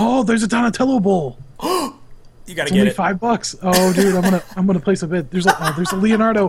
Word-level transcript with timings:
Oh, 0.00 0.22
there's 0.22 0.44
a 0.44 0.48
Donatello 0.48 1.00
bowl. 1.00 1.38
You 2.46 2.54
gotta 2.54 2.68
It's 2.68 2.72
get 2.72 2.80
only 2.80 2.90
it. 2.92 2.96
five 2.96 3.20
bucks. 3.20 3.54
Oh, 3.62 3.92
dude, 3.92 4.14
I'm 4.14 4.22
gonna 4.22 4.42
I'm 4.56 4.66
gonna 4.66 4.80
place 4.80 5.02
a 5.02 5.06
bid. 5.06 5.30
There's 5.30 5.44
a 5.44 5.54
oh, 5.60 5.74
there's 5.76 5.92
a 5.92 5.96
Leonardo. 5.96 6.46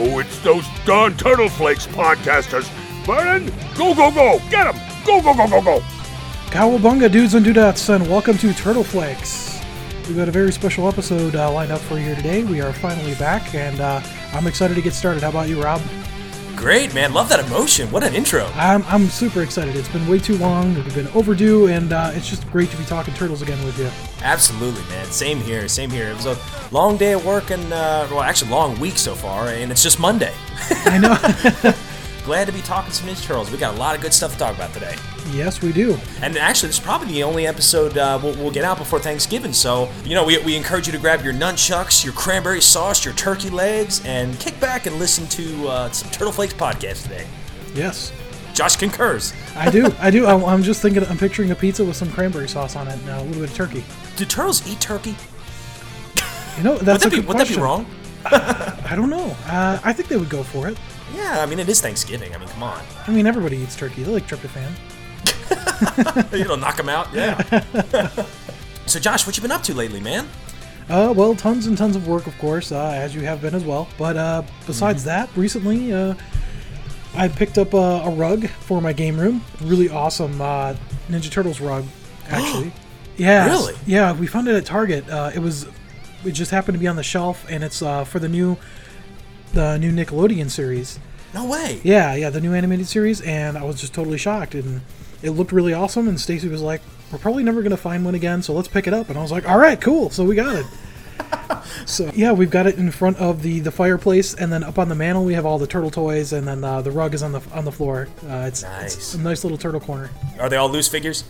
Oh, 0.00 0.18
it's 0.20 0.38
those 0.40 0.64
darn 0.84 1.16
Turtle 1.16 1.48
Flakes 1.48 1.86
podcasters. 1.86 2.68
Vernon, 3.08 3.46
go, 3.74 3.94
go, 3.94 4.10
go. 4.10 4.38
Get 4.50 4.66
'em. 4.66 4.76
Go, 5.06 5.22
go, 5.22 5.32
go, 5.32 5.48
go, 5.48 5.62
go. 5.62 5.80
Cowabunga, 6.50 7.10
dudes 7.10 7.32
and 7.32 7.46
dudettes, 7.46 7.88
and 7.88 8.06
welcome 8.06 8.36
to 8.36 8.52
Turtle 8.52 8.84
Flakes. 8.84 9.58
We've 10.06 10.16
got 10.18 10.28
a 10.28 10.30
very 10.30 10.52
special 10.52 10.86
episode 10.86 11.34
uh, 11.34 11.50
lined 11.50 11.72
up 11.72 11.80
for 11.80 11.94
you 11.96 12.04
here 12.04 12.14
today. 12.14 12.44
We 12.44 12.60
are 12.60 12.70
finally 12.70 13.14
back, 13.14 13.54
and 13.54 13.80
uh, 13.80 14.02
I'm 14.34 14.46
excited 14.46 14.74
to 14.74 14.82
get 14.82 14.92
started. 14.92 15.22
How 15.22 15.30
about 15.30 15.48
you, 15.48 15.62
Rob? 15.62 15.80
Great, 16.54 16.92
man. 16.92 17.14
Love 17.14 17.30
that 17.30 17.40
emotion. 17.40 17.90
What 17.90 18.04
an 18.04 18.14
intro. 18.14 18.44
I'm, 18.56 18.84
I'm 18.84 19.06
super 19.06 19.40
excited. 19.40 19.74
It's 19.74 19.88
been 19.88 20.06
way 20.06 20.18
too 20.18 20.36
long. 20.36 20.74
We've 20.74 20.94
been 20.94 21.08
overdue, 21.14 21.68
and 21.68 21.94
uh, 21.94 22.10
it's 22.12 22.28
just 22.28 22.46
great 22.50 22.68
to 22.72 22.76
be 22.76 22.84
talking 22.84 23.14
turtles 23.14 23.40
again 23.40 23.64
with 23.64 23.78
you. 23.78 23.90
Absolutely, 24.22 24.82
man. 24.90 25.06
Same 25.06 25.38
here. 25.40 25.66
Same 25.66 25.88
here. 25.88 26.10
It 26.10 26.16
was 26.16 26.26
a 26.26 26.36
long 26.72 26.98
day 26.98 27.12
of 27.12 27.24
work 27.24 27.52
and, 27.52 27.72
uh, 27.72 28.06
well, 28.10 28.20
actually, 28.20 28.50
long 28.50 28.78
week 28.78 28.98
so 28.98 29.14
far, 29.14 29.48
and 29.48 29.72
it's 29.72 29.82
just 29.82 29.98
Monday. 29.98 30.34
I 30.84 30.98
know. 30.98 31.74
Glad 32.28 32.46
to 32.46 32.52
be 32.52 32.60
talking 32.60 32.92
some 32.92 33.08
Ninja 33.08 33.24
Turtles. 33.24 33.50
We 33.50 33.56
got 33.56 33.74
a 33.74 33.78
lot 33.78 33.96
of 33.96 34.02
good 34.02 34.12
stuff 34.12 34.32
to 34.32 34.38
talk 34.38 34.54
about 34.54 34.70
today. 34.74 34.94
yes, 35.30 35.62
we 35.62 35.72
do. 35.72 35.96
And 36.20 36.36
actually, 36.36 36.66
this 36.66 36.76
is 36.78 36.84
probably 36.84 37.08
the 37.08 37.22
only 37.22 37.46
episode 37.46 37.96
uh, 37.96 38.20
we'll, 38.22 38.34
we'll 38.34 38.50
get 38.50 38.64
out 38.64 38.76
before 38.76 38.98
Thanksgiving. 38.98 39.54
So, 39.54 39.90
you 40.04 40.14
know, 40.14 40.26
we, 40.26 40.36
we 40.42 40.54
encourage 40.54 40.86
you 40.86 40.92
to 40.92 40.98
grab 40.98 41.24
your 41.24 41.32
nunchucks, 41.32 42.04
your 42.04 42.12
cranberry 42.12 42.60
sauce, 42.60 43.02
your 43.02 43.14
turkey 43.14 43.48
legs, 43.48 44.04
and 44.04 44.38
kick 44.38 44.60
back 44.60 44.84
and 44.84 44.98
listen 44.98 45.26
to 45.28 45.68
uh, 45.68 45.90
some 45.90 46.10
Turtle 46.10 46.30
Flakes 46.30 46.52
podcast 46.52 47.04
today. 47.04 47.26
Yes, 47.74 48.12
Josh 48.52 48.76
concurs. 48.76 49.32
I 49.56 49.70
do. 49.70 49.90
I 49.98 50.10
do. 50.10 50.26
I'm, 50.26 50.44
I'm 50.44 50.62
just 50.62 50.82
thinking. 50.82 51.06
I'm 51.06 51.16
picturing 51.16 51.50
a 51.50 51.54
pizza 51.54 51.82
with 51.82 51.96
some 51.96 52.12
cranberry 52.12 52.50
sauce 52.50 52.76
on 52.76 52.88
it 52.88 52.98
and 52.98 53.08
a 53.08 53.22
little 53.22 53.40
bit 53.40 53.50
of 53.50 53.56
turkey. 53.56 53.84
Do 54.16 54.26
turtles 54.26 54.70
eat 54.70 54.82
turkey? 54.82 55.16
You 56.58 56.62
know, 56.62 56.72
Would 56.74 56.82
that's 56.82 57.04
that, 57.04 57.12
a 57.14 57.22
be, 57.22 57.26
would 57.26 57.38
that 57.38 57.48
be 57.48 57.56
wrong? 57.56 57.86
I 58.26 58.92
don't 58.94 59.08
know. 59.08 59.34
Uh, 59.46 59.78
I 59.82 59.94
think 59.94 60.10
they 60.10 60.18
would 60.18 60.28
go 60.28 60.42
for 60.42 60.68
it. 60.68 60.76
Yeah, 61.14 61.40
I 61.42 61.46
mean, 61.46 61.58
it 61.58 61.68
is 61.68 61.80
Thanksgiving. 61.80 62.34
I 62.34 62.38
mean, 62.38 62.48
come 62.48 62.62
on. 62.62 62.82
I 63.06 63.10
mean, 63.10 63.26
everybody 63.26 63.56
eats 63.58 63.76
turkey. 63.76 64.02
They 64.02 64.12
like 64.12 64.26
tryptophan. 64.28 64.72
It'll 66.32 66.56
knock 66.64 66.76
them 66.76 66.88
out. 66.88 67.12
Yeah. 67.14 67.40
so, 68.86 68.98
Josh, 69.00 69.26
what 69.26 69.36
you 69.36 69.42
been 69.42 69.50
up 69.52 69.62
to 69.64 69.74
lately, 69.74 70.00
man? 70.00 70.28
Uh, 70.88 71.12
well, 71.16 71.34
tons 71.34 71.66
and 71.66 71.76
tons 71.76 71.96
of 71.96 72.08
work, 72.08 72.26
of 72.26 72.36
course, 72.38 72.72
uh, 72.72 72.92
as 72.94 73.14
you 73.14 73.20
have 73.22 73.42
been 73.42 73.54
as 73.54 73.64
well. 73.64 73.88
But 73.98 74.16
uh, 74.16 74.42
besides 74.66 75.00
Mm-hmm. 75.04 75.08
that, 75.08 75.36
recently 75.36 75.92
uh, 75.92 76.14
I 77.14 77.28
picked 77.28 77.58
up 77.58 77.74
a, 77.74 77.76
a 78.04 78.10
rug 78.10 78.46
for 78.48 78.80
my 78.80 78.92
game 78.92 79.18
room. 79.18 79.42
Really 79.62 79.88
awesome 79.90 80.40
uh, 80.40 80.74
Ninja 81.08 81.30
Turtles 81.30 81.60
rug, 81.60 81.84
actually. 82.28 82.72
yeah. 83.16 83.46
Really? 83.48 83.74
Yeah, 83.86 84.12
we 84.12 84.26
found 84.26 84.48
it 84.48 84.54
at 84.54 84.64
Target. 84.64 85.08
Uh, 85.10 85.30
it 85.34 85.40
was, 85.40 85.66
it 86.24 86.32
just 86.32 86.50
happened 86.50 86.74
to 86.76 86.80
be 86.80 86.86
on 86.88 86.96
the 86.96 87.02
shelf, 87.02 87.44
and 87.50 87.62
it's 87.62 87.82
uh, 87.82 88.04
for 88.04 88.18
the 88.18 88.28
new, 88.28 88.56
the 89.52 89.78
new 89.78 89.92
Nickelodeon 89.92 90.50
series. 90.50 90.98
No 91.34 91.44
way. 91.44 91.80
Yeah, 91.82 92.14
yeah, 92.14 92.30
the 92.30 92.40
new 92.40 92.54
animated 92.54 92.86
series, 92.86 93.20
and 93.20 93.58
I 93.58 93.62
was 93.64 93.80
just 93.80 93.92
totally 93.94 94.18
shocked, 94.18 94.54
and 94.54 94.80
it 95.22 95.30
looked 95.30 95.52
really 95.52 95.74
awesome. 95.74 96.08
And 96.08 96.18
Stacy 96.20 96.48
was 96.48 96.62
like, 96.62 96.80
"We're 97.12 97.18
probably 97.18 97.42
never 97.42 97.62
gonna 97.62 97.76
find 97.76 98.04
one 98.04 98.14
again, 98.14 98.42
so 98.42 98.52
let's 98.54 98.68
pick 98.68 98.86
it 98.86 98.94
up." 98.94 99.08
And 99.10 99.18
I 99.18 99.22
was 99.22 99.30
like, 99.32 99.48
"All 99.48 99.58
right, 99.58 99.80
cool." 99.80 100.10
So 100.10 100.24
we 100.24 100.34
got 100.34 100.56
it. 100.56 100.66
so 101.86 102.10
yeah, 102.14 102.32
we've 102.32 102.50
got 102.50 102.66
it 102.66 102.76
in 102.76 102.90
front 102.90 103.18
of 103.18 103.42
the 103.42 103.60
the 103.60 103.70
fireplace, 103.70 104.32
and 104.34 104.50
then 104.52 104.62
up 104.64 104.78
on 104.78 104.88
the 104.88 104.94
mantle 104.94 105.24
we 105.24 105.34
have 105.34 105.44
all 105.44 105.58
the 105.58 105.66
turtle 105.66 105.90
toys, 105.90 106.32
and 106.32 106.46
then 106.48 106.64
uh, 106.64 106.80
the 106.80 106.90
rug 106.90 107.12
is 107.14 107.22
on 107.22 107.32
the 107.32 107.40
on 107.52 107.64
the 107.64 107.72
floor. 107.72 108.08
Uh, 108.26 108.44
it's, 108.48 108.62
Nice. 108.62 108.96
it's 108.96 109.14
a 109.14 109.18
nice 109.20 109.44
little 109.44 109.58
turtle 109.58 109.80
corner. 109.80 110.10
Are 110.40 110.48
they 110.48 110.56
all 110.56 110.70
loose 110.70 110.88
figures? 110.88 111.24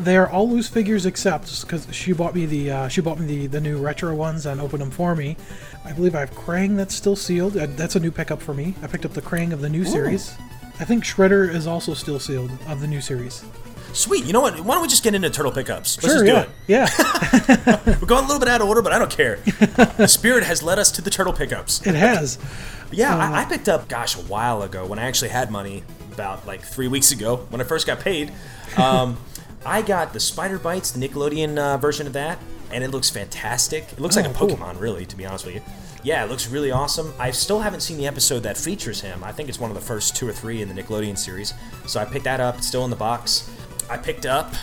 They 0.00 0.16
are 0.16 0.28
all 0.28 0.48
loose 0.48 0.68
figures 0.68 1.06
except 1.06 1.60
because 1.62 1.86
she 1.94 2.12
bought 2.12 2.34
me 2.34 2.46
the 2.46 2.70
uh, 2.70 2.88
she 2.88 3.00
bought 3.00 3.18
me 3.18 3.26
the, 3.26 3.46
the 3.46 3.60
new 3.60 3.78
retro 3.78 4.14
ones 4.14 4.46
and 4.46 4.60
opened 4.60 4.82
them 4.82 4.90
for 4.90 5.14
me. 5.14 5.36
I 5.84 5.92
believe 5.92 6.14
I 6.14 6.20
have 6.20 6.32
Krang 6.32 6.76
that's 6.76 6.94
still 6.94 7.16
sealed. 7.16 7.56
Uh, 7.56 7.66
That's 7.70 7.96
a 7.96 8.00
new 8.00 8.10
pickup 8.10 8.42
for 8.42 8.52
me. 8.54 8.74
I 8.82 8.86
picked 8.86 9.04
up 9.06 9.12
the 9.14 9.22
Krang 9.22 9.52
of 9.52 9.60
the 9.62 9.68
new 9.68 9.84
series. 9.84 10.34
I 10.78 10.84
think 10.84 11.04
Shredder 11.04 11.48
is 11.52 11.66
also 11.66 11.94
still 11.94 12.18
sealed 12.18 12.50
of 12.68 12.80
the 12.80 12.86
new 12.86 13.00
series. 13.00 13.44
Sweet. 13.92 14.24
You 14.24 14.32
know 14.32 14.40
what? 14.40 14.60
Why 14.60 14.74
don't 14.74 14.82
we 14.82 14.88
just 14.88 15.02
get 15.02 15.14
into 15.14 15.30
turtle 15.30 15.52
pickups? 15.52 16.02
Let's 16.02 16.14
sure, 16.14 16.24
just 16.24 16.48
do 16.66 16.72
yeah, 16.72 16.86
it. 16.86 17.78
yeah, 17.86 17.96
We're 18.00 18.06
going 18.06 18.24
a 18.24 18.26
little 18.26 18.38
bit 18.40 18.48
out 18.48 18.60
of 18.60 18.68
order, 18.68 18.82
but 18.82 18.92
I 18.92 18.98
don't 18.98 19.10
care. 19.10 19.36
the 19.96 20.06
spirit 20.06 20.44
has 20.44 20.62
led 20.62 20.78
us 20.78 20.90
to 20.92 21.02
the 21.02 21.10
turtle 21.10 21.32
pickups. 21.32 21.84
it 21.86 21.94
has. 21.94 22.38
Yeah, 22.92 23.14
Uh, 23.14 23.18
I, 23.30 23.42
I 23.42 23.44
picked 23.46 23.68
up, 23.68 23.88
gosh, 23.88 24.16
a 24.16 24.20
while 24.20 24.62
ago 24.62 24.86
when 24.86 24.98
I 24.98 25.04
actually 25.04 25.30
had 25.30 25.50
money, 25.50 25.82
about 26.12 26.46
like 26.46 26.60
three 26.60 26.88
weeks 26.88 27.12
ago 27.12 27.36
when 27.50 27.60
I 27.60 27.64
first 27.64 27.86
got 27.86 28.00
paid. 28.00 28.32
Um, 28.76 29.16
I 29.64 29.82
got 29.82 30.12
the 30.12 30.20
Spider 30.20 30.58
Bytez, 30.58 30.92
the 30.98 31.06
Nickelodeon 31.08 31.58
uh, 31.58 31.76
version 31.76 32.06
of 32.06 32.12
that, 32.14 32.38
and 32.72 32.82
it 32.82 32.90
looks 32.90 33.10
fantastic. 33.10 33.92
It 33.92 34.00
looks 34.00 34.16
like 34.16 34.26
Oh, 34.26 34.30
a 34.30 34.34
cool. 34.34 34.48
Pokemon, 34.48 34.80
really, 34.80 35.04
to 35.06 35.16
be 35.16 35.26
honest 35.26 35.44
with 35.44 35.54
you. 35.56 35.62
Yeah, 36.02 36.24
it 36.24 36.30
looks 36.30 36.48
really 36.48 36.70
awesome. 36.70 37.12
I 37.18 37.30
still 37.30 37.60
haven't 37.60 37.80
seen 37.80 37.98
the 37.98 38.06
episode 38.06 38.40
that 38.44 38.56
features 38.56 39.02
him. 39.02 39.22
I 39.22 39.32
think 39.32 39.50
it's 39.50 39.60
one 39.60 39.70
of 39.70 39.74
the 39.74 39.82
first 39.82 40.16
two 40.16 40.26
or 40.26 40.32
three 40.32 40.62
in 40.62 40.68
the 40.68 40.74
Nickelodeon 40.82 41.18
series. 41.18 41.52
So 41.86 42.00
I 42.00 42.06
picked 42.06 42.24
that 42.24 42.40
up. 42.40 42.56
It's 42.56 42.66
still 42.66 42.84
in 42.84 42.90
the 42.90 42.96
box. 42.96 43.50
I 43.90 43.96
picked 43.98 44.24
up 44.26 44.54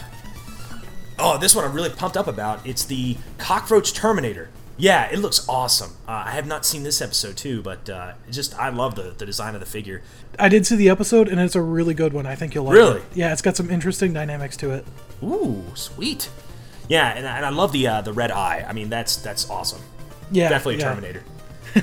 Oh, 1.19 1.35
this 1.37 1.55
one 1.55 1.65
I'm 1.65 1.73
really 1.73 1.89
pumped 1.89 2.15
up 2.15 2.27
about. 2.27 2.65
It's 2.65 2.85
the 2.85 3.17
Cockroach 3.39 3.93
Terminator. 3.93 4.49
Yeah, 4.79 5.09
it 5.11 5.17
looks 5.17 5.47
awesome. 5.49 5.91
Uh, 6.07 6.23
I 6.27 6.31
have 6.31 6.45
not 6.45 6.65
seen 6.65 6.83
this 6.83 7.01
episode 7.01 7.35
too, 7.35 7.61
but 7.63 7.89
uh, 7.89 8.13
just 8.29 8.57
I 8.59 8.69
love 8.69 8.93
the, 8.95 9.13
the 9.17 9.25
design 9.25 9.55
of 9.55 9.59
the 9.59 9.65
figure. 9.65 10.03
I 10.38 10.49
did 10.49 10.67
see 10.67 10.75
the 10.75 10.89
episode, 10.89 11.27
and 11.27 11.39
it's 11.39 11.55
a 11.55 11.61
really 11.61 11.95
good 11.95 12.13
one. 12.13 12.27
I 12.27 12.35
think 12.35 12.53
you'll 12.53 12.65
like 12.65 12.75
Really? 12.75 12.99
it. 12.99 13.05
Yeah, 13.15 13.31
it's 13.33 13.41
got 13.41 13.55
some 13.55 13.71
interesting 13.71 14.13
dynamics 14.13 14.55
to 14.57 14.71
it. 14.71 14.85
Ooh, 15.23 15.63
sweet. 15.73 16.29
Yeah, 16.89 17.09
and, 17.09 17.25
and 17.25 17.43
I 17.45 17.49
love 17.49 17.71
the 17.71 17.88
uh, 17.88 18.01
the 18.01 18.13
red 18.13 18.31
eye. 18.31 18.65
I 18.67 18.73
mean, 18.73 18.89
that's 18.89 19.15
that's 19.17 19.49
awesome. 19.49 19.81
Yeah, 20.31 20.49
Definitely 20.49 20.77
yeah. 20.77 20.89
Terminator. 20.89 21.23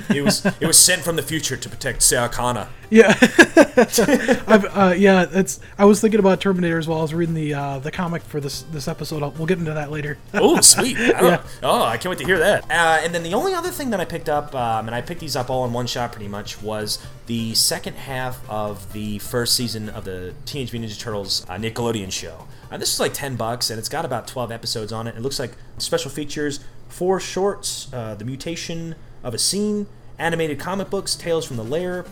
It 0.09 0.23
was 0.23 0.45
it 0.45 0.65
was 0.65 0.77
sent 0.77 1.01
from 1.01 1.15
the 1.15 1.23
future 1.23 1.57
to 1.57 1.69
protect 1.69 1.99
Seakana. 1.99 2.67
Yeah, 2.89 3.15
I've, 4.47 4.65
uh, 4.65 4.93
yeah. 4.95 5.25
It's. 5.31 5.59
I 5.77 5.85
was 5.85 6.01
thinking 6.01 6.19
about 6.19 6.39
Terminator 6.39 6.77
as 6.77 6.87
well. 6.87 6.99
I 6.99 7.01
was 7.01 7.13
reading 7.13 7.33
the 7.35 7.53
uh, 7.53 7.79
the 7.79 7.91
comic 7.91 8.21
for 8.21 8.39
this 8.39 8.61
this 8.63 8.87
episode. 8.87 9.23
I'll, 9.23 9.31
we'll 9.31 9.47
get 9.47 9.57
into 9.59 9.73
that 9.73 9.91
later. 9.91 10.17
Oh, 10.35 10.59
sweet! 10.61 10.97
I 10.97 11.21
Yeah. 11.21 11.43
Oh, 11.63 11.83
I 11.83 11.97
can't 11.97 12.09
wait 12.11 12.19
to 12.19 12.25
hear 12.25 12.37
that. 12.39 12.65
Uh, 12.65 12.99
and 13.03 13.15
then 13.15 13.23
the 13.23 13.33
only 13.33 13.53
other 13.53 13.71
thing 13.71 13.89
that 13.91 13.99
I 13.99 14.05
picked 14.05 14.29
up, 14.29 14.53
um, 14.53 14.87
and 14.87 14.93
I 14.93 15.01
picked 15.01 15.21
these 15.21 15.35
up 15.35 15.49
all 15.49 15.65
in 15.65 15.73
one 15.73 15.87
shot 15.87 16.11
pretty 16.11 16.27
much, 16.27 16.61
was 16.61 16.99
the 17.25 17.55
second 17.55 17.95
half 17.95 18.47
of 18.49 18.91
the 18.93 19.17
first 19.19 19.55
season 19.55 19.89
of 19.89 20.05
the 20.05 20.33
Teenage 20.45 20.71
Mutant 20.71 20.91
Ninja 20.91 20.99
Turtles 20.99 21.45
uh, 21.49 21.53
Nickelodeon 21.53 22.11
show. 22.11 22.47
This 22.77 22.93
is 22.93 22.99
like 22.99 23.13
ten 23.13 23.35
bucks, 23.35 23.69
and 23.69 23.79
it's 23.79 23.89
got 23.89 24.05
about 24.05 24.27
twelve 24.27 24.51
episodes 24.51 24.91
on 24.91 25.07
it. 25.07 25.15
It 25.15 25.21
looks 25.21 25.39
like 25.39 25.53
special 25.77 26.11
features, 26.11 26.59
four 26.89 27.19
shorts, 27.19 27.91
uh, 27.93 28.15
the 28.15 28.25
mutation 28.25 28.95
of 29.25 29.33
a 29.33 29.37
scene, 29.37 29.87
animated 30.17 30.59
comic 30.59 30.89
books, 30.89 31.15
Tales 31.15 31.45
from 31.45 31.57
the 31.57 31.63
Lair, 31.63 32.05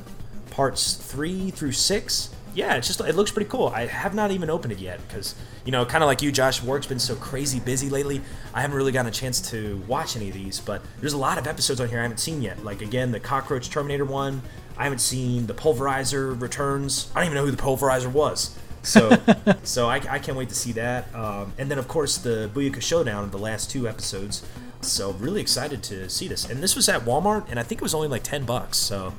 parts 0.49 0.95
three 0.95 1.51
through 1.51 1.71
six. 1.71 2.29
Yeah, 2.53 2.75
it's 2.75 2.87
just 2.87 2.99
it 2.99 3.15
looks 3.15 3.31
pretty 3.31 3.49
cool. 3.49 3.67
I 3.67 3.85
have 3.85 4.13
not 4.13 4.31
even 4.31 4.49
opened 4.49 4.73
it 4.73 4.79
yet 4.79 4.99
because 5.07 5.35
you 5.65 5.71
know, 5.71 5.85
kind 5.85 6.03
of 6.03 6.07
like 6.07 6.21
you, 6.21 6.31
Josh, 6.31 6.61
work's 6.61 6.87
been 6.87 6.99
so 6.99 7.15
crazy 7.15 7.59
busy 7.59 7.89
lately. 7.89 8.21
I 8.53 8.61
haven't 8.61 8.75
really 8.75 8.91
gotten 8.91 9.07
a 9.07 9.13
chance 9.13 9.39
to 9.51 9.81
watch 9.87 10.17
any 10.17 10.27
of 10.27 10.33
these, 10.33 10.59
but 10.59 10.81
there's 10.99 11.13
a 11.13 11.17
lot 11.17 11.37
of 11.37 11.47
episodes 11.47 11.79
on 11.79 11.87
here 11.87 11.99
I 11.99 12.03
haven't 12.03 12.19
seen 12.19 12.41
yet. 12.41 12.63
Like 12.65 12.81
again, 12.81 13.11
the 13.11 13.19
Cockroach 13.19 13.69
Terminator 13.69 14.05
one. 14.05 14.41
I 14.75 14.83
haven't 14.83 14.99
seen 14.99 15.45
the 15.45 15.53
Pulverizer 15.53 16.39
returns. 16.39 17.11
I 17.15 17.19
don't 17.19 17.27
even 17.27 17.35
know 17.35 17.45
who 17.45 17.51
the 17.51 17.61
Pulverizer 17.61 18.11
was. 18.11 18.57
So, 18.81 19.17
so 19.63 19.87
I, 19.87 19.95
I 20.09 20.19
can't 20.19 20.37
wait 20.37 20.49
to 20.49 20.55
see 20.55 20.73
that. 20.73 21.13
Um, 21.15 21.53
and 21.57 21.69
then 21.69 21.77
of 21.77 21.87
course 21.87 22.17
the 22.17 22.49
Booyaka 22.53 22.81
Showdown, 22.81 23.23
in 23.25 23.31
the 23.31 23.37
last 23.37 23.71
two 23.71 23.87
episodes. 23.87 24.43
So 24.91 25.11
really 25.13 25.41
excited 25.41 25.81
to 25.83 26.09
see 26.09 26.27
this. 26.27 26.49
And 26.49 26.61
this 26.61 26.75
was 26.75 26.87
at 26.89 27.01
Walmart, 27.01 27.45
and 27.49 27.59
I 27.59 27.63
think 27.63 27.81
it 27.81 27.83
was 27.83 27.93
only 27.93 28.07
like 28.07 28.23
ten 28.23 28.45
bucks. 28.45 28.77
So 28.77 29.13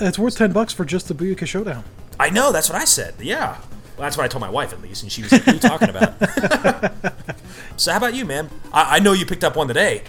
It's 0.00 0.18
worth 0.18 0.36
ten 0.36 0.52
bucks 0.52 0.72
for 0.72 0.84
just 0.84 1.08
the 1.08 1.14
Booyaka 1.14 1.46
Showdown. 1.46 1.84
I 2.18 2.30
know, 2.30 2.52
that's 2.52 2.68
what 2.68 2.80
I 2.80 2.84
said. 2.84 3.14
Yeah. 3.20 3.58
Well, 3.96 4.06
that's 4.06 4.16
what 4.16 4.24
I 4.24 4.28
told 4.28 4.40
my 4.40 4.50
wife, 4.50 4.72
at 4.72 4.80
least, 4.82 5.02
and 5.02 5.12
she 5.12 5.22
was 5.22 5.32
like, 5.32 5.46
What 5.46 5.52
are 5.52 5.54
you 5.54 5.60
talking 5.60 5.90
about? 5.90 7.14
so, 7.76 7.92
how 7.92 7.98
about 7.98 8.14
you, 8.14 8.24
man? 8.24 8.48
I, 8.72 8.96
I 8.96 8.98
know 8.98 9.12
you 9.12 9.26
picked 9.26 9.44
up 9.44 9.56
one 9.56 9.68
today, 9.68 10.02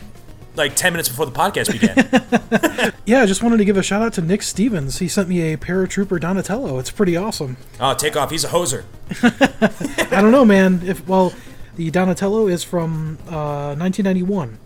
like 0.56 0.76
10 0.76 0.94
minutes 0.94 1.10
before 1.10 1.26
the 1.26 1.32
podcast 1.32 1.72
began. 1.72 2.94
Yeah, 3.06 3.24
I 3.24 3.26
just 3.26 3.42
wanted 3.44 3.58
to 3.58 3.66
give 3.66 3.76
a 3.78 3.84
shout 3.84 4.02
out 4.02 4.14
to 4.14 4.22
Nick 4.22 4.42
Stevens. 4.44 5.00
He 5.00 5.08
sent 5.10 5.28
me 5.28 5.52
a 5.52 5.58
Paratrooper 5.58 6.20
Donatello. 6.20 6.78
It's 6.80 6.92
pretty 6.92 7.18
awesome. 7.18 7.58
oh, 7.80 7.94
take 7.94 8.16
off. 8.16 8.30
He's 8.32 8.46
a 8.46 8.50
hoser. 8.50 8.86
I 10.14 10.22
don't 10.22 10.32
know, 10.32 10.46
man. 10.46 10.82
If 10.86 11.06
well, 11.08 11.34
the 11.76 11.90
Donatello 11.92 12.48
is 12.48 12.64
from 12.64 13.18
uh, 13.28 13.76
1991. 13.76 14.60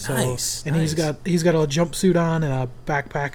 So, 0.00 0.14
Nice, 0.14 0.62
and 0.64 0.74
he's 0.76 0.96
nice. 0.96 1.12
got 1.12 1.26
he's 1.26 1.42
got 1.42 1.54
a 1.54 1.58
jumpsuit 1.58 2.16
on 2.18 2.42
and 2.42 2.52
a 2.54 2.68
backpack. 2.86 3.34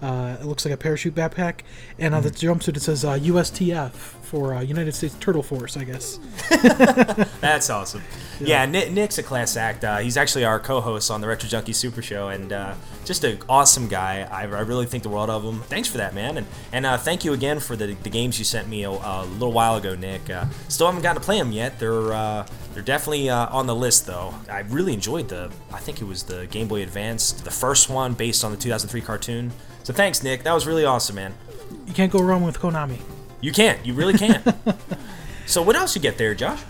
Uh, 0.00 0.36
it 0.40 0.44
looks 0.46 0.64
like 0.64 0.72
a 0.72 0.76
parachute 0.76 1.12
backpack, 1.12 1.62
and 1.98 2.14
on 2.14 2.22
the 2.22 2.30
jumpsuit 2.30 2.76
it 2.76 2.82
says 2.82 3.04
uh, 3.04 3.14
USTF 3.14 3.90
for 3.90 4.54
uh, 4.54 4.60
United 4.60 4.94
States 4.94 5.16
Turtle 5.18 5.42
Force, 5.42 5.76
I 5.76 5.82
guess. 5.82 6.20
That's 7.40 7.68
awesome. 7.68 8.02
Yeah, 8.40 8.66
Nick, 8.66 8.92
Nick's 8.92 9.18
a 9.18 9.22
class 9.22 9.56
act. 9.56 9.84
Uh, 9.84 9.98
he's 9.98 10.16
actually 10.16 10.44
our 10.44 10.58
co-host 10.58 11.10
on 11.10 11.20
the 11.20 11.26
Retro 11.26 11.48
Junkie 11.48 11.72
Super 11.72 12.02
Show, 12.02 12.28
and 12.28 12.52
uh, 12.52 12.74
just 13.04 13.24
an 13.24 13.38
awesome 13.48 13.88
guy. 13.88 14.28
I, 14.30 14.42
I 14.42 14.60
really 14.60 14.86
think 14.86 15.02
the 15.02 15.08
world 15.08 15.30
of 15.30 15.44
him. 15.44 15.60
Thanks 15.62 15.88
for 15.88 15.98
that, 15.98 16.14
man, 16.14 16.38
and 16.38 16.46
and 16.72 16.86
uh, 16.86 16.96
thank 16.96 17.24
you 17.24 17.32
again 17.32 17.60
for 17.60 17.76
the, 17.76 17.94
the 18.02 18.10
games 18.10 18.38
you 18.38 18.44
sent 18.44 18.68
me 18.68 18.84
a, 18.84 18.90
a 18.90 19.24
little 19.24 19.52
while 19.52 19.76
ago, 19.76 19.94
Nick. 19.94 20.28
Uh, 20.28 20.46
still 20.68 20.86
haven't 20.86 21.02
gotten 21.02 21.20
to 21.20 21.24
play 21.24 21.38
them 21.38 21.52
yet. 21.52 21.78
They're 21.78 22.12
uh, 22.12 22.46
they're 22.72 22.82
definitely 22.82 23.30
uh, 23.30 23.46
on 23.48 23.66
the 23.66 23.74
list 23.74 24.06
though. 24.06 24.34
I 24.50 24.60
really 24.60 24.92
enjoyed 24.92 25.28
the. 25.28 25.50
I 25.72 25.78
think 25.78 26.00
it 26.00 26.04
was 26.04 26.24
the 26.24 26.46
Game 26.46 26.68
Boy 26.68 26.82
Advance, 26.82 27.32
the 27.32 27.50
first 27.50 27.88
one 27.88 28.14
based 28.14 28.44
on 28.44 28.50
the 28.50 28.56
2003 28.56 29.00
cartoon. 29.00 29.52
So 29.84 29.92
thanks, 29.92 30.22
Nick. 30.22 30.42
That 30.42 30.54
was 30.54 30.66
really 30.66 30.84
awesome, 30.84 31.16
man. 31.16 31.34
You 31.86 31.92
can't 31.94 32.10
go 32.10 32.20
wrong 32.20 32.42
with 32.42 32.58
Konami. 32.58 32.98
You 33.40 33.52
can't. 33.52 33.84
You 33.84 33.94
really 33.94 34.14
can't. 34.14 34.42
so 35.46 35.60
what 35.62 35.76
else 35.76 35.94
you 35.94 36.00
get 36.00 36.16
there, 36.16 36.34
Josh? 36.34 36.62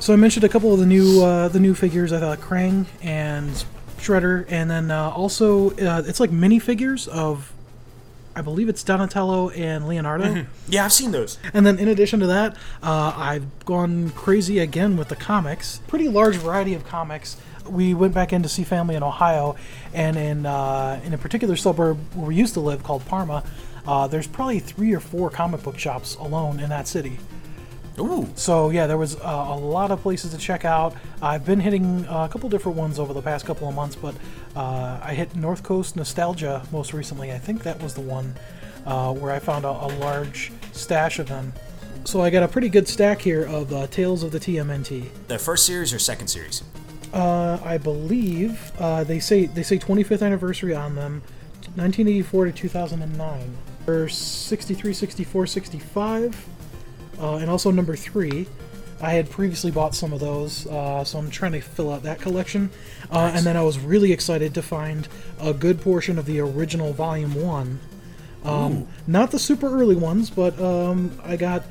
So 0.00 0.12
I 0.12 0.16
mentioned 0.16 0.44
a 0.44 0.48
couple 0.50 0.72
of 0.72 0.80
the 0.80 0.86
new 0.86 1.22
uh, 1.24 1.48
the 1.48 1.60
new 1.60 1.74
figures. 1.74 2.12
I 2.12 2.20
thought 2.20 2.38
Krang 2.38 2.86
and 3.02 3.64
Shredder, 3.98 4.44
and 4.50 4.70
then 4.70 4.90
uh, 4.90 5.08
also 5.10 5.70
uh, 5.70 6.02
it's 6.06 6.20
like 6.20 6.30
minifigures 6.30 7.08
of, 7.08 7.54
I 8.36 8.42
believe 8.42 8.68
it's 8.68 8.82
Donatello 8.82 9.48
and 9.50 9.88
Leonardo. 9.88 10.44
Yeah, 10.68 10.84
I've 10.84 10.92
seen 10.92 11.12
those. 11.12 11.38
And 11.54 11.64
then 11.64 11.78
in 11.78 11.88
addition 11.88 12.20
to 12.20 12.26
that, 12.26 12.54
uh, 12.82 13.14
I've 13.16 13.64
gone 13.64 14.10
crazy 14.10 14.58
again 14.58 14.98
with 14.98 15.08
the 15.08 15.16
comics. 15.16 15.80
Pretty 15.86 16.08
large 16.08 16.36
variety 16.36 16.74
of 16.74 16.84
comics. 16.84 17.38
We 17.66 17.94
went 17.94 18.12
back 18.12 18.30
in 18.30 18.42
to 18.42 18.48
see 18.48 18.62
family 18.62 18.96
in 18.96 19.02
Ohio, 19.02 19.56
and 19.94 20.18
in 20.18 20.44
uh, 20.44 21.00
in 21.02 21.14
a 21.14 21.18
particular 21.18 21.56
suburb 21.56 21.96
where 22.14 22.26
we 22.26 22.34
used 22.34 22.52
to 22.54 22.60
live 22.60 22.82
called 22.82 23.06
Parma, 23.06 23.42
uh, 23.86 24.06
there's 24.06 24.26
probably 24.26 24.58
three 24.58 24.92
or 24.92 25.00
four 25.00 25.30
comic 25.30 25.62
book 25.62 25.78
shops 25.78 26.14
alone 26.16 26.60
in 26.60 26.68
that 26.68 26.86
city. 26.86 27.18
Ooh. 27.98 28.28
So 28.34 28.70
yeah, 28.70 28.86
there 28.86 28.98
was 28.98 29.16
uh, 29.16 29.46
a 29.48 29.56
lot 29.56 29.90
of 29.90 30.02
places 30.02 30.32
to 30.32 30.38
check 30.38 30.64
out. 30.64 30.94
I've 31.22 31.44
been 31.44 31.60
hitting 31.60 32.06
uh, 32.06 32.24
a 32.24 32.28
couple 32.28 32.48
different 32.48 32.76
ones 32.76 32.98
over 32.98 33.12
the 33.12 33.22
past 33.22 33.46
couple 33.46 33.68
of 33.68 33.74
months, 33.74 33.96
but 33.96 34.14
uh, 34.56 34.98
I 35.02 35.14
hit 35.14 35.36
North 35.36 35.62
Coast 35.62 35.96
Nostalgia 35.96 36.66
most 36.72 36.92
recently. 36.92 37.32
I 37.32 37.38
think 37.38 37.62
that 37.62 37.82
was 37.82 37.94
the 37.94 38.00
one 38.00 38.34
uh, 38.86 39.12
where 39.12 39.32
I 39.32 39.38
found 39.38 39.64
a, 39.64 39.68
a 39.68 39.90
large 39.98 40.52
stash 40.72 41.18
of 41.18 41.28
them. 41.28 41.52
So 42.04 42.20
I 42.20 42.30
got 42.30 42.42
a 42.42 42.48
pretty 42.48 42.68
good 42.68 42.86
stack 42.86 43.20
here 43.22 43.44
of 43.44 43.72
uh, 43.72 43.86
Tales 43.86 44.22
of 44.22 44.30
the 44.30 44.40
TMNT. 44.40 45.08
The 45.28 45.38
first 45.38 45.64
series 45.64 45.94
or 45.94 45.98
second 45.98 46.28
series? 46.28 46.62
Uh, 47.14 47.58
I 47.64 47.78
believe 47.78 48.72
uh, 48.78 49.04
they 49.04 49.20
say 49.20 49.46
they 49.46 49.62
say 49.62 49.78
25th 49.78 50.20
anniversary 50.20 50.74
on 50.74 50.96
them, 50.96 51.22
1984 51.76 52.46
to 52.46 52.52
2009. 52.52 53.56
Or 53.86 54.08
63, 54.08 54.92
64, 54.94 55.46
65, 55.46 56.46
uh, 57.20 57.36
and 57.36 57.50
also 57.50 57.70
number 57.70 57.96
three. 57.96 58.46
I 59.00 59.12
had 59.12 59.28
previously 59.28 59.70
bought 59.70 59.94
some 59.94 60.12
of 60.12 60.20
those, 60.20 60.66
uh, 60.66 61.04
so 61.04 61.18
I'm 61.18 61.28
trying 61.30 61.52
to 61.52 61.60
fill 61.60 61.92
out 61.92 62.04
that 62.04 62.20
collection. 62.20 62.70
Uh, 63.10 63.32
And 63.34 63.44
then 63.44 63.56
I 63.56 63.62
was 63.62 63.78
really 63.78 64.12
excited 64.12 64.54
to 64.54 64.62
find 64.62 65.08
a 65.40 65.52
good 65.52 65.80
portion 65.80 66.18
of 66.18 66.24
the 66.26 66.40
original 66.40 66.92
Volume 66.92 67.34
One. 67.34 67.80
Um, 68.44 68.86
not 69.06 69.30
the 69.30 69.38
super 69.38 69.68
early 69.68 69.96
ones, 69.96 70.30
but 70.30 70.58
um, 70.60 71.18
I 71.24 71.36
got 71.36 71.64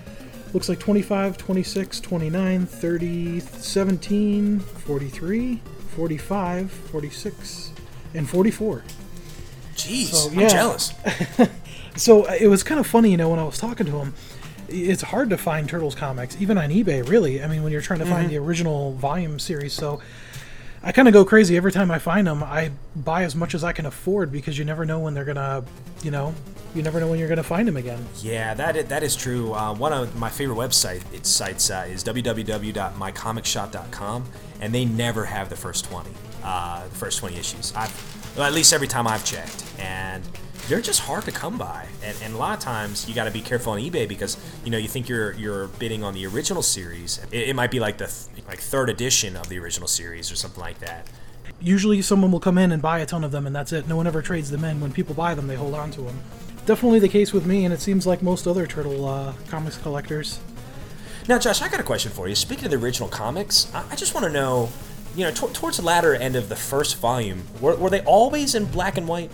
looks 0.54 0.70
like 0.70 0.80
25, 0.80 1.38
26, 1.38 2.00
29, 2.02 2.66
30, 2.68 3.40
17, 3.40 4.60
43, 4.60 5.62
45, 5.96 6.72
46, 6.72 7.72
and 8.14 8.30
44. 8.30 8.84
Jeez, 9.76 10.06
So, 10.06 10.30
I'm 10.30 10.50
jealous. 10.50 10.94
So 11.96 12.24
uh, 12.26 12.36
it 12.40 12.48
was 12.48 12.64
kind 12.64 12.80
of 12.80 12.88
funny, 12.88 13.12
you 13.12 13.18
know, 13.18 13.30
when 13.30 13.40
I 13.40 13.44
was 13.44 13.60
talking 13.60 13.86
to 13.86 13.92
him. 14.00 14.16
It's 14.70 15.02
hard 15.02 15.30
to 15.32 15.38
find 15.38 15.70
Turtles 15.70 15.96
comics, 15.96 16.38
even 16.40 16.58
on 16.58 16.70
eBay, 16.70 17.08
really. 17.08 17.44
I 17.44 17.48
mean, 17.48 17.64
when 17.64 17.72
you're 17.72 17.82
trying 17.82 18.00
to 18.00 18.06
find 18.06 18.30
the 18.30 18.38
original 18.38 18.94
volume 18.94 19.40
series. 19.40 19.74
So 19.74 20.02
I 20.82 20.92
kind 20.92 21.08
of 21.08 21.14
go 21.14 21.24
crazy 21.24 21.56
every 21.56 21.72
time 21.72 21.92
I 21.92 22.00
find 22.00 22.28
them. 22.28 22.44
I 22.44 22.72
buy 22.96 23.24
as 23.24 23.36
much 23.36 23.56
as 23.56 23.64
I 23.64 23.72
can 23.72 23.86
afford 23.86 24.32
because 24.32 24.58
you 24.58 24.66
never 24.66 24.86
know 24.86 25.00
when 25.00 25.14
they're 25.14 25.26
gonna, 25.26 25.64
you 26.04 26.12
know, 26.12 26.34
you 26.76 26.82
never 26.82 27.00
know 27.00 27.08
when 27.08 27.20
you're 27.20 27.30
gonna 27.30 27.44
find 27.44 27.68
them 27.68 27.78
again. 27.78 28.04
Yeah, 28.22 28.54
that 28.56 28.76
is, 28.76 28.86
that 28.86 29.04
is 29.04 29.16
true. 29.16 29.54
Uh, 29.54 29.74
one 29.74 29.94
of 29.94 30.16
my 30.18 30.30
favorite 30.30 30.58
website 30.58 31.02
it 31.14 31.26
sites 31.26 31.70
uh, 31.70 31.86
is 31.88 32.04
www.mycomicshop.com, 32.04 34.26
and 34.60 34.74
they 34.74 34.86
never 34.86 35.26
have 35.26 35.50
the 35.50 35.56
first 35.56 35.86
twenty, 35.86 36.12
uh, 36.44 36.84
the 36.84 36.96
first 36.96 37.20
twenty 37.20 37.38
issues. 37.38 37.72
I've, 37.76 38.36
well, 38.36 38.46
at 38.46 38.54
least 38.54 38.74
every 38.74 38.88
time 38.88 39.08
I've 39.08 39.24
checked, 39.24 39.64
and 39.80 40.24
they're 40.68 40.82
just 40.82 41.02
hard 41.02 41.24
to 41.26 41.32
come 41.32 41.58
by. 41.58 41.88
And, 42.04 42.18
and 42.24 42.34
a 42.34 42.38
lot 42.38 42.58
of 42.58 42.64
times 42.64 43.08
you 43.08 43.16
got 43.16 43.26
to 43.26 43.32
be 43.32 43.42
careful 43.42 43.74
on 43.74 43.80
eBay 43.80 44.08
because 44.08 44.38
you 44.64 44.72
know 44.72 44.78
you 44.78 44.88
think 44.88 45.10
you're 45.10 45.34
you're 45.34 45.68
bidding 45.68 46.04
on 46.04 46.14
the 46.14 46.26
original 46.26 46.62
series. 46.62 47.20
It, 47.32 47.50
it 47.50 47.56
might 47.56 47.72
be 47.72 47.80
like 47.80 47.98
the 47.98 48.08
th- 48.08 48.48
like 48.48 48.60
third 48.60 48.90
edition 48.90 49.36
of 49.36 49.50
the 49.50 49.60
original 49.60 49.88
series 49.88 50.32
or 50.32 50.36
something 50.36 50.62
like 50.62 50.80
that. 50.80 51.08
Usually, 51.60 52.02
someone 52.02 52.32
will 52.32 52.40
come 52.40 52.58
in 52.58 52.72
and 52.72 52.82
buy 52.82 53.00
a 53.00 53.06
ton 53.06 53.24
of 53.24 53.32
them, 53.32 53.48
and 53.48 53.56
that's 53.56 53.72
it. 53.72 53.88
No 53.88 53.96
one 53.96 54.08
ever 54.08 54.22
trades 54.22 54.50
them 54.50 54.64
in. 54.64 54.82
When 54.82 54.92
people 54.92 55.16
buy 55.16 55.34
them, 55.34 55.48
they 55.48 55.56
hold 55.56 55.74
on 55.74 55.92
to 55.92 56.02
them. 56.02 56.20
Definitely 56.66 57.00
the 57.00 57.10
case 57.10 57.34
with 57.34 57.46
me, 57.46 57.66
and 57.66 57.74
it 57.74 57.82
seems 57.82 58.08
like 58.08 58.22
most 58.22 58.48
other 58.48 58.66
Turtle 58.66 59.08
uh, 59.08 59.34
comics 59.50 59.78
collectors. 59.78 60.40
Now, 61.28 61.40
Josh, 61.40 61.62
I 61.62 61.70
got 61.70 61.80
a 61.80 61.84
question 61.84 62.12
for 62.12 62.28
you. 62.28 62.36
Speaking 62.36 62.66
of 62.66 62.72
the 62.72 62.78
original 62.78 63.08
comics, 63.08 63.74
I, 63.74 63.86
I 63.92 63.96
just 63.96 64.14
want 64.14 64.26
to 64.26 64.32
know, 64.32 64.70
you 65.16 65.24
know, 65.24 65.32
t- 65.32 65.48
towards 65.54 65.78
the 65.78 65.84
latter 65.84 66.14
end 66.14 66.36
of 66.36 66.50
the 66.50 66.56
first 66.56 66.98
volume, 66.98 67.44
were, 67.62 67.76
were 67.76 67.90
they 67.90 68.02
always 68.02 68.56
in 68.56 68.66
black 68.66 68.98
and 68.98 69.08
white? 69.08 69.32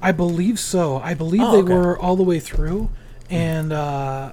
I 0.00 0.12
believe 0.12 0.58
so. 0.58 0.98
I 0.98 1.14
believe 1.14 1.42
Oh, 1.42 1.52
they 1.52 1.58
okay. 1.62 1.72
were 1.74 1.98
all 1.98 2.16
the 2.16 2.22
way 2.22 2.38
through, 2.40 2.88
and 3.30 3.72
uh, 3.72 4.32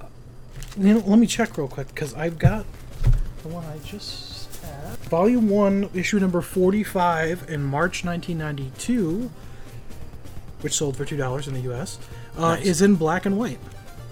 you 0.78 0.94
know, 0.94 1.00
let 1.06 1.18
me 1.18 1.26
check 1.26 1.56
real 1.58 1.68
quick 1.68 1.88
because 1.88 2.14
I've 2.14 2.38
got 2.38 2.64
the 3.42 3.48
one 3.48 3.64
I 3.64 3.78
just 3.84 4.54
had. 4.62 4.96
Volume 5.10 5.48
one, 5.48 5.90
issue 5.94 6.18
number 6.20 6.40
forty-five 6.40 7.46
in 7.48 7.62
March 7.64 8.04
1992, 8.04 9.30
which 10.60 10.74
sold 10.74 10.96
for 10.96 11.04
two 11.04 11.16
dollars 11.16 11.48
in 11.48 11.54
the 11.54 11.60
U.S. 11.60 11.98
Uh, 12.36 12.54
Nice. 12.56 12.64
Is 12.66 12.82
in 12.82 12.94
black 12.96 13.26
and 13.26 13.36
white. 13.38 13.58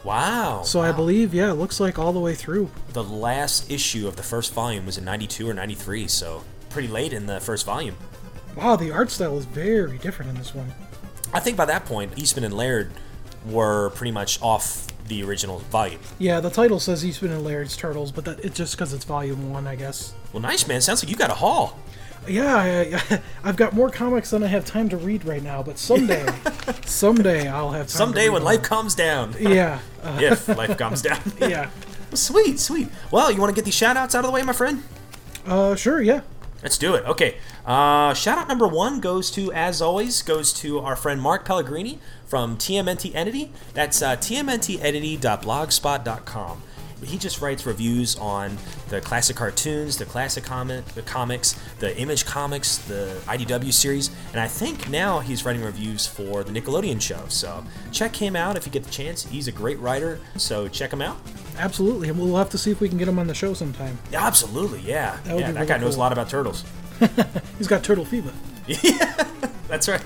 Wow. 0.03 0.63
So 0.65 0.83
I 0.83 0.93
believe, 0.93 1.33
yeah, 1.33 1.51
it 1.51 1.55
looks 1.55 1.81
like 1.81 1.99
all 1.99 2.13
the 2.13 2.21
way 2.21 2.35
through. 2.35 2.69
the 2.93 3.03
last 3.03 3.71
issue 3.71 4.07
of 4.07 4.17
the 4.17 4.23
first 4.23 4.53
volume 4.53 4.85
was 4.85 4.99
in 4.99 5.05
92 5.05 5.49
or 5.49 5.55
93, 5.55 6.09
so 6.09 6.45
pretty 6.69 6.89
late 6.89 7.15
in 7.15 7.25
the 7.25 7.41
first 7.41 7.65
volume. 7.65 7.97
Wow, 8.55 8.77
the 8.77 8.91
art 8.93 9.11
style 9.11 9.39
is 9.39 9.47
very 9.47 9.97
different 9.97 10.31
in 10.31 10.37
this 10.37 10.55
one. 10.55 10.73
I 11.35 11.41
think 11.41 11.57
by 11.57 11.65
that 11.67 11.85
point, 11.85 12.13
Eastman 12.17 12.45
and 12.45 12.55
Laird 12.57 12.91
were 13.47 13.91
pretty 13.91 14.13
much 14.13 14.41
off 14.41 14.87
the 15.09 15.23
original 15.23 15.59
volume. 15.59 16.01
Yeah, 16.19 16.41
the 16.41 16.49
title 16.49 16.81
says 16.81 17.05
Eastman 17.05 17.33
and 17.33 17.45
Laird's 17.45 17.77
Turtles, 17.77 18.11
but 18.13 18.25
that 18.25 18.41
it's 18.41 18.57
just 18.57 18.75
because 18.75 18.93
it's 18.95 19.05
volume 19.05 19.51
one, 19.53 19.67
I 19.67 19.75
guess. 19.77 20.15
Well, 20.33 20.41
nice, 20.41 20.67
man. 20.67 20.81
Sounds 20.81 21.03
like 21.03 21.11
you 21.11 21.17
got 21.17 21.31
a 21.31 21.35
haul. 21.35 21.79
Yeah, 22.27 22.57
I, 22.57 23.21
I've 23.45 23.57
got 23.57 23.75
more 23.75 23.91
comics 23.91 24.31
than 24.31 24.43
I 24.43 24.47
have 24.47 24.65
time 24.65 24.89
to 24.89 24.97
read 24.97 25.27
right 25.27 25.43
now, 25.43 25.63
but 25.63 25.77
someday, 25.79 26.27
someday 26.87 27.49
I'll 27.49 27.71
have 27.73 27.81
time. 27.81 27.87
to 27.89 27.93
Someday 27.93 28.29
when 28.31 28.43
life 28.43 28.63
calms 28.63 28.95
down. 28.95 29.35
Yeah, 29.41 29.81
uh, 30.03 30.19
if 30.23 30.49
life 30.49 30.79
comes 30.79 31.03
down. 31.03 31.21
yeah. 31.39 31.69
Sweet, 32.15 32.61
sweet. 32.61 32.89
Well, 33.11 33.31
you 33.31 33.41
want 33.41 33.51
to 33.51 33.55
get 33.55 33.65
these 33.67 33.75
shout 33.75 33.97
outs 33.97 34.15
out 34.15 34.21
of 34.21 34.27
the 34.27 34.33
way, 34.33 34.43
my 34.43 34.53
friend? 34.55 34.83
Uh, 35.45 35.75
sure, 35.75 36.01
yeah. 36.01 36.21
Let's 36.65 36.79
do 36.79 36.95
it. 36.95 37.05
Okay. 37.05 37.37
Uh, 37.67 38.15
shout 38.15 38.39
out 38.39 38.49
number 38.49 38.67
one 38.67 38.99
goes 38.99 39.31
to, 39.33 39.53
as 39.53 39.83
always, 39.83 40.23
goes 40.23 40.51
to 40.55 40.81
our 40.81 40.97
friend 40.97 41.21
Mark 41.21 41.45
Pellegrini 41.45 41.99
from 42.27 42.57
TMNT 42.57 43.15
Entity. 43.15 43.53
That's 43.75 44.01
uh, 44.01 44.17
tmntentity.blogspot.com. 44.17 46.63
He 47.05 47.19
just 47.19 47.41
writes 47.41 47.67
reviews 47.67 48.17
on 48.17 48.57
the 48.89 49.01
classic 49.01 49.37
cartoons, 49.37 49.97
the 49.97 50.05
classic 50.05 50.45
comic, 50.45 50.85
the 50.87 51.03
comics, 51.03 51.59
the 51.79 51.97
Image 51.99 52.25
comics, 52.25 52.79
the 52.79 53.21
IDW 53.27 53.73
series, 53.73 54.11
and 54.33 54.41
I 54.41 54.49
think 54.49 54.89
now 54.89 55.21
he's 55.21 55.45
writing 55.45 55.63
reviews 55.63 56.07
for 56.07 56.43
the 56.45 56.53
Nickelodeon 56.53 57.01
show. 57.01 57.23
So 57.29 57.65
check 57.93 58.17
him 58.17 58.37
out 58.37 58.57
if 58.57 58.67
you 58.67 58.73
get 58.73 58.85
the 58.85 58.91
chance. 58.91 59.25
He's 59.25 59.49
a 59.49 59.53
great 59.53 59.79
writer, 59.79 60.21
so 60.37 60.69
check 60.69 60.93
him 60.93 61.03
out. 61.03 61.19
Absolutely, 61.59 62.09
and 62.09 62.19
we'll 62.19 62.37
have 62.37 62.51
to 62.51 62.59
see 62.59 62.71
if 62.71 62.81
we 62.81 62.89
can 62.89 62.99
get 62.99 63.09
him 63.09 63.19
on 63.19 63.27
the 63.27 63.35
show 63.35 63.55
sometime. 63.55 63.99
Absolutely, 64.13 64.81
yeah. 64.81 65.19
That 65.25 65.39
yeah, 65.39 65.47
that 65.53 65.55
really 65.55 65.67
guy 65.67 65.79
knows 65.79 65.97
a 65.97 65.99
lot 66.01 66.13
about 66.13 66.29
turtles. 66.29 66.65
He's 67.59 67.69
got 67.69 67.85
turtle 67.85 68.05
fever. 68.05 68.33
yeah, 68.67 69.29
That's 69.69 69.89
right. 69.89 70.03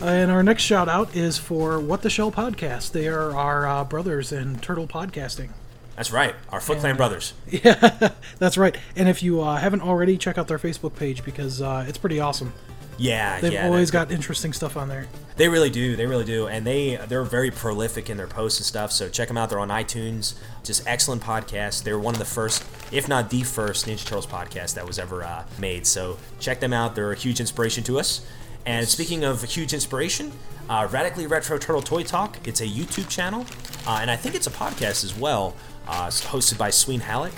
Uh, 0.00 0.06
and 0.06 0.30
our 0.30 0.42
next 0.42 0.62
shout 0.62 0.88
out 0.88 1.14
is 1.14 1.36
for 1.36 1.78
What 1.78 2.00
the 2.00 2.08
Shell 2.08 2.32
podcast. 2.32 2.92
They 2.92 3.06
are 3.06 3.36
our 3.36 3.66
uh, 3.66 3.84
brothers 3.84 4.32
in 4.32 4.58
turtle 4.58 4.86
podcasting. 4.86 5.50
That's 5.96 6.12
right. 6.12 6.34
Our 6.50 6.60
Foot 6.60 6.78
Clan 6.78 6.96
brothers. 6.96 7.34
Yeah, 7.50 8.12
that's 8.38 8.56
right. 8.56 8.76
And 8.96 9.08
if 9.08 9.22
you 9.22 9.42
uh, 9.42 9.56
haven't 9.56 9.82
already, 9.82 10.16
check 10.16 10.38
out 10.38 10.48
their 10.48 10.58
Facebook 10.58 10.96
page 10.96 11.24
because 11.24 11.60
uh, 11.60 11.84
it's 11.86 11.98
pretty 11.98 12.20
awesome. 12.20 12.52
Yeah, 12.96 13.40
They've 13.40 13.54
yeah. 13.54 13.64
always 13.64 13.90
got 13.90 14.10
interesting 14.10 14.52
stuff 14.52 14.76
on 14.76 14.88
there. 14.88 15.06
They 15.36 15.48
really 15.48 15.70
do. 15.70 15.96
They 15.96 16.04
really 16.06 16.24
do. 16.24 16.48
And 16.48 16.66
they 16.66 16.96
they're 17.08 17.24
very 17.24 17.50
prolific 17.50 18.10
in 18.10 18.18
their 18.18 18.26
posts 18.26 18.60
and 18.60 18.66
stuff. 18.66 18.92
So 18.92 19.08
check 19.08 19.28
them 19.28 19.38
out. 19.38 19.48
They're 19.48 19.58
on 19.58 19.70
iTunes. 19.70 20.34
Just 20.64 20.86
excellent 20.86 21.22
podcasts. 21.22 21.82
They're 21.82 21.98
one 21.98 22.14
of 22.14 22.18
the 22.18 22.26
first, 22.26 22.62
if 22.92 23.08
not 23.08 23.30
the 23.30 23.42
first, 23.42 23.86
Ninja 23.86 24.04
Turtles 24.04 24.26
podcast 24.26 24.74
that 24.74 24.86
was 24.86 24.98
ever 24.98 25.24
uh, 25.24 25.46
made. 25.58 25.86
So 25.86 26.18
check 26.40 26.60
them 26.60 26.74
out. 26.74 26.94
They're 26.94 27.12
a 27.12 27.16
huge 27.16 27.40
inspiration 27.40 27.82
to 27.84 27.98
us. 27.98 28.26
And 28.66 28.86
speaking 28.86 29.24
of 29.24 29.42
huge 29.44 29.72
inspiration, 29.72 30.32
uh, 30.68 30.86
Radically 30.90 31.26
Retro 31.26 31.56
Turtle 31.58 31.82
Toy 31.82 32.02
Talk. 32.02 32.46
It's 32.46 32.60
a 32.60 32.66
YouTube 32.66 33.08
channel, 33.08 33.46
uh, 33.86 33.98
and 34.00 34.10
I 34.10 34.16
think 34.16 34.34
it's 34.34 34.46
a 34.46 34.50
podcast 34.50 35.04
as 35.04 35.16
well, 35.18 35.56
uh, 35.90 36.06
hosted 36.06 36.56
by 36.56 36.70
Sween 36.70 37.00
Halleck, 37.00 37.34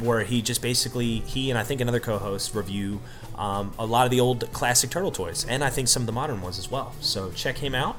where 0.00 0.24
he 0.24 0.42
just 0.42 0.60
basically 0.60 1.20
he 1.20 1.50
and 1.50 1.58
I 1.58 1.62
think 1.62 1.80
another 1.80 2.00
co-host 2.00 2.54
review 2.54 3.00
um, 3.36 3.72
a 3.78 3.86
lot 3.86 4.04
of 4.04 4.10
the 4.10 4.20
old 4.20 4.50
classic 4.52 4.90
turtle 4.90 5.10
toys, 5.10 5.44
and 5.48 5.64
I 5.64 5.70
think 5.70 5.88
some 5.88 6.02
of 6.02 6.06
the 6.06 6.12
modern 6.12 6.40
ones 6.40 6.58
as 6.58 6.70
well. 6.70 6.94
So 7.00 7.30
check 7.32 7.58
him 7.58 7.74
out. 7.74 7.98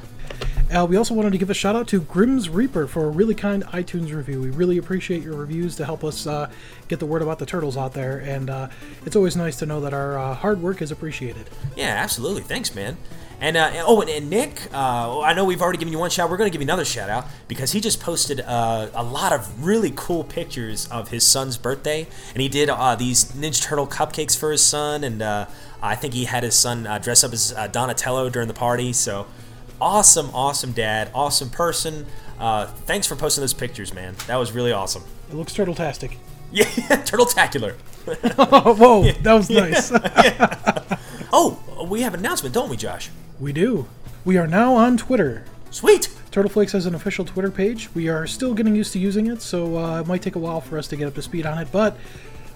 Uh, 0.73 0.85
we 0.89 0.95
also 0.95 1.13
wanted 1.13 1.31
to 1.31 1.37
give 1.37 1.49
a 1.49 1.53
shout 1.53 1.75
out 1.75 1.87
to 1.89 2.01
Grimm's 2.01 2.49
Reaper 2.49 2.87
for 2.87 3.05
a 3.05 3.09
really 3.09 3.35
kind 3.35 3.63
iTunes 3.65 4.13
review. 4.13 4.41
We 4.41 4.49
really 4.49 4.77
appreciate 4.77 5.23
your 5.23 5.35
reviews 5.35 5.75
to 5.75 5.85
help 5.85 6.03
us 6.03 6.25
uh, 6.25 6.49
get 6.87 6.99
the 6.99 7.05
word 7.05 7.21
about 7.21 7.39
the 7.39 7.45
turtles 7.45 7.77
out 7.77 7.93
there, 7.93 8.17
and 8.19 8.49
uh, 8.49 8.69
it's 9.05 9.15
always 9.15 9.35
nice 9.35 9.57
to 9.57 9.65
know 9.65 9.81
that 9.81 9.93
our 9.93 10.17
uh, 10.17 10.33
hard 10.33 10.61
work 10.61 10.81
is 10.81 10.91
appreciated. 10.91 11.49
Yeah, 11.75 11.87
absolutely. 11.87 12.41
Thanks, 12.41 12.73
man. 12.73 12.97
And 13.41 13.57
uh, 13.57 13.83
oh, 13.85 14.01
and, 14.01 14.09
and 14.09 14.29
Nick, 14.29 14.73
uh, 14.73 15.19
I 15.19 15.33
know 15.33 15.43
we've 15.45 15.61
already 15.61 15.77
given 15.77 15.91
you 15.91 15.99
one 15.99 16.09
shout. 16.09 16.29
We're 16.29 16.37
going 16.37 16.49
to 16.49 16.53
give 16.53 16.61
you 16.61 16.65
another 16.65 16.85
shout 16.85 17.09
out 17.09 17.25
because 17.47 17.73
he 17.73 17.81
just 17.81 17.99
posted 17.99 18.39
uh, 18.41 18.89
a 18.93 19.03
lot 19.03 19.33
of 19.33 19.65
really 19.65 19.91
cool 19.95 20.23
pictures 20.23 20.87
of 20.87 21.09
his 21.09 21.25
son's 21.25 21.57
birthday, 21.57 22.07
and 22.33 22.41
he 22.41 22.47
did 22.47 22.69
uh, 22.69 22.95
these 22.95 23.25
Ninja 23.33 23.61
Turtle 23.61 23.87
cupcakes 23.87 24.37
for 24.37 24.51
his 24.51 24.63
son, 24.63 25.03
and 25.03 25.21
uh, 25.21 25.47
I 25.81 25.95
think 25.95 26.13
he 26.13 26.25
had 26.25 26.43
his 26.43 26.55
son 26.55 26.87
uh, 26.87 26.97
dress 26.97 27.23
up 27.23 27.33
as 27.33 27.53
Donatello 27.71 28.29
during 28.29 28.47
the 28.47 28.53
party. 28.53 28.93
So 28.93 29.27
awesome, 29.81 30.29
awesome 30.33 30.71
dad, 30.71 31.11
awesome 31.13 31.49
person. 31.49 32.05
thanks 32.39 33.05
for 33.05 33.15
posting 33.15 33.41
those 33.41 33.53
pictures, 33.53 33.93
man. 33.93 34.15
That 34.27 34.37
was 34.37 34.53
really 34.53 34.71
awesome. 34.71 35.03
It 35.29 35.35
looks 35.35 35.53
turtle-tastic. 35.53 36.17
Yeah, 36.51 36.63
turtle-tacular. 37.03 37.73
Whoa, 38.77 39.11
that 39.11 39.33
was 39.33 39.49
nice. 39.49 39.91
yeah. 39.91 40.97
Oh, 41.33 41.59
we 41.89 42.01
have 42.03 42.13
an 42.13 42.21
announcement, 42.21 42.55
don't 42.55 42.69
we, 42.69 42.77
Josh? 42.77 43.09
We 43.39 43.51
do. 43.53 43.87
We 44.23 44.37
are 44.37 44.47
now 44.47 44.75
on 44.75 44.97
Twitter. 44.97 45.43
Sweet. 45.69 46.09
Turtleflakes 46.31 46.71
has 46.71 46.85
an 46.85 46.95
official 46.95 47.25
Twitter 47.25 47.51
page. 47.51 47.93
We 47.93 48.07
are 48.09 48.25
still 48.27 48.53
getting 48.53 48.75
used 48.75 48.93
to 48.93 48.99
using 48.99 49.27
it, 49.27 49.41
so 49.41 49.77
uh, 49.77 50.01
it 50.01 50.07
might 50.07 50.21
take 50.21 50.35
a 50.35 50.39
while 50.39 50.61
for 50.61 50.77
us 50.77 50.87
to 50.89 50.95
get 50.95 51.07
up 51.07 51.15
to 51.15 51.21
speed 51.21 51.45
on 51.45 51.57
it, 51.57 51.67
but 51.71 51.97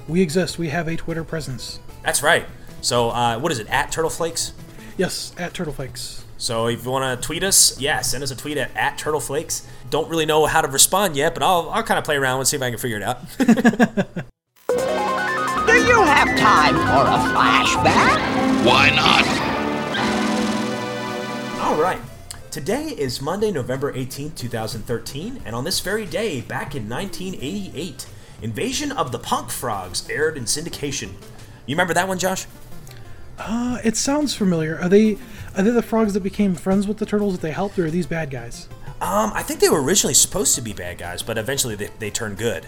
we 0.07 0.21
exist. 0.21 0.57
We 0.57 0.69
have 0.69 0.87
a 0.87 0.95
Twitter 0.95 1.23
presence. 1.23 1.79
That's 2.03 2.23
right. 2.23 2.45
So, 2.81 3.09
uh, 3.09 3.39
what 3.39 3.51
is 3.51 3.59
it? 3.59 3.67
At 3.67 3.91
Turtleflakes? 3.91 4.53
Yes, 4.97 5.33
at 5.37 5.53
Turtleflakes. 5.53 6.23
So 6.37 6.67
if 6.67 6.85
you 6.85 6.91
want 6.91 7.21
to 7.21 7.25
tweet 7.25 7.43
us, 7.43 7.79
yeah, 7.79 7.99
send 8.01 8.23
us 8.23 8.31
a 8.31 8.35
tweet 8.35 8.57
at, 8.57 8.73
at 8.75 8.97
Turtleflakes. 8.97 9.65
Don't 9.89 10.09
really 10.09 10.25
know 10.25 10.45
how 10.45 10.61
to 10.61 10.69
respond 10.69 11.17
yet, 11.17 11.33
but 11.33 11.43
I'll, 11.43 11.69
I'll 11.69 11.83
kind 11.83 11.97
of 11.97 12.05
play 12.05 12.15
around 12.15 12.39
and 12.39 12.47
see 12.47 12.55
if 12.55 12.63
I 12.63 12.69
can 12.69 12.79
figure 12.79 12.97
it 12.97 13.03
out. 13.03 13.19
Do 15.67 15.75
you 15.75 16.01
have 16.03 16.37
time 16.39 16.75
for 16.75 17.05
a 17.05 17.17
flashback? 17.35 18.65
Why 18.65 18.89
not? 18.89 19.38
All 21.69 21.79
right. 21.79 22.01
Today 22.49 22.95
is 22.97 23.21
Monday, 23.21 23.51
November 23.51 23.93
18th, 23.93 24.33
2013, 24.33 25.43
and 25.45 25.55
on 25.55 25.63
this 25.63 25.81
very 25.81 26.03
day, 26.03 26.41
back 26.41 26.73
in 26.73 26.89
1988, 26.89 28.07
Invasion 28.41 28.91
of 28.91 29.11
the 29.11 29.19
Punk 29.19 29.51
Frogs 29.51 30.09
aired 30.09 30.35
in 30.35 30.45
syndication. 30.45 31.11
You 31.67 31.75
remember 31.75 31.93
that 31.93 32.07
one, 32.07 32.17
Josh? 32.17 32.47
Uh, 33.37 33.77
it 33.83 33.95
sounds 33.97 34.33
familiar. 34.33 34.79
Are 34.79 34.89
they 34.89 35.19
are 35.55 35.61
they 35.61 35.69
the 35.69 35.83
frogs 35.83 36.15
that 36.15 36.23
became 36.23 36.55
friends 36.55 36.87
with 36.87 36.97
the 36.97 37.05
turtles 37.05 37.35
that 37.35 37.41
they 37.41 37.51
helped, 37.51 37.77
or 37.77 37.85
are 37.85 37.91
these 37.91 38.07
bad 38.07 38.31
guys? 38.31 38.67
Um, 38.99 39.31
I 39.35 39.43
think 39.43 39.59
they 39.59 39.69
were 39.69 39.83
originally 39.83 40.15
supposed 40.15 40.55
to 40.55 40.61
be 40.61 40.73
bad 40.73 40.97
guys, 40.97 41.21
but 41.21 41.37
eventually 41.37 41.75
they, 41.75 41.89
they 41.99 42.09
turned 42.09 42.39
good. 42.39 42.65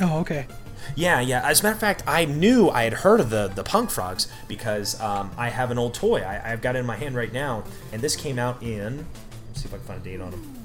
Oh, 0.00 0.20
okay. 0.20 0.46
Yeah, 0.94 1.20
yeah. 1.20 1.46
As 1.46 1.60
a 1.60 1.62
matter 1.64 1.74
of 1.74 1.80
fact, 1.80 2.02
I 2.06 2.24
knew 2.24 2.68
I 2.68 2.84
had 2.84 2.92
heard 2.92 3.20
of 3.20 3.30
the 3.30 3.48
the 3.48 3.64
Punk 3.64 3.90
Frogs 3.90 4.28
because 4.48 5.00
um, 5.00 5.30
I 5.36 5.48
have 5.48 5.70
an 5.70 5.78
old 5.78 5.94
toy. 5.94 6.24
I, 6.26 6.34
have 6.34 6.60
got 6.60 6.76
it 6.76 6.80
in 6.80 6.86
my 6.86 6.96
hand 6.96 7.14
right 7.14 7.32
now, 7.32 7.64
and 7.92 8.02
this 8.02 8.16
came 8.16 8.38
out 8.38 8.62
in. 8.62 9.06
Let's 9.48 9.62
see 9.62 9.68
if 9.68 9.74
I 9.74 9.78
can 9.78 9.86
find 9.86 10.00
a 10.00 10.04
date 10.04 10.20
on 10.20 10.30
them. 10.30 10.64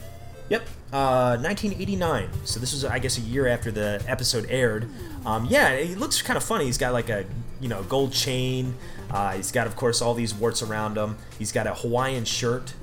Yep, 0.50 0.62
uh, 0.94 1.38
1989. 1.38 2.30
So 2.46 2.60
this 2.60 2.72
was, 2.72 2.86
I 2.86 3.00
guess, 3.00 3.18
a 3.18 3.22
year 3.22 3.48
after 3.48 3.70
the 3.70 4.02
episode 4.08 4.48
aired. 4.50 4.90
Um, 5.26 5.46
yeah, 5.50 5.70
it 5.70 5.98
looks 5.98 6.22
kind 6.22 6.38
of 6.38 6.44
funny. 6.44 6.66
He's 6.66 6.78
got 6.78 6.94
like 6.94 7.10
a 7.10 7.26
you 7.60 7.68
know 7.68 7.84
gold 7.84 8.14
chain. 8.14 8.76
Uh, 9.10 9.34
he's 9.34 9.52
got, 9.52 9.68
of 9.68 9.76
course, 9.76 10.02
all 10.02 10.14
these 10.14 10.34
warts 10.34 10.62
around 10.62 10.98
him. 10.98 11.18
He's 11.40 11.52
got 11.52 11.68
a 11.68 11.74
Hawaiian 11.74 12.26
shirt. 12.26 12.74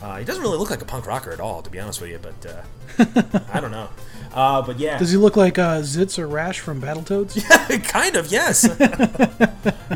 Uh, 0.00 0.18
he 0.18 0.24
doesn't 0.24 0.42
really 0.42 0.58
look 0.58 0.70
like 0.70 0.82
a 0.82 0.84
punk 0.84 1.06
rocker 1.06 1.32
at 1.32 1.40
all, 1.40 1.62
to 1.62 1.70
be 1.70 1.80
honest 1.80 2.00
with 2.00 2.10
you. 2.10 2.20
But 2.20 2.46
uh, 2.46 3.42
I 3.52 3.60
don't 3.60 3.70
know. 3.70 3.88
Uh, 4.34 4.60
but 4.62 4.78
yeah. 4.80 4.98
Does 4.98 5.12
he 5.12 5.16
look 5.16 5.36
like 5.36 5.58
uh, 5.58 5.80
Zitz 5.80 6.18
or 6.18 6.26
Rash 6.26 6.58
from 6.58 6.82
Battletoads? 6.82 7.36
Yeah, 7.36 7.78
kind 7.84 8.16
of, 8.16 8.30
yes. 8.32 8.64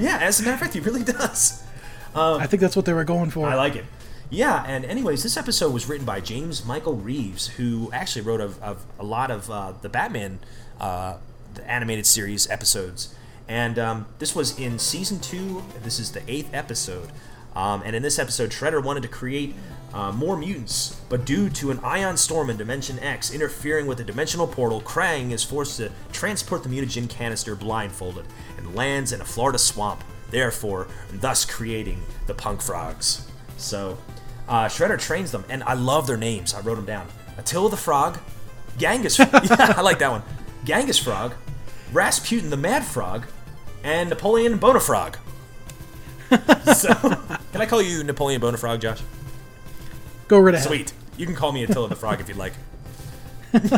yeah, 0.01 0.19
as 0.23 0.39
a 0.39 0.45
matter 0.45 0.55
of 0.55 0.61
fact, 0.61 0.75
he 0.75 0.81
really 0.81 1.03
does. 1.03 1.65
Um, 2.15 2.41
I 2.41 2.47
think 2.47 2.61
that's 2.61 2.77
what 2.77 2.85
they 2.85 2.93
were 2.93 3.05
going 3.05 3.31
for. 3.31 3.49
I 3.49 3.57
like 3.57 3.75
it. 3.75 3.85
Yeah, 4.31 4.65
and 4.67 4.85
anyways, 4.85 5.23
this 5.23 5.37
episode 5.37 5.73
was 5.73 5.89
written 5.89 6.07
by 6.07 6.21
James 6.21 6.65
Michael 6.65 6.95
Reaves, 6.95 7.49
who 7.49 7.91
actually 7.93 8.23
wrote 8.23 8.41
of, 8.41 8.63
of 8.63 8.85
a 8.99 9.05
lot 9.05 9.31
of 9.31 9.51
uh, 9.51 9.73
the 9.83 9.89
Batman 9.89 10.39
uh, 10.81 11.17
the 11.55 11.69
animated 11.69 12.07
series 12.07 12.49
episodes. 12.49 13.15
And 13.49 13.79
um, 13.79 14.07
this 14.19 14.35
was 14.35 14.59
in 14.59 14.79
season 14.79 15.21
two. 15.21 15.65
This 15.83 15.99
is 15.99 16.13
the 16.13 16.23
eighth 16.31 16.53
episode. 16.53 17.11
Um, 17.57 17.83
and 17.85 17.97
in 17.97 18.03
this 18.03 18.19
episode, 18.19 18.51
Shredder 18.51 18.83
wanted 18.83 19.03
to 19.03 19.09
create 19.09 19.55
uh, 19.93 20.13
more 20.13 20.37
mutants, 20.37 21.01
but 21.09 21.25
due 21.25 21.49
to 21.49 21.71
an 21.71 21.81
ion 21.81 22.17
storm 22.17 22.51
in 22.51 22.57
Dimension 22.57 22.99
X 22.99 23.33
interfering 23.33 23.87
with 23.87 23.99
the 23.99 24.05
dimensional 24.05 24.47
portal, 24.47 24.81
Krang 24.83 25.31
is 25.33 25.43
forced 25.43 25.79
to 25.79 25.91
transport 26.13 26.63
the 26.63 26.69
mutagen 26.69 27.09
canister 27.09 27.55
blindfolded 27.55 28.27
and 28.59 28.75
lands 28.75 29.13
in 29.13 29.21
a 29.21 29.25
Florida 29.25 29.59
swamp, 29.59 30.05
therefore, 30.31 30.89
thus 31.13 31.45
creating 31.45 32.03
the 32.27 32.35
Punk 32.35 32.61
Frogs. 32.61 33.27
So, 33.57 33.97
uh, 34.47 34.67
Shredder 34.67 35.01
trains 35.01 35.33
them, 35.33 35.45
and 35.49 35.63
I 35.65 35.75
love 35.75 36.07
their 36.07 36.17
names. 36.17 36.55
I 36.55 36.61
wrote 36.61 36.77
them 36.77 36.87
down. 36.87 37.09
Attila 37.39 37.71
the 37.71 37.77
Frog, 37.77 38.19
Genghis. 38.77 39.19
yeah, 39.19 39.29
I 39.77 39.81
like 39.81 39.99
that 40.01 40.11
one. 40.11 40.23
Genghis 40.65 40.99
Frog, 40.99 41.35
Rasputin 41.93 42.51
the 42.51 42.57
Mad 42.57 42.85
Frog, 42.85 43.27
and 43.83 44.11
Napoleon 44.11 44.59
Bonafrog. 44.59 45.17
so, 46.77 46.93
can 47.53 47.61
I 47.63 47.67
call 47.67 47.81
you 47.81 48.05
Napoleon 48.05 48.41
Bonafrog, 48.41 48.81
Josh? 48.81 49.01
Go 50.29 50.39
right 50.39 50.55
ahead. 50.55 50.67
Sweet. 50.67 50.93
You 51.17 51.27
can 51.27 51.35
call 51.35 51.53
me 51.53 51.65
Attila 51.65 51.89
the 51.89 51.97
Frog 51.97 52.21
if 52.21 52.29
you'd 52.29 52.37
like. 52.37 52.53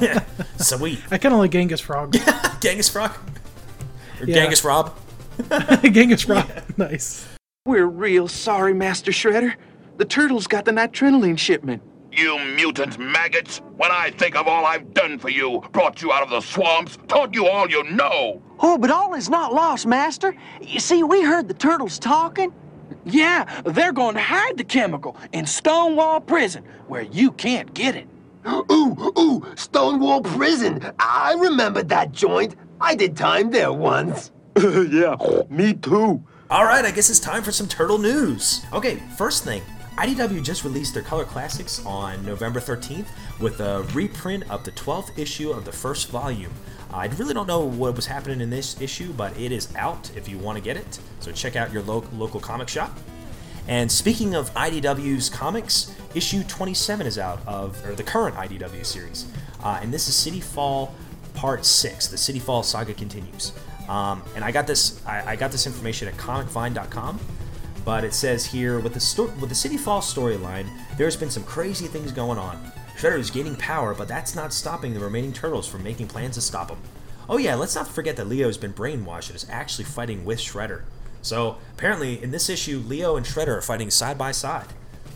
yeah, 0.00 0.24
sweet. 0.58 1.00
I 1.10 1.18
kind 1.18 1.32
of 1.32 1.38
like 1.40 1.52
Genghis 1.52 1.80
Frog. 1.80 2.14
Genghis 2.60 2.88
Frog? 2.88 3.12
Or 4.20 4.26
Yeah. 4.26 4.34
Genghis 4.34 4.64
Rob? 4.64 4.94
Genghis 5.82 6.22
Frog. 6.22 6.46
Nice. 6.76 7.26
We're 7.64 7.86
real 7.86 8.28
sorry, 8.28 8.74
Master 8.74 9.12
Shredder. 9.12 9.54
The 9.96 10.04
turtles 10.04 10.46
got 10.46 10.64
the 10.64 10.72
nitrinoline 10.72 11.38
shipment. 11.38 11.82
You 12.12 12.38
mutant 12.40 12.98
maggots! 12.98 13.58
When 13.76 13.92
I 13.92 14.10
think 14.10 14.34
of 14.34 14.48
all 14.48 14.64
I've 14.66 14.92
done 14.92 15.18
for 15.18 15.28
you, 15.28 15.62
brought 15.70 16.02
you 16.02 16.10
out 16.12 16.24
of 16.24 16.30
the 16.30 16.40
swamps, 16.40 16.98
taught 17.06 17.32
you 17.34 17.46
all 17.46 17.70
you 17.70 17.84
know! 17.84 18.42
Oh, 18.58 18.76
but 18.76 18.90
all 18.90 19.14
is 19.14 19.28
not 19.30 19.54
lost, 19.54 19.86
Master. 19.86 20.34
You 20.60 20.80
see, 20.80 21.04
we 21.04 21.22
heard 21.22 21.46
the 21.46 21.54
turtles 21.54 21.98
talking. 22.00 22.52
Yeah, 23.04 23.62
they're 23.62 23.92
going 23.92 24.14
to 24.14 24.20
hide 24.20 24.56
the 24.56 24.64
chemical 24.64 25.16
in 25.32 25.46
Stonewall 25.46 26.20
Prison, 26.20 26.64
where 26.88 27.02
you 27.02 27.32
can't 27.32 27.72
get 27.74 27.96
it. 27.96 28.08
Ooh, 28.46 29.12
ooh, 29.18 29.44
Stonewall 29.56 30.22
Prison. 30.22 30.92
I 30.98 31.34
remember 31.34 31.82
that 31.84 32.12
joint. 32.12 32.56
I 32.80 32.94
did 32.94 33.16
time 33.16 33.50
there 33.50 33.72
once. 33.72 34.30
yeah, 34.58 35.16
me 35.48 35.74
too. 35.74 36.24
All 36.50 36.64
right, 36.64 36.84
I 36.84 36.90
guess 36.90 37.10
it's 37.10 37.20
time 37.20 37.42
for 37.42 37.52
some 37.52 37.68
turtle 37.68 37.98
news. 37.98 38.64
Okay, 38.72 38.96
first 39.16 39.44
thing. 39.44 39.62
IDW 39.96 40.42
just 40.42 40.64
released 40.64 40.94
their 40.94 41.02
Color 41.02 41.26
Classics 41.26 41.84
on 41.84 42.24
November 42.24 42.58
13th 42.58 43.06
with 43.38 43.60
a 43.60 43.82
reprint 43.92 44.50
of 44.50 44.64
the 44.64 44.72
12th 44.72 45.18
issue 45.18 45.50
of 45.50 45.64
the 45.66 45.72
first 45.72 46.08
volume. 46.08 46.52
I 46.92 47.06
really 47.06 47.34
don't 47.34 47.46
know 47.46 47.60
what 47.60 47.94
was 47.96 48.06
happening 48.06 48.40
in 48.40 48.50
this 48.50 48.80
issue, 48.80 49.12
but 49.12 49.36
it 49.38 49.52
is 49.52 49.74
out 49.76 50.10
if 50.16 50.28
you 50.28 50.38
want 50.38 50.58
to 50.58 50.62
get 50.62 50.76
it. 50.76 50.98
So 51.20 51.30
check 51.32 51.56
out 51.56 51.72
your 51.72 51.82
lo- 51.82 52.04
local 52.14 52.40
comic 52.40 52.68
shop. 52.68 52.96
And 53.68 53.90
speaking 53.90 54.34
of 54.34 54.52
IDW's 54.54 55.28
comics, 55.28 55.94
issue 56.14 56.42
27 56.44 57.06
is 57.06 57.18
out 57.18 57.40
of, 57.46 57.84
or 57.86 57.94
the 57.94 58.02
current 58.02 58.34
IDW 58.36 58.84
series. 58.84 59.26
Uh, 59.62 59.78
and 59.80 59.94
this 59.94 60.08
is 60.08 60.14
City 60.16 60.40
Fall 60.40 60.94
Part 61.34 61.64
6. 61.64 62.08
The 62.08 62.18
City 62.18 62.40
Fall 62.40 62.62
saga 62.62 62.94
continues. 62.94 63.52
Um, 63.88 64.22
and 64.34 64.44
I 64.44 64.52
got 64.52 64.66
this 64.66 65.04
I, 65.06 65.32
I 65.32 65.36
got 65.36 65.52
this 65.52 65.66
information 65.66 66.08
at 66.08 66.14
comicvine.com. 66.14 67.20
But 67.84 68.04
it 68.04 68.12
says 68.12 68.44
here 68.44 68.78
with 68.78 68.94
the 68.94 69.00
sto- 69.00 69.32
with 69.40 69.48
the 69.48 69.54
City 69.54 69.76
Fall 69.76 70.00
storyline, 70.00 70.66
there's 70.96 71.16
been 71.16 71.30
some 71.30 71.44
crazy 71.44 71.86
things 71.86 72.12
going 72.12 72.38
on. 72.38 72.72
Shredder 73.00 73.18
is 73.18 73.30
gaining 73.30 73.56
power, 73.56 73.94
but 73.94 74.08
that's 74.08 74.34
not 74.34 74.52
stopping 74.52 74.92
the 74.92 75.00
remaining 75.00 75.32
turtles 75.32 75.66
from 75.66 75.82
making 75.82 76.08
plans 76.08 76.34
to 76.34 76.40
stop 76.42 76.68
him. 76.70 76.78
Oh 77.28 77.38
yeah, 77.38 77.54
let's 77.54 77.74
not 77.74 77.88
forget 77.88 78.16
that 78.16 78.26
Leo's 78.28 78.58
been 78.58 78.72
brainwashed 78.74 79.28
and 79.28 79.36
is 79.36 79.46
actually 79.48 79.84
fighting 79.84 80.24
with 80.24 80.38
Shredder. 80.38 80.82
So 81.22 81.56
apparently, 81.74 82.22
in 82.22 82.30
this 82.30 82.48
issue, 82.50 82.82
Leo 82.86 83.16
and 83.16 83.24
Shredder 83.24 83.56
are 83.58 83.62
fighting 83.62 83.90
side 83.90 84.18
by 84.18 84.32
side. 84.32 84.66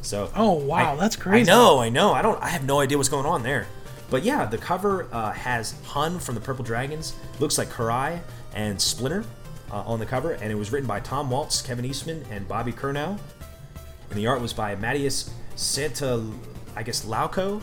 So 0.03 0.31
Oh, 0.35 0.53
wow, 0.53 0.95
I- 0.95 0.97
that's 0.97 1.17
crazy. 1.17 1.51
I 1.51 1.55
know, 1.55 1.79
I 1.79 1.89
know. 1.91 2.13
I 2.15 2.23
don't. 2.23 2.41
I 2.43 2.49
have 2.49 2.65
no 2.65 2.81
idea 2.81 2.97
what's 2.97 3.09
going 3.11 3.27
on 3.27 3.43
there. 3.43 3.67
But 4.11 4.23
yeah, 4.23 4.45
the 4.47 4.59
cover 4.59 5.09
uh, 5.13 5.33
has 5.33 5.75
Hun 5.85 6.19
from 6.19 6.35
the 6.37 6.41
Purple 6.41 6.65
Dragons. 6.65 7.15
Looks 7.41 7.59
like 7.59 7.69
Karai 7.69 8.21
and 8.55 8.81
Splinter 8.81 9.25
uh, 9.73 9.77
on 9.87 9.99
the 9.99 10.07
cover, 10.07 10.33
and 10.33 10.51
it 10.53 10.55
was 10.55 10.71
written 10.73 10.87
by 10.87 11.01
Tom 11.01 11.31
Waltz, 11.31 11.61
Kevin 11.63 11.85
Eastman, 11.85 12.25
and 12.31 12.47
Bobby 12.47 12.73
Curnow. 12.73 13.19
and 14.11 14.19
the 14.19 14.27
art 14.27 14.41
was 14.41 14.53
by 14.53 14.77
Mattias 14.77 15.31
Santa, 15.57 16.25
I 16.77 16.83
guess 16.83 17.05
Lauco. 17.05 17.61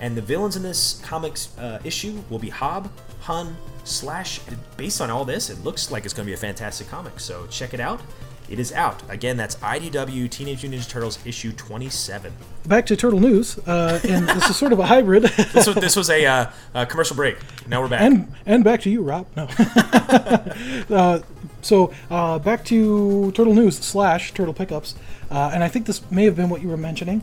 And 0.00 0.16
the 0.16 0.22
villains 0.22 0.56
in 0.56 0.62
this 0.62 1.00
comics 1.04 1.56
uh, 1.58 1.78
issue 1.84 2.22
will 2.30 2.38
be 2.38 2.48
Hob, 2.48 2.90
Hun, 3.20 3.56
Slash. 3.84 4.40
Based 4.76 5.00
on 5.00 5.10
all 5.10 5.24
this, 5.24 5.50
it 5.50 5.62
looks 5.62 5.90
like 5.90 6.04
it's 6.04 6.14
going 6.14 6.24
to 6.26 6.30
be 6.30 6.34
a 6.34 6.38
fantastic 6.38 6.88
comic. 6.88 7.20
So 7.20 7.46
check 7.48 7.74
it 7.74 7.80
out. 7.80 8.00
It 8.48 8.58
is 8.58 8.72
out. 8.72 9.00
Again, 9.08 9.36
that's 9.36 9.54
IDW 9.56 10.28
Teenage 10.28 10.62
Mutant 10.64 10.82
Ninja 10.82 10.88
Turtles 10.88 11.24
issue 11.24 11.52
27. 11.52 12.32
Back 12.66 12.84
to 12.86 12.96
Turtle 12.96 13.20
News, 13.20 13.58
uh, 13.58 14.00
and 14.02 14.28
this 14.28 14.50
is 14.50 14.56
sort 14.56 14.72
of 14.72 14.80
a 14.80 14.86
hybrid. 14.86 15.22
This 15.52 15.66
was, 15.68 15.76
this 15.76 15.94
was 15.94 16.10
a, 16.10 16.26
uh, 16.26 16.50
a 16.74 16.84
commercial 16.84 17.14
break. 17.14 17.36
Now 17.68 17.80
we're 17.80 17.88
back. 17.88 18.00
and 18.00 18.32
and 18.46 18.64
back 18.64 18.80
to 18.82 18.90
you, 18.90 19.02
Rob. 19.02 19.26
No. 19.36 19.44
uh, 20.90 21.20
so 21.62 21.92
uh, 22.10 22.40
back 22.40 22.64
to 22.66 23.30
Turtle 23.32 23.54
News 23.54 23.78
slash 23.78 24.34
Turtle 24.34 24.54
Pickups, 24.54 24.96
uh, 25.30 25.52
and 25.54 25.62
I 25.62 25.68
think 25.68 25.86
this 25.86 26.08
may 26.10 26.24
have 26.24 26.34
been 26.34 26.48
what 26.48 26.60
you 26.60 26.68
were 26.68 26.76
mentioning. 26.76 27.22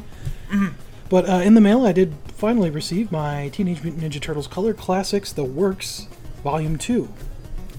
But 1.09 1.29
uh, 1.29 1.33
in 1.43 1.53
the 1.53 1.61
mail, 1.61 1.85
I 1.85 1.91
did 1.91 2.13
finally 2.27 2.69
receive 2.69 3.11
my 3.11 3.49
Teenage 3.49 3.83
Mutant 3.83 4.03
Ninja 4.03 4.21
Turtles 4.21 4.47
Color 4.47 4.73
Classics: 4.73 5.31
The 5.31 5.43
Works 5.43 6.07
Volume 6.43 6.77
Two. 6.77 7.09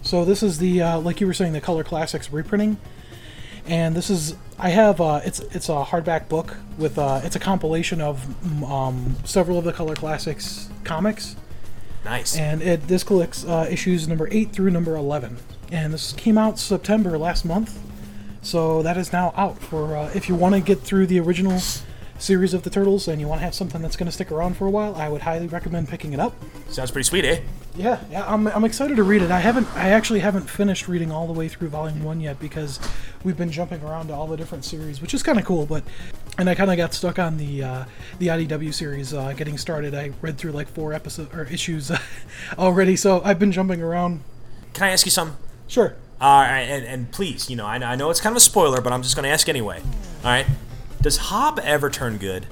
So 0.03 0.25
this 0.25 0.43
is 0.43 0.59
the 0.59 0.83
uh, 0.83 1.01
like 1.01 1.21
you 1.21 1.27
were 1.27 1.35
saying, 1.35 1.53
the 1.53 1.61
Color 1.61 1.85
Classics 1.85 2.33
reprinting, 2.33 2.79
and 3.67 3.95
this 3.95 4.11
is 4.11 4.35
I 4.59 4.71
have 4.71 5.01
uh, 5.01 5.21
it's 5.25 5.41
it's 5.41 5.69
a 5.69 5.85
hardback 5.85 6.29
book 6.29 6.57
with 6.79 6.99
uh, 6.99 7.21
it's 7.23 7.37
a 7.37 7.41
compilation 7.41 8.01
of 8.01 8.25
um, 8.65 9.17
several 9.25 9.59
of 9.59 9.65
the 9.65 9.73
Color 9.73 9.95
Classics 9.95 10.71
comics 10.85 11.37
nice. 12.05 12.37
and 12.37 12.63
it 12.63 12.89
this 12.89 13.05
collects 13.05 13.45
uh, 13.45 13.69
issues 13.71 14.09
number 14.09 14.29
8 14.31 14.53
through 14.53 14.71
number 14.71 14.97
11 14.97 15.37
and 15.71 15.93
this 15.93 16.13
came 16.13 16.39
out 16.39 16.59
september 16.59 17.19
last 17.19 17.45
month 17.45 17.79
so 18.41 18.83
that 18.83 18.97
is 18.97 19.13
now 19.13 19.33
out 19.37 19.59
for 19.59 19.97
uh, 19.97 20.11
if 20.15 20.29
you 20.29 20.35
want 20.35 20.55
to 20.55 20.61
get 20.61 20.81
through 20.81 21.07
the 21.07 21.21
original 21.21 21.61
series 22.19 22.53
of 22.55 22.63
the 22.63 22.71
turtles 22.71 23.09
and 23.09 23.21
you 23.21 23.29
want 23.29 23.41
to 23.41 23.45
have 23.45 23.55
something 23.55 23.81
that's 23.81 23.97
going 23.97 24.07
to 24.07 24.13
stick 24.13 24.31
around 24.33 24.57
for 24.57 24.67
a 24.67 24.71
while 24.71 24.95
i 24.97 25.09
would 25.09 25.23
highly 25.23 25.47
recommend 25.47 25.89
picking 25.89 26.13
it 26.13 26.21
up 26.21 26.35
Sounds 26.69 26.91
pretty 26.91 27.05
sweet, 27.07 27.25
eh? 27.25 27.41
yeah 27.77 28.01
yeah 28.11 28.25
i'm, 28.33 28.47
I'm 28.49 28.65
excited 28.65 28.97
to 28.97 29.03
read 29.05 29.23
it 29.23 29.31
i 29.31 29.39
haven't 29.39 29.69
i 29.77 29.91
actually 29.91 30.21
haven't 30.21 30.51
finished 30.51 30.89
reading 30.89 31.13
all 31.13 31.27
the 31.27 31.33
way 31.33 31.49
through 31.49 31.69
volume 31.69 32.03
1 32.03 32.21
yet 32.21 32.41
because 32.41 32.81
we've 33.23 33.37
been 33.37 33.51
jumping 33.53 33.83
around 33.83 34.09
to 34.09 34.15
all 34.15 34.27
the 34.27 34.37
different 34.37 34.65
series 34.65 35.01
which 35.01 35.15
is 35.15 35.23
kind 35.23 35.39
of 35.39 35.45
cool 35.45 35.65
but 35.65 35.85
and 36.39 36.51
i 36.51 36.55
kind 36.55 36.71
of 36.71 36.77
got 36.77 36.93
stuck 36.93 37.19
on 37.19 37.37
the 37.37 37.63
uh, 37.63 37.85
the 38.19 38.27
idw 38.27 38.75
series 38.75 39.15
uh, 39.15 39.33
getting 39.35 39.57
started 39.57 39.95
i 39.95 40.11
read 40.21 40.37
through 40.39 40.53
like 40.53 40.69
four 40.69 40.93
episodes 40.93 41.33
or 41.35 41.45
issues 41.45 41.93
already 42.59 42.97
so 42.97 43.23
i've 43.25 43.39
been 43.39 43.53
jumping 43.53 43.81
around 43.81 44.23
Can 44.75 44.85
I 44.85 44.91
ask 44.91 45.07
you 45.07 45.13
something? 45.13 45.37
sure 45.69 45.95
All 46.21 46.41
right, 46.43 46.63
and, 46.63 46.85
and 46.85 47.13
please, 47.13 47.49
you 47.49 47.55
know, 47.55 47.65
I, 47.65 47.77
I 47.77 47.95
know 47.95 48.11
it's 48.11 48.21
kind 48.21 48.33
of 48.33 48.39
a 48.39 48.41
spoiler, 48.41 48.81
but 48.81 48.93
I'm 48.93 49.03
just 49.05 49.15
going 49.15 49.23
to 49.23 49.29
ask 49.31 49.49
anyway. 49.49 49.81
All 50.25 50.31
right. 50.33 50.47
Does 51.01 51.17
Hob 51.17 51.61
ever 51.63 51.91
turn 51.91 52.19
good? 52.19 52.47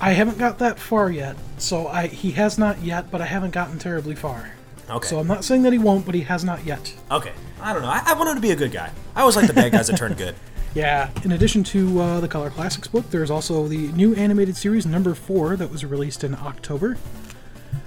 I 0.00 0.12
haven't 0.12 0.38
got 0.38 0.58
that 0.58 0.78
far 0.78 1.10
yet, 1.10 1.36
so 1.58 1.88
I 1.88 2.06
he 2.06 2.32
has 2.32 2.58
not 2.58 2.82
yet, 2.82 3.10
but 3.10 3.20
I 3.20 3.26
haven't 3.26 3.52
gotten 3.52 3.78
terribly 3.78 4.14
far. 4.14 4.52
Okay. 4.88 5.08
So 5.08 5.18
I'm 5.18 5.26
not 5.26 5.44
saying 5.44 5.62
that 5.62 5.72
he 5.72 5.78
won't, 5.78 6.04
but 6.06 6.14
he 6.14 6.20
has 6.22 6.44
not 6.44 6.64
yet. 6.64 6.94
Okay. 7.10 7.32
I 7.60 7.72
don't 7.72 7.82
know. 7.82 7.88
I, 7.88 8.02
I 8.06 8.12
want 8.14 8.28
him 8.28 8.36
to 8.36 8.40
be 8.42 8.50
a 8.50 8.56
good 8.56 8.70
guy. 8.72 8.90
I 9.16 9.22
always 9.22 9.34
like 9.36 9.46
the 9.48 9.54
bad 9.54 9.72
guys 9.72 9.86
that 9.88 9.96
turn 9.96 10.14
good. 10.14 10.34
Yeah. 10.74 11.08
In 11.24 11.32
addition 11.32 11.64
to 11.64 12.00
uh, 12.02 12.20
the 12.20 12.28
Color 12.28 12.50
Classics 12.50 12.86
book, 12.86 13.08
there's 13.10 13.30
also 13.30 13.66
the 13.66 13.88
new 13.92 14.14
animated 14.14 14.58
series 14.58 14.84
number 14.84 15.14
four 15.14 15.56
that 15.56 15.70
was 15.72 15.86
released 15.86 16.22
in 16.22 16.34
October. 16.34 16.98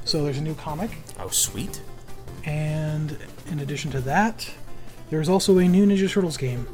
So 0.06 0.24
there's 0.24 0.40
a 0.40 0.42
new 0.42 0.56
comic, 0.56 0.90
Oh, 1.20 1.28
sweet. 1.30 1.84
and 2.46 3.16
in 3.52 3.60
addition 3.60 3.92
to 3.92 4.00
that, 4.02 4.50
there's 5.12 5.30
also 5.30 5.60
a 5.60 5.68
new 5.68 5.86
Ninja 5.86 6.10
Turtles 6.12 6.36
game 6.36 6.66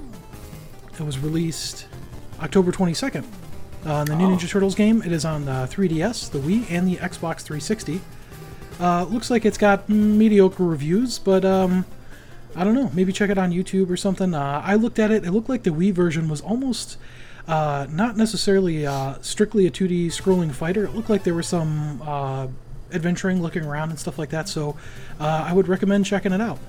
that 0.93 1.03
was 1.03 1.19
released 1.19 1.85
October 2.41 2.71
22nd. 2.71 3.25
Uh, 3.85 4.03
the 4.03 4.15
new 4.15 4.27
Ninja 4.27 4.49
Turtles 4.49 4.73
game, 4.73 5.03
it 5.03 5.11
is 5.11 5.25
on 5.25 5.45
the 5.45 5.67
3DS, 5.71 6.31
the 6.31 6.39
Wii, 6.39 6.69
and 6.71 6.87
the 6.87 6.95
Xbox 6.95 7.41
360. 7.41 8.01
Uh, 8.79 9.03
looks 9.03 9.29
like 9.29 9.45
it's 9.45 9.57
got 9.57 9.87
mediocre 9.87 10.63
reviews, 10.63 11.19
but 11.19 11.45
um, 11.45 11.85
I 12.55 12.63
don't 12.63 12.73
know. 12.73 12.89
Maybe 12.93 13.13
check 13.13 13.29
it 13.29 13.37
on 13.37 13.51
YouTube 13.51 13.89
or 13.89 13.97
something. 13.97 14.33
Uh, 14.33 14.61
I 14.63 14.75
looked 14.75 14.97
at 14.97 15.11
it. 15.11 15.23
It 15.23 15.31
looked 15.31 15.49
like 15.49 15.63
the 15.63 15.69
Wii 15.69 15.93
version 15.93 16.27
was 16.29 16.41
almost 16.41 16.97
uh, 17.47 17.85
not 17.91 18.17
necessarily 18.17 18.87
uh, 18.87 19.15
strictly 19.21 19.67
a 19.67 19.71
2D 19.71 20.07
scrolling 20.07 20.51
fighter. 20.51 20.85
It 20.85 20.95
looked 20.95 21.09
like 21.09 21.23
there 21.23 21.35
was 21.35 21.47
some 21.47 22.01
uh, 22.01 22.47
adventuring, 22.91 23.41
looking 23.41 23.63
around, 23.63 23.91
and 23.91 23.99
stuff 23.99 24.17
like 24.17 24.29
that. 24.29 24.49
So 24.49 24.75
uh, 25.19 25.45
I 25.47 25.53
would 25.53 25.67
recommend 25.67 26.05
checking 26.05 26.31
it 26.31 26.41
out. 26.41 26.59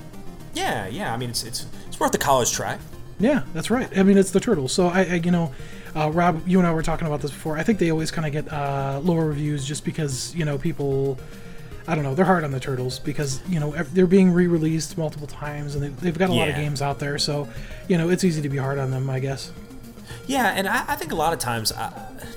Yeah, 0.54 0.86
yeah. 0.86 1.12
I 1.12 1.16
mean, 1.16 1.30
it's 1.30 1.44
it's 1.44 1.66
it's 1.86 1.98
worth 1.98 2.12
the 2.12 2.18
college 2.18 2.52
try. 2.52 2.78
Yeah, 3.18 3.42
that's 3.54 3.70
right. 3.70 3.88
I 3.96 4.02
mean, 4.02 4.18
it's 4.18 4.30
the 4.30 4.40
turtles. 4.40 4.72
So 4.72 4.88
I, 4.88 5.02
I 5.02 5.14
you 5.14 5.30
know, 5.30 5.52
uh, 5.94 6.10
Rob, 6.10 6.46
you 6.46 6.58
and 6.58 6.66
I 6.66 6.72
were 6.72 6.82
talking 6.82 7.06
about 7.06 7.22
this 7.22 7.30
before. 7.30 7.56
I 7.56 7.62
think 7.62 7.78
they 7.78 7.90
always 7.90 8.10
kind 8.10 8.26
of 8.26 8.32
get 8.32 8.52
uh, 8.52 9.00
lower 9.02 9.26
reviews 9.26 9.64
just 9.64 9.84
because 9.84 10.34
you 10.34 10.44
know 10.44 10.58
people. 10.58 11.18
I 11.88 11.94
don't 11.94 12.02
know. 12.02 12.16
They're 12.16 12.24
hard 12.24 12.42
on 12.42 12.50
the 12.50 12.58
turtles 12.58 12.98
because 12.98 13.40
you 13.48 13.60
know 13.60 13.70
they're 13.70 14.08
being 14.08 14.32
re-released 14.32 14.98
multiple 14.98 15.28
times 15.28 15.76
and 15.76 15.84
they, 15.84 15.88
they've 15.88 16.18
got 16.18 16.30
a 16.30 16.32
lot 16.32 16.48
of 16.48 16.56
games 16.56 16.82
out 16.82 16.98
there. 16.98 17.16
So 17.16 17.48
you 17.88 17.96
know 17.96 18.08
it's 18.08 18.24
easy 18.24 18.42
to 18.42 18.48
be 18.48 18.56
hard 18.56 18.78
on 18.78 18.90
them, 18.90 19.08
I 19.08 19.20
guess. 19.20 19.52
Yeah, 20.26 20.48
and 20.48 20.66
I, 20.68 20.84
I 20.88 20.96
think 20.96 21.12
a 21.12 21.14
lot 21.14 21.32
of 21.32 21.38
times, 21.38 21.70
uh, 21.70 21.90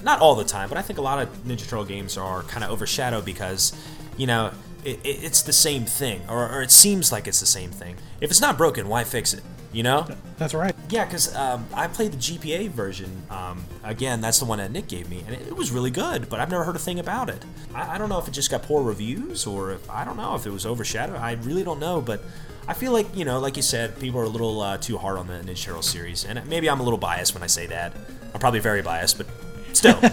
not 0.04 0.20
all 0.20 0.36
the 0.36 0.44
time, 0.44 0.70
but 0.70 0.78
I 0.78 0.82
think 0.82 1.00
a 1.00 1.02
lot 1.02 1.22
of 1.22 1.30
Ninja 1.44 1.68
Turtle 1.68 1.86
games 1.86 2.18
are 2.18 2.44
kind 2.44 2.64
of 2.64 2.70
overshadowed 2.70 3.26
because, 3.26 3.74
you 4.16 4.28
know, 4.28 4.52
it, 4.86 5.00
it, 5.04 5.24
it's 5.24 5.42
the 5.42 5.54
same 5.54 5.86
thing, 5.86 6.22
or, 6.30 6.48
or 6.48 6.62
it 6.62 6.72
seems 6.72 7.12
like 7.12 7.28
it's 7.28 7.40
the 7.40 7.48
same 7.48 7.72
thing. 7.72 7.96
If 8.22 8.30
it's 8.30 8.42
not 8.42 8.58
broken, 8.58 8.88
why 8.88 9.04
fix 9.04 9.34
it? 9.34 9.44
You 9.72 9.84
know? 9.84 10.08
That's 10.38 10.54
right. 10.54 10.76
Yeah, 10.90 11.06
because 11.06 11.36
um, 11.36 11.68
I 11.74 11.88
played 11.88 12.14
the 12.14 12.18
GBA 12.18 12.70
version. 12.70 13.24
Um, 13.30 13.64
again, 13.84 14.20
that's 14.20 14.40
the 14.40 14.46
one 14.46 14.58
that 14.58 14.72
Nick 14.72 14.88
gave 14.88 15.10
me, 15.10 15.24
and 15.28 15.36
it, 15.36 15.48
it 15.48 15.56
was 15.56 15.72
really 15.72 15.92
good. 15.92 16.28
But 16.30 16.40
I've 16.40 16.50
never 16.50 16.64
heard 16.64 16.76
a 16.76 16.80
thing 16.80 17.00
about 17.00 17.30
it. 17.30 17.44
I, 17.76 17.96
I 17.96 17.98
don't 17.98 18.10
know 18.10 18.18
if 18.18 18.28
it 18.28 18.32
just 18.32 18.50
got 18.50 18.64
poor 18.64 18.82
reviews, 18.82 19.46
or 19.46 19.72
if 19.72 19.90
I 19.90 20.06
don't 20.06 20.18
know 20.18 20.36
if 20.36 20.46
it 20.46 20.52
was 20.52 20.66
overshadowed. 20.66 21.18
I 21.18 21.34
really 21.34 21.64
don't 21.64 21.80
know. 21.80 22.02
But 22.02 22.22
I 22.68 22.74
feel 22.74 22.92
like 22.92 23.16
you 23.16 23.26
know, 23.26 23.40
like 23.40 23.58
you 23.58 23.64
said, 23.64 24.00
people 24.00 24.20
are 24.20 24.26
a 24.26 24.30
little 24.30 24.60
uh, 24.62 24.78
too 24.78 24.98
hard 24.98 25.18
on 25.18 25.28
the 25.28 25.34
Ninja 25.34 25.84
series, 25.84 26.26
and 26.26 26.44
maybe 26.50 26.70
I'm 26.70 26.80
a 26.80 26.84
little 26.84 27.00
biased 27.00 27.34
when 27.34 27.44
I 27.44 27.48
say 27.48 27.68
that. 27.68 27.94
I'm 28.34 28.40
probably 28.40 28.60
very 28.60 28.82
biased, 28.82 29.18
but 29.18 29.28
still. 29.74 30.00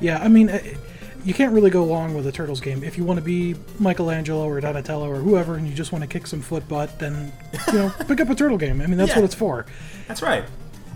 Yeah, 0.00 0.18
I 0.22 0.28
mean, 0.28 0.50
uh, 0.50 0.60
you 1.26 1.34
can't 1.34 1.52
really 1.52 1.70
go 1.70 1.84
wrong 1.86 2.14
with 2.14 2.26
a 2.26 2.32
turtles 2.32 2.60
game. 2.60 2.82
If 2.84 2.96
you 2.96 3.04
want 3.04 3.18
to 3.18 3.24
be 3.24 3.56
Michelangelo 3.78 4.46
or 4.46 4.60
Donatello 4.60 5.10
or 5.10 5.16
whoever, 5.16 5.56
and 5.56 5.66
you 5.68 5.74
just 5.74 5.92
want 5.92 6.02
to 6.02 6.08
kick 6.08 6.26
some 6.26 6.40
foot 6.40 6.66
butt, 6.68 6.98
then 6.98 7.32
you 7.66 7.72
know, 7.74 7.92
pick 8.06 8.20
up 8.20 8.30
a 8.30 8.34
turtle 8.34 8.56
game. 8.58 8.80
I 8.80 8.86
mean, 8.86 8.96
that's 8.96 9.10
Yeah. 9.10 9.16
what 9.16 9.24
it's 9.24 9.34
for. 9.34 9.66
that's 10.08 10.22
right. 10.22 10.44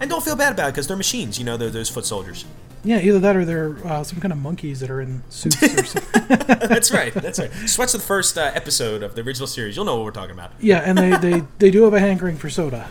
And 0.01 0.09
don't 0.09 0.25
feel 0.25 0.37
bad 0.37 0.53
about 0.53 0.69
it 0.69 0.73
because 0.73 0.87
they're 0.87 0.97
machines. 0.97 1.39
You 1.39 1.45
know, 1.45 1.57
they're 1.59 1.69
those 1.69 1.91
foot 1.91 2.07
soldiers. 2.07 2.45
Yeah, 2.83 2.99
either 3.01 3.19
that 3.19 3.37
or 3.37 3.45
they're 3.45 3.77
uh, 3.87 4.03
some 4.05 4.21
kind 4.21 4.33
of 4.33 4.39
monkeys 4.39 4.81
that 4.81 4.89
are 4.89 5.03
in 5.03 5.23
suits 5.29 5.63
or 5.63 5.85
something. 5.85 6.27
that's 6.47 6.91
right. 6.91 7.13
That's 7.13 7.39
right. 7.39 7.53
Sweats 7.67 7.93
the 7.93 7.99
first 7.99 8.39
uh, 8.39 8.53
episode 8.55 9.03
of 9.03 9.15
the 9.15 9.21
original 9.21 9.47
series. 9.47 9.77
You'll 9.77 9.85
know 9.85 9.97
what 9.97 10.07
we're 10.07 10.11
talking 10.13 10.31
about. 10.35 10.53
Yeah, 10.61 10.79
and 10.79 10.97
they, 10.97 11.17
they, 11.19 11.43
they 11.59 11.71
do 11.71 11.83
have 11.83 11.93
a 11.93 12.01
hankering 12.01 12.37
for 12.39 12.49
soda. 12.49 12.89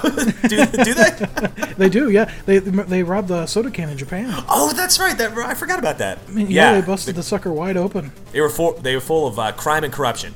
do, 0.48 0.66
do 0.66 0.94
they? 0.94 1.72
They 1.76 1.88
do, 1.88 2.10
yeah. 2.10 2.30
They 2.44 2.58
they 2.58 3.02
robbed 3.02 3.28
the 3.28 3.46
soda 3.46 3.70
can 3.70 3.88
in 3.88 3.96
Japan. 3.96 4.44
Oh, 4.48 4.72
that's 4.74 5.00
right. 5.00 5.16
That 5.16 5.36
I 5.38 5.54
forgot 5.54 5.78
about 5.78 5.98
that. 5.98 6.18
I 6.28 6.30
mean, 6.30 6.50
yeah, 6.50 6.78
they 6.78 6.86
busted 6.86 7.14
the 7.14 7.22
sucker 7.22 7.52
wide 7.52 7.76
open. 7.76 8.12
They 8.30 8.40
were 8.40 8.50
full. 8.50 8.72
They 8.74 8.94
were 8.94 9.00
full 9.00 9.26
of 9.26 9.38
uh, 9.38 9.52
crime 9.52 9.84
and 9.84 9.92
corruption. 9.92 10.34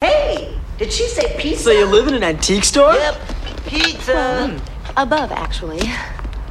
Hey, 0.00 0.58
did 0.78 0.92
she 0.92 1.06
say 1.06 1.36
pizza? 1.38 1.64
So 1.64 1.70
you 1.70 1.84
live 1.84 2.08
in 2.08 2.14
an 2.14 2.24
antique 2.24 2.64
store? 2.64 2.94
Yep, 2.94 3.20
pizza. 3.66 4.60
Above, 4.96 5.32
actually. 5.32 5.80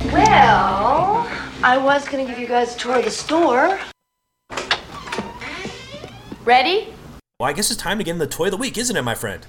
Well, 0.05 1.27
I 1.63 1.77
was 1.77 2.07
gonna 2.07 2.25
give 2.25 2.39
you 2.39 2.47
guys 2.47 2.75
a 2.75 2.79
tour 2.79 2.99
of 2.99 3.05
the 3.05 3.11
store. 3.11 3.79
Ready? 6.45 6.93
Well, 7.39 7.49
I 7.49 7.53
guess 7.53 7.71
it's 7.71 7.81
time 7.81 7.97
to 7.97 8.03
get 8.03 8.11
in 8.11 8.19
the 8.19 8.27
toy 8.27 8.45
of 8.45 8.51
the 8.51 8.57
week, 8.57 8.77
isn't 8.77 8.95
it, 8.95 9.01
my 9.01 9.15
friend? 9.15 9.45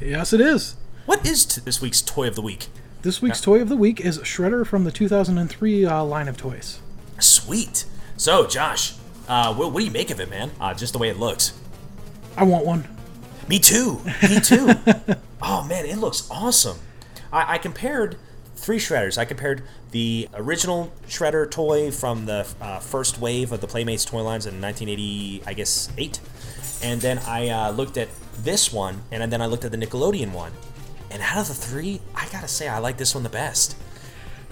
Yes, 0.00 0.32
it 0.32 0.40
is. 0.40 0.76
What 1.08 1.24
is 1.24 1.46
t- 1.46 1.62
this 1.62 1.80
week's 1.80 2.02
toy 2.02 2.28
of 2.28 2.34
the 2.34 2.42
week? 2.42 2.66
This 3.00 3.22
week's 3.22 3.40
toy 3.40 3.62
of 3.62 3.70
the 3.70 3.78
week 3.78 3.98
is 3.98 4.18
Shredder 4.18 4.66
from 4.66 4.84
the 4.84 4.92
2003 4.92 5.86
uh, 5.86 6.04
line 6.04 6.28
of 6.28 6.36
toys. 6.36 6.82
Sweet. 7.18 7.86
So, 8.18 8.46
Josh, 8.46 8.92
uh, 9.26 9.54
what, 9.54 9.72
what 9.72 9.80
do 9.80 9.86
you 9.86 9.90
make 9.90 10.10
of 10.10 10.20
it, 10.20 10.28
man? 10.28 10.50
Uh, 10.60 10.74
just 10.74 10.92
the 10.92 10.98
way 10.98 11.08
it 11.08 11.18
looks. 11.18 11.58
I 12.36 12.44
want 12.44 12.66
one. 12.66 12.86
Me 13.48 13.58
too. 13.58 14.02
Me 14.22 14.38
too. 14.38 14.74
oh 15.42 15.64
man, 15.64 15.86
it 15.86 15.96
looks 15.96 16.28
awesome. 16.30 16.76
I, 17.32 17.54
I 17.54 17.58
compared 17.58 18.18
three 18.56 18.78
shredders. 18.78 19.16
I 19.16 19.24
compared 19.24 19.62
the 19.92 20.28
original 20.34 20.92
shredder 21.06 21.50
toy 21.50 21.90
from 21.90 22.26
the 22.26 22.46
uh, 22.60 22.80
first 22.80 23.18
wave 23.18 23.50
of 23.50 23.62
the 23.62 23.66
Playmates 23.66 24.04
toy 24.04 24.20
lines 24.20 24.44
in 24.44 24.60
1980, 24.60 25.44
I 25.46 25.54
guess 25.54 25.88
eight, 25.96 26.20
and 26.82 27.00
then 27.00 27.16
I 27.20 27.48
uh, 27.48 27.70
looked 27.70 27.96
at 27.96 28.08
this 28.42 28.70
one, 28.70 29.04
and 29.10 29.32
then 29.32 29.40
I 29.40 29.46
looked 29.46 29.64
at 29.64 29.72
the 29.72 29.78
Nickelodeon 29.78 30.32
one. 30.32 30.52
And 31.10 31.22
out 31.22 31.38
of 31.38 31.48
the 31.48 31.54
three, 31.54 32.00
I 32.14 32.28
gotta 32.30 32.48
say 32.48 32.68
I 32.68 32.78
like 32.78 32.96
this 32.96 33.14
one 33.14 33.24
the 33.24 33.30
best. 33.30 33.76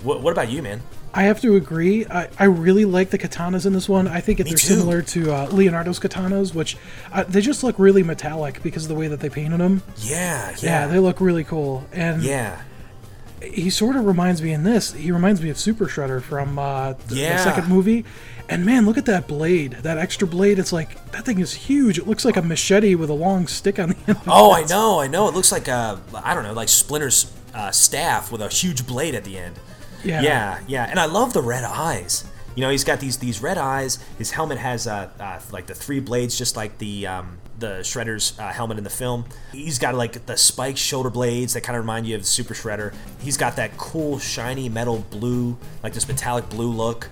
What, 0.03 0.23
what 0.23 0.33
about 0.33 0.51
you, 0.51 0.63
man? 0.63 0.83
I 1.15 1.23
have 1.23 1.41
to 1.41 1.57
agree. 1.57 2.05
I, 2.07 2.29
I 2.39 2.45
really 2.45 2.85
like 2.85 3.09
the 3.09 3.19
katanas 3.19 3.65
in 3.65 3.73
this 3.73 3.89
one. 3.89 4.07
I 4.07 4.21
think 4.21 4.39
they're 4.39 4.49
too. 4.49 4.59
similar 4.59 5.01
to 5.01 5.33
uh, 5.33 5.47
Leonardo's 5.47 5.99
katanas, 5.99 6.55
which 6.55 6.77
uh, 7.11 7.25
they 7.25 7.41
just 7.41 7.65
look 7.65 7.79
really 7.79 8.03
metallic 8.03 8.63
because 8.63 8.85
of 8.85 8.89
the 8.91 8.95
way 8.95 9.09
that 9.09 9.21
they 9.21 9.31
painted 9.31 9.59
them. 9.59 9.83
Yeah, 9.97 10.51
Yeah, 10.51 10.57
yeah, 10.61 10.87
they 10.89 10.99
look 10.99 11.21
really 11.21 11.45
cool. 11.45 11.87
And 11.91 12.23
yeah. 12.23 12.61
he 13.43 13.71
sort 13.71 13.97
of 13.97 14.05
reminds 14.05 14.43
me 14.43 14.53
in 14.53 14.65
this. 14.65 14.93
He 14.93 15.11
reminds 15.11 15.41
me 15.41 15.49
of 15.49 15.59
Super 15.59 15.87
Shredder 15.87 16.21
from 16.21 16.59
uh, 16.59 16.93
the, 17.09 17.15
the 17.15 17.39
second 17.39 17.69
movie. 17.69 18.05
And 18.49 18.65
man, 18.65 18.87
look 18.87 18.97
at 18.97 19.07
that 19.07 19.27
blade. 19.27 19.73
That 19.83 19.99
extra 19.99 20.27
blade. 20.27 20.59
It's 20.59 20.73
like 20.73 21.11
that 21.13 21.25
thing 21.25 21.41
is 21.41 21.53
huge. 21.53 21.99
It 21.99 22.07
looks 22.07 22.25
like 22.25 22.37
a 22.37 22.43
machete 22.43 22.95
with 22.95 23.11
a 23.11 23.15
long 23.15 23.47
stick 23.47 23.79
on 23.79 23.91
the 23.91 23.97
end. 24.07 24.21
Oh. 24.27 24.53
I 24.53 24.65
know, 24.65 25.01
I 25.01 25.09
know. 25.09 25.29
It 25.29 25.35
looks 25.35 25.51
like 25.53 25.69
a, 25.69 26.01
I 26.15 26.35
don't 26.35 26.45
know, 26.45 26.53
like 26.53 26.69
Splinter's 26.69 27.33
uh, 27.55 27.71
staff 27.71 28.31
with 28.31 28.41
a 28.41 28.49
huge 28.49 28.87
blade 28.87 29.15
at 29.15 29.25
the 29.25 29.39
end. 29.39 29.59
Yeah. 30.05 30.23
yeah, 30.23 30.61
yeah. 30.69 30.87
And 30.89 31.01
I 31.01 31.07
love 31.07 31.33
the 31.33 31.43
red 31.43 31.65
eyes. 31.65 32.25
You 32.55 32.63
know, 32.63 32.71
he's 32.71 32.85
got 32.85 33.01
these 33.01 33.19
these 33.19 33.43
red 33.43 33.59
eyes. 33.59 33.99
His 34.17 34.31
helmet 34.31 34.59
has 34.59 34.87
uh, 34.87 35.11
uh, 35.21 35.41
like 35.53 35.67
the 35.67 35.75
three 35.75 36.01
blades, 36.01 36.39
just 36.39 36.57
like 36.57 36.79
the 36.79 37.07
um, 37.07 37.39
the 37.59 37.81
Shredder's 37.81 38.39
uh, 38.39 38.51
helmet 38.51 38.79
in 38.79 38.85
the 38.85 38.91
film. 38.91 39.27
He's 39.53 39.79
got 39.79 39.95
like 39.95 40.25
the 40.25 40.37
spiked 40.37 40.79
shoulder 40.79 41.11
blades 41.11 41.53
that 41.53 41.63
kind 41.63 41.77
of 41.77 41.83
remind 41.83 42.07
you 42.07 42.17
of 42.17 42.25
Super 42.25 42.55
Shredder. 42.55 42.95
He's 43.21 43.37
got 43.37 43.57
that 43.57 43.77
cool 43.77 44.19
shiny 44.19 44.69
metal 44.69 45.05
blue, 45.11 45.59
like 45.83 45.93
this 45.93 46.09
metallic 46.09 46.49
blue 46.49 46.71
look. 46.71 47.11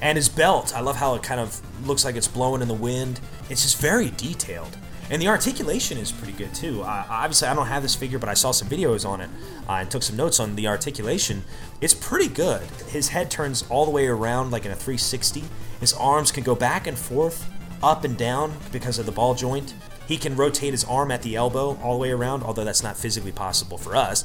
And 0.00 0.16
his 0.16 0.28
belt, 0.28 0.74
I 0.76 0.80
love 0.80 0.96
how 0.96 1.14
it 1.14 1.22
kind 1.22 1.40
of 1.40 1.60
looks 1.86 2.04
like 2.04 2.16
it's 2.16 2.28
blowing 2.28 2.62
in 2.62 2.68
the 2.68 2.74
wind. 2.74 3.20
It's 3.50 3.62
just 3.62 3.80
very 3.80 4.10
detailed. 4.10 4.76
And 5.10 5.22
the 5.22 5.28
articulation 5.28 5.96
is 5.96 6.12
pretty 6.12 6.34
good 6.34 6.54
too. 6.54 6.82
Uh, 6.82 7.04
obviously, 7.08 7.48
I 7.48 7.54
don't 7.54 7.66
have 7.66 7.82
this 7.82 7.94
figure, 7.94 8.18
but 8.18 8.28
I 8.28 8.34
saw 8.34 8.50
some 8.50 8.68
videos 8.68 9.08
on 9.08 9.22
it 9.22 9.30
uh, 9.68 9.72
and 9.72 9.90
took 9.90 10.02
some 10.02 10.16
notes 10.16 10.38
on 10.38 10.54
the 10.54 10.68
articulation. 10.68 11.44
It's 11.80 11.94
pretty 11.94 12.28
good. 12.28 12.62
His 12.88 13.08
head 13.08 13.30
turns 13.30 13.64
all 13.70 13.86
the 13.86 13.90
way 13.90 14.06
around 14.06 14.50
like 14.50 14.66
in 14.66 14.70
a 14.70 14.76
360. 14.76 15.44
His 15.80 15.94
arms 15.94 16.30
can 16.30 16.44
go 16.44 16.54
back 16.54 16.86
and 16.86 16.98
forth, 16.98 17.50
up 17.82 18.04
and 18.04 18.16
down 18.18 18.52
because 18.70 18.98
of 18.98 19.06
the 19.06 19.12
ball 19.12 19.34
joint. 19.34 19.74
He 20.06 20.16
can 20.16 20.36
rotate 20.36 20.72
his 20.72 20.84
arm 20.84 21.10
at 21.10 21.22
the 21.22 21.36
elbow 21.36 21.78
all 21.82 21.94
the 21.94 22.00
way 22.00 22.10
around, 22.10 22.42
although 22.42 22.64
that's 22.64 22.82
not 22.82 22.96
physically 22.96 23.32
possible 23.32 23.78
for 23.78 23.94
us. 23.96 24.24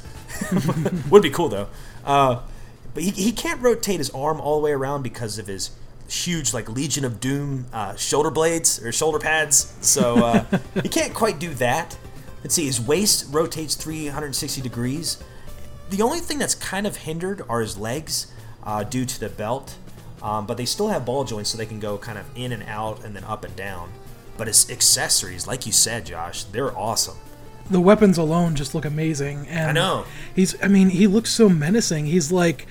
Would 1.09 1.23
be 1.23 1.29
cool 1.29 1.49
though. 1.49 1.67
Uh, 2.05 2.39
but 2.93 3.03
he, 3.03 3.11
he 3.11 3.31
can't 3.31 3.61
rotate 3.61 3.97
his 3.97 4.09
arm 4.11 4.39
all 4.39 4.59
the 4.59 4.63
way 4.63 4.71
around 4.71 5.01
because 5.01 5.37
of 5.39 5.47
his 5.47 5.71
huge 6.07 6.53
like 6.53 6.69
Legion 6.69 7.05
of 7.05 7.19
Doom 7.19 7.65
uh, 7.73 7.95
shoulder 7.95 8.29
blades 8.29 8.83
or 8.83 8.91
shoulder 8.91 9.19
pads. 9.19 9.75
So 9.81 10.17
uh, 10.23 10.45
he 10.81 10.89
can't 10.89 11.13
quite 11.13 11.39
do 11.39 11.53
that. 11.55 11.97
Let's 12.43 12.55
see, 12.55 12.65
his 12.65 12.81
waist 12.81 13.27
rotates 13.31 13.75
360 13.75 14.61
degrees. 14.61 15.23
The 15.89 16.01
only 16.01 16.19
thing 16.19 16.39
that's 16.39 16.55
kind 16.55 16.85
of 16.85 16.97
hindered 16.97 17.41
are 17.47 17.61
his 17.61 17.77
legs 17.77 18.31
uh, 18.63 18.83
due 18.83 19.05
to 19.05 19.19
the 19.19 19.29
belt, 19.29 19.77
um, 20.21 20.45
but 20.45 20.57
they 20.57 20.65
still 20.65 20.89
have 20.89 21.05
ball 21.05 21.23
joints 21.23 21.51
so 21.51 21.57
they 21.57 21.65
can 21.65 21.79
go 21.79 21.97
kind 21.97 22.17
of 22.17 22.25
in 22.35 22.51
and 22.51 22.63
out 22.63 23.03
and 23.03 23.15
then 23.15 23.23
up 23.23 23.43
and 23.43 23.55
down. 23.55 23.91
But 24.37 24.47
his 24.47 24.69
accessories, 24.69 25.47
like 25.47 25.65
you 25.65 25.71
said, 25.71 26.05
Josh, 26.05 26.43
they're 26.45 26.75
awesome. 26.77 27.17
The 27.69 27.79
weapons 27.79 28.17
alone 28.17 28.55
just 28.55 28.75
look 28.75 28.85
amazing. 28.85 29.47
And 29.47 29.69
I 29.69 29.71
know. 29.71 30.05
He's. 30.35 30.61
I 30.61 30.67
mean, 30.67 30.89
he 30.89 31.07
looks 31.07 31.31
so 31.31 31.49
menacing. 31.49 32.05
He's 32.05 32.31
like 32.31 32.67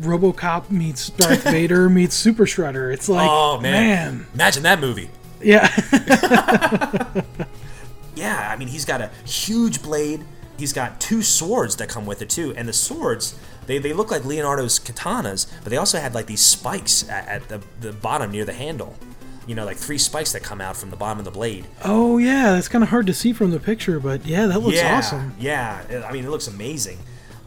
RoboCop 0.00 0.70
meets 0.70 1.10
Darth 1.10 1.44
Vader 1.50 1.88
meets 1.88 2.14
Super 2.14 2.44
Shredder. 2.44 2.92
It's 2.92 3.08
like, 3.08 3.28
oh 3.30 3.60
man. 3.60 3.72
man. 4.16 4.26
imagine 4.34 4.62
that 4.64 4.80
movie. 4.80 5.10
Yeah. 5.40 5.68
Yeah, 8.14 8.50
I 8.52 8.56
mean, 8.56 8.68
he's 8.68 8.84
got 8.84 9.00
a 9.00 9.10
huge 9.24 9.82
blade. 9.82 10.24
He's 10.58 10.72
got 10.72 11.00
two 11.00 11.22
swords 11.22 11.76
that 11.76 11.88
come 11.88 12.06
with 12.06 12.22
it 12.22 12.30
too, 12.30 12.54
and 12.56 12.68
the 12.68 12.72
swords 12.72 13.38
they, 13.66 13.78
they 13.78 13.92
look 13.92 14.10
like 14.10 14.24
Leonardo's 14.24 14.78
katanas, 14.78 15.50
but 15.62 15.70
they 15.70 15.76
also 15.76 15.98
had 15.98 16.14
like 16.14 16.26
these 16.26 16.40
spikes 16.40 17.08
at, 17.08 17.26
at 17.26 17.48
the 17.48 17.62
the 17.80 17.92
bottom 17.92 18.30
near 18.30 18.44
the 18.44 18.52
handle. 18.52 18.96
You 19.46 19.54
know, 19.54 19.64
like 19.64 19.76
three 19.76 19.98
spikes 19.98 20.32
that 20.32 20.42
come 20.42 20.60
out 20.60 20.76
from 20.76 20.90
the 20.90 20.96
bottom 20.96 21.18
of 21.18 21.24
the 21.24 21.30
blade. 21.30 21.66
oh 21.84 22.18
yeah, 22.18 22.52
that's 22.52 22.68
kind 22.68 22.84
of 22.84 22.90
hard 22.90 23.06
to 23.08 23.14
see 23.14 23.32
from 23.32 23.50
the 23.50 23.58
picture, 23.60 23.98
but 23.98 24.24
yeah, 24.24 24.46
that 24.46 24.60
looks 24.60 24.76
yeah, 24.76 24.98
awesome. 24.98 25.34
Yeah, 25.38 26.04
I 26.08 26.12
mean, 26.12 26.24
it 26.24 26.30
looks 26.30 26.46
amazing. 26.46 26.98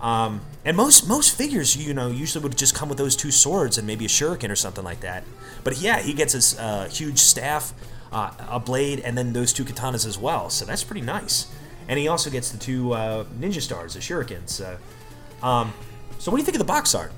Um, 0.01 0.41
and 0.65 0.75
most 0.75 1.08
most 1.08 1.38
figures, 1.38 1.75
you 1.77 1.93
know, 1.93 2.10
usually 2.10 2.43
would 2.43 2.58
just 2.58 2.75
come 2.75 2.89
with 2.89 2.97
those 2.97 3.15
two 3.15 3.31
swords 3.31 3.77
and 3.77 3.88
maybe 3.88 4.05
a 4.05 4.10
shuriken 4.10 4.49
or 4.51 4.55
something 4.55 4.84
like 4.84 4.99
that. 5.01 5.23
But 5.63 5.77
yeah, 5.77 5.99
he 5.99 6.13
gets 6.13 6.34
his 6.34 6.60
uh, 6.60 6.89
huge 6.91 7.17
staff, 7.19 7.73
uh, 8.12 8.31
a 8.49 8.60
blade, 8.60 8.99
and 8.99 9.17
then 9.17 9.34
those 9.34 9.53
two 9.53 9.63
katanas 9.63 10.05
as 10.05 10.17
well. 10.17 10.49
So 10.49 10.65
that's 10.65 10.84
pretty 10.84 11.01
nice. 11.01 11.47
And 11.88 11.97
he 11.97 12.08
also 12.08 12.29
gets 12.29 12.51
the 12.51 12.58
two 12.58 12.93
uh, 12.93 13.23
ninja 13.39 13.62
stars, 13.62 13.93
the 13.93 13.99
shurikens. 13.99 14.49
So, 14.49 14.77
um, 15.41 15.73
so 16.19 16.29
what 16.31 16.38
do 16.38 16.41
you 16.41 16.45
think 16.45 16.55
of 16.55 16.60
the 16.60 16.65
box 16.65 16.93
art? 16.93 17.12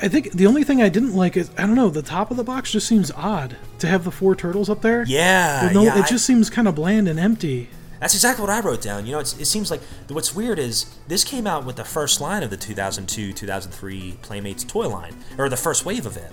I 0.00 0.08
think 0.08 0.32
the 0.32 0.46
only 0.46 0.64
thing 0.64 0.80
I 0.82 0.88
didn't 0.88 1.14
like 1.14 1.36
is 1.36 1.50
I 1.58 1.62
don't 1.66 1.74
know 1.74 1.90
the 1.90 2.02
top 2.02 2.30
of 2.30 2.36
the 2.36 2.44
box 2.44 2.70
just 2.72 2.86
seems 2.86 3.10
odd 3.12 3.56
to 3.80 3.86
have 3.86 4.04
the 4.04 4.10
four 4.10 4.34
turtles 4.36 4.70
up 4.70 4.80
there. 4.82 5.04
Yeah, 5.06 5.70
no, 5.72 5.82
yeah, 5.84 5.98
it 5.98 6.04
I- 6.04 6.08
just 6.08 6.24
seems 6.24 6.50
kind 6.50 6.68
of 6.68 6.74
bland 6.74 7.08
and 7.08 7.18
empty. 7.18 7.68
That's 8.00 8.14
exactly 8.14 8.42
what 8.42 8.50
I 8.50 8.60
wrote 8.60 8.80
down. 8.80 9.06
You 9.06 9.12
know, 9.12 9.18
it's, 9.18 9.36
it 9.40 9.46
seems 9.46 9.72
like 9.72 9.80
what's 10.08 10.32
weird 10.32 10.60
is 10.60 10.86
this 11.08 11.24
came 11.24 11.48
out 11.48 11.64
with 11.64 11.74
the 11.74 11.84
first 11.84 12.20
line 12.20 12.44
of 12.44 12.50
the 12.50 12.56
2002 12.56 13.32
2003 13.32 14.18
Playmates 14.22 14.62
toy 14.62 14.88
line, 14.88 15.16
or 15.36 15.48
the 15.48 15.56
first 15.56 15.84
wave 15.84 16.06
of 16.06 16.16
it. 16.16 16.30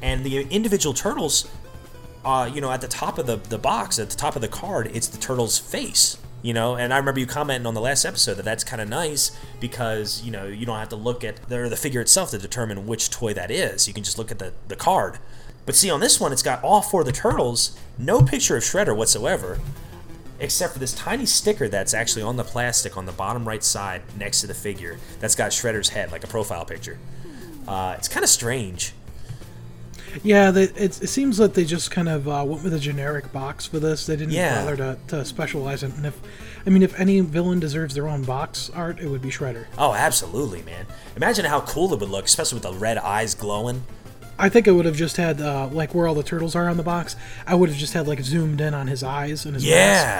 And 0.00 0.24
the 0.24 0.40
individual 0.44 0.94
turtles, 0.94 1.50
uh, 2.24 2.50
you 2.52 2.62
know, 2.62 2.72
at 2.72 2.80
the 2.80 2.88
top 2.88 3.18
of 3.18 3.26
the, 3.26 3.36
the 3.36 3.58
box, 3.58 3.98
at 3.98 4.08
the 4.08 4.16
top 4.16 4.36
of 4.36 4.42
the 4.42 4.48
card, 4.48 4.90
it's 4.94 5.06
the 5.08 5.18
turtle's 5.18 5.58
face. 5.58 6.16
You 6.42 6.52
know, 6.52 6.74
and 6.74 6.92
I 6.92 6.98
remember 6.98 7.20
you 7.20 7.26
commenting 7.26 7.66
on 7.66 7.74
the 7.74 7.80
last 7.80 8.04
episode 8.04 8.34
that 8.34 8.44
that's 8.44 8.64
kind 8.64 8.82
of 8.82 8.88
nice 8.88 9.30
because, 9.60 10.22
you 10.24 10.32
know, 10.32 10.46
you 10.46 10.66
don't 10.66 10.78
have 10.78 10.88
to 10.88 10.96
look 10.96 11.22
at 11.22 11.48
the, 11.48 11.68
the 11.68 11.76
figure 11.76 12.00
itself 12.00 12.30
to 12.32 12.38
determine 12.38 12.86
which 12.86 13.10
toy 13.10 13.32
that 13.34 13.50
is. 13.50 13.86
You 13.86 13.94
can 13.94 14.02
just 14.02 14.18
look 14.18 14.32
at 14.32 14.40
the, 14.40 14.52
the 14.66 14.74
card. 14.74 15.18
But 15.66 15.76
see, 15.76 15.88
on 15.88 16.00
this 16.00 16.18
one, 16.18 16.32
it's 16.32 16.42
got 16.42 16.62
all 16.64 16.82
four 16.82 17.02
of 17.02 17.06
the 17.06 17.12
turtles, 17.12 17.78
no 17.96 18.22
picture 18.22 18.56
of 18.56 18.64
Shredder 18.64 18.96
whatsoever 18.96 19.60
except 20.42 20.72
for 20.72 20.80
this 20.80 20.92
tiny 20.92 21.24
sticker 21.24 21.68
that's 21.68 21.94
actually 21.94 22.22
on 22.22 22.36
the 22.36 22.42
plastic 22.42 22.96
on 22.96 23.06
the 23.06 23.12
bottom 23.12 23.46
right 23.46 23.62
side 23.62 24.02
next 24.18 24.40
to 24.40 24.46
the 24.48 24.54
figure 24.54 24.98
that's 25.20 25.36
got 25.36 25.52
Shredder's 25.52 25.90
head, 25.90 26.10
like 26.10 26.24
a 26.24 26.26
profile 26.26 26.64
picture. 26.64 26.98
Uh, 27.66 27.94
it's 27.96 28.08
kind 28.08 28.24
of 28.24 28.28
strange. 28.28 28.92
Yeah, 30.22 30.50
they, 30.50 30.64
it, 30.64 31.02
it 31.02 31.08
seems 31.08 31.40
like 31.40 31.54
they 31.54 31.64
just 31.64 31.90
kind 31.90 32.08
of 32.08 32.28
uh, 32.28 32.44
went 32.46 32.62
with 32.64 32.74
a 32.74 32.78
generic 32.78 33.32
box 33.32 33.66
for 33.66 33.78
this. 33.78 34.06
They 34.06 34.16
didn't 34.16 34.32
Yeah. 34.34 34.60
bother 34.64 34.76
to, 34.76 34.98
to 35.08 35.24
specialize 35.24 35.82
it. 35.82 35.94
And 35.96 36.06
if, 36.06 36.20
I 36.66 36.70
mean, 36.70 36.82
if 36.82 36.98
any 37.00 37.20
villain 37.20 37.60
deserves 37.60 37.94
their 37.94 38.08
own 38.08 38.22
box 38.24 38.70
art, 38.74 39.00
it 39.00 39.08
would 39.08 39.22
be 39.22 39.30
Shredder. 39.30 39.66
Oh, 39.78 39.94
absolutely, 39.94 40.62
man. 40.62 40.86
Imagine 41.16 41.44
how 41.46 41.60
cool 41.62 41.92
it 41.94 42.00
would 42.00 42.08
look, 42.10 42.26
especially 42.26 42.56
with 42.56 42.64
the 42.64 42.74
red 42.74 42.98
eyes 42.98 43.34
glowing. 43.34 43.84
I 44.38 44.48
think 44.48 44.66
I 44.66 44.70
would 44.72 44.86
have 44.86 44.96
just 44.96 45.16
had 45.18 45.40
uh, 45.40 45.68
like 45.68 45.94
where 45.94 46.06
all 46.08 46.14
the 46.14 46.22
turtles 46.22 46.56
are 46.56 46.68
on 46.68 46.76
the 46.76 46.82
box. 46.82 47.16
I 47.46 47.54
would 47.54 47.68
have 47.68 47.78
just 47.78 47.92
had 47.92 48.08
like 48.08 48.20
zoomed 48.20 48.60
in 48.60 48.74
on 48.74 48.86
his 48.88 49.02
eyes 49.02 49.44
and 49.44 49.54
his 49.54 49.64
Yeah, 49.64 49.74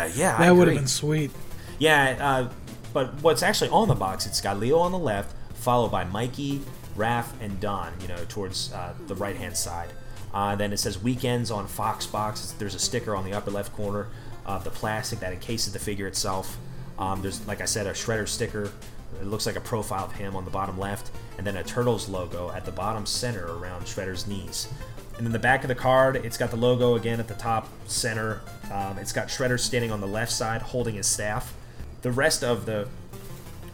mask. 0.06 0.18
yeah, 0.18 0.36
I 0.38 0.46
that 0.46 0.50
would 0.52 0.68
have 0.68 0.68
agree. 0.68 0.76
been 0.78 0.86
sweet. 0.86 1.30
Yeah, 1.78 2.16
uh, 2.20 2.52
but 2.92 3.14
what's 3.22 3.42
actually 3.42 3.70
on 3.70 3.88
the 3.88 3.94
box, 3.94 4.26
it's 4.26 4.40
got 4.40 4.60
Leo 4.60 4.78
on 4.78 4.92
the 4.92 4.98
left, 4.98 5.34
followed 5.54 5.88
by 5.90 6.04
Mikey, 6.04 6.60
Raph, 6.96 7.28
and 7.40 7.58
Don, 7.60 7.92
you 8.00 8.08
know, 8.08 8.18
towards 8.28 8.72
uh, 8.72 8.94
the 9.06 9.14
right 9.14 9.36
hand 9.36 9.56
side. 9.56 9.90
Uh, 10.34 10.56
then 10.56 10.72
it 10.72 10.78
says 10.78 11.02
weekends 11.02 11.50
on 11.50 11.66
Fox 11.66 12.06
Box. 12.06 12.54
There's 12.58 12.74
a 12.74 12.78
sticker 12.78 13.14
on 13.14 13.24
the 13.24 13.32
upper 13.32 13.50
left 13.50 13.72
corner 13.74 14.08
of 14.46 14.64
the 14.64 14.70
plastic 14.70 15.20
that 15.20 15.32
encases 15.32 15.72
the 15.72 15.78
figure 15.78 16.06
itself. 16.06 16.58
Um, 16.98 17.22
there's, 17.22 17.46
like 17.46 17.60
I 17.60 17.64
said, 17.66 17.86
a 17.86 17.92
Shredder 17.92 18.28
sticker. 18.28 18.72
It 19.20 19.26
looks 19.26 19.46
like 19.46 19.56
a 19.56 19.60
profile 19.60 20.06
of 20.06 20.12
him 20.12 20.34
on 20.34 20.44
the 20.44 20.50
bottom 20.50 20.78
left, 20.78 21.10
and 21.36 21.46
then 21.46 21.56
a 21.56 21.62
Turtles 21.62 22.08
logo 22.08 22.50
at 22.50 22.64
the 22.64 22.72
bottom 22.72 23.04
center 23.04 23.46
around 23.58 23.84
Shredder's 23.84 24.26
knees. 24.26 24.68
And 25.16 25.26
then 25.26 25.32
the 25.32 25.38
back 25.38 25.62
of 25.62 25.68
the 25.68 25.74
card, 25.74 26.16
it's 26.16 26.38
got 26.38 26.50
the 26.50 26.56
logo 26.56 26.94
again 26.94 27.20
at 27.20 27.28
the 27.28 27.34
top 27.34 27.68
center. 27.86 28.40
Um, 28.72 28.98
it's 28.98 29.12
got 29.12 29.28
Shredder 29.28 29.60
standing 29.60 29.92
on 29.92 30.00
the 30.00 30.06
left 30.06 30.32
side 30.32 30.62
holding 30.62 30.94
his 30.94 31.06
staff. 31.06 31.54
The 32.00 32.10
rest 32.10 32.42
of 32.42 32.64
the 32.64 32.88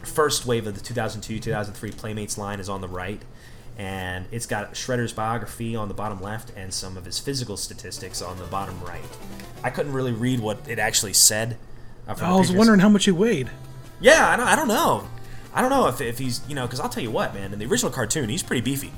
first 0.03 0.45
wave 0.45 0.67
of 0.67 0.75
the 0.75 0.81
2002 0.81 1.39
2003 1.39 1.91
Playmates 1.91 2.37
line 2.37 2.59
is 2.59 2.69
on 2.69 2.81
the 2.81 2.87
right. 2.87 3.21
And 3.77 4.25
it's 4.31 4.45
got 4.45 4.73
Shredder's 4.73 5.13
biography 5.13 5.73
on 5.75 5.87
the 5.87 5.93
bottom 5.93 6.21
left 6.21 6.51
and 6.57 6.73
some 6.73 6.97
of 6.97 7.05
his 7.05 7.17
physical 7.17 7.55
statistics 7.55 8.21
on 8.21 8.37
the 8.37 8.43
bottom 8.45 8.81
right. 8.83 9.01
I 9.63 9.69
couldn't 9.69 9.93
really 9.93 10.11
read 10.11 10.41
what 10.41 10.67
it 10.67 10.79
actually 10.79 11.13
said. 11.13 11.57
Uh, 12.05 12.15
I 12.21 12.35
was 12.35 12.51
wondering 12.51 12.81
how 12.81 12.89
much 12.89 13.05
he 13.05 13.11
weighed. 13.11 13.49
Yeah, 14.01 14.27
I 14.27 14.35
don't, 14.35 14.47
I 14.47 14.55
don't 14.55 14.67
know. 14.67 15.07
I 15.53 15.61
don't 15.61 15.69
know 15.69 15.87
if, 15.87 16.01
if 16.01 16.19
he's, 16.19 16.41
you 16.49 16.55
know, 16.55 16.65
because 16.65 16.79
I'll 16.79 16.89
tell 16.89 17.03
you 17.03 17.11
what, 17.11 17.33
man, 17.33 17.53
in 17.53 17.59
the 17.59 17.65
original 17.65 17.91
cartoon, 17.91 18.29
he's 18.29 18.43
pretty 18.43 18.61
beefy. 18.61 18.91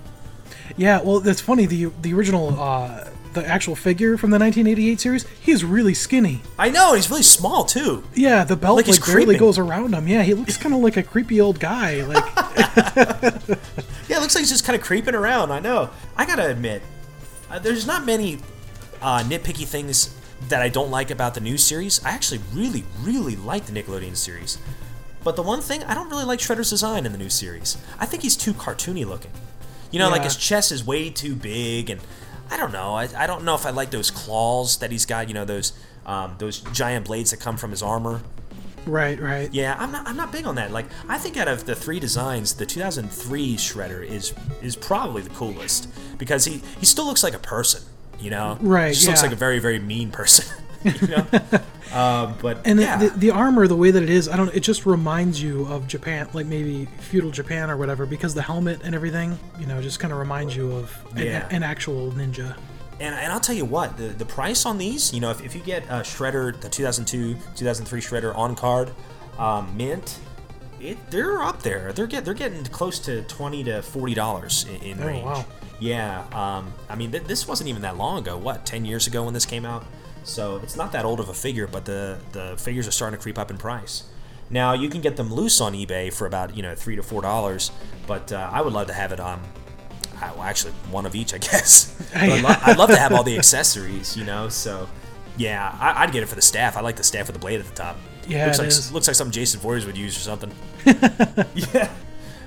Yeah, 0.78 1.02
well, 1.02 1.20
that's 1.20 1.42
funny. 1.42 1.66
The 1.66 1.92
the 2.02 2.14
original, 2.14 2.60
uh, 2.60 3.10
the 3.34 3.46
actual 3.48 3.76
figure 3.76 4.18
from 4.18 4.32
the 4.32 4.38
1988 4.40 5.00
series, 5.00 5.28
he's 5.40 5.64
really 5.64 5.94
skinny. 5.94 6.42
I 6.60 6.70
know, 6.70 6.94
he's 6.94 7.10
really 7.10 7.24
small, 7.24 7.64
too. 7.66 8.04
Yeah, 8.16 8.44
the 8.44 8.56
belt 8.56 8.78
Like 8.78 8.88
like, 8.88 9.06
barely 9.06 9.24
creeping. 9.26 9.40
goes 9.40 9.58
around 9.58 9.94
him. 9.94 10.08
Yeah, 10.08 10.24
he 10.24 10.34
looks 10.34 10.58
kind 10.58 10.74
of 10.76 10.82
like 10.82 10.98
a 10.98 11.04
creepy 11.04 11.40
old 11.42 11.60
guy. 11.60 12.04
Like, 12.04 12.24
Yeah, 14.10 14.18
it 14.18 14.22
looks 14.22 14.36
like 14.36 14.42
he's 14.42 14.50
just 14.50 14.66
kind 14.66 14.78
of 14.78 14.86
creeping 14.86 15.16
around. 15.16 15.52
I 15.52 15.60
know. 15.60 15.90
I 16.18 16.26
gotta 16.26 16.50
admit, 16.50 16.82
uh, 17.50 17.60
there's 17.60 17.88
not 17.88 18.06
many 18.06 18.40
uh, 19.02 19.24
nitpicky 19.24 19.66
things 19.66 20.16
that 20.50 20.62
I 20.62 20.70
don't 20.70 20.92
like 20.92 21.12
about 21.12 21.34
the 21.34 21.40
new 21.42 21.58
series. 21.58 22.04
I 22.04 22.10
actually 22.12 22.42
really, 22.54 22.84
really 23.02 23.36
like 23.36 23.66
the 23.68 23.72
Nickelodeon 23.74 24.18
series. 24.18 24.58
But 25.24 25.36
the 25.36 25.44
one 25.44 25.62
thing, 25.62 25.84
I 25.84 25.94
don't 25.94 26.10
really 26.10 26.26
like 26.26 26.40
Shredder's 26.40 26.72
design 26.72 27.06
in 27.06 27.12
the 27.12 27.18
new 27.18 27.30
series. 27.30 27.78
I 28.00 28.06
think 28.06 28.24
he's 28.24 28.36
too 28.36 28.54
cartoony 28.54 29.06
looking. 29.06 29.32
You 29.92 30.00
know, 30.00 30.10
like 30.10 30.24
his 30.24 30.36
chest 30.36 30.72
is 30.72 30.86
way 30.86 31.10
too 31.10 31.36
big, 31.36 31.90
and 31.90 32.02
I 32.52 32.58
don't 32.58 32.72
know. 32.72 32.94
I, 32.94 33.08
I 33.18 33.26
don't 33.26 33.44
know 33.44 33.56
if 33.56 33.66
I 33.66 33.70
like 33.72 33.90
those 33.90 34.12
claws 34.12 34.78
that 34.80 34.92
he's 34.92 35.06
got. 35.06 35.28
You 35.30 35.34
know, 35.34 35.46
those 35.46 35.74
um, 36.06 36.36
those 36.38 36.60
giant 36.60 37.06
blades 37.06 37.32
that 37.32 37.40
come 37.40 37.58
from 37.58 37.72
his 37.72 37.82
armor. 37.82 38.22
Right, 38.86 39.20
right. 39.20 39.52
Yeah, 39.54 39.76
I'm 39.80 39.92
not. 39.92 40.08
I'm 40.08 40.18
not 40.18 40.32
big 40.32 40.46
on 40.46 40.56
that. 40.56 40.72
Like, 40.72 40.88
I 41.08 41.18
think 41.18 41.38
out 41.38 41.48
of 41.48 41.66
the 41.66 41.76
three 41.76 42.00
designs, 42.00 42.54
the 42.56 42.66
2003 42.66 43.56
Shredder 43.56 44.06
is 44.06 44.34
is 44.62 44.76
probably 44.76 45.22
the 45.22 45.30
coolest 45.30 45.88
because 46.18 46.46
he 46.46 46.62
he 46.80 46.86
still 46.86 47.06
looks 47.06 47.24
like 47.24 47.34
a 47.34 47.40
person. 47.40 47.84
You 48.20 48.30
know, 48.30 48.58
Right, 48.62 48.90
He 48.90 48.94
just 48.94 49.08
looks 49.08 49.24
like 49.24 49.32
a 49.32 49.36
very 49.36 49.60
very 49.60 49.80
mean 49.80 50.12
person. 50.12 50.46
you 50.84 51.08
know, 51.08 51.26
um, 51.94 52.36
but 52.42 52.62
And 52.66 52.80
yeah, 52.80 52.98
the, 52.98 53.10
the 53.10 53.32
armor, 53.32 53.68
the 53.68 53.76
way 53.76 53.92
that 53.92 54.02
it 54.04 54.10
is, 54.10 54.30
I 54.30 54.38
don't. 54.38 54.54
It 54.56 54.62
just 54.62 54.86
reminds 54.86 55.42
you 55.42 55.66
of 55.68 55.88
Japan, 55.88 56.28
like 56.34 56.46
maybe 56.46 56.86
feudal 57.00 57.32
Japan 57.32 57.70
or 57.70 57.78
whatever, 57.78 58.06
because 58.06 58.34
the 58.34 58.42
helmet 58.42 58.82
and 58.84 58.96
everything, 58.96 59.38
you 59.60 59.66
know, 59.68 59.82
just 59.82 60.00
kind 60.00 60.12
of 60.14 60.20
reminds 60.20 60.56
you 60.56 60.72
of 60.74 60.96
an, 61.16 61.26
Yeah. 61.26 61.48
an 61.52 61.64
actual 61.64 62.12
ninja. 62.12 62.56
And, 63.00 63.16
and 63.16 63.34
I'll 63.34 63.40
tell 63.40 63.56
you 63.56 63.66
what, 63.66 63.98
the, 63.98 64.04
the 64.10 64.26
price 64.26 64.66
on 64.66 64.78
these, 64.78 65.12
you 65.12 65.20
know, 65.22 65.32
if, 65.32 65.44
if 65.44 65.56
you 65.56 65.62
get 65.62 65.90
uh, 65.90 66.02
Shredder, 66.04 66.60
the 66.62 66.70
2002, 66.70 67.34
2003 67.56 68.00
Shredder 68.00 68.36
on 68.38 68.56
card, 68.56 68.92
um, 69.40 69.76
mint, 69.76 70.20
it 70.80 70.98
they're 71.10 71.42
up 71.42 71.62
there. 71.64 71.94
They're 71.94 72.08
get 72.08 72.26
they're 72.26 72.34
getting 72.36 72.64
close 72.66 73.00
to 73.00 73.22
twenty 73.24 73.64
to 73.66 73.82
forty 73.82 74.14
dollars 74.14 74.66
in, 74.70 74.82
in 74.82 75.04
Oh, 75.04 75.08
range. 75.08 75.26
wow. 75.26 75.46
Yeah, 75.80 76.24
um, 76.32 76.72
I 76.90 76.96
mean, 76.96 77.12
th- 77.12 77.24
this 77.24 77.48
wasn't 77.48 77.70
even 77.70 77.82
that 77.82 77.98
long 77.98 78.20
ago. 78.20 78.38
What, 78.38 78.66
ten 78.68 78.86
years 78.86 79.08
ago 79.08 79.24
when 79.26 79.34
this 79.34 79.46
came 79.48 79.66
out? 79.66 79.84
So 80.24 80.58
it's 80.64 80.76
not 80.76 80.92
that 80.92 81.06
old 81.06 81.20
of 81.20 81.30
a 81.30 81.34
figure, 81.34 81.68
but 81.68 81.86
the 81.86 82.20
the 82.32 82.56
figures 82.58 82.88
are 82.88 82.92
starting 82.92 83.18
to 83.18 83.22
creep 83.22 83.38
up 83.40 83.50
in 83.52 83.58
price. 83.58 84.04
Now 84.50 84.74
you 84.74 84.90
can 84.90 85.02
get 85.02 85.16
them 85.16 85.34
loose 85.34 85.62
on 85.62 85.74
eBay 85.74 86.14
for 86.14 86.28
about 86.28 86.56
you 86.56 86.62
know 86.64 86.76
three 86.76 86.96
to 86.96 87.04
four 87.04 87.22
dollars, 87.22 87.72
but 88.08 88.32
uh, 88.32 88.50
I 88.52 88.62
would 88.62 88.74
love 88.74 88.88
to 88.88 88.94
have 88.94 89.12
it 89.12 89.20
on. 89.20 89.42
Well, 90.22 90.44
actually, 90.44 90.74
one 90.92 91.08
of 91.08 91.16
each, 91.16 91.34
I 91.34 91.38
guess. 91.50 91.96
I'd, 92.14 92.44
lo- 92.44 92.56
I'd 92.62 92.78
love 92.78 92.90
to 92.92 92.96
have 92.98 93.12
all 93.12 93.24
the 93.24 93.36
accessories, 93.40 94.16
you 94.16 94.24
know. 94.24 94.50
So, 94.50 94.88
yeah, 95.36 95.76
I- 95.80 96.04
I'd 96.04 96.12
get 96.12 96.22
it 96.22 96.28
for 96.28 96.36
the 96.36 96.44
staff. 96.44 96.78
I 96.78 96.82
like 96.82 96.96
the 96.96 97.04
staff 97.04 97.26
with 97.26 97.34
the 97.34 97.40
blade 97.40 97.60
at 97.60 97.66
the 97.66 97.74
top. 97.74 97.98
Yeah, 98.28 98.46
looks 98.46 98.60
it 98.60 98.62
like 98.62 98.68
is. 98.68 98.92
looks 98.92 99.08
like 99.08 99.16
something 99.16 99.32
Jason 99.32 99.60
Voorhees 99.62 99.88
would 99.88 99.98
use 99.98 100.16
or 100.16 100.20
something. 100.20 100.52
yeah, 101.56 101.90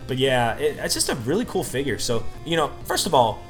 but 0.07 0.19
yeah, 0.19 0.55
it, 0.55 0.77
it's 0.79 0.95
just 0.95 1.09
a 1.09 1.17
really 1.17 1.45
cool 1.47 1.65
figure. 1.65 1.99
So, 1.99 2.25
you 2.47 2.57
know, 2.57 2.71
first 2.85 3.07
of 3.07 3.15
all, 3.15 3.43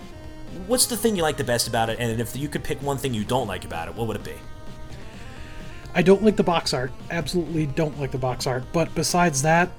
what's 0.67 0.87
the 0.87 0.97
thing 0.97 1.17
you 1.17 1.23
like 1.23 1.37
the 1.37 1.45
best 1.45 1.69
about 1.69 1.91
it? 1.91 1.99
And 2.01 2.21
if 2.21 2.37
you 2.37 2.49
could 2.49 2.65
pick 2.65 2.81
one 2.83 2.97
thing 2.99 3.15
you 3.15 3.25
don't 3.25 3.47
like 3.47 3.65
about 3.65 3.89
it, 3.89 3.95
what 3.95 4.07
would 4.09 4.17
it 4.17 4.25
be? 4.25 4.35
I 5.95 6.03
don't 6.03 6.23
like 6.25 6.37
the 6.37 6.43
box 6.43 6.75
art. 6.75 6.93
Absolutely 7.11 7.67
don't 7.67 7.99
like 8.01 8.11
the 8.11 8.19
box 8.19 8.47
art. 8.47 8.65
But 8.73 8.95
besides 8.95 9.43
that, 9.43 9.71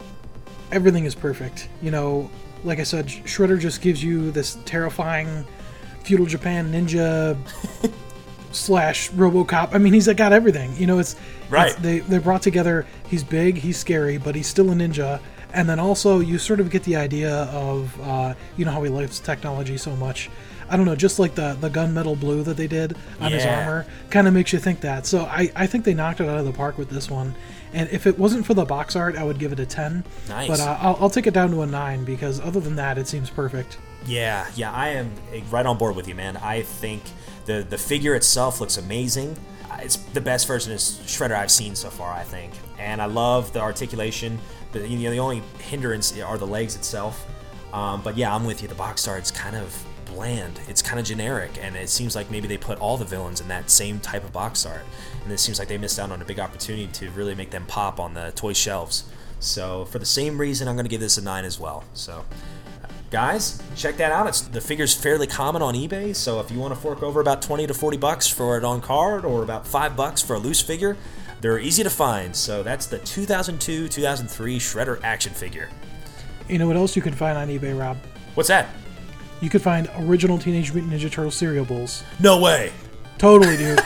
everything 0.72 1.06
is 1.06 1.14
perfect. 1.16 1.68
You 1.82 1.92
know, 1.92 2.30
like 2.64 2.80
I 2.80 2.84
said, 2.84 3.08
Shredder 3.08 3.60
just 3.60 3.82
gives 3.82 4.04
you 4.04 4.32
this 4.32 4.58
terrifying 4.66 5.46
feudal 6.04 6.26
Japan 6.26 6.72
ninja 6.72 7.38
slash 8.52 9.12
RoboCop. 9.12 9.74
I 9.74 9.78
mean, 9.78 9.94
he's 9.94 10.08
got 10.08 10.32
everything. 10.32 10.76
You 10.78 10.88
know, 10.88 11.00
it's 11.00 11.16
Right. 11.50 11.68
it's- 11.72 11.82
they 11.84 12.00
they 12.00 12.18
brought 12.20 12.42
together. 12.42 12.86
He's 13.10 13.24
big, 13.24 13.58
he's 13.58 13.78
scary, 13.78 14.18
but 14.18 14.36
he's 14.36 14.48
still 14.48 14.72
a 14.72 14.76
ninja. 14.76 15.20
And 15.54 15.70
then 15.70 15.80
also, 15.80 16.20
you 16.20 16.38
sort 16.38 16.60
of 16.60 16.70
get 16.70 16.84
the 16.84 16.96
idea 16.98 17.34
of, 17.46 17.98
uh, 18.02 18.34
you 18.58 18.66
know, 18.66 18.72
how 18.72 18.84
he 18.84 18.90
loves 18.90 19.20
technology 19.20 19.78
so 19.78 19.96
much. 19.96 20.30
I 20.70 20.78
don't 20.78 20.86
know, 20.86 20.96
just 20.96 21.20
like 21.20 21.36
the 21.36 21.58
the 21.60 21.70
gunmetal 21.70 22.20
blue 22.20 22.44
that 22.44 22.58
they 22.58 22.68
did 22.68 22.96
on 23.20 23.32
his 23.32 23.44
armor 23.46 23.86
kind 24.10 24.28
of 24.28 24.34
makes 24.34 24.52
you 24.54 24.60
think 24.60 24.82
that. 24.82 25.06
So 25.06 25.22
I, 25.26 25.52
I 25.56 25.68
think 25.68 25.86
they 25.86 25.94
knocked 25.94 26.20
it 26.22 26.28
out 26.30 26.40
of 26.40 26.46
the 26.46 26.54
park 26.54 26.78
with 26.78 26.90
this 26.90 27.10
one. 27.10 27.36
And 27.74 27.90
if 27.90 28.08
it 28.08 28.18
wasn't 28.18 28.46
for 28.46 28.54
the 28.54 28.66
box 28.66 28.96
art, 28.96 29.18
I 29.18 29.24
would 29.24 29.38
give 29.38 29.52
it 29.52 29.60
a 29.60 29.66
10. 29.66 30.06
Nice. 30.30 30.48
But 30.48 30.60
uh, 30.62 30.78
I'll, 30.80 30.98
I'll 31.02 31.10
take 31.10 31.28
it 31.28 31.34
down 31.34 31.52
to 31.52 31.62
a 31.62 31.66
9 31.66 32.06
because 32.06 32.40
other 32.40 32.62
than 32.62 32.78
that, 32.78 32.98
it 32.98 33.06
seems 33.08 33.30
perfect. 33.30 33.78
Yeah, 34.06 34.48
yeah, 34.56 34.72
I 34.72 34.90
am 34.90 35.12
eh, 35.34 35.42
right 35.52 35.66
on 35.66 35.78
board 35.78 35.96
with 35.96 36.08
you, 36.08 36.16
man. 36.16 36.38
I 36.38 36.62
think 36.62 37.04
the 37.46 37.66
the 37.70 37.78
figure 37.78 38.16
itself 38.16 38.62
looks 38.62 38.78
amazing. 38.78 39.36
Uh, 39.70 39.78
It's 39.82 39.98
the 40.14 40.22
best 40.22 40.48
version 40.48 40.72
of 40.74 40.80
Shredder 40.80 41.36
I've 41.36 41.52
seen 41.52 41.76
so 41.76 41.90
far, 41.90 42.14
I 42.14 42.24
think, 42.24 42.54
and 42.80 43.02
I 43.02 43.06
love 43.06 43.52
the 43.52 43.60
articulation. 43.62 44.40
But 44.72 44.88
you 44.90 44.98
know, 45.00 45.12
the 45.12 45.20
only 45.20 45.42
hindrance 45.60 46.18
are 46.20 46.38
the 46.38 46.48
legs 46.48 46.76
itself. 46.76 47.26
Um, 47.74 48.02
but 48.04 48.16
yeah, 48.16 48.34
I'm 48.34 48.46
with 48.46 48.62
you. 48.62 48.68
The 48.68 48.76
box 48.76 49.08
art's 49.08 49.32
kind 49.32 49.56
of 49.56 49.76
bland. 50.06 50.60
It's 50.68 50.82
kind 50.82 51.00
of 51.00 51.06
generic, 51.06 51.52
and 51.62 51.76
it 51.76 51.90
seems 51.90 52.16
like 52.16 52.30
maybe 52.32 52.48
they 52.48 52.58
put 52.58 52.80
all 52.80 52.98
the 52.98 53.06
villains 53.06 53.42
in 53.42 53.48
that 53.50 53.70
same 53.70 54.00
type 54.00 54.24
of 54.24 54.32
box 54.32 54.66
art, 54.66 54.84
and 55.24 55.32
it 55.32 55.40
seems 55.40 55.60
like 55.60 55.68
they 55.68 55.78
missed 55.78 56.00
out 56.00 56.12
on 56.12 56.22
a 56.22 56.26
big 56.26 56.40
opportunity 56.40 56.88
to 56.88 57.10
really 57.12 57.36
make 57.36 57.52
them 57.52 57.66
pop 57.68 58.00
on 58.00 58.14
the 58.14 58.32
toy 58.36 58.54
shelves. 58.54 59.04
So 59.40 59.86
for 59.86 60.00
the 60.00 60.06
same 60.06 60.40
reason, 60.40 60.68
I'm 60.68 60.76
going 60.76 60.86
to 60.86 60.90
give 60.90 61.02
this 61.02 61.18
a 61.18 61.22
nine 61.22 61.46
as 61.46 61.60
well. 61.60 61.84
So 61.94 62.24
guys 63.12 63.62
check 63.76 63.96
that 63.98 64.12
out 64.12 64.26
it's 64.28 64.42
the 64.42 64.60
figure's 64.60 64.94
fairly 64.94 65.28
common 65.28 65.62
on 65.62 65.76
ebay 65.76 66.14
so 66.14 66.40
if 66.40 66.50
you 66.50 66.60
want 66.60 66.74
to 66.74 66.80
fork 66.80 67.04
over 67.04 67.22
about 67.22 67.40
20 67.40 67.68
to 67.68 67.74
40 67.74 67.98
bucks 67.98 68.28
for 68.28 68.58
it 68.58 68.64
on 68.66 68.82
card 68.82 69.24
or 69.24 69.44
about 69.44 69.66
5 69.66 69.96
bucks 69.96 70.24
for 70.24 70.34
a 70.36 70.40
loose 70.40 70.60
figure 70.60 70.98
they're 71.40 71.60
easy 71.60 71.84
to 71.84 71.90
find 71.90 72.36
so 72.36 72.64
that's 72.64 72.88
the 72.88 72.98
2002 72.98 73.88
2003 73.90 74.60
shredder 74.60 75.00
action 75.04 75.32
figure 75.34 75.70
You 76.50 76.58
know 76.58 76.68
what 76.68 76.76
else 76.76 76.96
you 76.96 77.02
can 77.02 77.14
find 77.14 77.38
on 77.38 77.48
eBay, 77.48 77.80
Rob? 77.80 77.96
what's 78.34 78.50
that 78.50 78.70
You 79.42 79.50
could 79.50 79.62
find 79.62 79.90
original 80.00 80.38
Teenage 80.38 80.74
Mutant 80.74 80.94
Ninja 80.94 81.12
Turtle 81.12 81.32
cereal 81.32 81.66
bowls. 81.66 82.04
no 82.20 82.40
way 82.40 82.72
Totally, 83.18 83.56
dude. 83.58 83.80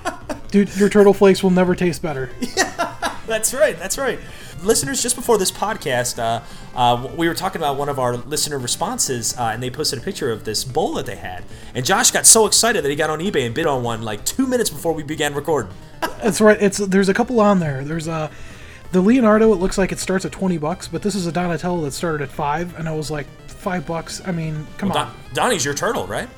dude, 0.50 0.74
your 0.76 0.88
turtle 0.88 1.12
flakes 1.12 1.42
will 1.42 1.50
never 1.50 1.74
taste 1.74 2.00
better. 2.02 2.30
Yeah, 2.40 3.14
That's 3.26 3.52
right. 3.52 3.78
That's 3.78 3.98
right. 3.98 4.18
Listeners, 4.62 5.02
just 5.02 5.16
before 5.16 5.38
this 5.38 5.50
podcast, 5.50 6.18
uh, 6.18 6.42
uh, 6.74 7.08
we 7.16 7.28
were 7.28 7.34
talking 7.34 7.60
about 7.60 7.76
one 7.76 7.88
of 7.88 7.98
our 7.98 8.16
listener 8.16 8.58
responses, 8.58 9.36
uh, 9.38 9.50
and 9.52 9.62
they 9.62 9.70
posted 9.70 9.98
a 9.98 10.02
picture 10.02 10.30
of 10.30 10.44
this 10.44 10.64
bowl 10.64 10.94
that 10.94 11.06
they 11.06 11.16
had. 11.16 11.44
And 11.74 11.84
Josh 11.84 12.10
got 12.10 12.26
so 12.26 12.46
excited 12.46 12.84
that 12.84 12.88
he 12.90 12.96
got 12.96 13.10
on 13.10 13.20
eBay 13.20 13.46
and 13.46 13.54
bid 13.54 13.66
on 13.66 13.82
one 13.82 14.02
like 14.02 14.24
two 14.24 14.46
minutes 14.46 14.70
before 14.70 14.92
we 14.92 15.02
began 15.02 15.34
recording. 15.34 15.72
That's 16.00 16.40
right. 16.40 16.60
It's 16.60 16.78
there's 16.78 17.08
a 17.08 17.14
couple 17.14 17.40
on 17.40 17.60
there. 17.60 17.84
There's 17.84 18.08
a 18.08 18.30
the 18.92 19.00
Leonardo. 19.00 19.52
It 19.52 19.56
looks 19.56 19.78
like 19.78 19.92
it 19.92 19.98
starts 19.98 20.24
at 20.24 20.32
twenty 20.32 20.58
bucks, 20.58 20.88
but 20.88 21.02
this 21.02 21.14
is 21.14 21.26
a 21.26 21.32
Donatello 21.32 21.82
that 21.82 21.92
started 21.92 22.22
at 22.22 22.30
five, 22.30 22.78
and 22.78 22.88
I 22.88 22.94
was 22.94 23.10
like, 23.10 23.26
five 23.60 23.86
bucks. 23.86 24.20
I 24.26 24.32
mean, 24.32 24.66
come 24.78 24.90
on. 24.90 24.96
Don- 24.96 25.14
Donnie's 25.34 25.64
your 25.64 25.74
turtle, 25.74 26.06
right? 26.06 26.28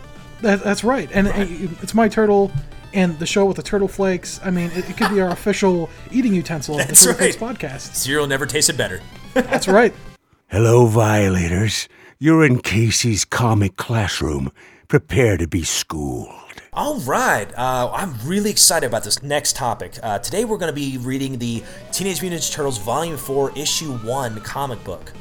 That, 0.43 0.63
that's 0.63 0.83
right, 0.85 1.09
and 1.13 1.29
it- 1.29 1.71
it's 1.83 1.95
my 1.95 2.09
turtle. 2.09 2.51
And 2.95 3.19
the 3.19 3.25
show 3.25 3.47
with 3.47 3.57
the 3.57 3.63
turtle 3.63 3.89
flakes. 3.89 4.39
I 4.45 4.51
mean, 4.51 4.71
it, 4.73 4.91
it 4.91 4.99
could 4.99 5.09
be 5.09 5.23
our 5.23 5.31
official 5.31 5.89
eating 6.11 6.35
utensil 6.35 6.75
of 6.75 6.83
the 6.83 6.87
That's 6.89 7.03
Turtle 7.03 7.17
Flakes 7.21 7.41
right. 7.41 7.59
podcast. 7.59 7.95
Cereal 7.95 8.27
never 8.27 8.45
tasted 8.45 8.77
better. 8.77 9.01
That's 9.33 9.67
right. 9.67 9.95
Hello, 10.49 10.85
Violators. 10.85 11.89
You're 12.19 12.45
in 12.45 12.61
Casey's 12.61 13.25
comic 13.25 13.77
classroom. 13.77 14.53
Prepare 14.89 15.39
to 15.39 15.49
be 15.49 15.63
schooled. 15.63 16.29
All 16.75 16.99
right, 17.01 17.47
uh, 17.57 17.91
I'm 17.95 18.15
really 18.27 18.51
excited 18.51 18.87
about 18.87 19.05
this 19.05 19.23
next 19.23 19.57
topic. 19.57 19.99
Uh, 20.03 20.19
today 20.19 20.45
we're 20.45 20.59
going 20.59 20.71
to 20.75 20.79
be 20.79 20.99
reading 20.99 21.39
the 21.39 21.63
Teenage 21.93 22.21
Mutant 22.21 22.43
Ninja 22.43 22.53
Turtles 22.53 22.77
Volume 22.77 23.17
4, 23.17 23.59
Issue 23.59 23.93
1 23.99 24.41
comic 24.41 24.85
book. 24.85 25.13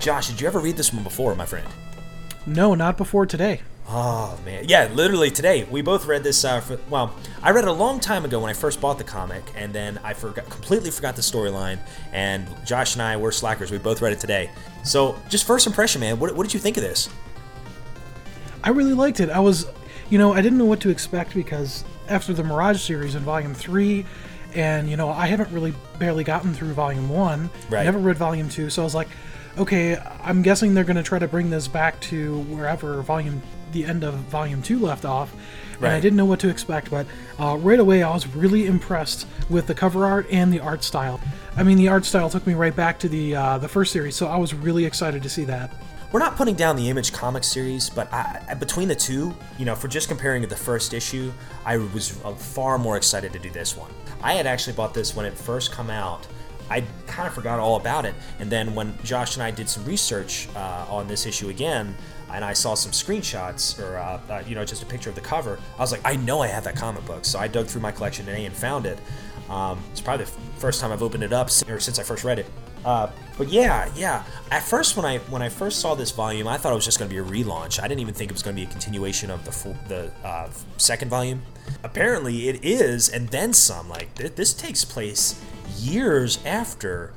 Josh, 0.00 0.28
did 0.28 0.40
you 0.40 0.46
ever 0.46 0.58
read 0.58 0.76
this 0.76 0.92
one 0.92 1.04
before, 1.04 1.34
my 1.34 1.44
friend? 1.44 1.68
No, 2.46 2.74
not 2.74 2.96
before 2.96 3.26
today. 3.26 3.60
Oh 3.86 4.38
man, 4.44 4.64
yeah, 4.68 4.88
literally 4.94 5.30
today 5.30 5.64
we 5.64 5.82
both 5.82 6.06
read 6.06 6.22
this. 6.22 6.44
Uh, 6.44 6.60
for, 6.60 6.78
well, 6.88 7.14
I 7.42 7.50
read 7.50 7.64
it 7.64 7.68
a 7.68 7.72
long 7.72 8.00
time 8.00 8.24
ago 8.24 8.40
when 8.40 8.48
I 8.48 8.52
first 8.52 8.80
bought 8.80 8.98
the 8.98 9.04
comic, 9.04 9.42
and 9.56 9.72
then 9.72 9.98
I 10.02 10.14
forgot 10.14 10.48
completely 10.48 10.90
forgot 10.90 11.16
the 11.16 11.22
storyline. 11.22 11.78
And 12.12 12.46
Josh 12.64 12.94
and 12.94 13.02
I 13.02 13.16
were 13.16 13.32
slackers; 13.32 13.70
we 13.70 13.78
both 13.78 14.00
read 14.00 14.12
it 14.12 14.20
today. 14.20 14.50
So, 14.84 15.16
just 15.28 15.44
first 15.44 15.66
impression, 15.66 16.00
man, 16.00 16.18
what, 16.18 16.34
what 16.34 16.44
did 16.44 16.54
you 16.54 16.60
think 16.60 16.76
of 16.76 16.82
this? 16.82 17.10
I 18.62 18.70
really 18.70 18.94
liked 18.94 19.20
it. 19.20 19.28
I 19.28 19.40
was, 19.40 19.66
you 20.08 20.18
know, 20.18 20.32
I 20.32 20.40
didn't 20.40 20.58
know 20.58 20.64
what 20.64 20.80
to 20.80 20.90
expect 20.90 21.34
because 21.34 21.84
after 22.08 22.32
the 22.32 22.44
Mirage 22.44 22.80
series 22.80 23.14
in 23.14 23.22
Volume 23.22 23.54
3, 23.54 24.06
and, 24.54 24.88
you 24.88 24.96
know, 24.96 25.10
I 25.10 25.26
haven't 25.26 25.50
really 25.50 25.74
barely 25.98 26.24
gotten 26.24 26.54
through 26.54 26.72
Volume 26.72 27.08
1. 27.08 27.50
Right. 27.70 27.84
Never 27.84 27.98
read 27.98 28.16
Volume 28.16 28.48
2, 28.48 28.70
so 28.70 28.82
I 28.82 28.84
was 28.84 28.94
like, 28.94 29.08
okay, 29.58 29.96
I'm 30.22 30.42
guessing 30.42 30.74
they're 30.74 30.84
going 30.84 30.96
to 30.96 31.02
try 31.02 31.18
to 31.18 31.28
bring 31.28 31.50
this 31.50 31.68
back 31.68 32.00
to 32.02 32.40
wherever 32.42 33.02
Volume, 33.02 33.42
the 33.72 33.84
end 33.84 34.04
of 34.04 34.14
Volume 34.14 34.62
2 34.62 34.78
left 34.78 35.04
off. 35.04 35.32
Right. 35.78 35.88
And 35.88 35.96
I 35.96 36.00
didn't 36.00 36.16
know 36.16 36.26
what 36.26 36.40
to 36.40 36.48
expect, 36.48 36.90
but 36.90 37.06
uh, 37.38 37.56
right 37.56 37.80
away 37.80 38.02
I 38.02 38.12
was 38.12 38.26
really 38.34 38.66
impressed 38.66 39.26
with 39.48 39.66
the 39.66 39.74
cover 39.74 40.04
art 40.04 40.26
and 40.30 40.52
the 40.52 40.60
art 40.60 40.84
style. 40.84 41.20
I 41.56 41.62
mean, 41.62 41.78
the 41.78 41.88
art 41.88 42.04
style 42.04 42.28
took 42.28 42.46
me 42.46 42.54
right 42.54 42.74
back 42.74 42.98
to 43.00 43.08
the 43.08 43.34
uh, 43.34 43.58
the 43.58 43.68
first 43.68 43.92
series, 43.92 44.14
so 44.14 44.26
I 44.26 44.36
was 44.36 44.52
really 44.52 44.84
excited 44.84 45.22
to 45.22 45.30
see 45.30 45.44
that. 45.44 45.72
We're 46.12 46.20
not 46.20 46.36
putting 46.36 46.56
down 46.56 46.74
the 46.74 46.90
Image 46.90 47.12
comic 47.12 47.44
series, 47.44 47.88
but 47.88 48.12
I, 48.12 48.54
between 48.58 48.88
the 48.88 48.96
two, 48.96 49.34
you 49.58 49.64
know, 49.64 49.76
for 49.76 49.86
just 49.86 50.08
comparing 50.08 50.42
the 50.42 50.56
first 50.56 50.92
issue, 50.92 51.32
I 51.64 51.76
was 51.76 52.18
uh, 52.24 52.34
far 52.34 52.78
more 52.78 52.96
excited 52.96 53.32
to 53.32 53.38
do 53.38 53.48
this 53.48 53.76
one. 53.76 53.92
I 54.20 54.34
had 54.34 54.46
actually 54.46 54.72
bought 54.74 54.92
this 54.92 55.14
when 55.14 55.24
it 55.24 55.38
first 55.38 55.70
come 55.70 55.88
out. 55.88 56.26
I 56.70 56.84
kind 57.06 57.26
of 57.26 57.34
forgot 57.34 57.58
all 57.58 57.76
about 57.76 58.04
it, 58.04 58.14
and 58.38 58.48
then 58.50 58.74
when 58.74 58.96
Josh 59.02 59.34
and 59.36 59.42
I 59.42 59.50
did 59.50 59.68
some 59.68 59.84
research 59.84 60.48
uh, 60.54 60.86
on 60.88 61.08
this 61.08 61.26
issue 61.26 61.48
again, 61.48 61.94
and 62.32 62.44
I 62.44 62.52
saw 62.52 62.74
some 62.74 62.92
screenshots 62.92 63.82
or 63.82 63.98
uh, 63.98 64.20
uh, 64.30 64.42
you 64.46 64.54
know 64.54 64.64
just 64.64 64.82
a 64.82 64.86
picture 64.86 65.10
of 65.10 65.16
the 65.16 65.20
cover, 65.20 65.58
I 65.76 65.80
was 65.80 65.90
like, 65.92 66.02
I 66.04 66.16
know 66.16 66.40
I 66.40 66.46
have 66.46 66.64
that 66.64 66.76
comic 66.76 67.04
book, 67.06 67.24
so 67.24 67.38
I 67.38 67.48
dug 67.48 67.66
through 67.66 67.82
my 67.82 67.92
collection 67.92 68.24
today 68.24 68.46
and 68.46 68.54
found 68.54 68.86
it. 68.86 68.98
Um, 69.48 69.82
it's 69.90 70.00
probably 70.00 70.24
the 70.26 70.30
f- 70.30 70.38
first 70.58 70.80
time 70.80 70.92
I've 70.92 71.02
opened 71.02 71.24
it 71.24 71.32
up 71.32 71.48
or 71.68 71.80
since 71.80 71.98
I 71.98 72.04
first 72.04 72.22
read 72.22 72.38
it. 72.38 72.46
Uh, 72.84 73.10
but 73.36 73.48
yeah, 73.48 73.90
yeah. 73.96 74.24
At 74.50 74.62
first, 74.62 74.96
when 74.96 75.06
I 75.06 75.18
when 75.18 75.42
I 75.42 75.48
first 75.48 75.80
saw 75.80 75.94
this 75.94 76.10
volume, 76.10 76.46
I 76.46 76.56
thought 76.58 76.72
it 76.72 76.74
was 76.74 76.84
just 76.84 76.98
going 76.98 77.10
to 77.10 77.14
be 77.14 77.20
a 77.20 77.24
relaunch. 77.44 77.82
I 77.82 77.88
didn't 77.88 78.00
even 78.00 78.14
think 78.14 78.30
it 78.30 78.34
was 78.34 78.42
going 78.42 78.54
to 78.54 78.62
be 78.62 78.66
a 78.68 78.70
continuation 78.70 79.30
of 79.30 79.44
the 79.44 79.52
full, 79.52 79.76
the 79.88 80.10
uh, 80.24 80.50
second 80.76 81.08
volume. 81.08 81.42
Apparently, 81.82 82.48
it 82.48 82.64
is, 82.64 83.08
and 83.08 83.28
then 83.28 83.52
some. 83.52 83.88
Like 83.88 84.14
th- 84.14 84.34
this 84.34 84.52
takes 84.52 84.84
place 84.84 85.40
years 85.78 86.38
after. 86.44 87.12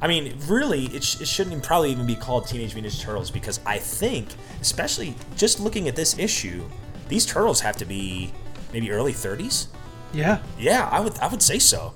I 0.00 0.06
mean, 0.06 0.36
really, 0.46 0.86
it, 0.86 1.02
sh- 1.02 1.20
it 1.22 1.28
shouldn't 1.28 1.52
even 1.52 1.64
probably 1.64 1.90
even 1.90 2.06
be 2.06 2.16
called 2.16 2.46
Teenage 2.46 2.74
Mutant 2.74 2.94
Ninja 2.94 3.00
Turtles 3.00 3.30
because 3.30 3.58
I 3.64 3.78
think, 3.78 4.28
especially 4.60 5.14
just 5.36 5.60
looking 5.60 5.88
at 5.88 5.96
this 5.96 6.18
issue, 6.18 6.62
these 7.08 7.24
turtles 7.24 7.60
have 7.60 7.76
to 7.78 7.84
be 7.84 8.32
maybe 8.72 8.90
early 8.90 9.12
30s. 9.12 9.68
Yeah. 10.12 10.40
Yeah, 10.58 10.88
I 10.92 11.00
would 11.00 11.18
I 11.18 11.28
would 11.28 11.42
say 11.42 11.58
so. 11.58 11.94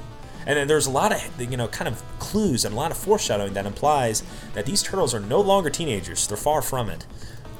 And 0.48 0.56
then 0.56 0.66
there's 0.66 0.86
a 0.86 0.90
lot 0.90 1.12
of 1.12 1.40
you 1.40 1.56
know 1.56 1.68
kind 1.68 1.86
of 1.86 2.02
clues 2.18 2.64
and 2.64 2.74
a 2.74 2.76
lot 2.76 2.90
of 2.90 2.96
foreshadowing 2.96 3.52
that 3.52 3.66
implies 3.66 4.22
that 4.54 4.66
these 4.66 4.82
turtles 4.82 5.14
are 5.14 5.20
no 5.20 5.40
longer 5.40 5.70
teenagers. 5.70 6.26
They're 6.26 6.38
far 6.38 6.62
from 6.62 6.88
it. 6.88 7.06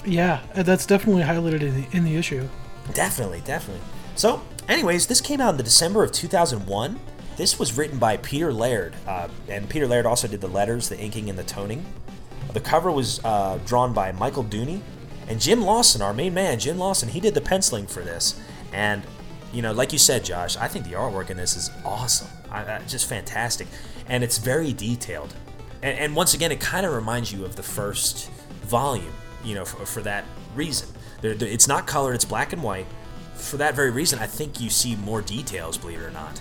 Yeah, 0.05 0.41
that's 0.55 0.87
definitely 0.87 1.23
highlighted 1.23 1.61
in 1.61 1.83
the, 1.83 1.97
in 1.97 2.05
the 2.05 2.17
issue. 2.17 2.49
Definitely, 2.95 3.43
definitely. 3.45 3.83
So, 4.15 4.43
anyways, 4.69 5.07
this 5.07 5.21
came 5.21 5.41
out 5.41 5.51
in 5.51 5.57
the 5.59 5.63
December 5.63 6.03
of 6.03 6.13
2001. 6.13 6.99
This 7.37 7.59
was 7.59 7.77
written 7.77 7.99
by 7.99 8.17
Peter 8.17 8.53
Laird, 8.53 8.97
uh, 9.07 9.29
and 9.49 9.69
Peter 9.69 9.87
Laird 9.87 10.07
also 10.07 10.27
did 10.27 10.41
the 10.41 10.49
letters, 10.49 10.89
the 10.89 10.99
inking, 10.99 11.29
and 11.29 11.39
the 11.39 11.45
toning. 11.45 11.85
The 12.55 12.61
cover 12.61 12.91
was 12.91 13.23
uh, 13.23 13.59
drawn 13.67 13.93
by 13.93 14.13
Michael 14.13 14.45
Dooney, 14.45 14.81
and 15.29 15.39
Jim 15.39 15.61
Lawson, 15.61 16.01
our 16.01 16.15
main 16.15 16.33
man, 16.33 16.59
Jim 16.59 16.79
Lawson, 16.79 17.11
he 17.11 17.21
did 17.21 17.35
the 17.35 17.41
penciling 17.41 17.87
for 17.87 18.01
this. 18.01 18.41
And 18.73 19.03
you 19.53 19.63
know, 19.63 19.73
like 19.73 19.93
you 19.93 19.99
said, 19.99 20.25
Josh, 20.25 20.57
I 20.57 20.69
think 20.69 20.87
the 20.87 20.93
artwork 20.93 21.31
in 21.31 21.37
this 21.37 21.55
is 21.55 21.71
awesome. 21.85 22.29
Just 22.87 23.07
fantastic, 23.09 23.67
and 24.09 24.25
it's 24.25 24.39
very 24.39 24.73
detailed. 24.73 25.35
And, 25.83 25.99
and 25.99 26.17
once 26.17 26.35
again, 26.35 26.51
it 26.53 26.61
kind 26.61 26.85
of 26.87 26.93
reminds 26.93 27.33
you 27.33 27.45
of 27.45 27.57
the 27.57 27.63
first 27.63 28.31
volume. 28.63 29.13
You 29.45 29.55
know, 29.55 29.65
for, 29.65 29.87
for 29.87 30.03
that 30.03 30.25
reason, 30.55 30.89
They're- 31.21 31.35
they're- 31.35 31.49
it's 31.49 31.69
not 31.69 31.87
colored; 31.87 32.15
it's 32.15 32.25
black 32.25 32.53
and 32.53 32.63
white. 32.63 32.87
For 33.35 33.57
that 33.59 33.75
very 33.77 33.91
reason, 33.91 34.19
I 34.19 34.27
think 34.27 34.61
you 34.61 34.69
see 34.71 34.97
more 34.97 35.23
details. 35.23 35.77
Believe 35.79 36.01
it 36.01 36.05
or 36.05 36.11
not. 36.11 36.41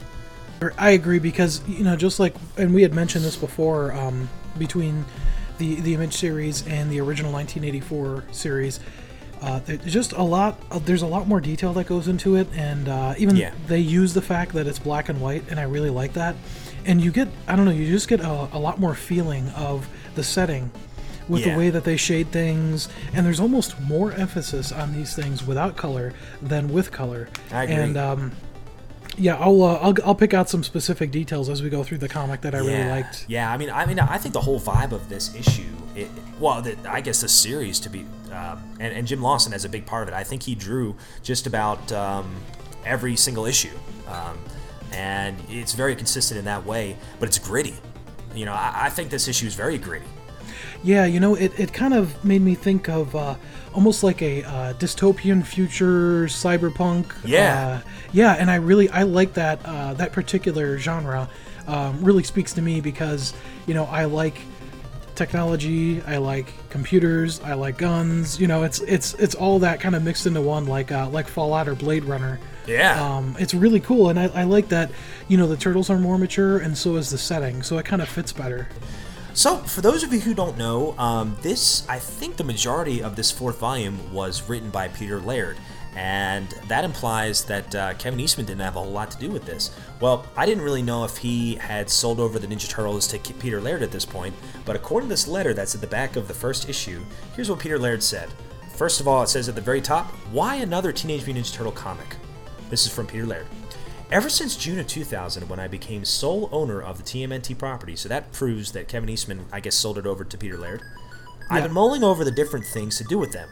I 0.80 0.92
agree 0.92 1.20
because 1.20 1.62
you 1.68 1.84
know, 1.84 1.96
just 1.96 2.20
like, 2.20 2.34
and 2.58 2.74
we 2.74 2.82
had 2.82 2.94
mentioned 2.94 3.24
this 3.24 3.36
before, 3.36 3.92
um, 3.94 4.28
between 4.58 5.06
the 5.60 5.76
the 5.82 5.94
Image 5.94 6.16
series 6.16 6.66
and 6.68 6.90
the 6.92 7.00
original 7.00 7.32
1984 7.32 8.24
series, 8.32 8.80
uh, 9.42 9.60
there's 9.66 9.94
just 9.94 10.12
a 10.14 10.24
lot. 10.24 10.60
uh, 10.72 10.80
There's 10.80 11.02
a 11.02 11.08
lot 11.08 11.28
more 11.28 11.40
detail 11.42 11.74
that 11.74 11.88
goes 11.88 12.08
into 12.08 12.36
it, 12.36 12.48
and 12.56 12.88
uh, 12.90 13.14
even 13.18 13.36
Yeah. 13.36 13.52
they 13.68 13.80
use 13.80 14.14
the 14.14 14.22
fact 14.22 14.54
that 14.54 14.68
it's 14.68 14.80
black 14.80 15.10
and 15.10 15.20
white, 15.22 15.44
and 15.50 15.60
I 15.60 15.64
really 15.64 15.90
like 15.90 16.14
that. 16.14 16.36
And 16.86 17.02
you 17.02 17.12
get, 17.12 17.28
I 17.48 17.56
don't 17.56 17.66
know, 17.66 17.72
you 17.72 17.86
just 17.88 18.08
get 18.08 18.22
a, 18.22 18.48
a 18.54 18.60
lot 18.60 18.80
more 18.80 18.96
feeling 18.96 19.50
of 19.50 19.88
the 20.16 20.24
setting 20.24 20.72
with 21.28 21.46
Yeah. 21.46 21.54
the 21.54 21.60
way 21.60 21.70
that 21.70 21.84
they 21.84 21.98
shade 21.98 22.32
things, 22.32 22.88
and 23.14 23.26
there's 23.26 23.40
almost 23.40 23.80
more 23.82 24.12
emphasis 24.14 24.72
on 24.72 24.94
these 24.94 25.14
things 25.16 25.46
without 25.46 25.76
color 25.76 26.14
than 26.42 26.70
with 26.72 26.92
color. 26.92 27.28
I 27.52 27.64
agree. 27.64 27.76
And 27.76 27.98
um, 27.98 28.32
yeah, 29.18 29.36
I'll, 29.36 29.62
uh, 29.64 29.80
I'll 29.82 29.94
I'll 30.06 30.16
pick 30.16 30.34
out 30.34 30.48
some 30.50 30.64
specific 30.64 31.12
details 31.12 31.50
as 31.50 31.62
we 31.64 31.70
go 31.70 31.84
through 31.84 31.98
the 31.98 32.08
comic 32.10 32.42
that 32.42 32.54
I 32.56 32.60
really 32.60 32.74
yeah. 32.74 32.92
liked. 32.92 33.26
Yeah, 33.28 33.52
I 33.52 33.58
mean, 33.58 33.70
I 33.70 33.86
mean, 33.86 34.00
I 34.00 34.18
think 34.18 34.34
the 34.34 34.42
whole 34.42 34.60
vibe 34.60 34.92
of 34.94 35.10
this 35.10 35.34
issue, 35.36 35.64
it, 35.98 36.10
well, 36.40 36.62
the, 36.62 36.78
I 36.88 37.02
guess 37.02 37.22
the 37.22 37.28
series 37.28 37.80
to 37.82 37.90
be, 37.90 38.06
um, 38.32 38.62
and, 38.80 38.94
and 38.94 39.08
Jim 39.08 39.22
Lawson 39.22 39.52
has 39.52 39.66
a 39.66 39.70
big 39.70 39.86
part 39.86 40.08
of 40.08 40.14
it. 40.14 40.18
I 40.18 40.24
think 40.24 40.44
he 40.44 40.54
drew 40.54 40.96
just 41.24 41.48
about 41.48 41.92
um, 41.92 42.36
every 42.86 43.16
single 43.16 43.46
issue, 43.46 43.76
um, 44.08 44.38
and 44.92 45.36
it's 45.50 45.74
very 45.74 45.96
consistent 45.96 46.38
in 46.38 46.46
that 46.46 46.66
way. 46.66 46.96
But 47.20 47.30
it's 47.30 47.40
gritty. 47.40 47.76
You 48.36 48.46
know, 48.46 48.54
I, 48.54 48.74
I 48.86 48.90
think 48.90 49.10
this 49.10 49.28
issue 49.28 49.48
is 49.48 49.56
very 49.56 49.80
gritty. 49.80 50.06
Yeah, 50.84 51.06
you 51.06 51.20
know, 51.20 51.34
it, 51.34 51.60
it 51.60 51.74
kind 51.74 51.96
of 51.96 52.24
made 52.24 52.44
me 52.44 52.54
think 52.54 52.88
of 52.88 53.16
uh, 53.16 53.36
almost 53.74 54.04
like 54.04 54.22
a 54.22 54.44
uh, 54.44 54.74
dystopian 54.74 55.44
future 55.44 56.26
cyberpunk. 56.26 57.12
Yeah. 57.26 57.82
Uh, 57.84 57.90
yeah, 58.14 58.34
and 58.34 58.52
I 58.52 58.56
really 58.56 58.88
I 58.90 59.04
like 59.04 59.34
that 59.34 59.60
uh, 59.66 59.96
that 59.96 60.14
particular 60.14 60.78
genre. 60.78 61.28
Um, 61.68 62.02
really 62.02 62.24
speaks 62.24 62.54
to 62.54 62.62
me 62.62 62.80
because 62.80 63.34
you 63.66 63.74
know 63.74 63.86
I 63.86 64.06
like 64.06 64.40
technology, 65.18 66.02
I 66.04 66.18
like 66.18 66.54
computers, 66.70 67.42
I 67.42 67.56
like 67.56 67.78
guns. 67.78 68.40
You 68.40 68.48
know, 68.48 68.64
it's 68.64 68.80
it's 68.82 69.14
it's 69.16 69.36
all 69.36 69.60
that 69.60 69.80
kind 69.80 69.96
of 69.96 70.04
mixed 70.04 70.26
into 70.26 70.42
one, 70.42 70.66
like 70.66 70.92
uh, 70.92 71.10
like 71.10 71.28
Fallout 71.28 71.68
or 71.68 71.76
Blade 71.76 72.06
Runner. 72.06 72.40
Yeah. 72.68 73.02
Um, 73.02 73.36
it's 73.40 73.54
really 73.54 73.80
cool, 73.80 74.10
and 74.10 74.20
I, 74.20 74.26
I 74.28 74.44
like 74.44 74.70
that. 74.70 74.92
You 75.28 75.38
know, 75.38 75.48
the 75.48 75.58
turtles 75.58 75.90
are 75.90 75.98
more 75.98 76.18
mature, 76.18 76.60
and 76.60 76.78
so 76.78 76.96
is 76.96 77.10
the 77.10 77.18
setting, 77.18 77.64
so 77.64 77.78
it 77.78 77.86
kind 77.86 78.02
of 78.02 78.10
fits 78.10 78.32
better. 78.32 78.70
So, 79.34 79.58
for 79.58 79.82
those 79.82 80.04
of 80.04 80.12
you 80.12 80.20
who 80.20 80.34
don't 80.34 80.58
know, 80.58 80.98
um, 80.98 81.38
this, 81.44 81.88
I 81.88 82.00
think 82.00 82.38
the 82.38 82.44
majority 82.44 83.04
of 83.04 83.16
this 83.16 83.30
fourth 83.30 83.60
volume 83.60 84.12
was 84.12 84.50
written 84.50 84.72
by 84.72 84.88
Peter 84.88 85.22
Laird. 85.22 85.58
And 85.98 86.50
that 86.68 86.86
implies 86.86 87.44
that 87.46 87.74
uh, 87.74 87.96
Kevin 87.96 88.20
Eastman 88.20 88.46
didn't 88.46 88.62
have 88.62 88.76
a 88.76 88.80
whole 88.80 88.92
lot 88.92 89.10
to 89.10 89.18
do 89.18 89.32
with 89.32 89.46
this. 89.46 89.72
Well, 90.00 90.28
I 90.38 90.46
didn't 90.46 90.64
really 90.64 90.84
know 90.84 91.04
if 91.06 91.18
he 91.18 91.56
had 91.56 91.90
sold 91.90 92.20
over 92.20 92.38
the 92.38 92.46
Ninja 92.46 92.70
Turtles 92.70 93.08
to 93.08 93.18
Peter 93.18 93.60
Laird 93.60 93.82
at 93.82 93.90
this 93.90 94.06
point, 94.06 94.36
but 94.64 94.76
according 94.76 95.10
to 95.10 95.14
this 95.14 95.28
letter 95.28 95.56
that's 95.56 95.74
at 95.74 95.82
the 95.82 95.88
back 95.88 96.16
of 96.16 96.28
the 96.28 96.36
first 96.36 96.70
issue, 96.70 97.02
here's 97.36 97.50
what 97.50 97.58
Peter 97.58 97.80
Laird 97.80 98.04
said. 98.04 98.30
First 98.76 99.02
of 99.02 99.08
all, 99.08 99.24
it 99.24 99.28
says 99.28 99.50
at 99.50 99.56
the 99.56 99.62
very 99.62 99.82
top, 99.82 100.06
Why 100.32 100.58
another 100.58 100.92
Teenage 100.92 101.26
Mutant 101.26 101.48
Ninja 101.48 101.54
Turtle 101.56 101.72
comic? 101.72 102.16
This 102.70 102.86
is 102.86 102.94
from 102.94 103.08
Peter 103.08 103.26
Laird. 103.26 103.48
Ever 104.12 104.30
since 104.30 104.56
June 104.56 104.78
of 104.78 104.86
2000, 104.86 105.50
when 105.50 105.60
I 105.60 105.68
became 105.68 106.06
sole 106.06 106.48
owner 106.52 106.80
of 106.80 106.98
the 106.98 107.04
TMNT 107.04 107.58
property, 107.58 107.96
so 107.96 108.08
that 108.08 108.32
proves 108.32 108.72
that 108.74 108.88
Kevin 108.88 109.10
Eastman, 109.10 109.48
I 109.52 109.62
guess, 109.62 109.74
sold 109.74 109.98
it 109.98 110.06
over 110.06 110.24
to 110.24 110.38
Peter 110.38 110.60
Laird, 110.60 110.84
I've 111.50 111.64
been 111.64 111.74
mulling 111.74 112.04
over 112.04 112.24
the 112.24 112.30
different 112.30 112.68
things 112.68 113.00
to 113.00 113.04
do 113.06 113.18
with 113.18 113.32
them. 113.32 113.50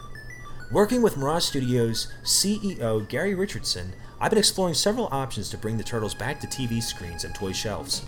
Working 0.70 1.00
with 1.00 1.16
Mirage 1.16 1.44
Studios 1.44 2.08
CEO 2.24 3.06
Gary 3.08 3.34
Richardson, 3.34 3.92
I've 4.20 4.30
been 4.30 4.38
exploring 4.38 4.74
several 4.74 5.08
options 5.12 5.48
to 5.50 5.58
bring 5.58 5.78
the 5.78 5.84
Turtles 5.84 6.14
back 6.14 6.40
to 6.40 6.46
TV 6.46 6.82
screens 6.82 7.24
and 7.24 7.34
toy 7.34 7.52
shelves. 7.52 8.04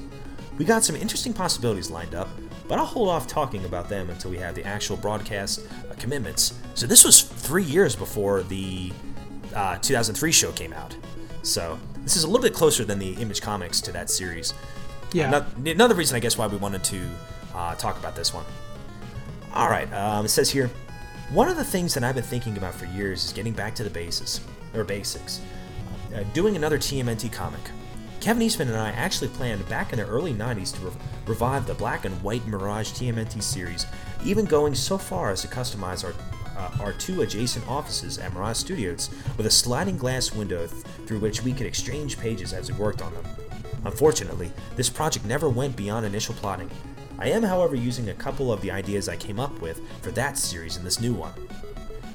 We 0.58 0.64
got 0.64 0.82
some 0.82 0.96
interesting 0.96 1.32
possibilities 1.32 1.88
lined 1.88 2.14
up, 2.16 2.28
but 2.66 2.78
I'll 2.78 2.84
hold 2.86 3.08
off 3.10 3.28
talking 3.28 3.64
about 3.64 3.88
them 3.88 4.10
until 4.10 4.30
we 4.32 4.38
have 4.38 4.56
the 4.56 4.64
actual 4.64 4.96
broadcast 4.96 5.60
uh, 5.88 5.94
commitments. 5.98 6.58
So 6.74 6.86
this 6.88 7.04
was 7.04 7.22
three 7.22 7.62
years 7.62 7.94
before 7.94 8.42
the 8.42 8.92
uh, 9.54 9.78
2003 9.78 10.32
show 10.32 10.50
came 10.50 10.72
out. 10.72 10.96
So 11.42 11.78
this 11.98 12.16
is 12.16 12.24
a 12.24 12.26
little 12.26 12.42
bit 12.42 12.54
closer 12.54 12.84
than 12.84 12.98
the 12.98 13.12
Image 13.14 13.40
Comics 13.40 13.80
to 13.82 13.92
that 13.92 14.10
series. 14.10 14.52
Yeah. 15.12 15.28
Ano- 15.28 15.46
Another 15.70 15.94
reason, 15.94 16.16
I 16.16 16.20
guess, 16.20 16.36
why 16.36 16.48
we 16.48 16.56
wanted 16.56 16.82
to 16.84 17.08
uh, 17.54 17.74
talk 17.76 17.98
about 17.98 18.16
this 18.16 18.34
one. 18.34 18.44
All 19.54 19.68
right, 19.70 19.90
um, 19.94 20.24
it 20.24 20.28
says 20.28 20.50
here, 20.50 20.70
one 21.30 21.48
of 21.48 21.56
the 21.56 21.64
things 21.64 21.92
that 21.92 22.02
I've 22.02 22.14
been 22.14 22.24
thinking 22.24 22.56
about 22.56 22.74
for 22.74 22.86
years 22.86 23.26
is 23.26 23.32
getting 23.34 23.52
back 23.52 23.74
to 23.74 23.84
the 23.84 23.90
basis 23.90 24.40
or 24.74 24.82
basics, 24.82 25.42
uh, 26.14 26.22
doing 26.32 26.56
another 26.56 26.78
TMNT 26.78 27.30
comic. 27.30 27.60
Kevin 28.20 28.42
Eastman 28.42 28.68
and 28.68 28.78
I 28.78 28.90
actually 28.92 29.28
planned 29.28 29.68
back 29.68 29.92
in 29.92 29.98
the 29.98 30.06
early 30.06 30.32
90s 30.32 30.74
to 30.74 30.86
re- 30.86 30.92
revive 31.26 31.66
the 31.66 31.74
black 31.74 32.06
and 32.06 32.22
white 32.22 32.46
Mirage 32.46 32.92
TMNT 32.92 33.42
series, 33.42 33.86
even 34.24 34.46
going 34.46 34.74
so 34.74 34.96
far 34.96 35.30
as 35.30 35.42
to 35.42 35.48
customize 35.48 36.02
our 36.04 36.14
uh, 36.56 36.70
our 36.80 36.92
two 36.94 37.22
adjacent 37.22 37.66
offices 37.68 38.18
at 38.18 38.32
Mirage 38.34 38.56
Studios 38.56 39.10
with 39.36 39.46
a 39.46 39.50
sliding 39.50 39.96
glass 39.96 40.32
window 40.32 40.66
th- 40.66 40.82
through 41.06 41.20
which 41.20 41.44
we 41.44 41.52
could 41.52 41.66
exchange 41.66 42.18
pages 42.18 42.52
as 42.52 42.72
we 42.72 42.76
worked 42.76 43.00
on 43.00 43.14
them. 43.14 43.24
Unfortunately, 43.84 44.50
this 44.74 44.90
project 44.90 45.24
never 45.24 45.48
went 45.48 45.76
beyond 45.76 46.04
initial 46.04 46.34
plotting. 46.34 46.68
I 47.20 47.30
am, 47.30 47.42
however, 47.42 47.74
using 47.74 48.10
a 48.10 48.14
couple 48.14 48.52
of 48.52 48.60
the 48.60 48.70
ideas 48.70 49.08
I 49.08 49.16
came 49.16 49.40
up 49.40 49.60
with 49.60 49.80
for 50.02 50.12
that 50.12 50.38
series 50.38 50.76
in 50.76 50.84
this 50.84 51.00
new 51.00 51.12
one. 51.12 51.32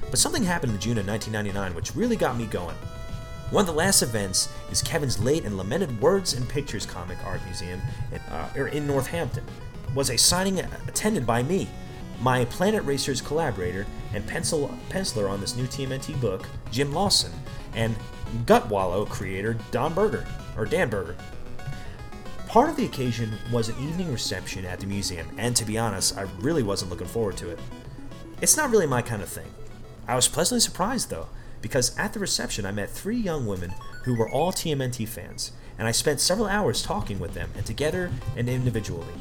But 0.08 0.18
something 0.18 0.42
happened 0.42 0.72
in 0.72 0.80
June 0.80 0.98
of 0.98 1.06
1999 1.06 1.74
which 1.74 1.94
really 1.94 2.16
got 2.16 2.38
me 2.38 2.46
going. 2.46 2.76
One 3.50 3.62
of 3.62 3.66
the 3.66 3.72
last 3.72 4.00
events 4.00 4.48
is 4.70 4.80
Kevin's 4.80 5.20
late 5.22 5.44
and 5.44 5.58
lamented 5.58 6.00
Words 6.00 6.32
and 6.32 6.48
Pictures 6.48 6.86
Comic 6.86 7.18
Art 7.26 7.44
Museum 7.44 7.80
in, 8.12 8.18
uh, 8.32 8.48
er, 8.56 8.68
in 8.68 8.86
Northampton. 8.86 9.44
Was 9.94 10.10
a 10.10 10.16
signing 10.16 10.58
attended 10.58 11.26
by 11.26 11.42
me, 11.42 11.68
my 12.20 12.46
Planet 12.46 12.82
Racers 12.84 13.20
collaborator 13.20 13.86
and 14.14 14.26
pencil 14.26 14.76
penciler 14.88 15.28
on 15.28 15.40
this 15.40 15.56
new 15.56 15.66
TMNT 15.66 16.18
book, 16.20 16.48
Jim 16.70 16.92
Lawson, 16.92 17.32
and 17.74 17.94
Gutwallow 18.46 19.08
creator 19.08 19.58
Don 19.70 19.92
Berger 19.92 20.26
or 20.56 20.64
Dan 20.64 20.88
Berger. 20.88 21.16
Part 22.54 22.70
of 22.70 22.76
the 22.76 22.84
occasion 22.84 23.32
was 23.50 23.68
an 23.68 23.74
evening 23.82 24.12
reception 24.12 24.64
at 24.64 24.78
the 24.78 24.86
museum, 24.86 25.26
and 25.38 25.56
to 25.56 25.64
be 25.64 25.76
honest, 25.76 26.16
I 26.16 26.28
really 26.38 26.62
wasn't 26.62 26.88
looking 26.92 27.08
forward 27.08 27.36
to 27.38 27.50
it. 27.50 27.58
It's 28.40 28.56
not 28.56 28.70
really 28.70 28.86
my 28.86 29.02
kind 29.02 29.22
of 29.22 29.28
thing. 29.28 29.48
I 30.06 30.14
was 30.14 30.28
pleasantly 30.28 30.60
surprised 30.60 31.10
though, 31.10 31.26
because 31.60 31.98
at 31.98 32.12
the 32.12 32.20
reception 32.20 32.64
I 32.64 32.70
met 32.70 32.88
three 32.88 33.16
young 33.16 33.44
women 33.48 33.74
who 34.04 34.16
were 34.16 34.30
all 34.30 34.52
TMNT 34.52 35.08
fans, 35.08 35.50
and 35.80 35.88
I 35.88 35.90
spent 35.90 36.20
several 36.20 36.46
hours 36.46 36.80
talking 36.80 37.18
with 37.18 37.34
them, 37.34 37.50
and 37.56 37.66
together 37.66 38.12
and 38.36 38.48
individually. 38.48 39.14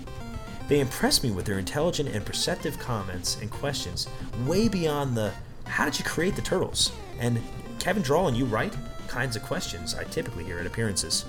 They 0.68 0.80
impressed 0.80 1.24
me 1.24 1.32
with 1.32 1.46
their 1.46 1.58
intelligent 1.58 2.10
and 2.10 2.24
perceptive 2.24 2.78
comments 2.78 3.42
and 3.42 3.50
questions, 3.50 4.08
way 4.46 4.68
beyond 4.68 5.18
the 5.18 5.34
how 5.66 5.86
did 5.86 5.98
you 5.98 6.06
create 6.06 6.36
the 6.36 6.44
turtles? 6.44 6.92
And 7.20 7.42
Kevin 7.80 8.04
Draw 8.04 8.28
and 8.28 8.38
you 8.38 8.46
write? 8.46 8.78
kinds 9.08 9.36
of 9.36 9.42
questions 9.42 9.96
I 9.96 10.04
typically 10.04 10.44
hear 10.44 10.60
at 10.60 10.68
appearances. 10.68 11.26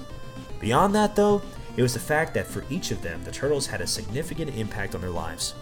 Beyond 0.60 0.94
that, 0.94 1.16
though, 1.16 1.42
It 1.76 1.82
was 1.82 1.94
the 1.94 2.00
fact 2.00 2.34
that 2.34 2.46
for 2.46 2.64
each 2.70 2.90
of 2.90 3.02
them, 3.02 3.22
the 3.24 3.32
Turtles 3.32 3.66
had 3.66 3.80
a 3.80 3.86
significant 3.86 4.54
impact 4.56 4.94
on 4.94 5.00
their 5.00 5.10
lives. 5.10 5.54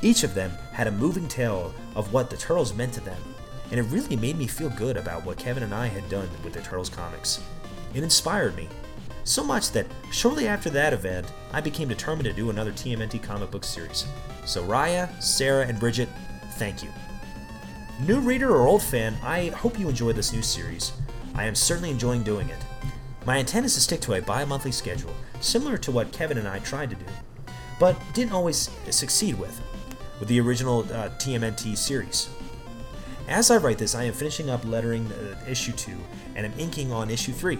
Each 0.00 0.22
of 0.22 0.34
them 0.34 0.50
had 0.72 0.86
a 0.86 0.92
moving 0.92 1.28
tale 1.28 1.74
of 1.94 2.12
what 2.12 2.30
the 2.30 2.36
Turtles 2.36 2.74
meant 2.74 2.94
to 2.94 3.00
them, 3.00 3.20
and 3.70 3.78
it 3.78 3.84
really 3.84 4.16
made 4.16 4.38
me 4.38 4.46
feel 4.46 4.70
good 4.70 4.96
about 4.96 5.24
what 5.24 5.38
Kevin 5.38 5.62
and 5.62 5.74
I 5.74 5.86
had 5.86 6.08
done 6.08 6.28
with 6.42 6.52
the 6.54 6.62
Turtles 6.62 6.88
comics. 6.88 7.42
It 7.94 8.02
inspired 8.02 8.56
me. 8.56 8.68
So 9.24 9.42
much 9.42 9.70
that 9.72 9.86
shortly 10.12 10.48
after 10.48 10.68
that 10.70 10.92
event, 10.92 11.32
I 11.52 11.60
became 11.60 11.88
determined 11.88 12.24
to 12.24 12.32
do 12.32 12.50
another 12.50 12.72
TMNT 12.72 13.22
comic 13.22 13.50
book 13.50 13.64
series. 13.64 14.06
So, 14.44 14.62
Raya, 14.64 15.22
Sarah, 15.22 15.66
and 15.66 15.80
Bridget, 15.80 16.08
thank 16.52 16.82
you. 16.82 16.90
New 18.06 18.20
reader 18.20 18.50
or 18.50 18.66
old 18.66 18.82
fan, 18.82 19.16
I 19.22 19.46
hope 19.48 19.78
you 19.78 19.88
enjoy 19.88 20.12
this 20.12 20.32
new 20.32 20.42
series. 20.42 20.92
I 21.34 21.44
am 21.44 21.54
certainly 21.54 21.90
enjoying 21.90 22.22
doing 22.22 22.48
it. 22.48 22.58
My 23.24 23.38
intent 23.38 23.64
is 23.64 23.74
to 23.74 23.80
stick 23.80 24.00
to 24.02 24.14
a 24.14 24.20
bi 24.20 24.44
monthly 24.44 24.72
schedule, 24.72 25.14
similar 25.44 25.76
to 25.78 25.90
what 25.90 26.12
Kevin 26.12 26.38
and 26.38 26.46
I 26.48 26.58
tried 26.60 26.90
to 26.90 26.96
do, 26.96 27.04
but 27.78 27.96
didn't 28.14 28.32
always 28.32 28.70
succeed 28.90 29.38
with, 29.38 29.60
with 30.18 30.28
the 30.28 30.40
original 30.40 30.80
uh, 30.80 31.10
TMNT 31.18 31.76
series. 31.76 32.28
As 33.28 33.50
I 33.50 33.56
write 33.56 33.78
this, 33.78 33.94
I 33.94 34.04
am 34.04 34.12
finishing 34.12 34.50
up 34.50 34.62
lettering 34.64 35.10
uh, 35.12 35.36
issue 35.48 35.72
2 35.72 35.92
and 36.36 36.46
I'm 36.46 36.52
inking 36.58 36.92
on 36.92 37.10
issue 37.10 37.32
3. 37.32 37.58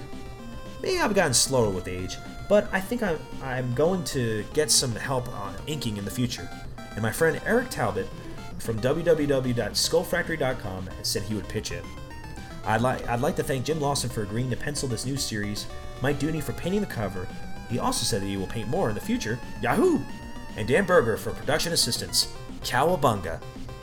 Maybe 0.83 1.01
I've 1.01 1.15
gotten 1.15 1.33
slower 1.33 1.71
with 1.71 1.89
age, 1.89 2.19
but 2.49 2.69
I 2.73 2.81
think 2.81 3.03
I'm, 3.03 3.19
I'm 3.43 3.75
going 3.75 4.05
to 4.05 4.45
get 4.53 4.71
some 4.71 4.95
help 4.95 5.29
on 5.29 5.57
inking 5.67 5.97
in 5.97 6.05
the 6.05 6.11
future. 6.11 6.49
And 6.93 7.03
my 7.03 7.11
friend 7.11 7.41
Eric 7.47 7.71
Talbot 7.71 8.07
from 8.59 8.79
www.skullfactory.com 8.81 10.91
said 11.03 11.23
he 11.23 11.35
would 11.35 11.49
pitch 11.49 11.73
in. 11.73 11.83
I'd 12.67 12.81
like, 12.81 13.07
I'd 13.09 13.21
like 13.21 13.37
to 13.37 13.43
thank 13.43 13.67
Jim 13.67 13.79
Lawson 13.81 14.09
for 14.11 14.23
agreeing 14.23 14.51
to 14.51 14.57
pencil 14.57 14.89
this 14.89 15.07
new 15.07 15.17
series, 15.17 15.67
Mike 16.03 16.19
Dooney 16.19 16.43
for 16.43 16.53
painting 16.53 16.81
the 16.81 16.87
cover. 16.87 17.29
He 17.71 17.79
also 17.79 18.05
said 18.05 18.23
that 18.23 18.27
he 18.27 18.37
will 18.37 18.47
paint 18.47 18.69
more 18.69 18.89
in 18.89 18.95
the 18.95 19.01
future. 19.01 19.39
Yahoo! 19.63 20.01
And 20.57 20.69
Dan 20.69 20.85
Berger 20.85 21.17
for 21.17 21.31
production 21.33 21.73
assistance. 21.73 22.33
Cowabunga. 22.63 23.41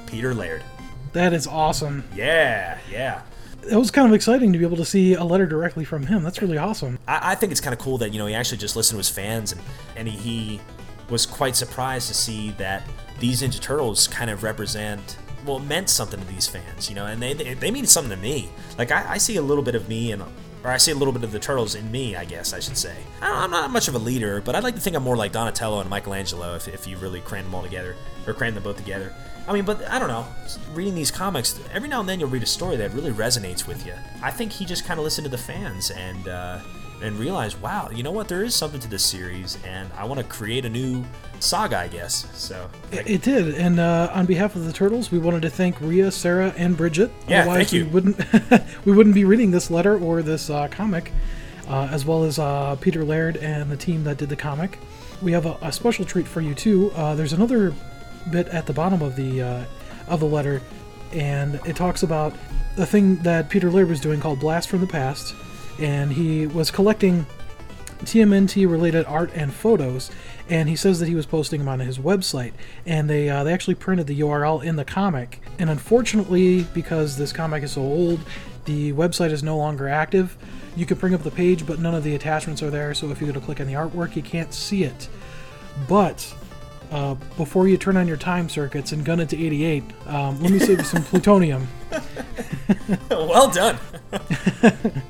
Peter 0.08 0.34
Laird. 0.34 0.64
That 1.14 1.34
is 1.34 1.48
awesome. 1.48 2.04
Yeah, 2.16 2.78
yeah. 2.90 3.22
It 3.70 3.76
was 3.76 3.92
kind 3.92 4.08
of 4.08 4.14
exciting 4.14 4.54
to 4.54 4.60
be 4.60 4.66
able 4.66 4.78
to 4.78 4.86
see 4.86 5.14
a 5.14 5.24
letter 5.24 5.46
directly 5.46 5.86
from 5.86 6.06
him. 6.08 6.24
That's 6.24 6.42
really 6.42 6.58
awesome. 6.58 6.98
I, 7.08 7.32
I 7.32 7.36
think 7.36 7.52
it's 7.52 7.62
kind 7.62 7.74
of 7.74 7.80
cool 7.80 7.98
that 8.00 8.12
you 8.12 8.20
know 8.20 8.26
he 8.26 8.34
actually 8.34 8.58
just 8.58 8.76
listened 8.76 8.96
to 8.96 9.00
his 9.00 9.10
fans 9.10 9.52
and 9.52 9.62
and 9.96 10.08
he, 10.08 10.18
he 10.18 10.62
was 11.10 11.26
quite 11.26 11.56
surprised 11.56 12.08
to 12.08 12.14
see 12.14 12.52
that 12.52 12.84
these 13.20 13.42
Ninja 13.42 13.60
Turtles 13.60 14.08
kind 14.08 14.32
of 14.32 14.44
represent 14.44 15.18
well 15.46 15.60
meant 15.60 15.90
something 15.90 16.20
to 16.20 16.26
these 16.28 16.48
fans, 16.48 16.90
you 16.90 16.96
know, 16.96 17.06
and 17.06 17.22
they 17.22 17.34
they, 17.34 17.54
they 17.54 17.72
mean 17.72 17.86
something 17.86 18.12
to 18.12 18.22
me. 18.22 18.50
Like 18.78 18.92
I, 18.92 19.12
I 19.12 19.18
see 19.18 19.36
a 19.36 19.42
little 19.42 19.64
bit 19.64 19.76
of 19.76 19.88
me 19.88 20.12
and 20.12 20.24
or 20.64 20.72
I 20.72 20.78
see 20.78 20.92
a 20.92 20.96
little 20.96 21.14
bit 21.14 21.24
of 21.24 21.32
the 21.32 21.40
turtles 21.40 21.76
in 21.76 21.92
me, 21.92 22.16
I 22.16 22.26
guess 22.26 22.54
I 22.54 22.60
should 22.60 22.78
say. 22.78 22.96
I 23.22 23.44
I'm 23.44 23.52
not 23.52 23.72
much 23.72 23.88
of 23.88 23.96
a 23.96 24.00
leader, 24.00 24.42
but 24.42 24.56
I'd 24.56 24.64
like 24.64 24.76
to 24.76 24.82
think 24.82 24.96
I'm 24.96 25.04
more 25.04 25.18
like 25.18 25.32
Donatello 25.32 25.80
and 25.82 25.90
Michelangelo 25.90 26.56
if, 26.56 26.68
if 26.68 26.88
you 26.88 26.98
really 26.98 27.22
cram 27.22 27.46
them 27.46 27.56
all 27.56 27.64
together 27.64 27.96
or 28.28 28.34
cram 28.34 28.54
them 28.54 28.64
both 28.64 28.78
together. 28.78 29.14
I 29.48 29.54
mean, 29.54 29.66
but 29.66 29.88
I 29.90 29.98
don't 29.98 30.08
know. 30.08 30.28
Reading 30.74 30.94
these 30.94 31.10
comics, 31.10 31.60
every 31.74 31.90
now 31.90 32.00
and 32.00 32.08
then 32.08 32.20
you'll 32.20 32.30
read 32.30 32.44
a 32.44 32.48
story 32.48 32.78
that 32.78 32.94
really 32.94 33.12
resonates 33.12 33.68
with 33.68 33.86
you. 33.86 33.94
I 34.22 34.30
think 34.30 34.52
he 34.52 34.66
just 34.66 34.86
kind 34.86 35.00
of 35.00 35.04
listened 35.04 35.26
to 35.26 35.32
the 35.32 35.38
fans 35.38 35.90
and 35.90 36.28
uh, 36.28 36.60
and 37.02 37.18
realize, 37.18 37.56
wow, 37.58 37.90
you 37.92 38.04
know 38.04 38.12
what? 38.12 38.28
There 38.28 38.44
is 38.44 38.56
something 38.56 38.80
to 38.80 38.88
this 38.88 39.04
series, 39.04 39.58
and 39.66 39.90
I 39.98 40.06
want 40.06 40.20
to 40.20 40.26
create 40.26 40.66
a 40.66 40.70
new 40.70 41.04
saga, 41.40 41.78
I 41.78 41.88
guess. 41.88 42.28
So 42.34 42.70
It, 42.92 43.10
it 43.10 43.22
did, 43.22 43.56
and 43.56 43.80
uh, 43.80 44.12
on 44.14 44.26
behalf 44.26 44.56
of 44.56 44.66
the 44.66 44.74
turtles, 44.74 45.12
we 45.12 45.20
wanted 45.20 45.42
to 45.44 45.50
thank 45.50 45.80
Ria, 45.82 46.12
Sarah, 46.12 46.54
and 46.58 46.78
Bridget. 46.78 47.12
Yeah, 47.28 47.42
Otherwise, 47.42 47.58
thank 47.58 47.74
you. 47.74 47.86
We 47.86 47.92
wouldn't 47.92 48.66
we 48.86 48.92
wouldn't 48.92 49.16
be 49.16 49.26
reading 49.26 49.52
this 49.52 49.72
letter 49.72 49.98
or 49.98 50.22
this 50.22 50.50
uh, 50.50 50.68
comic, 50.70 51.12
uh, 51.68 51.88
as 51.92 52.06
well 52.06 52.24
as 52.24 52.40
uh, 52.40 52.76
Peter 52.82 53.04
Laird 53.04 53.38
and 53.38 53.72
the 53.72 53.78
team 53.78 54.04
that 54.06 54.18
did 54.18 54.30
the 54.30 54.36
comic. 54.36 54.78
We 55.22 55.32
have 55.34 55.46
a, 55.46 55.58
a 55.62 55.72
special 55.72 56.06
treat 56.06 56.28
for 56.28 56.42
you 56.42 56.56
too. 56.56 56.92
Uh, 56.96 57.16
there's 57.16 57.34
another 57.34 57.74
bit 58.32 58.48
at 58.50 58.66
the 58.66 58.74
bottom 58.74 59.02
of 59.02 59.16
the 59.16 59.42
uh, 59.42 59.66
of 60.08 60.20
the 60.20 60.26
letter, 60.26 60.62
and 61.14 61.60
it 61.66 61.76
talks 61.76 62.04
about 62.04 62.34
the 62.76 62.86
thing 62.86 63.18
that 63.18 63.50
Peter 63.50 63.70
Laird 63.70 63.90
was 63.90 64.00
doing 64.00 64.20
called 64.20 64.40
Blast 64.40 64.70
from 64.70 64.80
the 64.82 64.88
Past, 64.88 65.36
and 65.80 66.14
he 66.14 66.48
was 66.48 66.72
collecting 66.72 67.26
TMNT 68.04 68.70
related 68.70 69.06
art 69.06 69.32
and 69.34 69.54
photos, 69.54 70.12
and 70.50 70.68
he 70.68 70.76
says 70.76 71.00
that 71.00 71.08
he 71.08 71.16
was 71.16 71.26
posting 71.26 71.60
them 71.60 71.70
on 71.70 71.80
his 71.80 71.98
website, 72.00 72.54
and 72.86 73.10
they 73.10 73.30
uh, 73.30 73.44
they 73.44 73.54
actually 73.54 73.76
printed 73.76 74.08
the 74.08 74.20
URL 74.22 74.64
in 74.64 74.76
the 74.76 74.86
comic, 74.86 75.42
and 75.60 75.70
unfortunately, 75.70 76.64
because 76.74 77.18
this 77.18 77.32
comic 77.32 77.64
is 77.64 77.74
so 77.74 77.82
old, 77.82 78.20
the 78.66 78.94
website 78.94 79.32
is 79.32 79.44
no 79.44 79.58
longer 79.58 79.88
active. 79.88 80.38
You 80.76 80.86
can 80.86 80.98
bring 80.98 81.14
up 81.14 81.24
the 81.24 81.32
page, 81.32 81.66
but 81.66 81.80
none 81.80 81.94
of 81.94 82.04
the 82.04 82.16
attachments 82.16 82.64
are 82.64 82.70
there. 82.70 82.94
So 82.94 83.10
if 83.10 83.20
you 83.20 83.28
go 83.28 83.34
to 83.34 83.40
click 83.40 83.60
on 83.60 83.68
the 83.68 83.74
artwork, 83.74 84.16
you 84.16 84.22
can't 84.22 84.54
see 84.54 84.84
it. 84.84 85.10
But 85.88 86.34
uh, 86.92 87.16
before 87.36 87.68
you 87.68 87.78
turn 87.78 87.98
on 87.98 88.08
your 88.08 88.18
time 88.18 88.48
circuits 88.48 88.92
and 88.92 89.04
gun 89.04 89.20
it 89.20 89.30
to 89.30 89.38
88, 89.38 89.84
um, 90.08 90.42
let 90.42 90.52
me 90.52 90.60
save 90.60 90.78
you 90.78 90.84
some 90.84 91.04
plutonium. 91.12 91.68
well 93.10 93.50
done. 93.50 93.78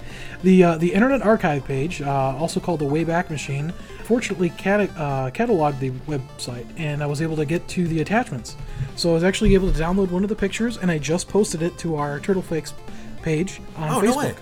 The 0.43 0.63
uh, 0.63 0.77
the 0.77 0.91
Internet 0.93 1.21
Archive 1.21 1.63
page, 1.65 2.01
uh, 2.01 2.09
also 2.37 2.59
called 2.59 2.79
the 2.79 2.85
Wayback 2.85 3.29
Machine, 3.29 3.71
fortunately 4.05 4.49
cata- 4.49 4.89
uh, 4.97 5.29
cataloged 5.29 5.79
the 5.79 5.91
website, 6.07 6.65
and 6.77 7.03
I 7.03 7.05
was 7.05 7.21
able 7.21 7.35
to 7.35 7.45
get 7.45 7.67
to 7.69 7.87
the 7.87 8.01
attachments. 8.01 8.55
So 8.95 9.11
I 9.11 9.13
was 9.13 9.23
actually 9.23 9.53
able 9.53 9.71
to 9.71 9.79
download 9.79 10.09
one 10.09 10.23
of 10.23 10.29
the 10.29 10.35
pictures, 10.35 10.77
and 10.77 10.89
I 10.89 10.97
just 10.97 11.27
posted 11.29 11.61
it 11.61 11.77
to 11.79 11.95
our 11.95 12.19
Turtle 12.19 12.41
Flakes 12.41 12.73
page 13.21 13.61
on 13.77 13.89
Oh, 13.89 14.01
Facebook. 14.01 14.05
no 14.05 14.17
way. 14.17 14.35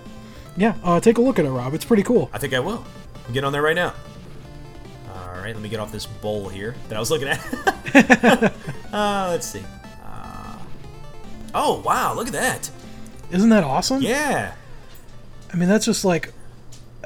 Yeah, 0.55 0.75
uh, 0.83 0.99
take 1.01 1.17
a 1.17 1.21
look 1.21 1.37
at 1.37 1.43
it, 1.45 1.49
Rob. 1.49 1.73
It's 1.73 1.85
pretty 1.85 2.03
cool. 2.03 2.29
I 2.31 2.37
think 2.37 2.53
I 2.53 2.59
will. 2.59 2.83
I'm 3.27 3.33
getting 3.33 3.45
on 3.45 3.51
there 3.53 3.61
right 3.61 3.75
now. 3.75 3.93
All 5.13 5.41
right, 5.41 5.53
let 5.53 5.61
me 5.61 5.67
get 5.69 5.79
off 5.81 5.91
this 5.91 6.05
bowl 6.05 6.47
here 6.47 6.75
that 6.87 6.95
I 6.95 6.99
was 6.99 7.11
looking 7.11 7.27
at. 7.27 7.39
uh, 8.93 9.27
let's 9.31 9.47
see. 9.47 9.63
Uh, 10.05 10.57
oh 11.53 11.81
wow, 11.85 12.13
look 12.15 12.27
at 12.27 12.33
that. 12.33 12.69
Isn't 13.31 13.49
that 13.49 13.63
awesome? 13.65 14.01
Yeah. 14.01 14.53
I 15.51 15.55
mean, 15.55 15.69
that's 15.69 15.85
just 15.85 16.05
like 16.05 16.33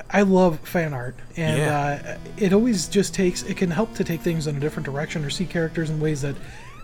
I 0.10 0.22
love 0.24 0.60
fan 0.60 0.94
art, 0.94 1.16
and 1.38 1.58
Yeah. 1.58 2.16
uh, 2.16 2.18
it 2.38 2.54
always 2.54 2.88
just 2.88 3.14
takes 3.14 3.44
it 3.44 3.58
can 3.58 3.72
help 3.72 3.94
to 3.96 4.04
take 4.04 4.22
things 4.22 4.48
in 4.48 4.56
a 4.56 4.60
different 4.60 4.86
direction 4.86 5.24
or 5.24 5.30
see 5.30 5.46
characters 5.46 5.90
in 5.90 6.00
ways 6.00 6.22
that 6.22 6.36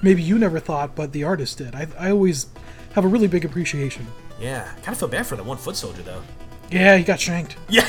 maybe 0.02 0.22
you 0.22 0.38
never 0.40 0.60
thought, 0.60 0.96
but 0.96 1.12
the 1.12 1.24
artist 1.24 1.58
did. 1.58 1.76
I, 1.76 1.88
I 2.00 2.12
always 2.12 2.48
have 2.94 3.06
a 3.06 3.08
really 3.08 3.28
big 3.28 3.46
appreciation. 3.46 4.08
Yeah. 4.40 4.64
Kind 4.84 4.90
of 4.90 5.00
feel 5.00 5.10
bad 5.10 5.26
for 5.28 5.36
the 5.36 5.44
one 5.44 5.58
foot 5.58 5.76
soldier 5.76 6.02
though. 6.02 6.22
Yeah, 6.72 6.98
he 6.98 7.04
got 7.04 7.20
shanked. 7.20 7.56
Yeah. 7.70 7.88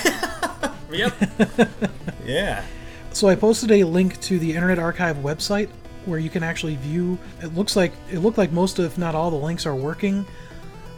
yep. 0.91 1.15
yeah. 2.27 2.65
So 3.13 3.29
I 3.29 3.35
posted 3.35 3.71
a 3.71 3.85
link 3.85 4.21
to 4.23 4.39
the 4.39 4.55
Internet 4.55 4.79
Archive 4.79 5.17
website 5.19 5.69
where 6.07 6.19
you 6.19 6.31
can 6.31 6.43
actually 6.43 6.77
view. 6.77 7.19
It 7.43 7.55
looks 7.55 7.77
like 7.77 7.93
it 8.11 8.19
looked 8.19 8.39
like 8.39 8.53
most, 8.53 8.79
if 8.79 8.99
not 8.99 9.15
all, 9.15 9.31
the 9.31 9.37
links 9.37 9.67
are 9.67 9.75
working, 9.75 10.27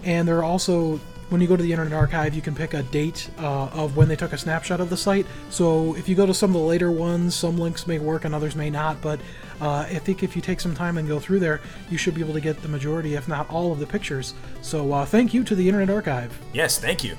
and 0.04 0.26
there 0.26 0.38
are 0.38 0.44
also 0.44 0.98
when 1.32 1.40
you 1.40 1.48
go 1.48 1.56
to 1.56 1.62
the 1.62 1.72
Internet 1.72 1.94
Archive, 1.94 2.34
you 2.34 2.42
can 2.42 2.54
pick 2.54 2.74
a 2.74 2.82
date 2.84 3.30
uh, 3.38 3.68
of 3.68 3.96
when 3.96 4.06
they 4.06 4.16
took 4.16 4.32
a 4.32 4.38
snapshot 4.38 4.80
of 4.80 4.90
the 4.90 4.96
site. 4.96 5.26
So 5.48 5.96
if 5.96 6.08
you 6.08 6.14
go 6.14 6.26
to 6.26 6.34
some 6.34 6.50
of 6.50 6.60
the 6.60 6.66
later 6.66 6.92
ones, 6.92 7.34
some 7.34 7.56
links 7.56 7.86
may 7.86 7.98
work 7.98 8.24
and 8.24 8.34
others 8.34 8.54
may 8.54 8.70
not. 8.70 9.00
But 9.00 9.18
uh, 9.60 9.86
I 9.88 9.98
think 9.98 10.22
if 10.22 10.36
you 10.36 10.42
take 10.42 10.60
some 10.60 10.74
time 10.74 10.98
and 10.98 11.08
go 11.08 11.18
through 11.18 11.40
there, 11.40 11.60
you 11.90 11.96
should 11.96 12.14
be 12.14 12.20
able 12.20 12.34
to 12.34 12.40
get 12.40 12.60
the 12.60 12.68
majority, 12.68 13.14
if 13.14 13.26
not 13.26 13.48
all, 13.48 13.72
of 13.72 13.78
the 13.78 13.86
pictures. 13.86 14.34
So 14.60 14.92
uh, 14.92 15.06
thank 15.06 15.32
you 15.32 15.42
to 15.44 15.54
the 15.54 15.66
Internet 15.66 15.90
Archive. 15.90 16.38
Yes. 16.52 16.78
Thank 16.78 17.02
you. 17.02 17.16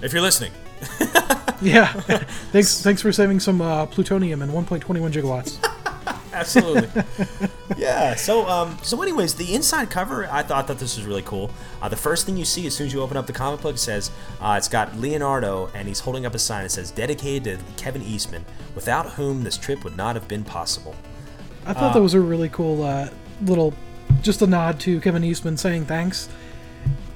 If 0.00 0.12
you're 0.12 0.22
listening. 0.22 0.52
Yeah, 1.60 1.86
thanks. 2.52 2.82
Thanks 2.82 3.02
for 3.02 3.12
saving 3.12 3.40
some 3.40 3.60
uh, 3.60 3.86
plutonium 3.86 4.42
and 4.42 4.52
1.21 4.52 5.12
gigawatts. 5.12 5.74
Absolutely. 6.32 6.88
yeah. 7.76 8.14
So, 8.14 8.46
um, 8.48 8.78
so 8.82 9.00
anyways, 9.02 9.34
the 9.34 9.54
inside 9.54 9.90
cover, 9.90 10.28
I 10.30 10.42
thought 10.42 10.66
that 10.68 10.78
this 10.78 10.96
was 10.96 11.06
really 11.06 11.22
cool. 11.22 11.50
Uh, 11.80 11.88
the 11.88 11.96
first 11.96 12.26
thing 12.26 12.36
you 12.36 12.44
see 12.44 12.66
as 12.66 12.74
soon 12.74 12.86
as 12.86 12.92
you 12.92 13.00
open 13.02 13.16
up 13.16 13.26
the 13.26 13.32
comic 13.32 13.60
book 13.60 13.78
says 13.78 14.10
uh, 14.40 14.54
it's 14.56 14.68
got 14.68 14.96
Leonardo, 14.96 15.70
and 15.74 15.88
he's 15.88 16.00
holding 16.00 16.26
up 16.26 16.34
a 16.34 16.38
sign 16.38 16.64
that 16.64 16.70
says 16.70 16.90
"Dedicated 16.90 17.58
to 17.58 17.82
Kevin 17.82 18.02
Eastman, 18.02 18.44
without 18.74 19.12
whom 19.12 19.44
this 19.44 19.56
trip 19.56 19.84
would 19.84 19.96
not 19.96 20.14
have 20.16 20.28
been 20.28 20.44
possible." 20.44 20.94
I 21.66 21.74
thought 21.74 21.92
that 21.92 22.02
was 22.02 22.14
a 22.14 22.20
really 22.20 22.48
cool 22.48 22.82
uh, 22.82 23.10
little, 23.42 23.74
just 24.22 24.40
a 24.40 24.46
nod 24.46 24.80
to 24.80 25.00
Kevin 25.00 25.22
Eastman 25.22 25.56
saying 25.56 25.84
thanks. 25.84 26.28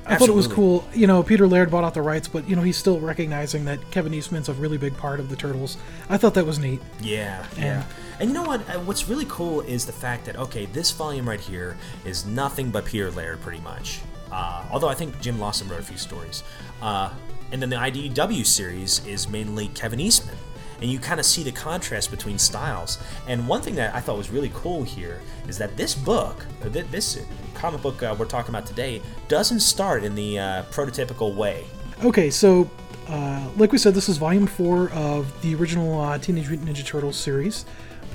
I 0.06 0.16
thought 0.16 0.28
it 0.28 0.34
was 0.34 0.46
cool. 0.46 0.84
You 0.92 1.06
know, 1.06 1.22
Peter 1.22 1.46
Laird 1.46 1.70
bought 1.70 1.84
out 1.84 1.94
the 1.94 2.02
rights, 2.02 2.28
but 2.28 2.48
you 2.48 2.56
know 2.56 2.62
he's 2.62 2.76
still 2.76 2.98
recognizing 2.98 3.64
that 3.66 3.90
Kevin 3.90 4.12
Eastman's 4.14 4.48
a 4.48 4.54
really 4.54 4.78
big 4.78 4.96
part 4.96 5.20
of 5.20 5.28
the 5.28 5.36
Turtles. 5.36 5.76
I 6.08 6.16
thought 6.16 6.34
that 6.34 6.46
was 6.46 6.58
neat. 6.58 6.80
Yeah, 7.00 7.46
yeah. 7.56 7.84
And 8.18 8.30
you 8.30 8.34
know 8.34 8.42
what? 8.42 8.60
Uh, 8.68 8.80
What's 8.80 9.08
really 9.08 9.26
cool 9.28 9.60
is 9.62 9.86
the 9.86 9.92
fact 9.92 10.24
that 10.26 10.36
okay, 10.36 10.66
this 10.66 10.90
volume 10.90 11.28
right 11.28 11.40
here 11.40 11.76
is 12.04 12.26
nothing 12.26 12.70
but 12.70 12.84
Peter 12.84 13.10
Laird, 13.10 13.40
pretty 13.40 13.60
much. 13.60 14.00
Uh, 14.30 14.64
although 14.70 14.88
I 14.88 14.94
think 14.94 15.20
Jim 15.20 15.38
Lawson 15.38 15.68
wrote 15.68 15.80
a 15.80 15.84
few 15.84 15.98
stories. 15.98 16.42
Uh, 16.80 17.12
and 17.52 17.60
then 17.60 17.68
the 17.68 17.76
IDW 17.76 18.46
series 18.46 19.06
is 19.06 19.28
mainly 19.28 19.68
Kevin 19.68 20.00
Eastman. 20.00 20.36
And 20.82 20.90
you 20.90 20.98
kind 20.98 21.20
of 21.20 21.24
see 21.24 21.44
the 21.44 21.52
contrast 21.52 22.10
between 22.10 22.38
styles. 22.38 22.98
And 23.28 23.46
one 23.46 23.62
thing 23.62 23.76
that 23.76 23.94
I 23.94 24.00
thought 24.00 24.18
was 24.18 24.30
really 24.30 24.50
cool 24.52 24.82
here 24.82 25.20
is 25.46 25.56
that 25.58 25.76
this 25.76 25.94
book, 25.94 26.44
this 26.60 27.24
comic 27.54 27.80
book 27.80 28.02
uh, 28.02 28.16
we're 28.18 28.26
talking 28.26 28.50
about 28.50 28.66
today, 28.66 29.00
doesn't 29.28 29.60
start 29.60 30.02
in 30.02 30.16
the 30.16 30.40
uh, 30.40 30.62
prototypical 30.64 31.36
way. 31.36 31.64
Okay, 32.04 32.30
so 32.30 32.68
uh, 33.08 33.48
like 33.56 33.70
we 33.70 33.78
said, 33.78 33.94
this 33.94 34.08
is 34.08 34.16
volume 34.18 34.48
four 34.48 34.90
of 34.90 35.40
the 35.42 35.54
original 35.54 36.00
uh, 36.00 36.18
Teenage 36.18 36.48
Mutant 36.48 36.68
Ninja 36.68 36.84
Turtles 36.84 37.16
series. 37.16 37.64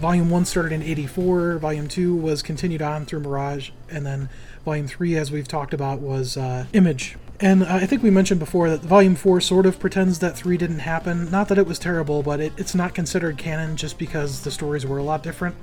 Volume 0.02 0.30
one 0.30 0.44
started 0.44 0.74
in 0.74 0.84
'84. 0.84 1.60
Volume 1.60 1.88
two 1.88 2.16
was 2.16 2.44
continued 2.44 2.82
on 2.82 3.06
through 3.06 3.22
Mirage, 3.22 3.72
and 3.90 4.06
then 4.06 4.30
Volume 4.66 4.88
three, 4.88 5.16
as 5.16 5.32
we've 5.32 5.48
talked 5.48 5.74
about, 5.74 6.00
was 6.00 6.36
uh, 6.36 6.66
Image. 6.74 7.16
And 7.40 7.64
I 7.64 7.86
think 7.86 8.02
we 8.02 8.10
mentioned 8.10 8.40
before 8.40 8.70
that 8.70 8.82
Volume 8.82 9.16
4 9.16 9.42
sort 9.42 9.68
of 9.68 9.80
pretends 9.80 10.20
that 10.20 10.36
3 10.36 10.58
didn't 10.58 10.80
happen. 10.80 11.30
Not 11.30 11.50
that 11.50 11.60
it 11.60 11.68
was 11.68 11.78
terrible, 11.78 12.24
but 12.24 12.40
it, 12.40 12.54
it's 12.58 12.74
not 12.74 12.96
considered 12.96 13.38
canon 13.38 13.78
just 13.78 14.00
because 14.00 14.42
the 14.42 14.50
stories 14.50 14.86
were 14.88 14.98
a 14.98 15.04
lot 15.04 15.22
different. 15.22 15.56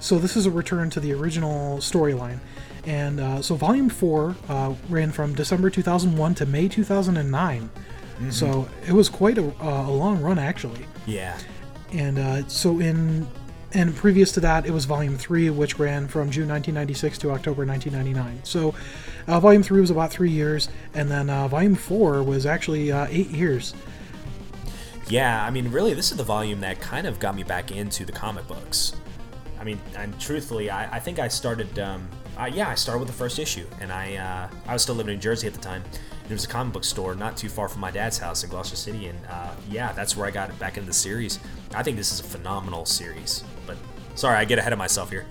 So 0.00 0.18
this 0.18 0.36
is 0.36 0.44
a 0.44 0.50
return 0.50 0.90
to 0.90 1.00
the 1.00 1.14
original 1.14 1.78
storyline. 1.78 2.40
And 2.86 3.20
uh, 3.20 3.42
so 3.42 3.54
Volume 3.54 3.88
4 3.88 4.36
uh, 4.48 4.74
ran 4.90 5.10
from 5.10 5.34
December 5.34 5.70
2001 5.70 6.34
to 6.36 6.46
May 6.46 6.68
2009. 6.68 7.70
So 8.30 8.68
it 8.86 8.92
was 8.92 9.08
quite 9.08 9.38
a, 9.38 9.52
a 9.60 9.90
long 9.90 10.20
run, 10.20 10.38
actually. 10.38 10.84
Yeah. 11.06 11.38
And 11.92 12.18
uh, 12.18 12.48
so 12.48 12.80
in 12.80 13.28
and 13.74 13.94
previous 13.94 14.32
to 14.32 14.40
that, 14.40 14.66
it 14.66 14.70
was 14.70 14.86
Volume 14.86 15.16
Three, 15.18 15.50
which 15.50 15.78
ran 15.78 16.08
from 16.08 16.30
June 16.30 16.48
1996 16.48 17.18
to 17.18 17.30
October 17.30 17.66
1999. 17.66 18.40
So 18.44 18.74
uh, 19.28 19.38
Volume 19.38 19.62
Three 19.62 19.80
was 19.80 19.90
about 19.90 20.10
three 20.10 20.30
years, 20.30 20.68
and 20.94 21.10
then 21.10 21.30
uh, 21.30 21.46
Volume 21.48 21.74
Four 21.74 22.22
was 22.22 22.46
actually 22.46 22.90
uh, 22.90 23.06
eight 23.10 23.28
years. 23.28 23.74
Yeah, 25.08 25.44
I 25.44 25.50
mean, 25.50 25.70
really, 25.70 25.94
this 25.94 26.10
is 26.10 26.16
the 26.18 26.24
volume 26.24 26.60
that 26.60 26.80
kind 26.80 27.06
of 27.06 27.18
got 27.18 27.34
me 27.34 27.42
back 27.42 27.70
into 27.70 28.04
the 28.04 28.12
comic 28.12 28.46
books. 28.46 28.92
I 29.58 29.64
mean, 29.64 29.80
and 29.96 30.18
truthfully, 30.20 30.70
I, 30.70 30.96
I 30.96 30.98
think 30.98 31.18
I 31.18 31.28
started. 31.28 31.78
Um, 31.78 32.08
uh, 32.38 32.46
yeah, 32.46 32.68
I 32.68 32.74
started 32.74 33.00
with 33.00 33.08
the 33.08 33.14
first 33.14 33.38
issue, 33.38 33.66
and 33.80 33.92
I 33.92 34.16
uh, 34.16 34.56
I 34.66 34.72
was 34.72 34.82
still 34.82 34.94
living 34.94 35.14
in 35.14 35.20
Jersey 35.20 35.46
at 35.46 35.54
the 35.54 35.60
time. 35.60 35.82
There 36.26 36.34
was 36.34 36.44
a 36.44 36.48
comic 36.48 36.74
book 36.74 36.84
store 36.84 37.14
not 37.14 37.36
too 37.36 37.48
far 37.48 37.68
from 37.68 37.80
my 37.80 37.90
dad's 37.90 38.18
house 38.18 38.44
in 38.44 38.50
Gloucester 38.50 38.76
City, 38.76 39.06
and 39.06 39.18
uh, 39.30 39.54
yeah, 39.70 39.92
that's 39.92 40.16
where 40.16 40.26
I 40.26 40.30
got 40.30 40.56
back 40.58 40.76
into 40.76 40.86
the 40.86 40.94
series. 40.94 41.38
I 41.74 41.82
think 41.82 41.96
this 41.96 42.12
is 42.12 42.20
a 42.20 42.24
phenomenal 42.24 42.84
series, 42.84 43.44
but 43.66 43.76
sorry, 44.14 44.36
I 44.36 44.44
get 44.44 44.58
ahead 44.58 44.72
of 44.72 44.78
myself 44.78 45.10
here. 45.10 45.26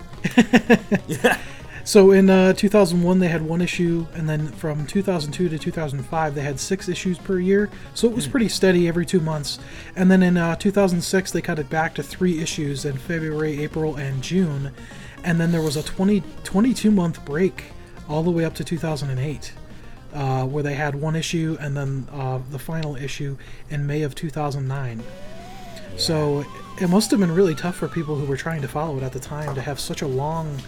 yeah, 1.06 1.38
So 1.88 2.10
in 2.10 2.28
uh, 2.28 2.52
2001, 2.52 3.18
they 3.18 3.28
had 3.28 3.40
one 3.40 3.62
issue, 3.62 4.06
and 4.12 4.28
then 4.28 4.48
from 4.48 4.86
2002 4.86 5.48
to 5.48 5.58
2005, 5.58 6.34
they 6.34 6.42
had 6.42 6.60
six 6.60 6.86
issues 6.86 7.16
per 7.16 7.38
year. 7.38 7.70
So 7.94 8.06
it 8.06 8.14
was 8.14 8.26
pretty 8.26 8.50
steady 8.50 8.86
every 8.86 9.06
two 9.06 9.20
months. 9.20 9.58
And 9.96 10.10
then 10.10 10.22
in 10.22 10.36
uh, 10.36 10.56
2006, 10.56 11.32
they 11.32 11.40
cut 11.40 11.58
it 11.58 11.70
back 11.70 11.94
to 11.94 12.02
three 12.02 12.42
issues 12.42 12.84
in 12.84 12.98
February, 12.98 13.62
April, 13.62 13.96
and 13.96 14.22
June. 14.22 14.70
And 15.24 15.40
then 15.40 15.50
there 15.50 15.62
was 15.62 15.78
a 15.78 15.82
20, 15.82 16.22
22 16.44 16.90
month 16.90 17.24
break 17.24 17.64
all 18.06 18.22
the 18.22 18.30
way 18.30 18.44
up 18.44 18.54
to 18.56 18.64
2008. 18.64 19.54
Uh, 20.12 20.44
where 20.44 20.62
they 20.62 20.74
had 20.74 20.94
one 20.94 21.16
issue 21.16 21.56
and 21.58 21.74
then 21.74 22.06
uh, 22.12 22.38
the 22.50 22.58
final 22.58 22.96
issue 22.96 23.36
in 23.70 23.86
May 23.86 24.02
of 24.02 24.14
2009. 24.14 25.02
So 25.96 26.44
it 26.80 26.88
must 26.88 27.10
have 27.10 27.20
been 27.20 27.34
really 27.34 27.54
tough 27.54 27.76
for 27.76 27.88
people 27.88 28.14
who 28.14 28.26
were 28.26 28.36
trying 28.36 28.60
to 28.62 28.68
follow 28.68 28.98
it 28.98 29.02
at 29.02 29.12
the 29.12 29.20
time 29.20 29.54
to 29.54 29.60
have 29.62 29.80
such 29.80 30.02
a 30.02 30.06
long 30.06 30.58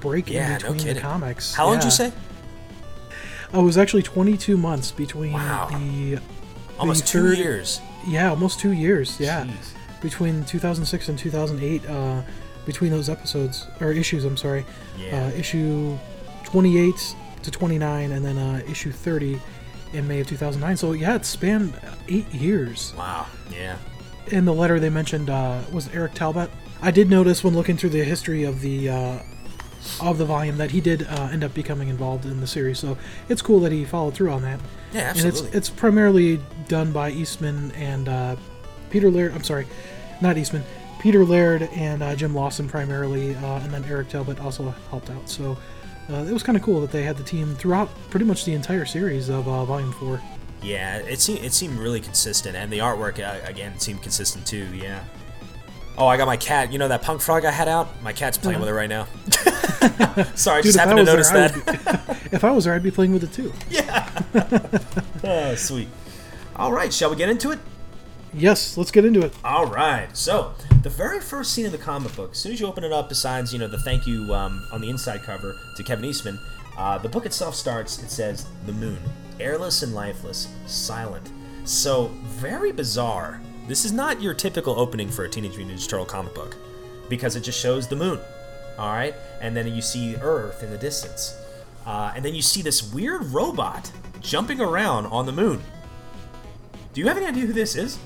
break 0.00 0.30
Yeah, 0.30 0.46
in 0.46 0.52
no 0.52 0.58
between 0.58 0.76
the 0.78 0.84
kidding. 0.84 1.02
comics. 1.02 1.54
how 1.54 1.66
long 1.66 1.76
did 1.76 1.84
you 1.84 1.90
say? 1.90 2.12
Oh, 3.52 3.60
it 3.60 3.64
was 3.64 3.78
actually 3.78 4.02
22 4.02 4.56
months 4.56 4.92
between 4.92 5.32
Wow. 5.32 5.68
the 5.72 6.18
Almost 6.78 7.02
the 7.02 7.08
two 7.08 7.28
third- 7.30 7.38
years. 7.38 7.80
yeah, 8.06 8.30
almost 8.30 8.60
two 8.60 8.72
years. 8.72 9.16
Yeah, 9.18 9.44
Jeez. 9.44 10.00
between 10.00 10.44
2006 10.44 11.08
and 11.08 11.18
2008. 11.18 11.88
Uh, 11.88 12.22
between 12.66 12.90
those 12.90 13.08
episodes 13.08 13.66
or 13.80 13.90
issues, 13.90 14.24
I'm 14.24 14.36
sorry. 14.36 14.64
Yeah. 14.98 15.24
Uh, 15.26 15.30
issue 15.30 15.98
28 16.44 16.94
to 17.42 17.50
29, 17.50 18.12
and 18.12 18.24
then 18.24 18.38
uh, 18.38 18.60
issue 18.68 18.92
30 18.92 19.40
in 19.94 20.06
May 20.06 20.20
of 20.20 20.26
2009. 20.28 20.76
So 20.76 20.92
yeah, 20.92 21.16
it 21.16 21.24
spanned 21.26 21.72
eight 22.08 22.32
years. 22.32 22.92
Wow. 22.96 23.26
Yeah. 23.50 23.76
in 24.28 24.44
the 24.44 24.52
letter 24.54 24.78
they 24.78 24.90
mentioned 24.90 25.28
uh, 25.28 25.58
was 25.72 25.88
Eric 25.92 26.14
Talbot. 26.14 26.50
I 26.82 26.92
did 26.92 27.10
notice 27.10 27.42
when 27.42 27.54
looking 27.54 27.76
through 27.76 27.90
the 27.90 28.04
history 28.04 28.44
of 28.44 28.60
the 28.60 28.88
uh, 28.90 29.18
of 30.00 30.18
the 30.18 30.24
volume 30.24 30.56
that 30.58 30.70
he 30.70 30.80
did 30.80 31.06
uh, 31.06 31.28
end 31.32 31.42
up 31.44 31.54
becoming 31.54 31.88
involved 31.88 32.24
in 32.26 32.40
the 32.40 32.46
series. 32.46 32.78
So 32.78 32.96
it's 33.28 33.42
cool 33.42 33.60
that 33.60 33.72
he 33.72 33.84
followed 33.84 34.14
through 34.14 34.30
on 34.32 34.42
that. 34.42 34.60
Yeah, 34.92 35.10
And 35.10 35.18
absolutely. 35.18 35.48
it's 35.48 35.56
it's 35.56 35.70
primarily 35.70 36.40
done 36.68 36.92
by 36.92 37.10
Eastman 37.10 37.72
and 37.72 38.08
uh, 38.08 38.36
Peter 38.90 39.10
Laird. 39.10 39.32
I'm 39.34 39.44
sorry, 39.44 39.66
not 40.20 40.36
Eastman. 40.36 40.62
Peter 41.00 41.24
Laird 41.24 41.62
and 41.74 42.02
uh, 42.02 42.14
Jim 42.14 42.34
Lawson 42.34 42.68
primarily, 42.68 43.34
uh, 43.36 43.60
and 43.60 43.72
then 43.72 43.84
Eric 43.84 44.10
Talbot 44.10 44.38
also 44.40 44.74
helped 44.90 45.08
out. 45.08 45.28
So 45.30 45.56
uh, 46.10 46.24
it 46.28 46.32
was 46.32 46.42
kind 46.42 46.56
of 46.58 46.62
cool 46.62 46.80
that 46.82 46.92
they 46.92 47.04
had 47.04 47.16
the 47.16 47.22
team 47.24 47.54
throughout 47.54 47.88
pretty 48.10 48.26
much 48.26 48.44
the 48.44 48.52
entire 48.52 48.84
series 48.84 49.28
of 49.30 49.48
uh, 49.48 49.64
Volume 49.64 49.92
Four. 49.92 50.20
Yeah, 50.62 50.98
it 50.98 51.20
seemed 51.20 51.42
it 51.42 51.54
seemed 51.54 51.78
really 51.78 52.00
consistent, 52.00 52.54
and 52.54 52.70
the 52.70 52.78
artwork 52.80 53.18
uh, 53.18 53.40
again 53.48 53.78
seemed 53.78 54.02
consistent 54.02 54.46
too. 54.46 54.66
Yeah. 54.74 55.02
Oh, 56.00 56.06
I 56.06 56.16
got 56.16 56.26
my 56.26 56.38
cat. 56.38 56.72
You 56.72 56.78
know 56.78 56.88
that 56.88 57.02
punk 57.02 57.20
frog 57.20 57.44
I 57.44 57.50
had 57.50 57.68
out? 57.68 57.88
My 58.02 58.14
cat's 58.14 58.38
playing 58.38 58.58
with 58.58 58.70
it 58.70 58.72
right 58.72 58.88
now. 58.88 59.04
Sorry, 60.34 60.60
I 60.60 60.62
just 60.62 60.76
if 60.76 60.80
I 60.80 60.86
happened 60.88 61.06
to 61.06 61.14
was 61.16 61.30
notice 61.30 61.30
there, 61.30 61.44
I 61.44 61.48
that. 61.48 62.06
would 62.06 62.30
be- 62.30 62.30
if 62.36 62.42
I 62.42 62.50
was 62.50 62.64
there, 62.64 62.72
I'd 62.74 62.82
be 62.82 62.90
playing 62.90 63.12
with 63.12 63.22
it 63.22 63.32
too. 63.32 63.52
Yeah. 63.70 64.08
oh, 65.24 65.54
sweet. 65.56 65.88
All 66.56 66.72
right, 66.72 66.90
shall 66.92 67.10
we 67.10 67.16
get 67.16 67.28
into 67.28 67.50
it? 67.50 67.58
Yes, 68.32 68.78
let's 68.78 68.90
get 68.90 69.04
into 69.04 69.20
it. 69.20 69.34
All 69.44 69.66
right. 69.66 70.08
So 70.16 70.54
the 70.82 70.88
very 70.88 71.20
first 71.20 71.52
scene 71.52 71.66
in 71.66 71.72
the 71.72 71.78
comic 71.78 72.14
book, 72.16 72.30
as 72.32 72.38
soon 72.38 72.52
as 72.52 72.60
you 72.60 72.66
open 72.66 72.82
it 72.84 72.92
up, 72.92 73.08
besides 73.10 73.52
you 73.52 73.58
know 73.58 73.68
the 73.68 73.78
thank 73.78 74.06
you 74.06 74.32
um, 74.34 74.66
on 74.72 74.80
the 74.80 74.88
inside 74.88 75.22
cover 75.22 75.58
to 75.76 75.82
Kevin 75.82 76.04
Eastman, 76.06 76.38
uh, 76.78 76.96
the 76.96 77.08
book 77.10 77.26
itself 77.26 77.54
starts. 77.54 78.02
It 78.02 78.10
says 78.10 78.46
the 78.64 78.72
moon, 78.72 78.98
airless 79.38 79.82
and 79.82 79.94
lifeless, 79.94 80.48
silent. 80.66 81.30
So 81.64 82.06
very 82.24 82.72
bizarre. 82.72 83.40
This 83.70 83.84
is 83.84 83.92
not 83.92 84.20
your 84.20 84.34
typical 84.34 84.80
opening 84.80 85.08
for 85.08 85.24
a 85.24 85.28
Teenage 85.28 85.56
Mutant 85.56 85.78
Ninja 85.78 85.88
Turtle 85.88 86.04
comic 86.04 86.34
book, 86.34 86.56
because 87.08 87.36
it 87.36 87.42
just 87.42 87.56
shows 87.56 87.86
the 87.86 87.94
moon. 87.94 88.18
All 88.76 88.92
right, 88.92 89.14
and 89.40 89.56
then 89.56 89.72
you 89.72 89.80
see 89.80 90.16
Earth 90.16 90.64
in 90.64 90.70
the 90.70 90.76
distance, 90.76 91.40
uh, 91.86 92.10
and 92.16 92.24
then 92.24 92.34
you 92.34 92.42
see 92.42 92.62
this 92.62 92.92
weird 92.92 93.22
robot 93.26 93.92
jumping 94.20 94.60
around 94.60 95.06
on 95.06 95.24
the 95.24 95.30
moon. 95.30 95.62
Do 96.94 97.00
you 97.00 97.06
have 97.06 97.16
any 97.16 97.26
idea 97.26 97.46
who 97.46 97.52
this 97.52 97.76
is? 97.76 98.00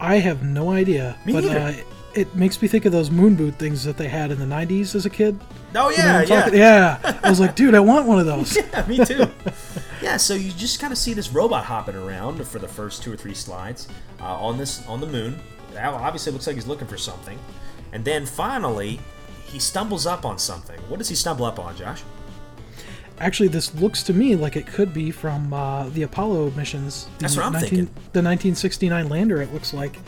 I 0.00 0.20
have 0.20 0.42
no 0.42 0.70
idea, 0.70 1.18
Me 1.26 1.34
but 1.34 1.44
neither. 1.44 1.58
uh, 1.58 1.74
it 2.14 2.34
makes 2.34 2.60
me 2.60 2.68
think 2.68 2.84
of 2.84 2.92
those 2.92 3.10
moon 3.10 3.34
boot 3.34 3.54
things 3.56 3.84
that 3.84 3.96
they 3.96 4.08
had 4.08 4.30
in 4.30 4.38
the 4.38 4.46
'90s 4.46 4.94
as 4.94 5.06
a 5.06 5.10
kid. 5.10 5.38
Oh 5.74 5.90
yeah, 5.90 6.22
yeah. 6.22 6.48
yeah. 6.48 7.20
I 7.22 7.30
was 7.30 7.40
like, 7.40 7.54
dude, 7.54 7.74
I 7.74 7.80
want 7.80 8.06
one 8.06 8.18
of 8.18 8.26
those. 8.26 8.56
Yeah, 8.72 8.86
me 8.86 9.04
too. 9.04 9.26
yeah, 10.02 10.16
so 10.16 10.34
you 10.34 10.50
just 10.52 10.80
kind 10.80 10.92
of 10.92 10.98
see 10.98 11.14
this 11.14 11.32
robot 11.32 11.64
hopping 11.64 11.96
around 11.96 12.46
for 12.46 12.58
the 12.58 12.68
first 12.68 13.02
two 13.02 13.12
or 13.12 13.16
three 13.16 13.34
slides 13.34 13.88
uh, 14.20 14.36
on 14.36 14.58
this 14.58 14.86
on 14.86 15.00
the 15.00 15.06
moon. 15.06 15.38
That 15.72 15.86
obviously 15.86 16.32
looks 16.32 16.46
like 16.46 16.56
he's 16.56 16.66
looking 16.66 16.86
for 16.86 16.96
something, 16.96 17.38
and 17.92 18.04
then 18.04 18.26
finally 18.26 19.00
he 19.46 19.58
stumbles 19.58 20.06
up 20.06 20.24
on 20.24 20.38
something. 20.38 20.78
What 20.88 20.98
does 20.98 21.08
he 21.08 21.14
stumble 21.14 21.44
up 21.44 21.58
on, 21.58 21.76
Josh? 21.76 22.02
Actually, 23.20 23.48
this 23.48 23.74
looks 23.74 24.02
to 24.04 24.14
me 24.14 24.36
like 24.36 24.54
it 24.56 24.66
could 24.66 24.94
be 24.94 25.10
from 25.10 25.52
uh, 25.52 25.88
the 25.88 26.02
Apollo 26.02 26.52
missions. 26.52 27.06
The 27.18 27.22
That's 27.22 27.36
what 27.36 27.46
I'm 27.46 27.52
thinking. 27.52 27.86
The 28.12 28.22
1969 28.22 29.08
lander, 29.08 29.42
it 29.42 29.52
looks 29.52 29.74
like. 29.74 29.98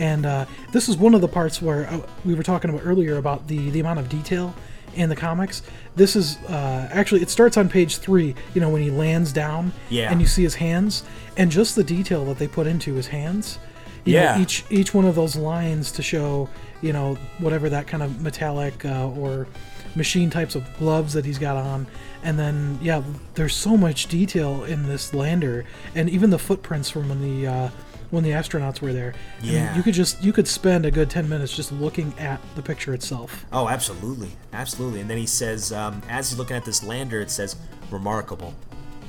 And 0.00 0.24
uh, 0.24 0.46
this 0.72 0.88
is 0.88 0.96
one 0.96 1.14
of 1.14 1.20
the 1.20 1.28
parts 1.28 1.60
where 1.60 1.86
uh, 1.88 2.00
we 2.24 2.34
were 2.34 2.42
talking 2.42 2.70
about 2.70 2.82
earlier 2.86 3.18
about 3.18 3.46
the, 3.46 3.68
the 3.70 3.80
amount 3.80 3.98
of 3.98 4.08
detail 4.08 4.54
in 4.94 5.08
the 5.10 5.14
comics. 5.14 5.62
This 5.94 6.16
is 6.16 6.38
uh, 6.48 6.88
actually, 6.90 7.20
it 7.20 7.28
starts 7.28 7.56
on 7.58 7.68
page 7.68 7.98
three, 7.98 8.34
you 8.54 8.60
know, 8.62 8.70
when 8.70 8.80
he 8.82 8.90
lands 8.90 9.30
down 9.32 9.72
Yeah. 9.90 10.10
and 10.10 10.20
you 10.20 10.26
see 10.26 10.42
his 10.42 10.54
hands, 10.54 11.04
and 11.36 11.50
just 11.50 11.76
the 11.76 11.84
detail 11.84 12.24
that 12.24 12.38
they 12.38 12.48
put 12.48 12.66
into 12.66 12.94
his 12.94 13.06
hands. 13.08 13.58
You 14.06 14.14
Yeah. 14.14 14.36
Know, 14.36 14.42
each 14.42 14.64
each 14.70 14.94
one 14.94 15.04
of 15.04 15.14
those 15.14 15.36
lines 15.36 15.92
to 15.92 16.02
show, 16.02 16.48
you 16.80 16.94
know, 16.94 17.16
whatever 17.38 17.68
that 17.68 17.86
kind 17.86 18.02
of 18.02 18.22
metallic 18.22 18.84
uh, 18.86 19.06
or 19.10 19.46
machine 19.94 20.30
types 20.30 20.54
of 20.54 20.64
gloves 20.78 21.12
that 21.12 21.24
he's 21.24 21.38
got 21.38 21.56
on 21.56 21.84
and 22.22 22.38
then 22.38 22.78
yeah 22.80 23.02
there's 23.34 23.56
so 23.56 23.76
much 23.76 24.06
detail 24.06 24.62
in 24.62 24.86
this 24.86 25.12
lander 25.12 25.64
and 25.96 26.08
even 26.08 26.30
the 26.30 26.38
footprints 26.38 26.88
from 26.88 27.08
when 27.08 27.20
the 27.20 27.44
uh, 27.44 27.68
when 28.10 28.24
the 28.24 28.30
astronauts 28.30 28.80
were 28.80 28.92
there 28.92 29.14
Yeah. 29.42 29.74
you 29.76 29.82
could 29.82 29.94
just 29.94 30.22
you 30.22 30.32
could 30.32 30.48
spend 30.48 30.84
a 30.86 30.90
good 30.90 31.08
10 31.10 31.28
minutes 31.28 31.54
just 31.54 31.70
looking 31.72 32.12
at 32.18 32.40
the 32.56 32.62
picture 32.62 32.92
itself 32.94 33.44
Oh, 33.52 33.68
absolutely, 33.68 34.30
absolutely. 34.52 35.00
And 35.00 35.08
then 35.10 35.18
he 35.18 35.26
says, 35.26 35.72
um, 35.72 36.02
as 36.08 36.30
he's 36.30 36.38
looking 36.38 36.56
at 36.56 36.64
this 36.64 36.82
lander, 36.82 37.20
it 37.20 37.30
says, 37.30 37.56
"Remarkable." 37.90 38.54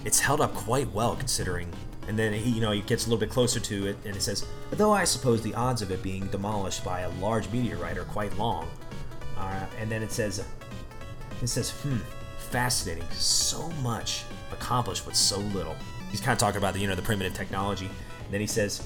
It's 0.05 0.19
held 0.19 0.41
up 0.41 0.53
quite 0.53 0.91
well 0.91 1.15
considering. 1.15 1.69
And 2.07 2.17
then 2.17 2.33
he, 2.33 2.49
you 2.49 2.61
know, 2.61 2.71
he 2.71 2.81
gets 2.81 3.05
a 3.05 3.09
little 3.09 3.19
bit 3.19 3.29
closer 3.29 3.59
to 3.59 3.87
it, 3.87 3.97
and 4.05 4.15
it 4.15 4.21
says, 4.21 4.45
"Though 4.71 4.91
I 4.91 5.03
suppose 5.03 5.41
the 5.41 5.53
odds 5.53 5.81
of 5.83 5.91
it 5.91 6.01
being 6.01 6.25
demolished 6.27 6.83
by 6.83 7.01
a 7.01 7.09
large 7.21 7.49
meteorite 7.51 7.97
are 7.97 8.03
quite 8.05 8.35
long." 8.37 8.67
Uh, 9.37 9.65
and 9.79 9.89
then 9.91 10.01
it 10.03 10.11
says, 10.11 10.43
it 11.41 11.47
says, 11.47 11.69
"Hmm, 11.69 11.97
fascinating. 12.49 13.05
So 13.13 13.69
much 13.83 14.23
accomplished 14.51 15.05
with 15.05 15.15
so 15.15 15.37
little." 15.39 15.75
He's 16.09 16.19
kind 16.19 16.33
of 16.33 16.39
talking 16.39 16.57
about 16.57 16.73
the, 16.73 16.79
you 16.81 16.87
know, 16.87 16.95
the 16.95 17.01
primitive 17.01 17.33
technology. 17.33 17.89
And 18.31 18.35
then 18.35 18.39
he 18.39 18.47
says, 18.47 18.81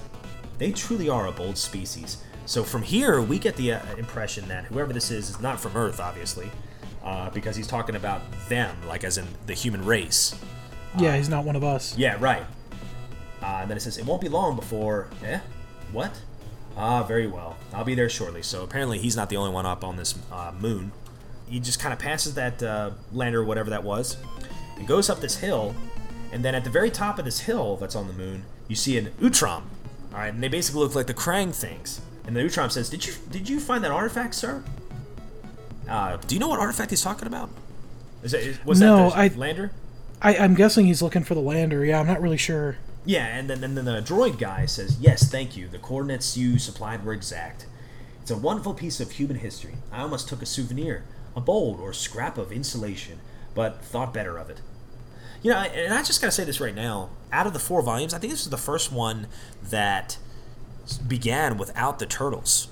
they 0.58 0.72
truly 0.72 1.08
are 1.08 1.28
a 1.28 1.32
bold 1.32 1.56
species. 1.56 2.18
So 2.48 2.64
from 2.64 2.82
here, 2.82 3.22
we 3.22 3.38
get 3.38 3.56
the 3.56 3.74
uh, 3.74 3.96
impression 3.96 4.48
that 4.48 4.66
whoever 4.66 4.92
this 4.92 5.12
is 5.12 5.30
is 5.30 5.40
not 5.40 5.60
from 5.60 5.78
Earth, 5.78 6.00
obviously, 6.00 6.50
uh, 7.04 7.30
because 7.30 7.56
he's 7.56 7.68
talking 7.68 7.96
about 7.96 8.24
them, 8.50 8.76
like 8.88 9.04
as 9.04 9.20
in 9.20 9.28
the 9.46 9.54
human 9.54 9.86
race. 9.86 10.34
yeah 10.98 11.16
he's 11.16 11.30
not 11.30 11.46
one 11.46 11.56
of 11.56 11.64
us 11.64 11.96
Yeah, 11.96 12.18
right. 12.20 12.42
Uh, 13.40 13.60
and 13.62 13.70
then 13.70 13.78
it 13.78 13.82
says, 13.82 14.00
It 14.00 14.06
won't 14.08 14.20
be 14.20 14.30
long 14.30 14.56
before. 14.56 15.10
Eh? 15.24 15.40
What? 15.92 16.20
Ah, 16.76 17.04
very 17.04 17.28
well. 17.28 17.56
I'll 17.72 17.84
be 17.84 17.94
there 17.94 18.10
shortly. 18.10 18.42
So 18.42 18.64
apparently 18.64 18.98
he's 18.98 19.16
not 19.16 19.30
the 19.30 19.38
only 19.38 19.52
one 19.52 19.68
up 19.68 19.84
on 19.84 19.96
this 19.96 20.16
uh, 20.32 20.54
moon. 20.60 20.92
He 21.48 21.60
just 21.60 21.80
kind 21.80 21.94
of 21.94 22.00
passes 22.00 22.34
that 22.34 22.64
uh, 22.64 22.90
lander, 23.14 23.42
or 23.42 23.46
whatever 23.46 23.70
that 23.70 23.84
was, 23.84 24.18
and 24.80 24.88
goes 24.88 25.08
up 25.08 25.20
this 25.20 25.38
hill. 25.38 25.76
And 26.32 26.44
then 26.44 26.56
at 26.56 26.64
the 26.64 26.72
very 26.72 26.90
top 26.90 27.20
of 27.20 27.26
this 27.26 27.42
hill 27.42 27.78
that's 27.78 27.96
on 27.96 28.08
the 28.08 28.14
moon, 28.14 28.44
you 28.68 28.76
see 28.76 28.98
an 28.98 29.08
Utrom. 29.22 29.64
All 30.14 30.20
right, 30.22 30.34
and 30.34 30.42
they 30.42 30.48
basically 30.48 30.82
look 30.82 30.96
like 30.96 31.08
the 31.08 31.14
Krang 31.14 31.54
things. 31.54 32.02
And 32.26 32.36
the 32.36 32.42
Utrom 32.42 32.72
says, 32.72 32.90
"Did 32.90 33.06
you 33.06 33.14
did 33.30 33.48
you 33.50 33.60
find 33.60 33.84
that 33.84 33.92
artifact, 33.92 34.34
sir? 34.36 34.64
Uh, 35.90 36.18
do 36.18 36.36
you 36.36 36.40
know 36.40 36.48
what 36.48 36.60
artifact 36.60 36.90
he's 36.90 37.02
talking 37.02 37.28
about? 37.28 37.50
Is 38.24 38.32
that 38.32 38.66
was 38.66 38.80
No, 38.80 39.10
that 39.10 39.30
the 39.30 39.36
I- 39.36 39.38
lander? 39.38 39.72
I, 40.22 40.38
I'm 40.38 40.56
guessing 40.56 40.86
he's 40.88 41.02
looking 41.02 41.24
for 41.24 41.36
the 41.36 41.42
lander. 41.42 41.86
Yeah, 41.86 42.00
I'm 42.00 42.08
not 42.08 42.22
really 42.22 42.38
sure. 42.38 42.78
Yeah, 43.06 43.26
and 43.38 43.48
then, 43.50 43.64
and 43.64 43.78
then 43.78 43.86
the 43.86 44.02
droid 44.02 44.40
guy 44.40 44.66
says, 44.66 44.98
Yes, 45.00 45.30
thank 45.30 45.56
you. 45.56 45.68
The 45.68 45.78
coordinates 45.78 46.36
you 46.36 46.58
supplied 46.58 47.06
were 47.06 47.14
exact. 47.14 47.68
It's 48.22 48.32
a 48.32 48.38
wonderful 48.38 48.74
piece 48.74 49.00
of 49.00 49.12
human 49.12 49.38
history. 49.38 49.76
I 49.92 50.02
almost 50.02 50.28
took 50.28 50.42
a 50.42 50.46
souvenir, 50.48 51.04
a 51.36 51.42
bowl 51.42 51.78
or 51.80 51.94
scrap 51.94 52.40
of 52.40 52.52
insulation, 52.52 53.20
but 53.54 53.84
thought 53.84 54.12
better 54.14 54.38
of 54.40 54.50
it. 54.50 54.62
You 55.44 55.52
know, 55.52 55.58
and 55.60 55.94
I 55.94 56.02
just 56.02 56.22
gotta 56.22 56.32
say 56.32 56.46
this 56.46 56.60
right 56.60 56.74
now. 56.74 57.10
Out 57.36 57.46
of 57.46 57.52
the 57.52 57.60
four 57.60 57.82
volumes, 57.82 58.14
I 58.14 58.18
think 58.18 58.32
this 58.32 58.44
is 58.44 58.50
the 58.50 58.58
first 58.58 58.94
one 58.94 59.28
that 59.62 60.18
began 61.06 61.58
without 61.58 62.00
the 62.00 62.06
turtles, 62.06 62.70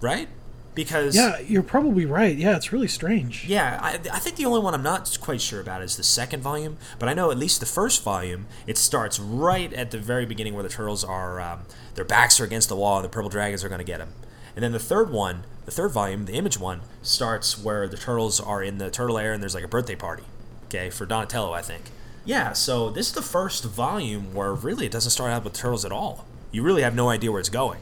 right? 0.00 0.28
Because 0.76 1.16
Yeah, 1.16 1.40
you're 1.40 1.64
probably 1.64 2.06
right. 2.06 2.36
Yeah, 2.36 2.54
it's 2.54 2.72
really 2.72 2.86
strange. 2.86 3.44
yeah, 3.46 3.80
I, 3.82 3.94
I 4.12 4.20
think 4.20 4.36
the 4.36 4.44
only 4.44 4.60
one 4.60 4.72
I'm 4.72 4.84
not 4.84 5.18
quite 5.20 5.40
sure 5.40 5.60
about 5.60 5.82
is 5.82 5.96
the 5.96 6.04
second 6.04 6.42
volume, 6.42 6.76
but 7.00 7.08
I 7.08 7.14
know 7.14 7.32
at 7.32 7.38
least 7.38 7.58
the 7.58 7.66
first 7.66 8.04
volume, 8.04 8.46
it 8.68 8.78
starts 8.78 9.18
right 9.18 9.72
at 9.72 9.90
the 9.90 9.98
very 9.98 10.26
beginning 10.26 10.54
where 10.54 10.62
the 10.62 10.68
turtles 10.68 11.02
are, 11.02 11.40
um, 11.40 11.62
their 11.96 12.04
backs 12.04 12.38
are 12.38 12.44
against 12.44 12.68
the 12.68 12.76
wall 12.76 12.96
and 12.98 13.04
the 13.04 13.08
purple 13.08 13.30
dragons 13.30 13.64
are 13.64 13.68
going 13.68 13.80
to 13.80 13.84
get 13.84 13.98
them. 13.98 14.12
And 14.54 14.62
then 14.62 14.70
the 14.70 14.78
third 14.78 15.10
one, 15.10 15.42
the 15.64 15.72
third 15.72 15.90
volume, 15.90 16.26
the 16.26 16.34
image 16.34 16.58
one, 16.60 16.82
starts 17.02 17.58
where 17.58 17.88
the 17.88 17.96
turtles 17.96 18.40
are 18.40 18.62
in 18.62 18.78
the 18.78 18.90
turtle 18.90 19.18
air 19.18 19.32
and 19.32 19.42
there's 19.42 19.56
like 19.56 19.64
a 19.64 19.68
birthday 19.68 19.96
party, 19.96 20.22
okay, 20.66 20.88
for 20.90 21.04
Donatello, 21.04 21.52
I 21.52 21.62
think. 21.62 21.90
Yeah, 22.24 22.52
so 22.52 22.90
this 22.90 23.08
is 23.08 23.12
the 23.12 23.22
first 23.22 23.64
volume 23.64 24.32
where 24.34 24.52
really 24.54 24.86
it 24.86 24.92
doesn't 24.92 25.10
start 25.10 25.30
out 25.30 25.44
with 25.44 25.52
turtles 25.52 25.84
at 25.84 25.92
all. 25.92 26.24
You 26.52 26.62
really 26.62 26.82
have 26.82 26.94
no 26.94 27.08
idea 27.10 27.30
where 27.30 27.40
it's 27.40 27.48
going. 27.50 27.80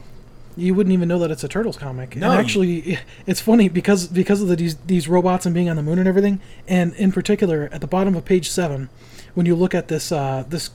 You 0.57 0.75
wouldn't 0.75 0.93
even 0.93 1.07
know 1.07 1.17
that 1.19 1.31
it's 1.31 1.43
a 1.43 1.47
Turtles 1.47 1.77
comic. 1.77 2.15
No, 2.15 2.27
and 2.29 2.33
you- 2.35 2.39
actually, 2.39 2.99
it's 3.25 3.41
funny 3.41 3.69
because 3.69 4.05
because 4.07 4.41
of 4.41 4.47
the, 4.49 4.55
these 4.55 4.75
these 4.85 5.07
robots 5.07 5.45
and 5.47 5.55
being 5.55 5.67
on 5.69 5.75
the 5.77 5.81
moon 5.83 5.97
and 5.97 6.07
everything, 6.07 6.41
and 6.67 6.93
in 6.95 7.11
particular 7.11 7.69
at 7.71 7.81
the 7.81 7.87
bottom 7.87 8.15
of 8.15 8.23
page 8.25 8.49
seven, 8.51 8.89
when 9.33 9.45
you 9.47 9.55
look 9.55 9.73
at 9.73 9.87
this 9.87 10.11
uh, 10.11 10.43
this 10.47 10.69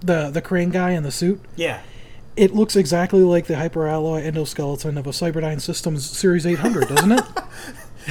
the 0.00 0.30
the 0.30 0.40
Krang 0.40 0.72
guy 0.72 0.92
in 0.92 1.02
the 1.02 1.10
suit, 1.10 1.40
Yeah. 1.56 1.80
it 2.36 2.54
looks 2.54 2.74
exactly 2.76 3.20
like 3.20 3.48
the 3.48 3.54
hyperalloy 3.54 4.24
endoskeleton 4.26 4.96
of 4.98 5.06
a 5.06 5.10
Cyberdyne 5.10 5.60
Systems 5.60 6.08
Series 6.08 6.46
800, 6.46 6.88
doesn't 6.88 7.12
it? 7.12 7.24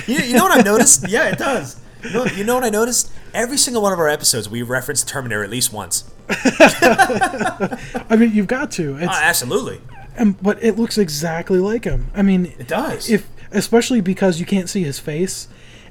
You, 0.06 0.18
you 0.20 0.34
know 0.36 0.44
what 0.44 0.56
I've 0.56 0.66
noticed? 0.66 1.10
Yeah, 1.10 1.30
it 1.30 1.40
does. 1.40 1.82
You 2.04 2.12
know, 2.14 2.26
you 2.26 2.44
know 2.44 2.56
what 2.56 2.64
I 2.64 2.70
noticed? 2.70 3.12
Every 3.34 3.58
single 3.58 3.82
one 3.82 3.94
of 3.94 4.00
our 4.00 4.08
episodes, 4.10 4.48
we 4.50 4.62
reference 4.62 5.04
Terminator 5.04 5.44
at 5.44 5.50
least 5.50 5.74
once. 5.74 6.10
I 6.30 8.16
mean, 8.18 8.32
you've 8.34 8.48
got 8.48 8.72
to. 8.72 8.98
It's, 8.98 9.06
Oh, 9.08 9.20
absolutely. 9.22 9.82
and, 10.16 10.42
but 10.42 10.62
it 10.64 10.78
looks 10.78 10.98
exactly 10.98 11.60
like 11.60 11.84
him. 11.86 12.10
I 12.16 12.22
mean, 12.22 12.54
It 12.60 12.68
does. 12.68 13.10
if 13.10 13.28
especially 13.52 14.02
because 14.02 14.40
you 14.40 14.46
can't 14.46 14.70
see 14.70 14.84
his 14.84 15.00
face 15.00 15.48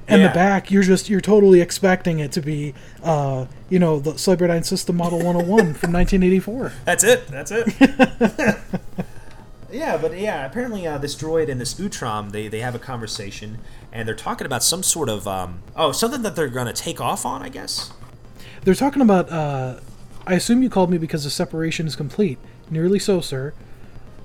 and 0.07 0.21
Yeah. 0.21 0.27
the 0.27 0.33
back 0.35 0.69
you're 0.69 0.83
just 0.83 1.09
you're 1.09 1.19
totally 1.19 1.59
expecting 1.59 2.19
it 2.19 2.31
to 2.33 2.41
be 2.41 2.75
uh 3.03 3.47
you 3.67 3.79
know 3.79 3.99
the 3.99 4.11
cyberdyne 4.11 4.63
system 4.63 4.95
model 4.95 5.17
101 5.17 5.73
from 5.73 5.91
1984 5.91 6.71
That's 6.85 7.03
it. 7.03 7.27
That's 7.27 7.51
it. 7.51 7.67
yeah, 9.71 9.97
but 9.97 10.17
yeah, 10.17 10.45
apparently 10.45 10.85
uh, 10.87 10.97
this 10.99 11.15
droid 11.15 11.49
and 11.49 11.59
this 11.59 11.73
Utrom, 11.73 12.31
they, 12.31 12.47
they 12.47 12.59
have 12.59 12.75
a 12.75 12.79
conversation, 12.79 13.57
and 13.91 14.07
they're 14.07 14.15
talking 14.15 14.45
about 14.45 14.63
some 14.63 14.83
sort 14.83 15.09
of 15.09 15.27
um, 15.27 15.61
oh 15.75 15.91
something 15.91 16.21
that 16.23 16.35
they're 16.35 16.47
gonna 16.49 16.73
take 16.73 16.99
off 17.01 17.25
on, 17.25 17.41
I 17.41 17.49
guess. 17.49 17.91
they're 18.63 18.75
talking 18.75 19.01
about 19.01 19.29
uh 19.31 19.79
i 20.25 20.33
assume 20.33 20.61
you 20.61 20.69
called 20.69 20.89
me 20.91 20.97
because 20.97 21.23
the 21.23 21.29
separation 21.29 21.87
is 21.87 21.95
complete 21.95 22.37
nearly 22.69 22.99
so 22.99 23.21
sir 23.21 23.53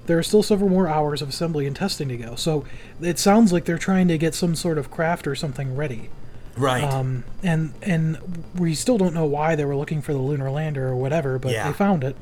there 0.06 0.18
are 0.18 0.22
still 0.22 0.42
several 0.42 0.68
more 0.68 0.88
hours 0.88 1.22
of 1.22 1.28
assembly 1.28 1.64
and 1.66 1.76
testing 1.76 2.08
to 2.08 2.16
go 2.16 2.34
so 2.34 2.64
it 3.00 3.18
sounds 3.20 3.52
like 3.52 3.64
they're 3.66 3.78
trying 3.78 4.08
to 4.08 4.18
get 4.18 4.34
some 4.34 4.56
sort 4.56 4.78
of 4.78 4.90
craft 4.90 5.26
or 5.28 5.34
something 5.36 5.76
ready 5.76 6.10
Right. 6.56 6.82
um 6.84 7.22
and 7.42 7.72
and 7.82 8.18
we 8.58 8.74
still 8.74 8.98
don't 8.98 9.14
know 9.14 9.24
why 9.24 9.54
they 9.54 9.64
were 9.64 9.76
looking 9.76 10.02
for 10.02 10.12
the 10.12 10.18
lunar 10.18 10.50
lander 10.50 10.88
or 10.88 10.96
whatever 10.96 11.38
but 11.38 11.52
Yeah. 11.52 11.68
they 11.68 11.72
found 11.72 12.02
it 12.04 12.16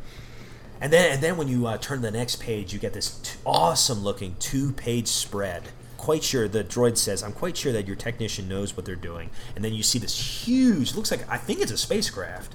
And 0.83 0.93
then, 0.93 1.13
and 1.13 1.23
then 1.23 1.37
when 1.37 1.49
you 1.49 1.67
uh, 1.67 1.77
turn 1.79 1.99
to 1.99 2.03
the 2.11 2.11
next 2.11 2.37
page, 2.41 2.73
you 2.73 2.79
get 2.79 2.95
this 2.95 3.19
t- 3.23 3.39
awesome-looking 3.45 4.37
two-page 4.39 5.09
spread. 5.09 5.65
Quite 6.01 6.25
sure 6.25 6.49
the 6.49 6.65
droid 6.65 6.97
says, 6.97 7.23
"I'm 7.23 7.35
quite 7.35 7.59
sure 7.59 7.73
that 7.73 7.87
your 7.87 7.95
technician 7.95 8.49
knows 8.49 8.75
what 8.75 8.87
they're 8.87 8.97
doing." 8.97 9.29
And 9.55 9.63
then 9.63 9.75
you 9.75 9.83
see 9.83 9.99
this 9.99 10.47
huge, 10.47 10.95
looks 10.95 11.11
like 11.11 11.29
I 11.31 11.37
think 11.37 11.61
it's 11.61 11.71
a 11.71 11.77
spacecraft 11.77 12.55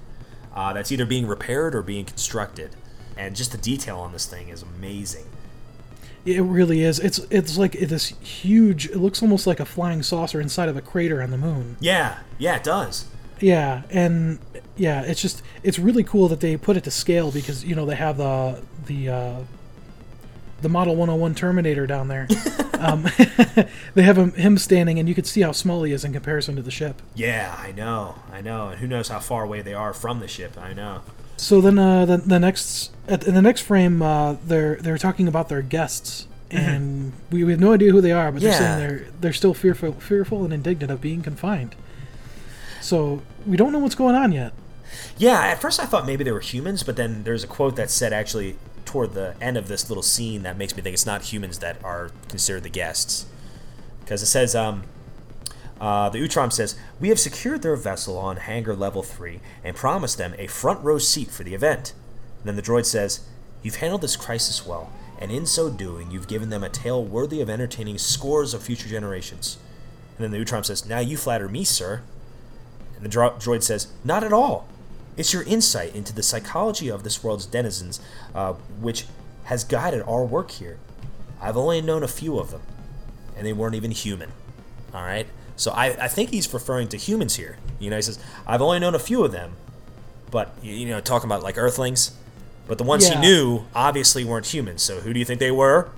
uh, 0.56 0.74
that's 0.74 0.92
either 0.92 1.06
being 1.06 1.28
repaired 1.28 1.76
or 1.76 1.84
being 1.84 2.06
constructed. 2.06 2.76
And 3.16 3.36
just 3.36 3.52
the 3.52 3.60
detail 3.60 4.00
on 4.00 4.14
this 4.14 4.26
thing 4.26 4.50
is 4.50 4.64
amazing. 4.64 5.26
It 6.26 6.42
really 6.42 6.82
is. 6.82 7.00
It's 7.00 7.20
it's 7.30 7.56
like 7.56 7.74
this 7.74 8.08
huge. 8.08 8.88
It 8.88 8.98
looks 8.98 9.22
almost 9.22 9.46
like 9.46 9.60
a 9.60 9.66
flying 9.66 10.02
saucer 10.02 10.42
inside 10.42 10.68
of 10.68 10.76
a 10.76 10.82
crater 10.82 11.22
on 11.22 11.30
the 11.30 11.38
moon. 11.38 11.78
Yeah, 11.80 12.18
yeah, 12.40 12.56
it 12.56 12.64
does. 12.64 13.06
Yeah, 13.40 13.84
and 13.92 14.40
yeah, 14.76 15.04
it's 15.04 15.22
just 15.22 15.44
it's 15.62 15.78
really 15.78 16.04
cool 16.04 16.28
that 16.30 16.40
they 16.40 16.58
put 16.58 16.78
it 16.78 16.84
to 16.86 16.92
scale 16.92 17.32
because 17.32 17.64
you 17.64 17.76
know 17.76 17.86
they 17.86 17.96
have 17.96 18.18
the 18.18 18.64
the 18.88 19.10
uh, 19.10 19.40
the 20.66 20.70
Model 20.70 20.96
101 20.96 21.36
Terminator 21.36 21.86
down 21.86 22.08
there. 22.08 22.28
um, 22.80 23.04
they 23.94 24.02
have 24.02 24.18
him, 24.18 24.32
him 24.32 24.58
standing, 24.58 24.98
and 24.98 25.08
you 25.08 25.14
can 25.14 25.24
see 25.24 25.42
how 25.42 25.52
small 25.52 25.84
he 25.84 25.94
is 25.94 26.04
in 26.04 26.12
comparison 26.12 26.56
to 26.56 26.64
the 26.64 26.72
ship. 26.72 27.04
Yeah, 27.14 27.56
I 27.56 27.72
know, 27.72 28.16
I 28.34 28.42
know, 28.42 28.70
and 28.70 28.80
who 28.80 28.88
knows 28.88 29.10
how 29.10 29.20
far 29.20 29.44
away 29.44 29.62
they 29.62 29.76
are 29.76 29.94
from 29.94 30.22
the 30.22 30.28
ship? 30.28 30.58
I 30.58 30.74
know. 30.74 31.02
So 31.38 31.62
then 31.62 31.78
uh, 31.78 32.06
the 32.06 32.18
the 32.18 32.40
next 32.40 32.92
at, 33.08 33.28
in 33.28 33.36
the 33.36 33.44
next 33.44 33.62
frame, 33.62 34.02
uh, 34.02 34.38
they're 34.44 34.78
they're 34.78 34.98
talking 34.98 35.28
about 35.28 35.50
their 35.50 35.62
guests. 35.62 36.28
And 36.52 37.12
we, 37.32 37.44
we 37.44 37.52
have 37.52 37.60
no 37.60 37.74
idea 37.74 37.92
who 37.92 38.00
they 38.00 38.14
are, 38.14 38.32
but 38.32 38.42
they're 38.42 38.54
saying 38.54 38.80
they're 38.80 39.08
they're 39.20 39.34
still 39.34 39.54
fearful, 39.54 39.92
fearful 39.94 40.46
and 40.46 40.54
indignant 40.54 40.90
of 40.90 41.02
being 41.02 41.22
confined. 41.22 41.76
So 42.80 43.22
we 43.46 43.58
don't 43.58 43.74
know 43.74 43.80
what's 43.80 43.96
going 43.96 44.16
on 44.16 44.32
yet. 44.32 44.54
Yeah, 45.18 45.42
at 45.42 45.60
first 45.60 45.82
I 45.82 45.86
thought 45.86 46.06
maybe 46.06 46.24
they 46.24 46.32
were 46.32 46.40
humans, 46.40 46.82
but 46.82 46.96
then 46.96 47.24
there's 47.24 47.44
a 47.44 47.48
quote 47.48 47.76
that 47.76 47.90
said 47.90 48.14
actually 48.14 48.56
toward 48.96 49.14
the 49.14 49.36
end 49.42 49.58
of 49.58 49.68
this 49.68 49.90
little 49.90 50.02
scene 50.02 50.44
that 50.44 50.58
makes 50.58 50.74
me 50.74 50.82
think 50.82 50.94
it's 50.94 51.06
not 51.06 51.22
humans 51.22 51.60
that 51.60 51.76
are 51.84 52.12
considered 52.30 52.64
the 52.64 52.70
guests. 52.70 53.26
Because 54.00 54.22
it 54.22 54.28
says, 54.28 54.56
um, 54.56 54.84
uh, 55.82 56.08
the 56.08 56.18
Utrom 56.18 56.50
says, 56.50 56.78
We 57.02 57.10
have 57.10 57.20
secured 57.20 57.62
their 57.62 57.76
vessel 57.76 58.18
on 58.18 58.38
hangar 58.38 58.74
level 58.74 59.04
3 59.04 59.42
and 59.66 59.76
promised 59.76 60.18
them 60.18 60.34
a 60.38 60.48
front 60.48 60.82
row 60.82 60.98
seat 60.98 61.30
for 61.30 61.44
the 61.44 61.54
event. 61.54 61.92
And 62.40 62.46
then 62.48 62.56
the 62.56 62.62
droid 62.62 62.86
says, 62.86 63.28
You've 63.62 63.76
handled 63.76 64.00
this 64.00 64.16
crisis 64.16 64.66
well, 64.66 64.90
and 65.20 65.30
in 65.30 65.46
so 65.46 65.70
doing, 65.70 66.10
you've 66.10 66.30
given 66.30 66.50
them 66.50 66.64
a 66.64 66.70
tale 66.70 67.04
worthy 67.04 67.42
of 67.42 67.50
entertaining 67.50 67.98
scores 67.98 68.54
of 68.54 68.64
future 68.64 68.88
generations. 68.88 69.58
And 70.18 70.24
then 70.24 70.32
the 70.32 70.38
Utrom 70.46 70.64
says, 70.64 70.88
Now 70.88 71.00
you 71.00 71.18
flatter 71.18 71.50
me, 71.50 71.66
sir. 71.66 72.02
And 72.96 73.04
the 73.04 73.10
dro- 73.10 73.32
droid 73.32 73.62
says, 73.62 73.88
Not 74.06 74.24
at 74.24 74.32
all. 74.32 74.70
It's 75.18 75.34
your 75.34 75.44
insight 75.44 75.96
into 75.96 76.14
the 76.14 76.24
psychology 76.24 76.90
of 76.90 77.04
this 77.04 77.24
world's 77.24 77.46
denizens 77.46 78.00
uh, 78.34 78.54
which 78.80 79.06
has 79.46 79.64
guided 79.64 80.02
our 80.08 80.26
work 80.26 80.52
here. 80.52 80.78
I've 81.42 81.58
only 81.58 81.82
known 81.82 82.04
a 82.04 82.08
few 82.08 82.40
of 82.40 82.52
them, 82.52 82.62
and 83.38 83.46
they 83.46 83.54
weren't 83.54 83.76
even 83.76 83.92
human. 83.92 84.32
All 84.94 85.04
right? 85.04 85.28
So 85.56 85.72
I, 85.72 85.86
I 86.06 86.08
think 86.08 86.32
he's 86.32 86.52
referring 86.54 86.88
to 86.90 86.98
humans 86.98 87.36
here. 87.36 87.58
You 87.80 87.90
know, 87.90 87.96
he 87.96 88.02
says, 88.02 88.20
I've 88.48 88.62
only 88.62 88.80
known 88.80 88.96
a 88.96 89.00
few 89.00 89.24
of 89.24 89.32
them, 89.32 89.54
but, 90.32 90.52
you 90.62 90.88
know, 90.88 91.00
talking 91.00 91.28
about 91.30 91.44
like 91.44 91.58
Earthlings. 91.58 92.12
But 92.68 92.78
the 92.80 92.84
ones 92.84 93.08
Yeah. 93.08 93.16
he 93.16 93.22
knew 93.22 93.66
obviously 93.76 94.24
weren't 94.26 94.48
humans. 94.48 94.82
So 94.82 95.00
who 95.02 95.14
do 95.14 95.20
you 95.20 95.26
think 95.26 95.40
they 95.40 95.52
were? 95.52 95.90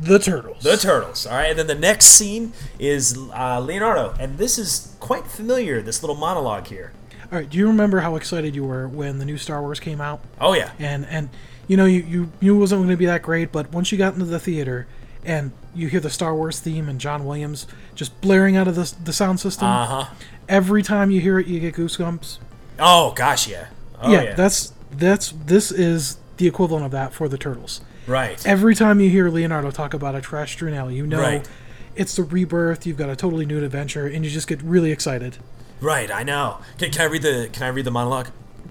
The 0.00 0.18
turtles. 0.18 0.62
The 0.62 0.76
turtles. 0.76 1.26
All 1.26 1.34
right, 1.36 1.50
and 1.50 1.58
then 1.58 1.66
the 1.68 1.74
next 1.74 2.06
scene 2.06 2.52
is 2.80 3.16
uh, 3.32 3.60
Leonardo, 3.60 4.14
and 4.18 4.38
this 4.38 4.58
is 4.58 4.96
quite 4.98 5.26
familiar. 5.26 5.80
This 5.82 6.02
little 6.02 6.16
monologue 6.16 6.66
here. 6.66 6.92
All 7.32 7.38
right. 7.38 7.48
Do 7.48 7.58
you 7.58 7.66
remember 7.66 8.00
how 8.00 8.16
excited 8.16 8.54
you 8.54 8.64
were 8.64 8.86
when 8.88 9.18
the 9.18 9.24
new 9.24 9.36
Star 9.38 9.60
Wars 9.60 9.80
came 9.80 10.00
out? 10.00 10.20
Oh 10.40 10.54
yeah, 10.54 10.70
And 10.78 11.06
and 11.06 11.28
you 11.66 11.76
know 11.76 11.84
you 11.86 12.02
you 12.02 12.32
knew 12.40 12.56
it 12.56 12.58
wasn't 12.58 12.80
going 12.80 12.90
to 12.90 12.96
be 12.96 13.06
that 13.06 13.22
great, 13.22 13.50
but 13.52 13.72
once 13.72 13.90
you 13.92 13.98
got 13.98 14.14
into 14.14 14.26
the 14.26 14.38
theater 14.40 14.86
and 15.24 15.52
you 15.74 15.88
hear 15.88 16.00
the 16.00 16.10
Star 16.10 16.34
Wars 16.34 16.60
theme 16.60 16.88
and 16.88 17.00
John 17.00 17.24
Williams 17.24 17.66
just 17.94 18.20
blaring 18.20 18.56
out 18.56 18.68
of 18.68 18.74
the 18.76 18.92
the 19.02 19.12
sound 19.12 19.40
system, 19.40 19.66
uh 19.68 19.86
huh. 20.04 20.14
every 20.48 20.82
time 20.82 21.10
you 21.10 21.20
hear 21.20 21.38
it, 21.38 21.46
you 21.46 21.60
get 21.60 21.74
goosebumps. 21.74 22.38
Oh 22.78 23.12
gosh, 23.12 23.48
yeah. 23.48 23.68
Oh 24.00 24.10
yeah, 24.12 24.22
yeah, 24.22 24.34
that's 24.34 24.72
that's 24.92 25.30
this 25.30 25.72
is 25.72 26.18
the 26.36 26.46
equivalent 26.46 26.84
of 26.84 26.90
that 26.92 27.12
for 27.14 27.28
the 27.28 27.38
turtles. 27.38 27.80
right. 28.06 28.44
Every 28.46 28.74
time 28.74 29.00
you 29.00 29.08
hear 29.08 29.28
Leonardo 29.30 29.70
talk 29.70 29.94
about 29.94 30.14
a 30.14 30.20
trash 30.20 30.52
strewn 30.52 30.74
alley, 30.74 30.96
you 30.96 31.06
know 31.06 31.20
Right. 31.20 31.48
it's 31.96 32.16
the 32.16 32.24
rebirth. 32.24 32.86
You've 32.86 32.96
got 32.98 33.08
a 33.08 33.16
totally 33.16 33.46
new 33.46 33.62
adventure, 33.64 34.06
and 34.06 34.24
you 34.24 34.30
just 34.30 34.46
get 34.48 34.60
really 34.62 34.90
excited. 34.92 35.38
Right, 35.84 36.10
I 36.10 36.22
know. 36.22 36.60
Can, 36.78 36.90
can 36.90 37.02
I 37.02 37.04
read 37.04 37.20
the 37.20 37.50
Can 37.52 37.62
I 37.62 37.68
read 37.68 37.84
the 37.84 37.90
monologue? 37.90 38.28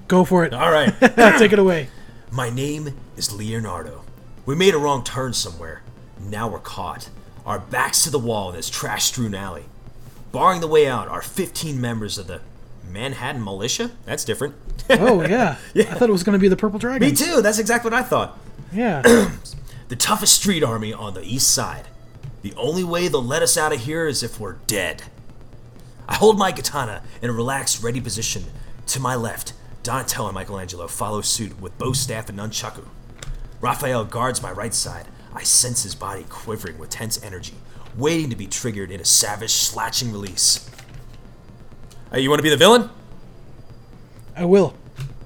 Go 0.07 0.25
for 0.25 0.45
it. 0.45 0.53
All 0.53 0.71
right. 0.71 0.91
Take 1.37 1.53
it 1.53 1.59
away. 1.59 1.89
My 2.31 2.49
name 2.49 2.97
is 3.15 3.31
Leonardo. 3.31 4.03
We 4.47 4.55
made 4.55 4.73
a 4.73 4.79
wrong 4.79 5.03
turn 5.03 5.33
somewhere. 5.33 5.83
Now 6.19 6.47
we're 6.47 6.57
caught. 6.57 7.09
Our 7.45 7.59
backs 7.59 8.03
to 8.05 8.09
the 8.09 8.17
wall 8.17 8.49
in 8.49 8.55
this 8.55 8.67
trash 8.67 9.05
strewn 9.05 9.35
alley. 9.35 9.65
Barring 10.31 10.59
the 10.59 10.67
way 10.67 10.87
out 10.87 11.07
are 11.07 11.21
15 11.21 11.79
members 11.79 12.17
of 12.17 12.25
the 12.25 12.41
Manhattan 12.89 13.43
Militia? 13.43 13.91
That's 14.05 14.25
different. 14.25 14.55
Oh 14.89 15.21
yeah. 15.27 15.57
I 15.75 15.83
thought 15.83 16.09
it 16.09 16.13
was 16.13 16.23
going 16.23 16.33
to 16.33 16.41
be 16.41 16.47
the 16.47 16.57
Purple 16.57 16.79
Dragon. 16.79 17.07
Me 17.07 17.15
too, 17.15 17.43
that's 17.43 17.59
exactly 17.59 17.91
what 17.91 17.99
I 17.99 18.03
thought. 18.03 18.39
Yeah. 18.71 19.29
The 19.89 19.97
toughest 19.97 20.33
street 20.33 20.63
army 20.63 20.91
on 20.91 21.13
the 21.13 21.21
east 21.21 21.53
side. 21.53 21.87
The 22.41 22.53
only 22.55 22.83
way 22.83 23.09
they'll 23.09 23.23
let 23.23 23.43
us 23.43 23.57
out 23.57 23.73
of 23.73 23.81
here 23.81 24.07
is 24.07 24.23
if 24.23 24.39
we're 24.39 24.53
dead. 24.65 25.03
I 26.07 26.15
hold 26.15 26.37
my 26.37 26.51
katana 26.51 27.01
in 27.21 27.29
a 27.29 27.33
relaxed, 27.33 27.83
ready 27.83 28.01
position. 28.01 28.45
To 28.87 28.99
my 28.99 29.15
left, 29.15 29.53
Donatello 29.83 30.27
and 30.27 30.35
Michelangelo 30.35 30.87
follow 30.87 31.21
suit 31.21 31.59
with 31.59 31.77
bow 31.77 31.93
staff 31.93 32.29
and 32.29 32.39
nunchaku. 32.39 32.85
Raphael 33.61 34.05
guards 34.05 34.41
my 34.41 34.51
right 34.51 34.73
side. 34.73 35.07
I 35.33 35.43
sense 35.43 35.83
his 35.83 35.95
body 35.95 36.25
quivering 36.29 36.77
with 36.77 36.89
tense 36.89 37.23
energy, 37.23 37.55
waiting 37.97 38.29
to 38.29 38.35
be 38.35 38.47
triggered 38.47 38.91
in 38.91 38.99
a 38.99 39.05
savage, 39.05 39.51
slashing 39.51 40.11
release. 40.11 40.69
Hey, 42.11 42.21
you 42.21 42.29
want 42.29 42.39
to 42.39 42.43
be 42.43 42.49
the 42.49 42.57
villain? 42.57 42.89
I 44.35 44.45
will. 44.45 44.75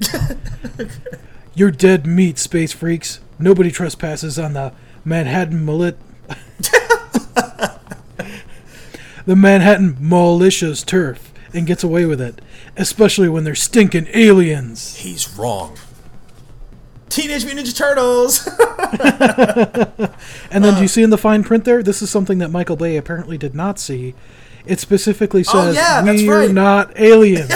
You're 1.55 1.71
dead 1.71 2.05
meat, 2.05 2.37
space 2.37 2.71
freaks. 2.71 3.19
Nobody 3.39 3.71
trespasses 3.71 4.37
on 4.37 4.53
the 4.53 4.73
Manhattan 5.03 5.65
Milit. 5.65 5.97
the 9.27 9.35
Manhattan 9.35 9.97
Militia's 9.99 10.83
turf 10.83 11.31
and 11.53 11.67
gets 11.67 11.83
away 11.83 12.05
with 12.05 12.19
it, 12.19 12.41
especially 12.77 13.27
when 13.27 13.43
they're 13.43 13.55
stinking 13.55 14.07
aliens. 14.13 14.95
He's 14.95 15.37
wrong. 15.37 15.77
Teenage 17.09 17.45
Mutant 17.45 17.67
Ninja 17.67 17.77
Turtles! 17.77 18.47
And 20.49 20.63
then 20.63 20.75
do 20.75 20.79
you 20.79 20.85
uh. 20.85 20.87
see 20.87 21.03
in 21.03 21.09
the 21.09 21.17
fine 21.17 21.43
print 21.43 21.65
there? 21.65 21.83
This 21.83 22.01
is 22.01 22.09
something 22.09 22.37
that 22.37 22.49
Michael 22.49 22.77
Bay 22.77 22.95
apparently 22.95 23.37
did 23.37 23.53
not 23.53 23.79
see. 23.79 24.15
It 24.65 24.79
specifically 24.79 25.41
oh, 25.41 25.43
says, 25.43 25.77
oh, 25.77 25.79
yeah, 25.79 26.03
"We're 26.25 26.45
right." 26.45 26.51
not 26.51 26.97
aliens. 26.97 27.49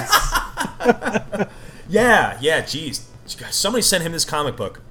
yeah, 1.87 2.37
yeah, 2.41 2.61
jeez. 2.63 3.03
Somebody 3.25 3.81
sent 3.81 4.03
him 4.03 4.11
this 4.11 4.25
comic 4.25 4.57
book. 4.57 4.81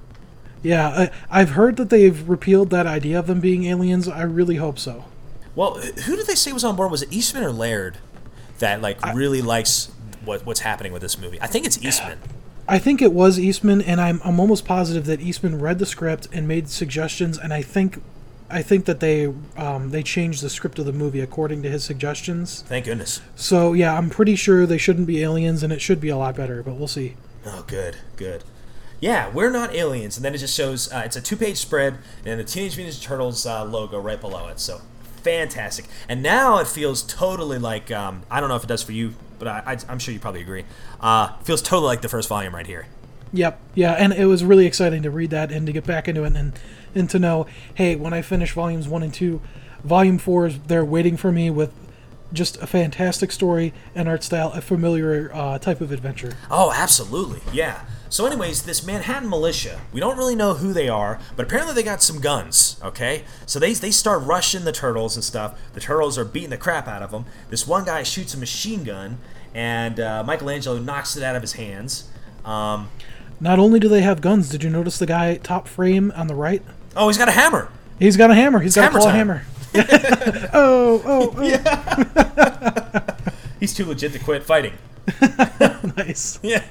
yeah, 0.63 0.87
I, 0.89 1.11
I've 1.41 1.51
heard 1.51 1.77
that 1.77 1.91
they've 1.91 2.27
repealed 2.27 2.71
that 2.71 2.87
idea 2.87 3.19
of 3.19 3.27
them 3.27 3.39
being 3.39 3.65
aliens. 3.65 4.07
I 4.07 4.23
really 4.23 4.55
hope 4.55 4.79
so. 4.79 5.05
Well, 5.55 5.75
who 5.75 6.15
did 6.15 6.27
they 6.27 6.35
say 6.35 6.53
was 6.53 6.63
on 6.63 6.75
board? 6.75 6.91
Was 6.91 7.01
it 7.01 7.11
Eastman 7.11 7.43
or 7.43 7.51
Laird 7.51 7.97
that 8.59 8.81
like 8.81 9.03
really 9.13 9.41
likes 9.41 9.91
what 10.23 10.45
what's 10.45 10.61
happening 10.61 10.93
with 10.93 11.01
this 11.01 11.17
movie? 11.17 11.39
I 11.41 11.47
think 11.47 11.65
it's 11.65 11.83
Eastman. 11.83 12.19
I 12.67 12.79
think 12.79 13.01
it 13.01 13.11
was 13.11 13.39
Eastman, 13.39 13.81
and 13.81 13.99
I'm 13.99 14.21
I'm 14.23 14.39
almost 14.39 14.65
positive 14.65 15.05
that 15.05 15.19
Eastman 15.19 15.59
read 15.59 15.79
the 15.79 15.85
script 15.85 16.27
and 16.31 16.47
made 16.47 16.69
suggestions, 16.69 17.37
and 17.37 17.53
I 17.53 17.61
think 17.61 18.01
I 18.49 18.61
think 18.61 18.85
that 18.85 18.99
they 18.99 19.33
um, 19.57 19.89
they 19.89 20.03
changed 20.03 20.41
the 20.41 20.49
script 20.49 20.79
of 20.79 20.85
the 20.85 20.93
movie 20.93 21.21
according 21.21 21.63
to 21.63 21.69
his 21.69 21.83
suggestions. 21.83 22.63
Thank 22.67 22.85
goodness. 22.85 23.21
So 23.35 23.73
yeah, 23.73 23.97
I'm 23.97 24.09
pretty 24.09 24.35
sure 24.35 24.65
they 24.65 24.77
shouldn't 24.77 25.07
be 25.07 25.21
aliens, 25.21 25.63
and 25.63 25.73
it 25.73 25.81
should 25.81 25.99
be 25.99 26.09
a 26.09 26.17
lot 26.17 26.35
better, 26.35 26.63
but 26.63 26.75
we'll 26.75 26.87
see. 26.87 27.15
Oh, 27.45 27.63
good, 27.67 27.97
good. 28.15 28.43
Yeah, 28.99 29.29
we're 29.29 29.49
not 29.49 29.73
aliens, 29.73 30.15
and 30.15 30.23
then 30.23 30.35
it 30.35 30.37
just 30.37 30.55
shows 30.55 30.91
uh, 30.93 31.01
it's 31.03 31.15
a 31.15 31.21
two-page 31.21 31.57
spread 31.57 31.97
and 32.23 32.39
the 32.39 32.43
Teenage 32.43 32.77
Mutant 32.77 32.97
Ninja 32.97 33.03
Turtles 33.03 33.45
uh, 33.47 33.65
logo 33.65 33.99
right 33.99 34.21
below 34.21 34.47
it. 34.47 34.59
So 34.59 34.81
fantastic. 35.23 35.85
And 36.09 36.21
now 36.21 36.57
it 36.57 36.67
feels 36.67 37.03
totally 37.03 37.57
like 37.57 37.91
um, 37.91 38.23
I 38.29 38.39
don't 38.39 38.49
know 38.49 38.55
if 38.55 38.63
it 38.63 38.67
does 38.67 38.83
for 38.83 38.91
you, 38.91 39.13
but 39.39 39.47
I, 39.47 39.77
I'm 39.87 39.99
sure 39.99 40.13
you 40.13 40.19
probably 40.19 40.41
agree. 40.41 40.65
Uh, 40.99 41.35
feels 41.43 41.61
totally 41.61 41.87
like 41.87 42.01
the 42.01 42.09
first 42.09 42.29
volume 42.29 42.53
right 42.53 42.67
here. 42.67 42.87
Yep, 43.33 43.59
yeah, 43.75 43.93
and 43.93 44.11
it 44.11 44.25
was 44.25 44.43
really 44.43 44.65
exciting 44.65 45.03
to 45.03 45.09
read 45.09 45.29
that 45.29 45.51
and 45.51 45.65
to 45.65 45.71
get 45.71 45.85
back 45.85 46.07
into 46.07 46.23
it 46.23 46.35
and 46.35 46.53
and 46.93 47.09
to 47.09 47.19
know, 47.19 47.47
hey, 47.75 47.95
when 47.95 48.13
I 48.13 48.21
finish 48.21 48.51
volumes 48.51 48.87
one 48.87 49.03
and 49.03 49.13
two, 49.13 49.41
volume 49.83 50.17
four 50.17 50.47
is 50.47 50.59
there 50.67 50.83
waiting 50.83 51.15
for 51.15 51.31
me 51.31 51.49
with 51.49 51.73
just 52.33 52.61
a 52.61 52.67
fantastic 52.67 53.31
story 53.31 53.73
and 53.95 54.07
art 54.07 54.23
style, 54.23 54.51
a 54.53 54.61
familiar 54.61 55.31
uh, 55.33 55.57
type 55.59 55.81
of 55.81 55.91
adventure. 55.91 56.37
Oh, 56.49 56.73
absolutely. 56.75 57.41
Yeah. 57.53 57.85
So, 58.11 58.25
anyways, 58.25 58.63
this 58.63 58.85
Manhattan 58.85 59.29
militia, 59.29 59.79
we 59.93 60.01
don't 60.01 60.17
really 60.17 60.35
know 60.35 60.55
who 60.55 60.73
they 60.73 60.89
are, 60.89 61.17
but 61.37 61.45
apparently 61.45 61.73
they 61.73 61.81
got 61.81 62.03
some 62.03 62.19
guns, 62.19 62.77
okay? 62.83 63.23
So 63.45 63.57
they, 63.57 63.71
they 63.71 63.91
start 63.91 64.21
rushing 64.23 64.65
the 64.65 64.73
turtles 64.73 65.15
and 65.15 65.23
stuff. 65.23 65.57
The 65.73 65.79
turtles 65.79 66.17
are 66.17 66.25
beating 66.25 66.49
the 66.49 66.57
crap 66.57 66.89
out 66.89 67.01
of 67.01 67.11
them. 67.11 67.23
This 67.49 67.65
one 67.65 67.85
guy 67.85 68.03
shoots 68.03 68.33
a 68.33 68.37
machine 68.37 68.83
gun, 68.83 69.19
and 69.55 69.97
uh, 69.97 70.25
Michelangelo 70.25 70.77
knocks 70.77 71.15
it 71.15 71.23
out 71.23 71.37
of 71.37 71.41
his 71.41 71.53
hands. 71.53 72.09
Um, 72.43 72.89
Not 73.39 73.59
only 73.59 73.79
do 73.79 73.87
they 73.87 74.01
have 74.01 74.19
guns, 74.19 74.49
did 74.49 74.61
you 74.61 74.69
notice 74.69 74.97
the 74.99 75.05
guy 75.05 75.37
top 75.37 75.69
frame 75.69 76.11
on 76.13 76.27
the 76.27 76.35
right? 76.35 76.61
oh, 76.97 77.07
he's 77.07 77.17
got 77.17 77.29
a 77.29 77.31
hammer. 77.31 77.69
He's 77.97 78.17
got 78.17 78.29
a 78.29 78.35
hammer. 78.35 78.59
He's 78.59 78.75
got 78.75 78.91
hammer 78.91 78.97
a 78.97 79.01
claw 79.01 79.11
time. 79.11 79.15
hammer. 79.15 79.45
oh, 80.53 81.01
oh, 81.05 81.33
oh. 81.37 83.15
He's 83.61 83.73
too 83.73 83.85
legit 83.85 84.11
to 84.11 84.19
quit 84.19 84.43
fighting. 84.43 84.73
nice. 85.95 86.39
Yeah. 86.43 86.65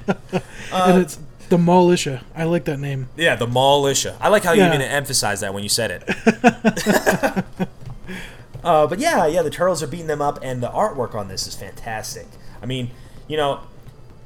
and 0.72 1.02
it's 1.02 1.18
the 1.50 1.58
Militia. 1.58 2.24
I 2.34 2.44
like 2.44 2.64
that 2.64 2.78
name. 2.78 3.08
Yeah, 3.16 3.36
the 3.36 3.46
militia. 3.46 4.16
I 4.20 4.28
like 4.28 4.44
how 4.44 4.52
you 4.52 4.62
Yeah. 4.62 4.68
even 4.68 4.80
emphasized 4.82 5.42
that 5.42 5.52
when 5.52 5.62
you 5.62 5.68
said 5.68 5.90
it. 5.90 7.46
uh, 8.64 8.86
but 8.86 8.98
yeah, 8.98 9.26
yeah, 9.26 9.42
the 9.42 9.50
turtles 9.50 9.82
are 9.82 9.86
beating 9.86 10.06
them 10.06 10.22
up, 10.22 10.38
and 10.42 10.62
the 10.62 10.68
artwork 10.68 11.14
on 11.14 11.28
this 11.28 11.46
is 11.46 11.54
fantastic. 11.54 12.26
I 12.62 12.66
mean, 12.66 12.90
you 13.28 13.36
know, 13.36 13.60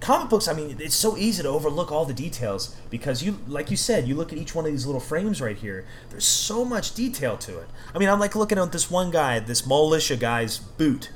comic 0.01 0.29
books. 0.29 0.49
I 0.49 0.53
mean, 0.55 0.77
it's 0.81 0.95
so 0.95 1.17
easy 1.17 1.43
to 1.43 1.49
overlook 1.49 1.91
all 1.93 2.05
the 2.05 2.15
details 2.15 2.77
because 2.91 3.23
you, 3.23 3.39
like 3.47 3.71
you 3.71 3.77
said, 3.77 4.07
you 4.09 4.15
look 4.15 4.33
at 4.33 4.39
each 4.39 4.55
one 4.55 4.65
of 4.67 4.71
these 4.73 4.87
little 4.87 5.01
frames 5.01 5.41
right 5.41 5.57
here. 5.57 5.87
There's 6.11 6.27
so 6.27 6.65
much 6.65 6.95
detail 6.95 7.37
to 7.39 7.59
it. 7.59 7.69
I 7.95 7.99
mean, 7.99 8.09
I'm 8.09 8.21
like 8.21 8.35
looking 8.35 8.59
at 8.59 8.73
this 8.73 8.91
one 8.91 9.11
guy, 9.11 9.39
this 9.41 9.67
militia 9.67 10.17
guy's 10.17 10.59
boot. 10.59 11.11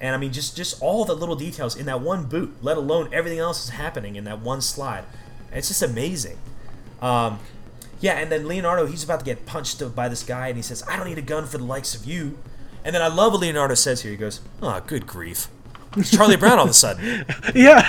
And 0.00 0.14
I 0.14 0.18
mean, 0.18 0.32
just 0.32 0.56
just 0.56 0.82
all 0.82 1.04
the 1.04 1.14
little 1.14 1.36
details 1.36 1.76
in 1.76 1.86
that 1.86 2.00
one 2.00 2.24
boot, 2.24 2.54
let 2.60 2.76
alone 2.76 3.08
everything 3.12 3.38
else 3.38 3.64
is 3.64 3.70
happening 3.70 4.16
in 4.16 4.24
that 4.24 4.40
one 4.40 4.60
slide. 4.60 5.04
It's 5.54 5.68
just 5.68 5.82
amazing. 5.82 6.38
Um, 7.00 7.38
yeah, 8.00 8.18
and 8.18 8.30
then 8.30 8.46
Leonardo, 8.46 8.86
he's 8.86 9.04
about 9.04 9.20
to 9.20 9.24
get 9.24 9.46
punched 9.46 9.94
by 9.94 10.08
this 10.08 10.22
guy, 10.22 10.48
and 10.48 10.56
he 10.56 10.62
says, 10.62 10.82
"I 10.88 10.96
don't 10.96 11.06
need 11.06 11.18
a 11.18 11.22
gun 11.22 11.46
for 11.46 11.58
the 11.58 11.64
likes 11.64 11.94
of 11.94 12.04
you." 12.04 12.38
And 12.84 12.94
then 12.94 13.00
I 13.00 13.06
love 13.08 13.32
what 13.32 13.40
Leonardo 13.40 13.74
says 13.74 14.02
here. 14.02 14.10
He 14.10 14.16
goes, 14.18 14.40
"Oh, 14.60 14.80
good 14.86 15.06
grief, 15.06 15.48
it's 15.96 16.10
Charlie 16.10 16.36
Brown 16.36 16.58
all 16.58 16.64
of 16.64 16.70
a 16.70 16.74
sudden." 16.74 17.24
Yeah. 17.54 17.88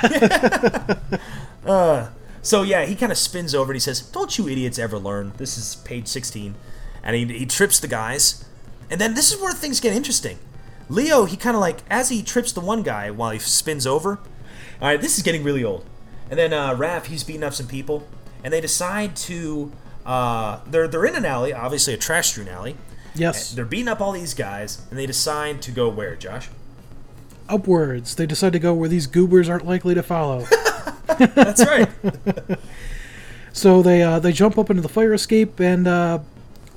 So 2.46 2.62
yeah, 2.62 2.86
he 2.86 2.94
kind 2.94 3.12
of 3.12 3.18
spins 3.18 3.56
over 3.56 3.72
and 3.72 3.76
he 3.76 3.80
says, 3.80 4.02
"Don't 4.02 4.38
you 4.38 4.48
idiots 4.48 4.78
ever 4.78 5.00
learn?" 5.00 5.34
This 5.38 5.58
is 5.58 5.78
page 5.78 6.08
16, 6.08 6.54
and 7.04 7.16
he, 7.16 7.26
he 7.40 7.48
trips 7.48 7.80
the 7.80 7.88
guys, 7.88 8.46
and 8.88 9.02
then 9.02 9.16
this 9.16 9.34
is 9.34 9.42
where 9.42 9.52
things 9.52 9.80
get 9.80 9.94
interesting. 9.94 10.38
Leo, 10.88 11.26
he 11.26 11.38
kind 11.38 11.56
of 11.56 11.62
like 11.62 11.80
as 11.90 12.10
he 12.10 12.22
trips 12.22 12.52
the 12.52 12.62
one 12.62 12.84
guy 12.84 13.10
while 13.10 13.32
he 13.32 13.40
spins 13.40 13.88
over. 13.88 14.20
All 14.80 14.88
right, 14.88 15.02
this 15.02 15.18
is 15.18 15.24
getting 15.24 15.44
really 15.44 15.64
old. 15.64 15.86
And 16.30 16.40
then 16.40 16.54
uh, 16.54 16.76
Raph, 16.76 17.06
he's 17.06 17.24
beating 17.24 17.44
up 17.44 17.54
some 17.54 17.68
people, 17.68 18.08
and 18.44 18.52
they 18.54 18.62
decide 18.62 19.16
to. 19.18 19.72
Uh, 20.06 20.60
they're 20.68 20.88
they're 20.88 21.06
in 21.06 21.16
an 21.16 21.26
alley, 21.26 21.54
obviously 21.54 21.94
a 21.94 21.98
trash 21.98 22.30
strewn 22.30 22.48
alley. 22.48 22.76
yes. 23.16 23.52
They're 23.54 23.66
beating 23.66 23.88
up 23.88 24.02
all 24.02 24.12
these 24.12 24.34
guys, 24.34 24.82
and 24.90 25.00
they 25.00 25.06
decide 25.06 25.62
to 25.64 25.72
go 25.72 25.90
where, 25.90 26.16
Josh? 26.16 26.50
Upwards. 27.50 28.16
They 28.16 28.26
decide 28.26 28.54
to 28.54 28.60
go 28.60 28.74
where 28.74 28.90
these 28.90 29.08
goobers 29.08 29.50
aren't 29.50 29.66
likely 29.66 29.94
to 29.96 30.04
follow. 30.04 30.46
That's 31.18 31.66
right. 31.66 31.90
So 33.54 33.82
they 33.82 34.04
uh, 34.04 34.20
they 34.20 34.34
jump 34.34 34.58
up 34.58 34.70
into 34.70 34.82
the 34.82 34.90
fire 34.90 35.14
escape, 35.14 35.62
and 35.62 35.88
uh, 35.88 36.20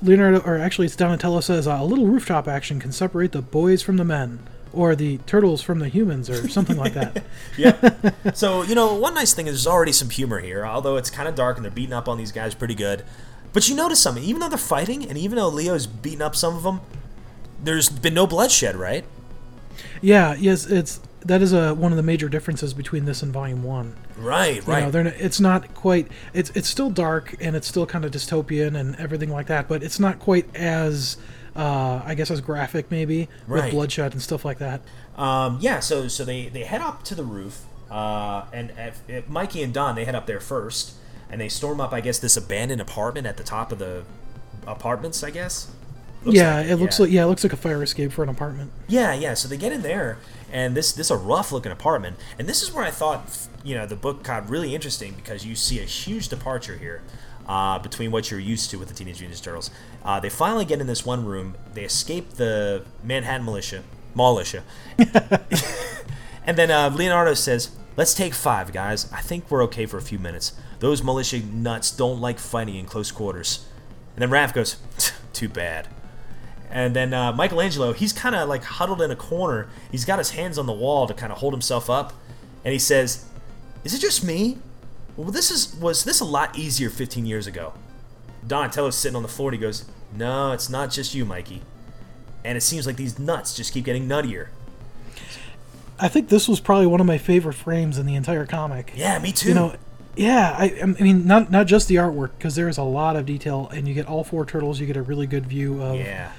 Leonardo, 0.01 0.39
or 0.45 0.57
actually 0.57 0.85
it's 0.85 0.95
Donatello, 0.95 1.41
says 1.41 1.67
uh, 1.67 1.77
a 1.77 1.83
little 1.83 2.05
rooftop 2.07 2.47
action 2.47 2.79
can 2.79 2.93
separate 2.93 3.33
the 3.33 3.41
boys 3.41 3.81
from 3.81 3.97
the 3.97 4.05
men, 4.05 4.39
or 4.73 4.95
the 4.95 5.17
turtles 5.19 5.61
from 5.61 5.79
the 5.79 5.87
humans, 5.89 6.29
or 6.29 6.47
something 6.49 6.77
like 6.77 6.93
that. 6.93 7.23
yeah. 7.57 8.31
So, 8.33 8.61
you 8.63 8.75
know, 8.75 8.93
one 8.95 9.13
nice 9.13 9.33
thing 9.33 9.47
is 9.47 9.53
there's 9.53 9.67
already 9.67 9.91
some 9.91 10.09
humor 10.09 10.39
here, 10.39 10.65
although 10.65 10.97
it's 10.97 11.09
kind 11.09 11.27
of 11.27 11.35
dark 11.35 11.57
and 11.57 11.63
they're 11.65 11.71
beating 11.71 11.93
up 11.93 12.07
on 12.07 12.17
these 12.17 12.31
guys 12.31 12.53
pretty 12.55 12.75
good. 12.75 13.03
But 13.51 13.67
you 13.67 13.75
notice 13.75 13.99
something, 13.99 14.23
even 14.23 14.41
though 14.41 14.49
they're 14.49 14.57
fighting, 14.57 15.07
and 15.07 15.17
even 15.17 15.37
though 15.37 15.49
Leo's 15.49 15.87
beating 15.87 16.21
up 16.21 16.35
some 16.35 16.55
of 16.55 16.63
them, 16.63 16.81
there's 17.63 17.89
been 17.89 18.13
no 18.13 18.27
bloodshed, 18.27 18.75
right? 18.75 19.03
Yeah, 20.01 20.35
yes, 20.35 20.65
it's 20.65 20.99
that 21.25 21.41
is 21.41 21.51
a, 21.51 21.73
one 21.73 21.91
of 21.91 21.97
the 21.97 22.03
major 22.03 22.29
differences 22.29 22.73
between 22.73 23.05
this 23.05 23.21
and 23.21 23.33
Volume 23.33 23.63
One. 23.63 23.95
Right, 24.17 24.55
You 24.57 24.61
right. 24.71 24.83
know, 24.83 24.91
they're 24.91 25.07
n- 25.07 25.13
it's 25.17 25.39
not 25.39 25.73
quite. 25.73 26.07
It's 26.33 26.49
it's 26.51 26.69
still 26.69 26.89
dark 26.89 27.35
and 27.41 27.55
it's 27.55 27.67
still 27.67 27.85
kind 27.85 28.05
of 28.05 28.11
dystopian 28.11 28.79
and 28.79 28.95
everything 28.97 29.29
like 29.29 29.47
that, 29.47 29.67
but 29.67 29.83
it's 29.83 29.99
not 29.99 30.19
quite 30.19 30.53
as, 30.55 31.17
uh, 31.55 32.01
I 32.05 32.15
guess, 32.15 32.31
as 32.31 32.41
graphic 32.41 32.91
maybe 32.91 33.27
Right. 33.47 33.65
with 33.65 33.71
bloodshed 33.71 34.13
and 34.13 34.21
stuff 34.21 34.45
like 34.45 34.59
that. 34.59 34.81
Um, 35.17 35.57
yeah, 35.61 35.79
so 35.79 36.07
so 36.07 36.23
they, 36.25 36.47
they 36.49 36.63
head 36.63 36.81
up 36.81 37.03
to 37.03 37.15
the 37.15 37.23
roof, 37.23 37.65
uh, 37.91 38.45
and 38.53 38.71
if, 38.77 39.01
if 39.07 39.27
Mikey 39.29 39.61
and 39.63 39.73
Don 39.73 39.95
they 39.95 40.05
head 40.05 40.15
up 40.15 40.25
there 40.27 40.39
first, 40.39 40.93
and 41.29 41.39
they 41.41 41.49
storm 41.49 41.81
up, 41.81 41.91
I 41.93 42.01
guess, 42.01 42.19
this 42.19 42.37
abandoned 42.37 42.81
apartment 42.81 43.27
at 43.27 43.37
the 43.37 43.43
top 43.43 43.71
of 43.71 43.79
the 43.79 44.03
apartments, 44.65 45.23
I 45.23 45.31
guess. 45.31 45.69
Looks 46.23 46.37
yeah, 46.37 46.57
like 46.57 46.67
it 46.67 46.75
looks 46.77 46.99
like 46.99 47.11
yeah, 47.11 47.23
it 47.23 47.27
looks 47.27 47.43
like 47.43 47.53
a 47.53 47.57
fire 47.57 47.81
escape 47.81 48.11
for 48.11 48.23
an 48.23 48.29
apartment. 48.29 48.71
Yeah, 48.89 49.13
yeah. 49.13 49.35
So 49.35 49.47
they 49.47 49.55
get 49.55 49.71
in 49.71 49.83
there, 49.83 50.17
and 50.51 50.75
this 50.75 50.91
this 50.91 51.07
is 51.07 51.11
a 51.11 51.17
rough 51.17 51.53
looking 51.53 51.71
apartment, 51.71 52.17
and 52.37 52.47
this 52.47 52.61
is 52.61 52.73
where 52.73 52.83
I 52.83 52.91
thought 52.91 53.47
you 53.63 53.73
know 53.75 53.85
the 53.85 53.95
book 53.95 54.23
got 54.23 54.49
really 54.49 54.75
interesting 54.75 55.13
because 55.13 55.45
you 55.45 55.55
see 55.55 55.79
a 55.79 55.85
huge 55.85 56.27
departure 56.27 56.77
here. 56.77 57.01
Uh, 57.49 57.79
between 57.79 58.11
what 58.11 58.29
you're 58.29 58.39
used 58.39 58.69
to 58.69 58.77
with 58.77 58.87
the 58.87 58.93
Teenage 58.93 59.19
Mutant 59.19 59.41
Ninja 59.41 59.43
Turtles. 59.43 59.71
Uh, 60.05 60.19
they 60.19 60.29
finally 60.29 60.63
get 60.63 60.79
in 60.79 60.87
this 60.87 61.03
one 61.05 61.25
room. 61.25 61.55
They 61.73 61.83
escape 61.83 62.33
the 62.33 62.85
Manhattan 63.03 63.43
militia, 63.43 63.83
militia, 64.15 64.63
and 66.45 66.57
then 66.57 66.69
uh, 66.69 66.91
Leonardo 66.95 67.33
says, 67.33 67.71
"Let's 67.97 68.13
take 68.13 68.35
five, 68.35 68.71
guys. 68.71 69.11
I 69.11 69.21
think 69.21 69.49
we're 69.49 69.63
okay 69.63 69.87
for 69.87 69.97
a 69.97 70.01
few 70.01 70.19
minutes. 70.19 70.53
Those 70.77 71.03
militia 71.03 71.39
nuts 71.39 71.91
don't 71.91 72.21
like 72.21 72.37
fighting 72.37 72.75
in 72.75 72.85
close 72.85 73.11
quarters." 73.11 73.65
And 74.15 74.21
then 74.21 74.29
Raph 74.29 74.53
goes, 74.53 74.77
"Too 75.33 75.49
bad." 75.49 75.87
And 76.69 76.95
then 76.95 77.15
uh, 77.15 77.33
Michelangelo, 77.33 77.93
he's 77.93 78.13
kind 78.13 78.35
of 78.35 78.47
like 78.47 78.63
huddled 78.63 79.01
in 79.01 79.09
a 79.09 79.15
corner. 79.15 79.69
He's 79.91 80.05
got 80.05 80.19
his 80.19 80.31
hands 80.31 80.59
on 80.59 80.67
the 80.67 80.73
wall 80.73 81.07
to 81.07 81.15
kind 81.15 81.31
of 81.31 81.39
hold 81.39 81.53
himself 81.53 81.89
up, 81.89 82.13
and 82.63 82.73
he 82.73 82.79
says, 82.79 83.25
"Is 83.83 83.95
it 83.95 84.01
just 84.01 84.23
me? 84.23 84.59
Well, 85.19 85.31
this 85.31 85.51
is 85.51 85.75
was 85.75 86.05
this 86.05 86.21
a 86.21 86.25
lot 86.25 86.57
easier 86.57 86.89
15 86.89 87.25
years 87.25 87.45
ago?" 87.45 87.73
Donatello's 88.47 88.97
sitting 88.97 89.17
on 89.17 89.21
the 89.21 89.27
floor. 89.27 89.49
And 89.49 89.59
he 89.59 89.61
goes, 89.61 89.83
"No, 90.15 90.53
it's 90.53 90.69
not 90.69 90.91
just 90.91 91.13
you, 91.13 91.25
Mikey." 91.25 91.61
And 92.45 92.57
it 92.57 92.61
seems 92.61 92.87
like 92.87 92.95
these 92.95 93.19
nuts 93.19 93.53
just 93.53 93.73
keep 93.73 93.83
getting 93.83 94.07
nuttier. 94.07 94.47
I 95.99 96.07
think 96.07 96.29
this 96.29 96.47
was 96.47 96.61
probably 96.61 96.87
one 96.87 97.01
of 97.01 97.05
my 97.05 97.17
favorite 97.17 97.55
frames 97.55 97.97
in 97.97 98.05
the 98.05 98.15
entire 98.15 98.45
comic. 98.45 98.93
Yeah, 98.95 99.19
me 99.19 99.33
too. 99.33 99.49
You 99.49 99.55
know, 99.55 99.75
yeah, 100.15 100.55
I, 100.57 100.79
I 100.81 100.85
mean, 100.85 101.27
not 101.27 101.51
not 101.51 101.67
just 101.67 101.89
the 101.89 101.95
artwork 101.95 102.31
because 102.37 102.55
there 102.55 102.69
is 102.69 102.77
a 102.77 102.83
lot 102.83 103.17
of 103.17 103.25
detail, 103.25 103.69
and 103.73 103.89
you 103.89 103.93
get 103.93 104.05
all 104.05 104.23
four 104.23 104.45
turtles. 104.45 104.79
You 104.79 104.87
get 104.87 104.95
a 104.95 105.01
really 105.01 105.27
good 105.27 105.45
view 105.47 105.83
of 105.83 105.97
yeah. 105.97 106.31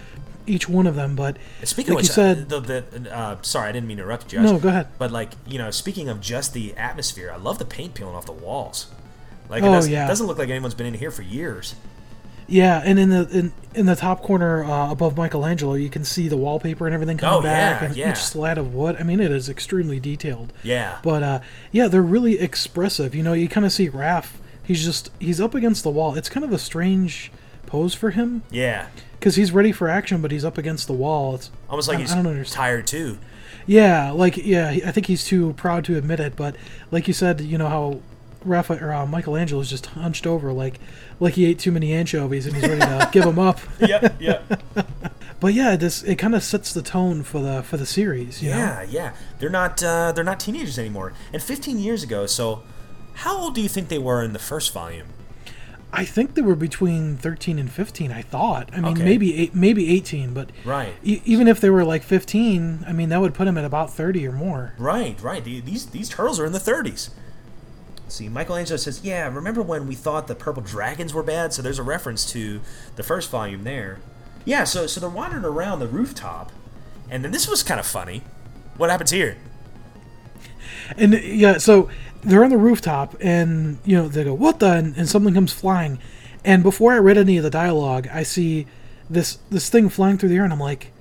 Each 0.46 0.68
one 0.68 0.86
of 0.86 0.94
them. 0.94 1.16
But 1.16 1.36
Speaking 1.64 1.94
like 1.94 2.02
of 2.04 2.08
you 2.08 2.12
said, 2.14 2.52
uh, 2.52 2.60
the, 2.60 2.80
the 2.90 3.16
uh, 3.16 3.36
sorry, 3.42 3.68
I 3.68 3.72
didn't 3.72 3.86
mean 3.88 3.96
to 3.98 4.02
interrupt 4.02 4.32
you. 4.32 4.38
Josh. 4.40 4.46
No, 4.50 4.58
go 4.58 4.68
ahead. 4.68 4.88
But 4.98 5.10
like 5.10 5.32
you 5.46 5.58
know, 5.58 5.70
speaking 5.70 6.08
of 6.08 6.20
just 6.20 6.52
the 6.54 6.74
atmosphere, 6.76 7.30
I 7.32 7.36
love 7.36 7.58
the 7.58 7.64
paint 7.64 7.94
peeling 7.94 8.14
off 8.14 8.26
the 8.26 8.32
walls. 8.32 8.88
Like 9.48 9.62
it, 9.62 9.66
Oh, 9.66 9.72
does, 9.72 9.88
yeah. 9.88 10.04
it 10.04 10.08
doesn't 10.08 10.26
look 10.26 10.38
like 10.38 10.48
anyone's 10.48 10.74
been 10.74 10.86
in 10.86 10.94
here 10.94 11.10
for 11.10 11.22
years. 11.22 11.74
yeah, 12.46 12.80
and 12.84 12.98
in 12.98 13.10
the 13.10 13.28
in, 13.36 13.52
in 13.74 13.86
the 13.86 13.96
top 13.96 14.22
corner 14.22 14.64
uh, 14.64 14.90
above 14.92 15.16
Michelangelo, 15.16 15.74
you 15.74 15.88
can 15.90 16.04
see 16.04 16.28
the 16.28 16.36
wallpaper 16.36 16.86
and 16.86 16.94
everything 16.94 17.16
coming 17.18 17.38
Oh, 17.40 17.42
back, 17.42 17.80
yeah, 17.80 17.86
and 17.88 17.96
yeah. 17.96 18.10
each 18.12 18.18
slat 18.18 18.58
of 18.58 18.72
wood. 18.74 18.96
I 18.98 19.02
mean, 19.02 19.18
it 19.20 19.30
is 19.32 19.48
extremely 19.48 19.98
detailed. 20.00 20.52
Yeah. 20.62 20.98
But 21.02 21.22
uh, 21.22 21.40
yeah, 21.72 21.88
they're 21.88 22.00
really 22.02 22.38
expressive. 22.40 23.14
You 23.14 23.22
know, 23.24 23.32
you 23.32 23.48
kind 23.48 23.66
of 23.66 23.72
see 23.72 23.88
Raph. 23.90 24.32
He's 24.62 24.84
just 24.84 25.10
he's 25.18 25.40
up 25.40 25.54
against 25.56 25.82
the 25.82 25.90
wall. 25.90 26.14
It's 26.14 26.28
kind 26.28 26.44
of 26.44 26.52
a 26.52 26.58
strange 26.58 27.32
pose 27.66 27.94
for 27.94 28.10
him 28.10 28.42
Yeah. 28.50 28.86
Because 29.20 29.36
he's 29.36 29.52
ready 29.52 29.70
for 29.70 29.88
action, 29.88 30.20
but 30.22 30.32
he's 30.32 30.44
up 30.44 30.58
against 30.58 30.86
the 30.86 30.92
wall. 30.94 31.34
It's 31.36 31.50
Almost 31.68 31.88
like 31.88 31.98
I, 31.98 32.00
he's 32.00 32.12
I 32.12 32.16
don't 32.16 32.26
understand. 32.26 32.56
tired 32.56 32.86
too. 32.86 33.18
Yeah, 33.66 34.10
like 34.10 34.36
yeah, 34.38 34.70
I 34.84 34.90
think 34.90 35.06
he's 35.06 35.24
too 35.24 35.52
proud 35.52 35.84
to 35.84 35.96
admit 35.96 36.18
it. 36.18 36.34
But 36.34 36.56
like 36.90 37.06
you 37.06 37.14
said, 37.14 37.40
you 37.42 37.58
know 37.58 37.68
how 37.68 38.00
Raphael 38.44 38.82
or 38.82 38.92
uh, 38.92 39.06
Michelangelo 39.06 39.60
is 39.60 39.68
just 39.70 39.86
hunched 39.86 40.26
over, 40.26 40.52
like 40.52 40.80
like 41.20 41.34
he 41.34 41.44
ate 41.44 41.58
too 41.58 41.70
many 41.70 41.92
anchovies 41.92 42.46
and 42.46 42.56
he's 42.56 42.66
ready 42.66 42.80
to 42.80 43.08
give 43.12 43.24
them 43.24 43.38
up. 43.38 43.60
Yep. 43.80 44.16
Yep. 44.20 44.62
But 45.40 45.54
yeah, 45.54 45.74
this 45.76 46.02
it 46.02 46.16
kind 46.16 46.34
of 46.34 46.42
sets 46.44 46.74
the 46.74 46.82
tone 46.82 47.22
for 47.22 47.40
the 47.40 47.62
for 47.62 47.78
the 47.78 47.86
series. 47.86 48.42
You 48.42 48.50
know? 48.50 48.58
yeah. 48.58 48.82
Yeah. 48.82 49.12
They're 49.38 49.48
not. 49.48 49.82
Uh, 49.82 50.12
they're 50.12 50.22
not 50.22 50.38
teenagers 50.38 50.78
anymore. 50.78 51.14
And 51.32 51.42
15 51.42 51.78
years 51.78 52.02
ago. 52.02 52.26
So, 52.26 52.62
how 53.14 53.38
old 53.38 53.54
do 53.54 53.62
you 53.62 53.68
think 53.70 53.88
they 53.88 53.98
were 53.98 54.22
in 54.22 54.34
the 54.34 54.38
first 54.38 54.70
volume? 54.74 55.06
I 55.92 56.04
think 56.04 56.34
they 56.34 56.42
were 56.42 56.54
between 56.54 57.16
thirteen 57.16 57.58
and 57.58 57.70
fifteen. 57.70 58.12
I 58.12 58.22
thought. 58.22 58.68
I 58.72 58.76
mean, 58.80 58.92
Okay. 58.92 59.02
maybe 59.04 59.36
eight, 59.36 59.54
maybe 59.54 59.90
eighteen, 59.94 60.32
but 60.32 60.50
Right. 60.64 60.94
e- 61.02 61.20
even 61.24 61.48
if 61.48 61.60
they 61.60 61.68
were 61.70 61.84
like 61.84 62.02
fifteen, 62.04 62.84
I 62.86 62.92
mean, 62.92 63.08
that 63.08 63.20
would 63.20 63.34
put 63.34 63.46
them 63.46 63.58
at 63.58 63.64
about 63.64 63.92
thirty 63.92 64.26
or 64.26 64.32
more. 64.32 64.74
Right. 64.78 65.18
Right. 65.20 65.42
The- 65.44 65.60
These 65.60 65.86
these 65.86 66.08
turtles 66.08 66.38
are 66.38 66.46
in 66.46 66.52
the 66.52 66.60
30s. 66.60 67.10
See, 68.08 68.28
Michelangelo 68.28 68.76
says, 68.76 69.00
"Yeah, 69.02 69.26
remember 69.32 69.62
when 69.62 69.86
we 69.86 69.94
thought 69.94 70.26
the 70.26 70.34
purple 70.34 70.62
dragons 70.62 71.12
were 71.14 71.22
bad?" 71.22 71.52
So 71.52 71.60
there's 71.62 71.78
a 71.78 71.82
reference 71.84 72.24
to 72.32 72.60
the 72.96 73.02
first 73.02 73.30
volume 73.30 73.64
there. 73.64 73.98
Yeah. 74.44 74.64
So 74.64 74.86
so 74.86 75.00
they're 75.00 75.08
wandering 75.10 75.44
around 75.44 75.80
the 75.80 75.86
rooftop, 75.88 76.50
and 77.10 77.24
then 77.24 77.30
this 77.32 77.48
was 77.48 77.62
kind 77.62 77.78
of 77.80 77.86
funny. 77.86 78.22
What 78.76 78.90
happens 78.90 79.10
here? 79.10 79.36
And 80.96 81.14
yeah, 81.14 81.58
so 81.58 81.88
they're 82.22 82.44
on 82.44 82.50
the 82.50 82.58
rooftop, 82.58 83.16
and 83.20 83.78
you 83.84 83.96
know 83.96 84.08
they 84.08 84.24
go, 84.24 84.34
"What 84.34 84.60
the?" 84.60 84.72
and, 84.72 84.96
and 84.96 85.08
something 85.08 85.34
comes 85.34 85.52
flying. 85.52 85.98
And 86.44 86.62
before 86.62 86.92
I 86.92 86.98
read 86.98 87.18
any 87.18 87.36
of 87.36 87.42
the 87.42 87.50
dialogue, 87.50 88.08
I 88.12 88.22
see 88.22 88.66
this 89.08 89.38
this 89.50 89.68
thing 89.68 89.88
flying 89.88 90.18
through 90.18 90.30
the 90.30 90.36
air, 90.36 90.44
and 90.44 90.52
I'm 90.52 90.60
like, 90.60 90.92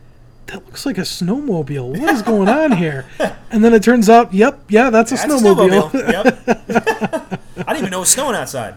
"That 0.47 0.65
looks 0.65 0.85
like 0.85 0.97
a 0.97 1.01
snowmobile. 1.01 1.99
What 1.99 2.13
is 2.13 2.21
going 2.21 2.49
on 2.49 2.73
here?" 2.73 3.05
And 3.51 3.63
then 3.63 3.73
it 3.73 3.81
turns 3.81 4.11
out, 4.11 4.31
yep, 4.31 4.59
yeah, 4.69 4.91
that's 4.91 5.11
a 5.11 5.15
That's 5.15 5.33
a 5.33 5.37
snowmobile. 5.37 5.91
yep. 6.11 7.39
I 7.67 7.73
didn't 7.73 7.77
even 7.77 7.89
know 7.89 7.97
it 7.97 8.01
was 8.01 8.09
snowing 8.11 8.35
outside. 8.35 8.75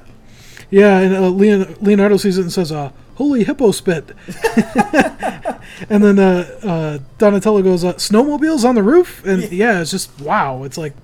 yeah, 0.70 0.98
and 0.98 1.14
uh, 1.14 1.28
Leon, 1.28 1.76
Leonardo 1.82 2.16
sees 2.16 2.38
it 2.38 2.40
and 2.40 2.50
says, 2.50 2.72
uh, 2.72 2.90
"Holy 3.16 3.44
hippo 3.44 3.70
spit!" 3.72 4.10
and 5.88 6.02
then 6.02 6.18
uh, 6.18 6.58
uh, 6.62 6.98
Donatello 7.18 7.62
goes, 7.62 7.84
uh, 7.84 7.94
"Snowmobiles 7.94 8.64
on 8.64 8.74
the 8.74 8.82
roof?" 8.82 9.24
And 9.24 9.50
yeah, 9.52 9.80
it's 9.80 9.90
just 9.90 10.20
wow. 10.20 10.64
It's 10.64 10.78
like, 10.78 10.94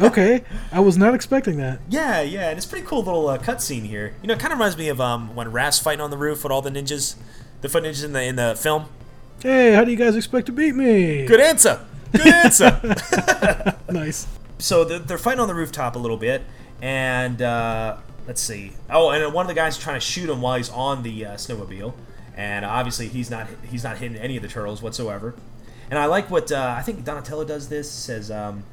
okay, 0.00 0.44
I 0.72 0.80
was 0.80 0.96
not 0.96 1.14
expecting 1.14 1.56
that. 1.58 1.80
Yeah, 1.88 2.20
yeah, 2.20 2.48
and 2.50 2.56
it's 2.56 2.66
a 2.66 2.68
pretty 2.68 2.86
cool 2.86 3.02
little 3.02 3.28
uh, 3.28 3.38
cutscene 3.38 3.84
here. 3.86 4.14
You 4.22 4.28
know, 4.28 4.34
it 4.34 4.40
kind 4.40 4.52
of 4.52 4.58
reminds 4.58 4.76
me 4.76 4.88
of 4.88 5.00
um, 5.00 5.34
when 5.34 5.50
Raph's 5.52 5.78
fighting 5.78 6.00
on 6.00 6.10
the 6.10 6.18
roof 6.18 6.42
with 6.42 6.52
all 6.52 6.62
the 6.62 6.70
ninjas, 6.70 7.14
the 7.60 7.68
foot 7.68 7.84
ninjas 7.84 8.04
in 8.04 8.12
the 8.12 8.22
in 8.22 8.36
the 8.36 8.56
film. 8.58 8.86
Hey, 9.42 9.72
how 9.74 9.84
do 9.84 9.90
you 9.90 9.96
guys 9.96 10.16
expect 10.16 10.46
to 10.46 10.52
beat 10.52 10.74
me? 10.74 11.26
Good 11.26 11.40
answer. 11.40 11.84
Good 12.12 12.26
answer. 12.26 12.96
Nice. 13.92 14.26
so 14.58 14.84
they're, 14.84 14.98
they're 14.98 15.18
fighting 15.18 15.40
on 15.40 15.48
the 15.48 15.54
rooftop 15.54 15.94
a 15.94 15.98
little 15.98 16.16
bit, 16.16 16.42
and 16.82 17.40
uh, 17.40 17.96
let's 18.26 18.40
see. 18.40 18.72
Oh, 18.90 19.10
and 19.10 19.32
one 19.32 19.44
of 19.44 19.48
the 19.48 19.54
guys 19.54 19.76
is 19.76 19.82
trying 19.82 19.96
to 19.96 20.04
shoot 20.04 20.28
him 20.28 20.40
while 20.40 20.56
he's 20.56 20.70
on 20.70 21.02
the 21.02 21.26
uh, 21.26 21.34
snowmobile, 21.34 21.94
and 22.36 22.64
obviously 22.64 23.08
he's 23.08 23.30
not 23.30 23.48
he's 23.68 23.84
not 23.84 23.98
hitting 23.98 24.16
any 24.16 24.36
of 24.36 24.42
the 24.42 24.48
turtles 24.48 24.82
whatsoever. 24.82 25.34
And 25.90 25.98
I 25.98 26.06
like 26.06 26.30
what 26.30 26.50
uh, 26.50 26.74
I 26.76 26.82
think 26.82 27.04
Donatello 27.04 27.44
does. 27.44 27.68
This 27.68 27.90
says 27.90 28.30
um, 28.30 28.64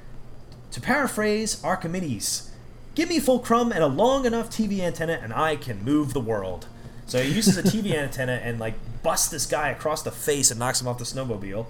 to 0.72 0.82
paraphrase 0.82 1.64
Archimedes, 1.64 2.52
"Give 2.96 3.10
me 3.10 3.20
fulcrum 3.20 3.72
and 3.72 3.84
a 3.84 3.88
long 3.88 4.26
enough 4.26 4.50
TV 4.50 4.80
antenna, 4.80 5.20
and 5.22 5.34
I 5.34 5.56
can 5.56 5.84
move 5.84 6.14
the 6.14 6.22
world." 6.22 6.68
So 7.06 7.22
he 7.22 7.32
uses 7.32 7.58
a 7.58 7.64
TV 7.64 7.94
antenna 7.98 8.34
and 8.34 8.60
like 8.60 8.76
busts 9.04 9.30
this 9.30 9.46
guy 9.46 9.70
across 9.70 10.02
the 10.02 10.12
face 10.12 10.50
and 10.50 10.60
knocks 10.60 10.82
him 10.82 10.88
off 10.88 10.98
the 10.98 11.04
snowmobile. 11.04 11.66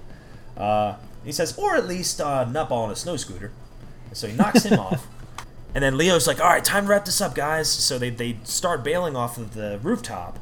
Uh, 0.55 0.95
he 1.23 1.31
says, 1.31 1.57
or 1.57 1.75
at 1.75 1.87
least 1.87 2.21
uh, 2.21 2.45
nutball 2.45 2.83
on 2.83 2.91
a 2.91 2.95
snow 2.95 3.17
scooter. 3.17 3.51
So 4.11 4.27
he 4.27 4.35
knocks 4.35 4.63
him 4.63 4.79
off. 4.79 5.07
And 5.75 5.83
then 5.83 5.97
Leo's 5.97 6.27
like, 6.27 6.39
all 6.39 6.49
right, 6.49 6.63
time 6.63 6.85
to 6.85 6.89
wrap 6.89 7.05
this 7.05 7.19
up, 7.19 7.33
guys. 7.33 7.69
So 7.69 7.97
they, 7.97 8.09
they 8.09 8.37
start 8.43 8.83
bailing 8.83 9.15
off 9.15 9.37
of 9.37 9.53
the 9.53 9.79
rooftop. 9.81 10.39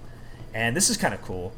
And 0.54 0.76
this 0.76 0.90
is 0.90 0.98
kind 0.98 1.14
of 1.14 1.22
cool. 1.22 1.54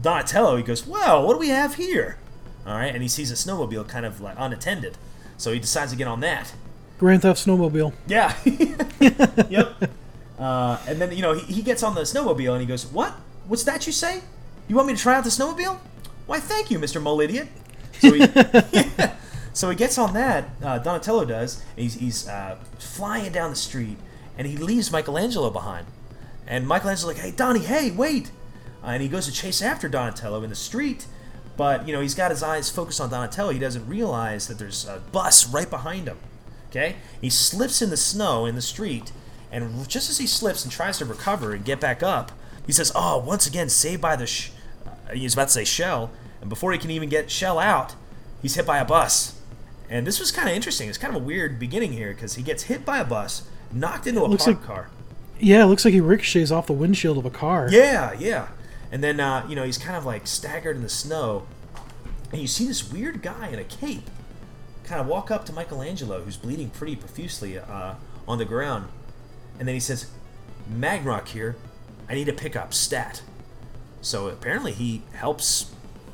Donatello, 0.00 0.56
he 0.56 0.62
goes, 0.62 0.86
well, 0.86 1.26
what 1.26 1.34
do 1.34 1.38
we 1.38 1.48
have 1.48 1.74
here? 1.74 2.18
All 2.66 2.74
right, 2.74 2.92
and 2.92 3.02
he 3.02 3.08
sees 3.08 3.30
a 3.30 3.34
snowmobile 3.34 3.88
kind 3.88 4.06
of 4.06 4.20
like 4.20 4.36
unattended. 4.38 4.96
So 5.36 5.52
he 5.52 5.58
decides 5.58 5.90
to 5.92 5.98
get 5.98 6.06
on 6.06 6.20
that. 6.20 6.52
Grand 6.98 7.22
Theft 7.22 7.44
Snowmobile. 7.44 7.92
Yeah. 8.06 8.34
yep. 9.48 9.90
Uh, 10.38 10.78
and 10.86 11.00
then, 11.00 11.12
you 11.12 11.22
know, 11.22 11.34
he, 11.34 11.54
he 11.54 11.62
gets 11.62 11.82
on 11.82 11.94
the 11.94 12.02
snowmobile 12.02 12.52
and 12.52 12.60
he 12.60 12.66
goes, 12.66 12.86
What? 12.86 13.14
What's 13.46 13.64
that 13.64 13.86
you 13.86 13.92
say? 13.92 14.22
You 14.68 14.76
want 14.76 14.88
me 14.88 14.94
to 14.94 15.00
try 15.00 15.16
out 15.16 15.24
the 15.24 15.30
snowmobile? 15.30 15.78
Why, 16.26 16.40
thank 16.40 16.70
you, 16.70 16.78
Mr. 16.78 17.00
Mole 17.00 17.20
Idiot. 17.20 17.48
So 18.00 18.12
he, 18.12 18.20
so 19.58 19.68
he 19.70 19.74
gets 19.74 19.98
on 19.98 20.14
that, 20.14 20.50
uh, 20.62 20.78
Donatello 20.78 21.24
does, 21.24 21.64
he's, 21.74 21.94
he's 21.94 22.28
uh, 22.28 22.58
flying 22.78 23.32
down 23.32 23.50
the 23.50 23.56
street, 23.56 23.96
and 24.36 24.46
he 24.46 24.56
leaves 24.56 24.92
Michelangelo 24.92 25.50
behind. 25.50 25.88
And 26.46 26.68
Michelangelo's 26.68 27.16
like, 27.16 27.24
Hey, 27.24 27.32
Donnie, 27.32 27.64
hey, 27.64 27.90
wait. 27.90 28.30
Uh, 28.84 28.90
and 28.90 29.02
he 29.02 29.08
goes 29.08 29.26
to 29.26 29.32
chase 29.32 29.60
after 29.60 29.88
Donatello 29.88 30.44
in 30.44 30.50
the 30.50 30.54
street, 30.54 31.06
but, 31.56 31.88
you 31.88 31.92
know, 31.92 32.00
he's 32.00 32.14
got 32.14 32.30
his 32.30 32.40
eyes 32.40 32.70
focused 32.70 33.00
on 33.00 33.10
Donatello. 33.10 33.50
He 33.50 33.58
doesn't 33.58 33.88
realize 33.88 34.46
that 34.46 34.60
there's 34.60 34.86
a 34.86 35.02
bus 35.10 35.48
right 35.48 35.68
behind 35.68 36.06
him. 36.06 36.18
Okay? 36.70 36.94
He 37.20 37.28
slips 37.28 37.82
in 37.82 37.90
the 37.90 37.96
snow 37.96 38.46
in 38.46 38.54
the 38.54 38.62
street, 38.62 39.10
and 39.50 39.88
just 39.88 40.08
as 40.08 40.18
he 40.18 40.28
slips 40.28 40.62
and 40.62 40.70
tries 40.70 40.98
to 40.98 41.04
recover 41.04 41.52
and 41.52 41.64
get 41.64 41.80
back 41.80 42.00
up, 42.04 42.30
he 42.64 42.70
says, 42.70 42.92
"Oh, 42.94 43.18
once 43.18 43.44
again, 43.44 43.70
saved 43.70 44.02
by 44.02 44.14
the." 44.14 44.28
Sh-. 44.28 44.52
Uh, 44.86 45.14
he's 45.14 45.32
about 45.32 45.48
to 45.48 45.54
say 45.54 45.64
shell, 45.64 46.12
and 46.40 46.48
before 46.48 46.70
he 46.70 46.78
can 46.78 46.92
even 46.92 47.08
get 47.08 47.28
shell 47.28 47.58
out, 47.58 47.96
he's 48.40 48.54
hit 48.54 48.64
by 48.64 48.78
a 48.78 48.84
bus. 48.84 49.34
And 49.90 50.06
this 50.06 50.20
was 50.20 50.30
kind 50.30 50.48
of 50.48 50.54
interesting. 50.54 50.88
It's 50.88 50.98
kind 50.98 51.14
of 51.14 51.22
a 51.22 51.24
weird 51.24 51.58
beginning 51.58 51.92
here 51.92 52.12
because 52.12 52.34
he 52.34 52.42
gets 52.42 52.64
hit 52.64 52.84
by 52.84 52.98
a 52.98 53.04
bus, 53.04 53.48
knocked 53.72 54.06
into 54.06 54.22
a 54.22 54.28
parked 54.28 54.46
like- 54.46 54.62
car. 54.62 54.90
Yeah, 55.40 55.62
it 55.62 55.66
looks 55.66 55.84
like 55.84 55.94
he 55.94 56.00
ricochets 56.00 56.50
off 56.50 56.66
the 56.66 56.72
windshield 56.72 57.16
of 57.16 57.24
a 57.24 57.30
car. 57.30 57.68
Yeah, 57.70 58.12
yeah. 58.18 58.48
And 58.90 59.04
then 59.04 59.20
uh, 59.20 59.46
you 59.48 59.54
know 59.54 59.62
he's 59.62 59.78
kind 59.78 59.96
of 59.96 60.04
like 60.04 60.26
staggered 60.26 60.74
in 60.76 60.82
the 60.82 60.88
snow, 60.88 61.46
and 62.32 62.40
you 62.40 62.48
see 62.48 62.66
this 62.66 62.90
weird 62.92 63.22
guy 63.22 63.48
in 63.48 63.58
a 63.58 63.64
cape 63.64 64.10
kind 64.84 65.00
of 65.00 65.06
walk 65.06 65.30
up 65.30 65.44
to 65.46 65.52
Michelangelo, 65.52 66.22
who's 66.22 66.36
bleeding 66.36 66.70
pretty 66.70 66.96
profusely 66.96 67.58
uh, 67.58 67.94
on 68.26 68.38
the 68.38 68.44
ground, 68.44 68.88
and 69.60 69.68
then 69.68 69.74
he 69.74 69.80
says, 69.80 70.06
"Magnrock 70.68 71.28
here, 71.28 71.54
I 72.08 72.14
need 72.14 72.24
to 72.24 72.32
pick 72.32 72.56
up 72.56 72.74
stat." 72.74 73.22
So 74.00 74.28
apparently 74.28 74.72
he 74.72 75.02
helps 75.12 75.70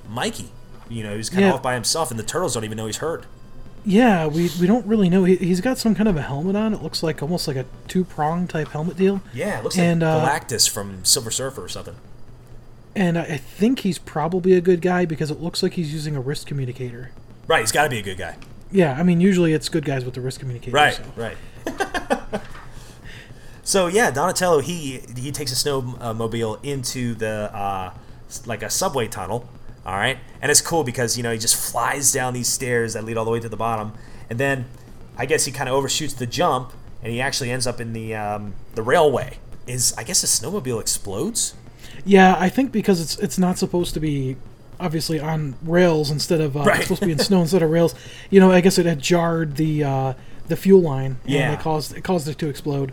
Mikey. 0.08 0.50
You 0.90 1.02
know, 1.02 1.16
he's 1.16 1.30
kind 1.30 1.44
of 1.46 1.54
off 1.54 1.62
by 1.62 1.72
himself, 1.74 2.10
and 2.10 2.18
the 2.20 2.24
turtles 2.24 2.52
don't 2.54 2.64
even 2.64 2.76
know 2.76 2.86
he's 2.86 2.98
hurt. 2.98 3.24
Yeah, 3.84 4.26
we, 4.26 4.50
we 4.60 4.66
don't 4.66 4.86
really 4.86 5.10
know. 5.10 5.24
He, 5.24 5.36
he's 5.36 5.60
got 5.60 5.76
some 5.76 5.94
kind 5.94 6.08
of 6.08 6.16
a 6.16 6.22
helmet 6.22 6.56
on. 6.56 6.72
It 6.72 6.82
looks 6.82 7.02
like 7.02 7.22
almost 7.22 7.46
like 7.46 7.56
a 7.56 7.66
two 7.86 8.04
prong 8.04 8.46
type 8.46 8.68
helmet 8.68 8.96
deal. 8.96 9.20
Yeah, 9.34 9.58
it 9.58 9.64
looks 9.64 9.78
And, 9.78 10.00
like 10.00 10.10
uh, 10.10 10.26
Galactus 10.26 10.68
from 10.68 11.04
Silver 11.04 11.30
Surfer 11.30 11.62
or 11.62 11.68
something. 11.68 11.96
And 12.96 13.18
I, 13.18 13.22
I 13.22 13.36
think 13.36 13.80
he's 13.80 13.98
probably 13.98 14.54
a 14.54 14.60
good 14.60 14.80
guy 14.80 15.04
because 15.04 15.30
it 15.30 15.40
looks 15.40 15.62
like 15.62 15.74
he's 15.74 15.92
using 15.92 16.16
a 16.16 16.20
wrist 16.20 16.46
communicator. 16.46 17.10
Right, 17.46 17.60
he's 17.60 17.72
got 17.72 17.84
to 17.84 17.90
be 17.90 17.98
a 17.98 18.02
good 18.02 18.18
guy. 18.18 18.36
Yeah, 18.70 18.98
I 18.98 19.02
mean, 19.02 19.20
usually 19.20 19.52
it's 19.52 19.68
good 19.68 19.84
guys 19.84 20.04
with 20.04 20.14
the 20.14 20.20
wrist 20.20 20.40
communicator. 20.40 20.74
Right, 20.74 20.94
so. 20.94 21.04
right. 21.16 21.36
so 23.64 23.86
yeah, 23.86 24.10
Donatello 24.10 24.60
he 24.60 25.00
he 25.16 25.30
takes 25.30 25.52
a 25.52 25.54
snowmobile 25.54 26.64
into 26.64 27.14
the 27.14 27.54
uh, 27.54 27.92
like 28.46 28.62
a 28.62 28.70
subway 28.70 29.08
tunnel. 29.08 29.48
All 29.86 29.94
right, 29.94 30.18
and 30.40 30.50
it's 30.50 30.60
cool 30.62 30.82
because 30.84 31.16
you 31.16 31.22
know 31.22 31.30
he 31.32 31.38
just 31.38 31.56
flies 31.72 32.12
down 32.12 32.32
these 32.32 32.48
stairs 32.48 32.94
that 32.94 33.04
lead 33.04 33.16
all 33.18 33.24
the 33.24 33.30
way 33.30 33.40
to 33.40 33.48
the 33.48 33.56
bottom, 33.56 33.92
and 34.30 34.40
then 34.40 34.64
I 35.18 35.26
guess 35.26 35.44
he 35.44 35.52
kind 35.52 35.68
of 35.68 35.74
overshoots 35.74 36.14
the 36.14 36.26
jump, 36.26 36.72
and 37.02 37.12
he 37.12 37.20
actually 37.20 37.50
ends 37.50 37.66
up 37.66 37.80
in 37.80 37.92
the 37.92 38.14
um, 38.14 38.54
the 38.74 38.82
railway. 38.82 39.38
Is 39.66 39.94
I 39.98 40.02
guess 40.04 40.20
the 40.22 40.26
snowmobile 40.26 40.80
explodes. 40.80 41.54
Yeah, 42.04 42.34
I 42.38 42.48
think 42.48 42.72
because 42.72 43.00
it's 43.00 43.18
it's 43.18 43.38
not 43.38 43.58
supposed 43.58 43.92
to 43.94 44.00
be 44.00 44.36
obviously 44.80 45.20
on 45.20 45.54
rails 45.62 46.10
instead 46.10 46.40
of 46.40 46.56
uh, 46.56 46.60
Right. 46.64 46.76
it's 46.76 46.84
supposed 46.86 47.00
to 47.02 47.06
be 47.06 47.12
in 47.12 47.18
snow 47.18 47.40
instead 47.42 47.62
of 47.62 47.70
rails. 47.70 47.94
You 48.30 48.40
know, 48.40 48.50
I 48.50 48.60
guess 48.62 48.78
it 48.78 48.86
had 48.86 49.00
jarred 49.00 49.56
the 49.56 49.84
uh, 49.84 50.14
the 50.48 50.56
fuel 50.56 50.80
line. 50.80 51.18
Yeah. 51.26 51.50
and 51.50 51.54
it 51.54 51.60
caused 51.60 51.94
it 51.94 52.02
caused 52.04 52.26
it 52.26 52.38
to 52.38 52.48
explode. 52.48 52.92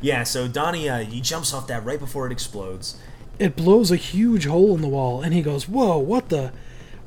Yeah, 0.00 0.24
so 0.24 0.46
Donnie 0.48 0.88
uh, 0.88 0.98
he 1.04 1.20
jumps 1.20 1.54
off 1.54 1.66
that 1.68 1.84
right 1.84 1.98
before 1.98 2.26
it 2.26 2.32
explodes. 2.32 2.98
It 3.38 3.56
blows 3.56 3.90
a 3.90 3.96
huge 3.96 4.46
hole 4.46 4.74
in 4.74 4.80
the 4.80 4.88
wall, 4.88 5.22
and 5.22 5.34
he 5.34 5.42
goes, 5.42 5.68
"Whoa, 5.68 5.98
what 5.98 6.28
the, 6.28 6.52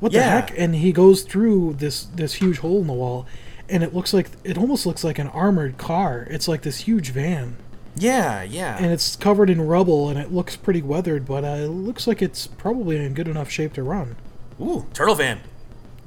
what 0.00 0.12
the 0.12 0.22
heck?" 0.22 0.52
And 0.58 0.74
he 0.74 0.92
goes 0.92 1.22
through 1.22 1.74
this 1.74 2.04
this 2.04 2.34
huge 2.34 2.58
hole 2.58 2.80
in 2.80 2.86
the 2.86 2.92
wall, 2.92 3.26
and 3.68 3.82
it 3.82 3.94
looks 3.94 4.12
like 4.12 4.28
it 4.44 4.58
almost 4.58 4.86
looks 4.86 5.04
like 5.04 5.18
an 5.18 5.28
armored 5.28 5.78
car. 5.78 6.26
It's 6.30 6.48
like 6.48 6.62
this 6.62 6.80
huge 6.80 7.10
van. 7.10 7.56
Yeah, 8.00 8.42
yeah. 8.42 8.76
and 8.78 8.92
it's 8.92 9.16
covered 9.16 9.50
in 9.50 9.60
rubble 9.60 10.08
and 10.08 10.18
it 10.18 10.32
looks 10.32 10.56
pretty 10.56 10.82
weathered, 10.82 11.26
but 11.26 11.44
uh, 11.44 11.64
it 11.64 11.68
looks 11.68 12.06
like 12.06 12.22
it's 12.22 12.46
probably 12.46 12.96
in 12.96 13.14
good 13.14 13.28
enough 13.28 13.50
shape 13.50 13.72
to 13.74 13.82
run. 13.82 14.16
Ooh, 14.60 14.86
turtle 14.92 15.14
van. 15.14 15.40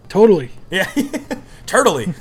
Totally. 0.07 0.51
Yeah, 0.69 0.85
turtly. 1.65 2.15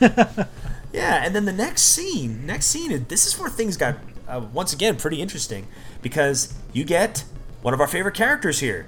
yeah, 0.92 1.24
and 1.24 1.34
then 1.34 1.44
the 1.44 1.52
next 1.52 1.82
scene, 1.82 2.46
next 2.46 2.66
scene, 2.66 3.06
this 3.08 3.26
is 3.26 3.38
where 3.38 3.50
things 3.50 3.76
got 3.76 3.96
uh, 4.28 4.42
once 4.52 4.72
again 4.72 4.96
pretty 4.96 5.20
interesting 5.20 5.66
because 6.04 6.54
you 6.72 6.84
get 6.84 7.24
one 7.62 7.72
of 7.74 7.80
our 7.80 7.88
favorite 7.88 8.14
characters 8.14 8.60
here, 8.60 8.86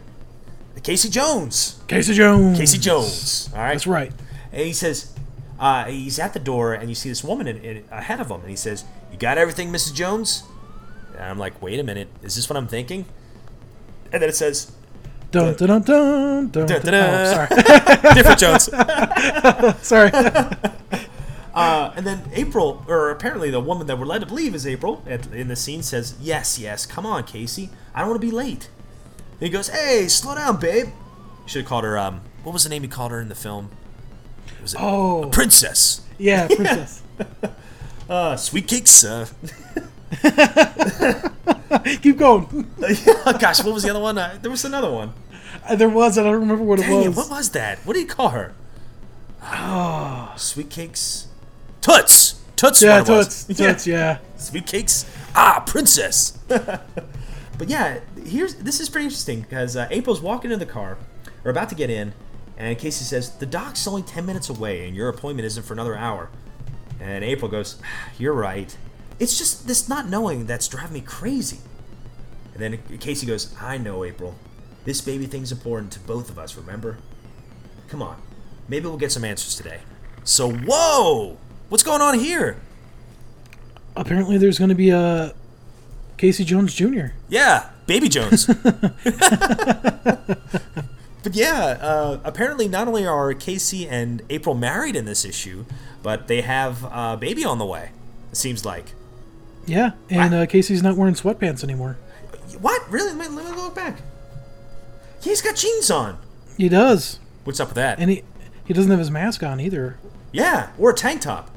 Casey 0.84 1.08
Jones. 1.08 1.80
Casey 1.88 2.12
Jones. 2.14 2.58
Casey 2.58 2.78
Jones. 2.78 3.50
All 3.54 3.58
right, 3.60 3.72
That's 3.72 3.86
right. 3.86 4.12
And 4.52 4.60
he 4.60 4.72
says, 4.74 5.12
uh, 5.58 5.86
he's 5.86 6.18
at 6.18 6.34
the 6.34 6.38
door, 6.38 6.74
and 6.74 6.88
you 6.90 6.94
see 6.94 7.08
this 7.08 7.24
woman 7.24 7.48
in, 7.48 7.56
in, 7.64 7.84
ahead 7.90 8.20
of 8.20 8.30
him, 8.30 8.42
and 8.42 8.50
he 8.50 8.56
says, 8.56 8.84
"You 9.10 9.16
got 9.18 9.38
everything, 9.38 9.72
Mrs. 9.72 9.94
Jones?" 9.94 10.44
And 11.14 11.24
I'm 11.24 11.38
like, 11.38 11.60
"Wait 11.62 11.80
a 11.80 11.82
minute, 11.82 12.08
is 12.22 12.36
this 12.36 12.48
what 12.50 12.58
I'm 12.58 12.68
thinking?" 12.68 13.06
And 14.12 14.22
then 14.22 14.28
it 14.28 14.36
says, 14.36 14.70
Dun 15.30 15.54
dun 15.54 15.68
dun 15.68 15.82
dun 15.82 16.50
dun. 16.50 16.66
Dun, 16.66 16.66
dun. 16.66 16.80
dun, 16.82 16.94
Oh, 16.94 17.46
dun. 17.48 18.14
"Different 18.14 18.38
Jones." 18.38 18.64
sorry. 19.82 20.10
Uh, 21.56 21.90
and 21.96 22.06
then 22.06 22.22
April, 22.34 22.84
or 22.86 23.10
apparently 23.10 23.50
the 23.50 23.60
woman 23.60 23.86
that 23.86 23.98
we're 23.98 24.04
led 24.04 24.20
to 24.20 24.26
believe 24.26 24.54
is 24.54 24.66
April, 24.66 25.02
at, 25.08 25.26
in 25.32 25.48
the 25.48 25.56
scene 25.56 25.82
says, 25.82 26.14
"Yes, 26.20 26.58
yes, 26.58 26.84
come 26.86 27.06
on, 27.06 27.24
Casey. 27.24 27.70
I 27.94 28.00
don't 28.00 28.10
want 28.10 28.20
to 28.20 28.26
be 28.26 28.30
late." 28.30 28.68
And 29.32 29.40
he 29.40 29.48
goes, 29.48 29.68
"Hey, 29.68 30.06
slow 30.08 30.34
down, 30.34 30.58
babe." 30.60 30.88
Should 31.46 31.62
have 31.62 31.68
called 31.68 31.84
her. 31.84 31.96
Um, 31.96 32.20
what 32.42 32.52
was 32.52 32.64
the 32.64 32.68
name 32.68 32.82
he 32.82 32.88
called 32.88 33.10
her 33.10 33.20
in 33.20 33.28
the 33.30 33.34
film? 33.34 33.70
Was 34.60 34.74
it 34.74 34.80
Oh. 34.80 35.30
princess? 35.32 36.02
Yeah, 36.18 36.46
princess. 36.54 37.02
Uh, 38.08 38.36
sweet 38.36 38.68
cakes. 38.68 39.04
Uh, 39.04 39.26
Keep 42.02 42.18
going. 42.18 42.66
gosh, 43.40 43.62
what 43.64 43.74
was 43.74 43.82
the 43.82 43.90
other 43.90 44.00
one? 44.00 44.16
Uh, 44.18 44.38
there 44.40 44.50
was 44.50 44.64
another 44.64 44.90
one. 44.90 45.12
Uh, 45.68 45.74
There 45.76 45.88
was. 45.88 46.16
I 46.18 46.22
don't 46.22 46.34
remember 46.34 46.62
what 46.64 46.78
it 46.78 46.82
Dang 46.82 47.02
it, 47.02 47.08
was. 47.08 47.16
what 47.16 47.30
was 47.30 47.50
that? 47.50 47.78
What 47.80 47.94
did 47.94 48.00
he 48.00 48.06
call 48.06 48.28
her? 48.30 48.54
Oh, 49.42 50.32
sweet 50.36 50.70
cakes. 50.70 51.26
Toots. 51.86 52.42
Toots. 52.56 52.82
yeah, 52.82 52.98
what 53.00 53.08
it 53.08 53.22
toots. 53.22 53.44
Toots. 53.44 53.86
Yeah. 53.86 54.18
Sweet 54.36 54.66
cakes. 54.66 55.08
Ah, 55.36 55.62
princess. 55.64 56.32
but 56.48 57.68
yeah, 57.68 58.00
here's 58.24 58.56
this 58.56 58.80
is 58.80 58.88
pretty 58.88 59.04
interesting 59.04 59.42
because 59.42 59.76
uh, 59.76 59.86
April's 59.92 60.20
walking 60.20 60.50
in 60.50 60.58
the 60.58 60.66
car, 60.66 60.98
or 61.44 61.50
about 61.52 61.68
to 61.68 61.76
get 61.76 61.88
in, 61.88 62.12
and 62.56 62.76
Casey 62.76 63.04
says 63.04 63.36
the 63.36 63.46
doc's 63.46 63.86
only 63.86 64.02
ten 64.02 64.26
minutes 64.26 64.48
away, 64.48 64.88
and 64.88 64.96
your 64.96 65.08
appointment 65.08 65.46
isn't 65.46 65.62
for 65.62 65.74
another 65.74 65.94
hour. 65.94 66.28
And 67.00 67.22
April 67.22 67.48
goes, 67.48 67.80
"You're 68.18 68.32
right. 68.32 68.76
It's 69.20 69.38
just 69.38 69.68
this 69.68 69.88
not 69.88 70.08
knowing 70.08 70.46
that's 70.46 70.66
driving 70.66 70.94
me 70.94 71.00
crazy." 71.02 71.58
And 72.52 72.60
then 72.60 72.98
Casey 72.98 73.26
goes, 73.26 73.54
"I 73.60 73.78
know, 73.78 74.02
April. 74.02 74.34
This 74.84 75.00
baby 75.00 75.26
thing's 75.26 75.52
important 75.52 75.92
to 75.92 76.00
both 76.00 76.30
of 76.30 76.38
us. 76.38 76.56
Remember? 76.56 76.98
Come 77.86 78.02
on, 78.02 78.20
maybe 78.68 78.86
we'll 78.86 78.96
get 78.96 79.12
some 79.12 79.24
answers 79.24 79.54
today." 79.54 79.82
So, 80.24 80.50
whoa, 80.50 81.38
what's 81.68 81.82
going 81.82 82.00
on 82.02 82.18
here? 82.18 82.56
Apparently, 83.96 84.36
there's 84.38 84.58
going 84.58 84.68
to 84.68 84.74
be 84.74 84.90
a 84.90 85.34
Casey 86.18 86.44
Jones 86.44 86.74
Jr. 86.74 87.06
Yeah, 87.28 87.70
Baby 87.86 88.08
Jones. 88.08 88.46
but 89.96 90.38
yeah, 91.32 91.78
uh, 91.80 92.20
apparently 92.24 92.68
not 92.68 92.88
only 92.88 93.06
are 93.06 93.32
Casey 93.34 93.88
and 93.88 94.22
April 94.30 94.54
married 94.54 94.96
in 94.96 95.04
this 95.04 95.24
issue, 95.24 95.64
but 96.02 96.28
they 96.28 96.42
have 96.42 96.84
a 96.84 97.16
baby 97.18 97.44
on 97.44 97.58
the 97.58 97.64
way. 97.66 97.90
It 98.32 98.36
seems 98.36 98.64
like. 98.64 98.92
Yeah, 99.66 99.92
and 100.10 100.32
uh, 100.34 100.46
Casey's 100.46 100.82
not 100.82 100.96
wearing 100.96 101.14
sweatpants 101.14 101.64
anymore. 101.64 101.96
What? 102.60 102.88
Really? 102.90 103.12
Let 103.14 103.30
me, 103.30 103.36
let 103.36 103.50
me 103.56 103.60
look 103.60 103.74
back. 103.74 103.98
He's 105.22 105.42
got 105.42 105.56
jeans 105.56 105.90
on. 105.90 106.18
He 106.56 106.68
does, 106.68 107.18
What's 107.44 107.58
up 107.60 107.68
with 107.68 107.74
that? 107.76 107.98
and 107.98 108.10
he 108.10 108.22
he 108.64 108.72
doesn't 108.74 108.90
have 108.90 108.98
his 109.00 109.10
mask 109.10 109.42
on 109.42 109.60
either. 109.60 109.98
yeah, 110.32 110.70
or 110.78 110.90
a 110.90 110.94
tank 110.94 111.20
top. 111.22 111.50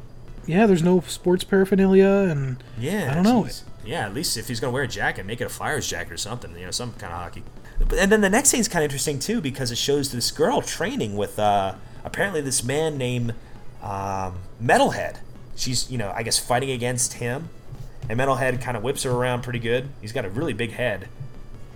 Yeah, 0.50 0.66
there's 0.66 0.82
no 0.84 1.02
sports 1.02 1.43
paraphernalia, 1.43 2.08
and 2.30 2.58
Yeah, 2.80 3.10
I 3.12 3.14
don't 3.14 3.24
know. 3.24 3.43
jeez. 3.43 3.62
Yeah, 3.86 4.06
at 4.06 4.14
least 4.14 4.36
if 4.38 4.47
he's 4.47 4.60
gonna 4.60 4.74
wear 4.74 4.84
a 4.84 4.88
jacket, 4.88 5.26
make 5.26 5.41
it 5.41 5.45
a 5.45 5.50
Flyers 5.50 5.88
jacket 5.88 6.12
or 6.14 6.18
something. 6.18 6.56
You 6.58 6.66
know, 6.66 6.72
some 6.72 6.93
kind 6.93 7.14
of 7.14 7.20
hockey. 7.20 7.43
But- 7.88 8.00
And 8.00 8.12
then 8.12 8.22
the 8.22 8.30
next 8.30 8.50
scene's 8.50 8.68
kind 8.68 8.84
of 8.84 8.89
interesting 8.89 9.20
too 9.20 9.41
because 9.41 9.72
it 9.72 9.78
shows 9.78 10.12
this 10.12 10.32
girl 10.32 10.62
training 10.62 11.16
with 11.16 11.38
uh, 11.39 11.76
apparently 12.04 12.41
this 12.41 12.64
man 12.64 12.97
named 12.97 13.34
um, 13.84 14.36
Metalhead. 14.62 15.18
She's 15.56 15.89
you 15.91 15.97
know 15.97 16.12
I 16.16 16.24
guess 16.24 16.39
fighting 16.39 16.72
against 16.72 17.14
him, 17.14 17.50
and 18.10 18.20
Metalhead 18.20 18.60
kind 18.62 18.76
of 18.76 18.84
whips 18.84 19.04
her 19.04 19.12
around 19.12 19.43
pretty 19.43 19.60
good. 19.60 19.89
He's 20.02 20.12
got 20.12 20.26
a 20.26 20.30
really 20.30 20.54
big 20.54 20.72
head. 20.72 21.08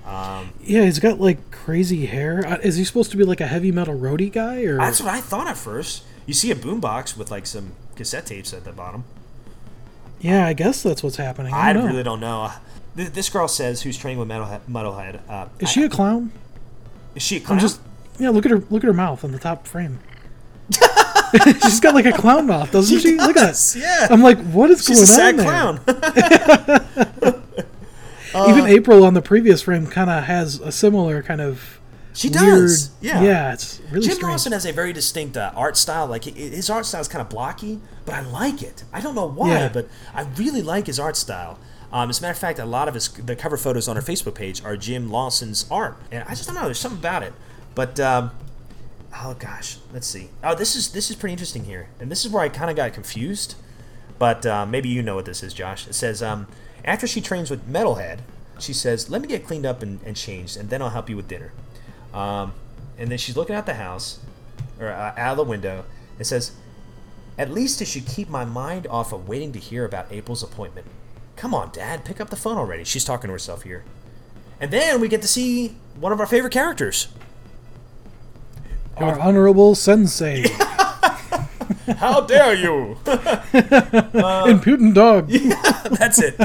yeah, 0.06 0.84
he's 0.84 1.00
got 1.00 1.20
like 1.20 1.52
crazy 1.52 2.06
hair. 2.08 2.46
Uh, 2.46 2.58
Is 2.58 2.76
he 2.76 2.84
supposed 2.84 3.12
to 3.12 3.18
be 3.18 3.24
like 3.24 3.40
a 3.40 3.48
heavy 3.48 3.72
metal 3.72 3.98
roadie 3.98 4.32
guy, 4.32 4.62
or 4.64 4.78
That's 4.78 5.00
what 5.00 5.14
I 5.14 5.22
thought 5.22 5.48
at 5.48 5.58
first. 5.58 6.04
You 6.26 6.34
see 6.34 6.52
a 6.52 6.56
boombox 6.56 7.16
with 7.18 7.32
like 7.32 7.46
some 7.46 7.72
cassette 7.96 8.26
tapes 8.26 8.54
at 8.54 8.64
the 8.64 8.72
bottom. 8.72 9.04
yeah, 10.20 10.46
I 10.48 10.54
guess 10.54 10.82
that's 10.84 11.04
what's 11.04 11.18
happening. 11.18 11.54
I, 11.54 11.70
I 11.70 11.74
don't 11.74 11.84
know. 11.84 11.90
really 11.92 12.04
don't 12.04 12.20
know. 12.20 12.52
This 12.96 13.30
girl 13.30 13.48
says 13.48 13.82
who's 13.82 13.98
training 13.98 14.20
with 14.20 14.28
Metalhead. 14.30 14.62
Metalhead 14.70 15.20
uh, 15.28 15.48
Is 15.60 15.70
she 15.70 15.84
a 15.84 15.90
clown? 15.90 16.32
is 17.16 17.24
she 17.24 17.38
a 17.38 17.40
clown? 17.40 17.58
I'm 17.58 17.62
just 17.62 17.82
yeah. 18.20 18.30
Look 18.30 18.46
at 18.46 18.52
her. 18.52 18.60
Look 18.70 18.84
at 18.84 18.88
her 18.88 18.94
mouth 18.94 19.24
on 19.24 19.32
the 19.32 19.40
top 19.40 19.66
frame. 19.68 20.00
She's 21.64 21.80
got 21.80 21.96
like 21.96 22.06
a 22.06 22.12
clown 22.14 22.46
mouth, 22.46 22.72
doesn't 22.72 23.00
she? 23.00 23.18
Look 23.18 23.36
at 23.38 23.48
does, 23.48 23.74
that. 23.74 23.80
yeah. 23.80 24.08
I'm 24.14 24.22
like, 24.22 24.38
what 24.46 24.70
is 24.70 24.86
She's 24.86 25.02
a 25.12 25.18
going 25.18 25.40
sad 25.40 25.40
on 25.40 25.80
clown. 25.80 27.14
there? 27.22 27.42
Even 28.50 28.66
April 28.68 29.04
on 29.04 29.14
the 29.16 29.22
previous 29.22 29.64
frame 29.64 29.88
kind 29.88 30.10
of 30.10 30.24
has 30.26 30.60
a 30.60 30.72
similar 30.72 31.22
kind 31.24 31.42
of 31.42 31.73
She 32.14 32.30
weird. 32.30 32.42
does. 32.44 32.92
Yeah. 33.02 33.22
yeah, 33.24 33.54
it's 33.54 33.80
really 33.90 34.06
Jim 34.06 34.16
strange. 34.16 34.32
Lawson 34.32 34.52
has 34.52 34.66
a 34.66 34.72
very 34.72 34.94
distinct 34.94 35.36
uh, 35.36 35.52
art 35.56 35.76
style. 35.78 36.06
Like 36.08 36.26
his 36.26 36.70
art 36.70 36.86
style 36.86 37.02
is 37.02 37.08
kind 37.08 37.22
of 37.22 37.30
blocky, 37.30 37.80
but 38.06 38.14
I 38.16 38.22
like 38.22 38.62
it. 38.62 38.84
I 38.94 39.02
don't 39.02 39.16
know 39.16 39.26
why, 39.28 39.50
Yeah. 39.50 39.70
but 39.70 39.88
I 40.14 40.24
really 40.38 40.62
like 40.62 40.88
his 40.88 41.00
art 41.00 41.18
style. 41.18 41.58
Um, 41.92 42.10
as 42.10 42.20
a 42.20 42.22
matter 42.24 42.32
of 42.34 42.38
fact, 42.40 42.60
a 42.60 42.66
lot 42.66 42.88
of 42.88 42.94
his 42.94 43.08
the 43.10 43.36
cover 43.36 43.58
photos 43.58 43.88
on 43.88 43.96
her 43.96 44.02
Facebook 44.02 44.36
page 44.36 44.64
are 44.64 44.76
Jim 44.78 45.10
Lawson's 45.12 45.66
art, 45.72 45.98
and 46.12 46.24
I 46.28 46.36
just 46.36 46.46
don't 46.48 46.56
know. 46.56 46.66
There's 46.66 46.80
something 46.80 47.00
about 47.00 47.24
it. 47.24 47.34
But 47.76 48.00
um, 48.00 48.32
oh 49.16 49.36
gosh, 49.40 49.78
let's 49.92 50.08
see. 50.08 50.30
Oh, 50.44 50.56
this 50.56 50.76
is 50.76 50.92
this 50.92 51.10
is 51.10 51.16
pretty 51.16 51.34
interesting 51.34 51.66
here, 51.66 51.90
and 52.00 52.12
this 52.12 52.26
is 52.26 52.32
where 52.32 52.44
I 52.44 52.50
kind 52.50 52.70
of 52.70 52.76
got 52.76 52.94
confused. 52.94 53.56
But 54.20 54.46
uh, 54.46 54.66
maybe 54.66 54.90
you 54.90 55.02
know 55.04 55.16
what 55.16 55.26
this 55.26 55.42
is, 55.44 55.54
Josh. 55.54 55.88
It 55.88 55.94
says 55.94 56.22
um, 56.24 56.48
after 56.86 57.08
she 57.08 57.22
trains 57.22 57.50
with 57.50 57.68
Metalhead, 57.72 58.20
she 58.60 58.74
says, 58.74 59.10
"Let 59.10 59.22
me 59.22 59.28
get 59.28 59.46
cleaned 59.46 59.66
up 59.66 59.82
and, 59.84 60.00
and 60.06 60.16
changed, 60.16 60.58
and 60.58 60.70
then 60.70 60.82
I'll 60.82 60.90
help 60.92 61.10
you 61.10 61.16
with 61.16 61.28
dinner." 61.28 61.52
Um, 62.14 62.54
and 62.98 63.10
then 63.10 63.18
she's 63.18 63.36
looking 63.36 63.56
out 63.56 63.66
the 63.66 63.74
house, 63.74 64.20
or 64.80 64.88
uh, 64.88 65.14
out 65.18 65.32
of 65.32 65.38
the 65.38 65.44
window. 65.44 65.86
and 66.18 66.28
says, 66.28 66.52
"At 67.38 67.52
least 67.52 67.82
it 67.82 67.86
should 67.86 68.06
keep 68.06 68.30
my 68.30 68.46
mind 68.46 68.86
off 68.88 69.12
of 69.14 69.28
waiting 69.28 69.52
to 69.54 69.60
hear 69.60 69.84
about 69.86 70.12
April's 70.12 70.44
appointment." 70.44 70.88
Come 71.36 71.54
on, 71.56 71.72
Dad, 71.72 72.06
pick 72.06 72.22
up 72.22 72.30
the 72.30 72.36
phone 72.36 72.58
already. 72.58 72.84
She's 72.84 73.04
talking 73.04 73.28
to 73.28 73.32
herself 73.32 73.64
here. 73.64 73.84
And 74.60 74.72
then 74.72 75.02
we 75.02 75.08
get 75.08 75.22
to 75.24 75.28
see 75.28 75.76
one 76.00 76.12
of 76.12 76.20
our 76.20 76.28
favorite 76.28 76.54
characters. 76.54 77.08
Our 78.98 79.20
honorable 79.20 79.74
sensei. 79.76 80.46
How 81.98 82.22
dare 82.22 82.54
you? 82.54 82.98
Impudent 84.50 84.94
dog. 84.94 85.28
That's 85.92 86.22
it. 86.22 86.36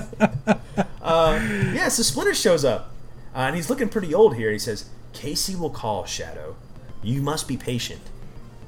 Uh, 1.03 1.39
yeah, 1.75 1.89
so 1.89 2.03
Splinter 2.03 2.35
shows 2.35 2.65
up, 2.65 2.93
uh, 3.35 3.41
and 3.41 3.55
he's 3.57 3.69
looking 3.71 3.89
pretty 3.89 4.15
old 4.15 4.37
here. 4.37 4.51
He 4.51 4.59
says, 4.59 4.87
"Casey 5.13 5.55
will 5.55 5.71
call 5.71 6.05
Shadow. 6.05 6.57
You 7.03 7.23
must 7.23 7.49
be 7.49 7.57
patient." 7.57 8.03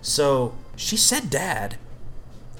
So 0.02 0.54
she 0.76 0.96
said, 0.96 1.30
"Dad," 1.30 1.76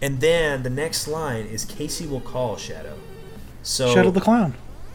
and 0.03 0.21
then 0.21 0.63
the 0.63 0.71
next 0.71 1.09
line 1.09 1.47
is, 1.47 1.65
"Casey 1.65 2.07
will 2.07 2.21
call 2.21 2.57
Shadow." 2.57 2.97
So 3.63 3.95
Shadow 3.95 4.11
the 4.11 4.21
clown. 4.21 4.55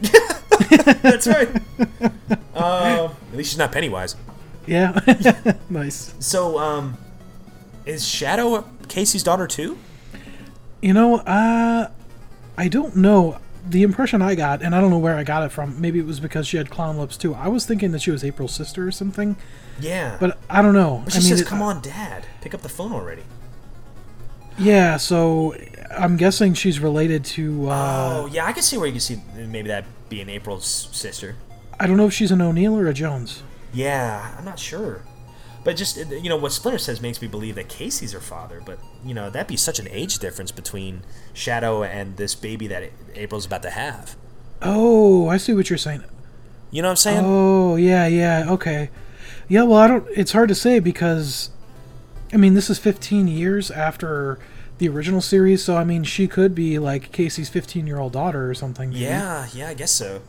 that's 1.02 1.26
right. 1.26 1.48
Uh, 2.56 3.10
at 3.30 3.36
least 3.36 3.50
she's 3.50 3.58
not 3.58 3.70
Pennywise. 3.70 4.16
Yeah. 4.66 4.98
nice. 5.70 6.14
So, 6.20 6.58
um, 6.58 6.96
is 7.84 8.08
Shadow 8.08 8.64
Casey's 8.88 9.22
daughter 9.22 9.46
too? 9.46 9.76
You 10.80 10.94
know, 10.94 11.16
uh, 11.18 11.88
I 12.56 12.68
don't 12.68 12.96
know. 12.96 13.38
The 13.68 13.82
impression 13.82 14.22
I 14.22 14.34
got, 14.36 14.62
and 14.62 14.74
I 14.74 14.80
don't 14.80 14.90
know 14.90 14.98
where 14.98 15.16
I 15.16 15.24
got 15.24 15.42
it 15.42 15.50
from. 15.50 15.80
Maybe 15.80 15.98
it 15.98 16.06
was 16.06 16.20
because 16.20 16.46
she 16.46 16.56
had 16.56 16.70
clown 16.70 16.96
lips 16.98 17.16
too. 17.16 17.34
I 17.34 17.48
was 17.48 17.66
thinking 17.66 17.90
that 17.92 18.00
she 18.02 18.10
was 18.12 18.22
April's 18.22 18.54
sister 18.54 18.86
or 18.86 18.92
something, 18.92 19.36
Yeah. 19.80 20.16
but 20.20 20.38
I 20.48 20.62
don't 20.62 20.74
know. 20.74 21.02
But 21.04 21.12
she 21.14 21.18
I 21.18 21.22
mean, 21.22 21.28
says, 21.30 21.40
it- 21.40 21.46
"Come 21.48 21.62
on, 21.62 21.80
Dad, 21.82 22.26
pick 22.40 22.54
up 22.54 22.62
the 22.62 22.68
phone 22.68 22.92
already." 22.92 23.22
Yeah, 24.58 24.96
so 24.96 25.54
I'm 25.96 26.16
guessing 26.16 26.54
she's 26.54 26.80
related 26.80 27.24
to. 27.26 27.68
Uh, 27.70 28.22
oh, 28.22 28.26
yeah, 28.32 28.46
I 28.46 28.52
can 28.52 28.62
see 28.62 28.78
where 28.78 28.86
you 28.86 28.92
can 28.92 29.00
see 29.00 29.20
maybe 29.34 29.68
that 29.68 29.84
being 30.08 30.28
April's 30.28 30.88
sister. 30.92 31.34
I 31.78 31.86
don't 31.86 31.96
know 31.96 32.06
if 32.06 32.12
she's 32.14 32.30
an 32.30 32.40
O'Neill 32.40 32.78
or 32.78 32.86
a 32.86 32.94
Jones. 32.94 33.42
Yeah, 33.74 34.34
I'm 34.38 34.44
not 34.44 34.58
sure. 34.58 35.02
But 35.66 35.76
just 35.76 35.96
you 35.96 36.28
know 36.28 36.36
what 36.36 36.52
Splinter 36.52 36.78
says 36.78 37.02
makes 37.02 37.20
me 37.20 37.26
believe 37.26 37.56
that 37.56 37.68
Casey's 37.68 38.12
her 38.12 38.20
father. 38.20 38.62
But 38.64 38.78
you 39.04 39.12
know 39.12 39.30
that'd 39.30 39.48
be 39.48 39.56
such 39.56 39.80
an 39.80 39.88
age 39.90 40.20
difference 40.20 40.52
between 40.52 41.02
Shadow 41.34 41.82
and 41.82 42.16
this 42.16 42.36
baby 42.36 42.68
that 42.68 42.92
April's 43.16 43.46
about 43.46 43.62
to 43.62 43.70
have. 43.70 44.14
Oh, 44.62 45.28
I 45.28 45.38
see 45.38 45.52
what 45.52 45.68
you're 45.68 45.76
saying. 45.76 46.04
You 46.70 46.82
know 46.82 46.88
what 46.88 46.92
I'm 46.92 46.96
saying? 46.96 47.24
Oh, 47.24 47.74
yeah, 47.74 48.06
yeah, 48.06 48.46
okay. 48.48 48.90
Yeah, 49.48 49.64
well, 49.64 49.80
I 49.80 49.88
don't. 49.88 50.06
It's 50.14 50.30
hard 50.30 50.50
to 50.50 50.54
say 50.54 50.78
because, 50.78 51.50
I 52.32 52.36
mean, 52.36 52.54
this 52.54 52.70
is 52.70 52.78
15 52.78 53.26
years 53.26 53.72
after 53.72 54.38
the 54.78 54.88
original 54.88 55.20
series, 55.20 55.64
so 55.64 55.76
I 55.76 55.82
mean, 55.82 56.04
she 56.04 56.28
could 56.28 56.54
be 56.54 56.78
like 56.78 57.10
Casey's 57.10 57.48
15 57.48 57.88
year 57.88 57.98
old 57.98 58.12
daughter 58.12 58.48
or 58.48 58.54
something. 58.54 58.90
maybe. 58.90 59.00
yeah, 59.00 59.48
yeah, 59.52 59.68
I 59.70 59.74
guess 59.74 59.90
so. 59.90 60.22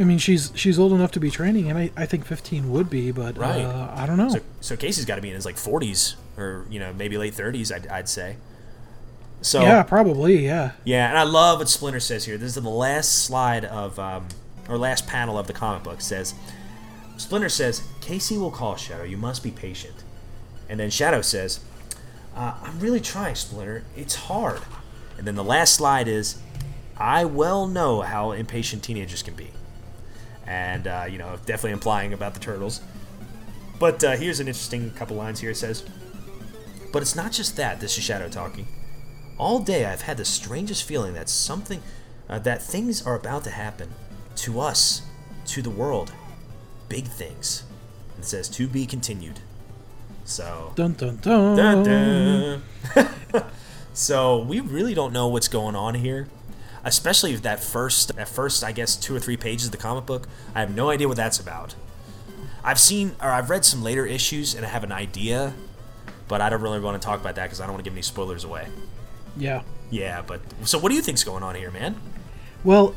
I 0.00 0.04
mean, 0.04 0.18
she's 0.18 0.50
she's 0.54 0.78
old 0.78 0.92
enough 0.92 1.10
to 1.12 1.20
be 1.20 1.30
training, 1.30 1.68
and 1.68 1.78
I, 1.78 1.90
I 1.96 2.06
think 2.06 2.24
15 2.24 2.70
would 2.72 2.88
be, 2.88 3.10
but 3.12 3.36
Right. 3.36 3.60
uh, 3.62 3.92
I 3.94 4.06
don't 4.06 4.16
know. 4.16 4.30
So, 4.30 4.40
so 4.60 4.76
Casey's 4.76 5.04
got 5.04 5.16
to 5.16 5.22
be 5.22 5.28
in 5.28 5.34
his 5.34 5.44
like 5.44 5.56
40s 5.56 6.14
or 6.36 6.64
you 6.70 6.80
know 6.80 6.92
maybe 6.92 7.18
late 7.18 7.34
30s. 7.34 7.72
I'd, 7.74 7.86
I'd 7.88 8.08
say. 8.08 8.36
So 9.42 9.62
yeah, 9.62 9.82
probably, 9.82 10.44
yeah. 10.44 10.72
Yeah, 10.84 11.08
and 11.08 11.16
I 11.18 11.22
love 11.22 11.60
what 11.60 11.68
Splinter 11.68 12.00
says 12.00 12.24
here. 12.26 12.36
This 12.36 12.56
is 12.56 12.62
the 12.62 12.68
last 12.68 13.24
slide 13.24 13.64
of, 13.64 13.98
um, 13.98 14.28
or 14.68 14.76
last 14.76 15.06
panel 15.06 15.38
of 15.38 15.46
the 15.46 15.54
comic 15.54 15.82
book. 15.82 16.02
Says, 16.02 16.34
Splinter 17.16 17.48
says, 17.48 17.82
Casey 18.02 18.36
will 18.36 18.50
call 18.50 18.76
Shadow. 18.76 19.02
You 19.04 19.16
must 19.16 19.42
be 19.42 19.50
patient. 19.50 20.04
And 20.68 20.78
then 20.78 20.90
Shadow 20.90 21.22
says, 21.22 21.60
uh, 22.36 22.54
I'm 22.62 22.80
really 22.80 23.00
trying, 23.00 23.34
Splinter. 23.34 23.82
It's 23.96 24.14
hard. 24.14 24.60
And 25.16 25.26
then 25.26 25.36
the 25.36 25.44
last 25.44 25.74
slide 25.74 26.06
is, 26.06 26.36
I 26.98 27.24
well 27.24 27.66
know 27.66 28.02
how 28.02 28.32
impatient 28.32 28.82
teenagers 28.82 29.22
can 29.22 29.34
be. 29.34 29.48
And, 30.50 30.88
uh, 30.88 31.06
you 31.08 31.16
know, 31.16 31.36
definitely 31.46 31.70
implying 31.70 32.12
about 32.12 32.34
the 32.34 32.40
turtles. 32.40 32.80
But 33.78 34.02
uh, 34.02 34.16
here's 34.16 34.40
an 34.40 34.48
interesting 34.48 34.90
couple 34.90 35.16
lines 35.16 35.38
here. 35.38 35.50
It 35.50 35.56
says, 35.56 35.84
But 36.92 37.02
it's 37.02 37.14
not 37.14 37.30
just 37.30 37.56
that. 37.56 37.78
This 37.78 37.96
is 37.96 38.02
Shadow 38.02 38.28
talking. 38.28 38.66
All 39.38 39.60
day 39.60 39.84
I've 39.84 40.02
had 40.02 40.16
the 40.16 40.24
strangest 40.24 40.82
feeling 40.82 41.14
that 41.14 41.28
something, 41.28 41.80
uh, 42.28 42.40
that 42.40 42.62
things 42.62 43.06
are 43.06 43.14
about 43.14 43.44
to 43.44 43.50
happen 43.50 43.90
to 44.36 44.58
us, 44.58 45.02
to 45.46 45.62
the 45.62 45.70
world. 45.70 46.12
Big 46.88 47.04
things. 47.06 47.62
And 48.16 48.24
it 48.24 48.26
says 48.26 48.48
to 48.48 48.66
be 48.66 48.86
continued. 48.86 49.38
So. 50.24 50.72
Dun 50.74 50.94
dun 50.94 51.18
dun. 51.18 51.56
Dun, 51.56 51.84
dun. 51.84 52.62
so 53.94 54.40
we 54.42 54.58
really 54.58 54.94
don't 54.94 55.12
know 55.12 55.28
what's 55.28 55.48
going 55.48 55.76
on 55.76 55.94
here, 55.94 56.26
especially 56.84 57.36
that 57.36 57.62
first, 57.62 58.14
that 58.16 58.28
first, 58.28 58.64
I 58.64 58.72
guess, 58.72 58.96
two 58.96 59.14
or 59.14 59.20
three 59.20 59.36
pages 59.36 59.66
of 59.66 59.72
the 59.72 59.78
comic 59.78 60.06
book. 60.06 60.28
I 60.54 60.60
have 60.60 60.74
no 60.74 60.90
idea 60.90 61.08
what 61.08 61.16
that's 61.16 61.38
about. 61.38 61.74
I've 62.62 62.78
seen 62.78 63.16
or 63.22 63.30
I've 63.30 63.48
read 63.50 63.64
some 63.64 63.82
later 63.82 64.04
issues 64.04 64.54
and 64.54 64.64
I 64.66 64.68
have 64.68 64.84
an 64.84 64.92
idea, 64.92 65.54
but 66.28 66.40
I 66.40 66.50
don't 66.50 66.60
really 66.60 66.80
want 66.80 67.00
to 67.00 67.04
talk 67.04 67.20
about 67.20 67.34
that 67.36 67.44
because 67.44 67.60
I 67.60 67.64
don't 67.64 67.72
want 67.72 67.84
to 67.84 67.90
give 67.90 67.94
any 67.94 68.02
spoilers 68.02 68.44
away. 68.44 68.68
Yeah. 69.36 69.62
Yeah, 69.90 70.22
but 70.22 70.40
so 70.64 70.78
what 70.78 70.90
do 70.90 70.94
you 70.94 71.02
think's 71.02 71.24
going 71.24 71.42
on 71.42 71.54
here, 71.54 71.70
man? 71.70 71.96
Well, 72.62 72.94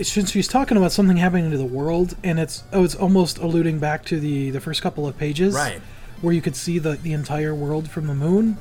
since 0.00 0.30
she's 0.30 0.48
talking 0.48 0.76
about 0.76 0.90
something 0.92 1.18
happening 1.18 1.50
to 1.50 1.58
the 1.58 1.64
world, 1.66 2.16
and 2.24 2.40
it's 2.40 2.64
oh, 2.72 2.82
it's 2.82 2.94
almost 2.94 3.38
alluding 3.38 3.78
back 3.78 4.04
to 4.06 4.18
the 4.18 4.50
the 4.50 4.60
first 4.60 4.82
couple 4.82 5.06
of 5.06 5.18
pages, 5.18 5.54
Right. 5.54 5.80
Where 6.22 6.32
you 6.32 6.40
could 6.40 6.56
see 6.56 6.78
the 6.78 6.92
the 6.92 7.12
entire 7.12 7.54
world 7.54 7.90
from 7.90 8.06
the 8.06 8.14
moon. 8.14 8.56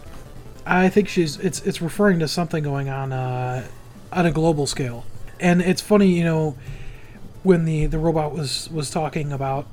I 0.65 0.89
think 0.89 1.07
she's 1.07 1.37
it's 1.37 1.61
it's 1.61 1.81
referring 1.81 2.19
to 2.19 2.27
something 2.27 2.63
going 2.63 2.89
on 2.89 3.13
uh, 3.13 3.65
on 4.11 4.25
a 4.25 4.31
global 4.31 4.67
scale, 4.67 5.05
and 5.39 5.61
it's 5.61 5.81
funny, 5.81 6.07
you 6.17 6.23
know, 6.23 6.57
when 7.43 7.65
the 7.65 7.85
the 7.87 7.99
robot 7.99 8.33
was 8.33 8.69
was 8.71 8.89
talking 8.89 9.31
about 9.31 9.65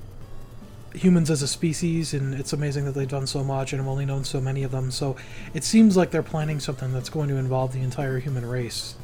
humans 0.94 1.30
as 1.30 1.42
a 1.42 1.48
species 1.48 2.14
and 2.14 2.34
it's 2.34 2.52
amazing 2.54 2.86
that 2.86 2.92
they've 2.92 3.08
done 3.10 3.26
so 3.26 3.44
much 3.44 3.74
and 3.74 3.80
i've 3.82 3.86
only 3.86 4.06
known 4.06 4.24
so 4.24 4.40
many 4.40 4.62
of 4.62 4.70
them 4.70 4.90
so 4.90 5.14
it 5.52 5.62
seems 5.62 5.98
like 5.98 6.10
they're 6.10 6.22
planning 6.22 6.58
something 6.58 6.94
that's 6.94 7.10
going 7.10 7.28
to 7.28 7.36
involve 7.36 7.74
the 7.74 7.80
entire 7.80 8.18
human 8.18 8.44
race 8.44 8.94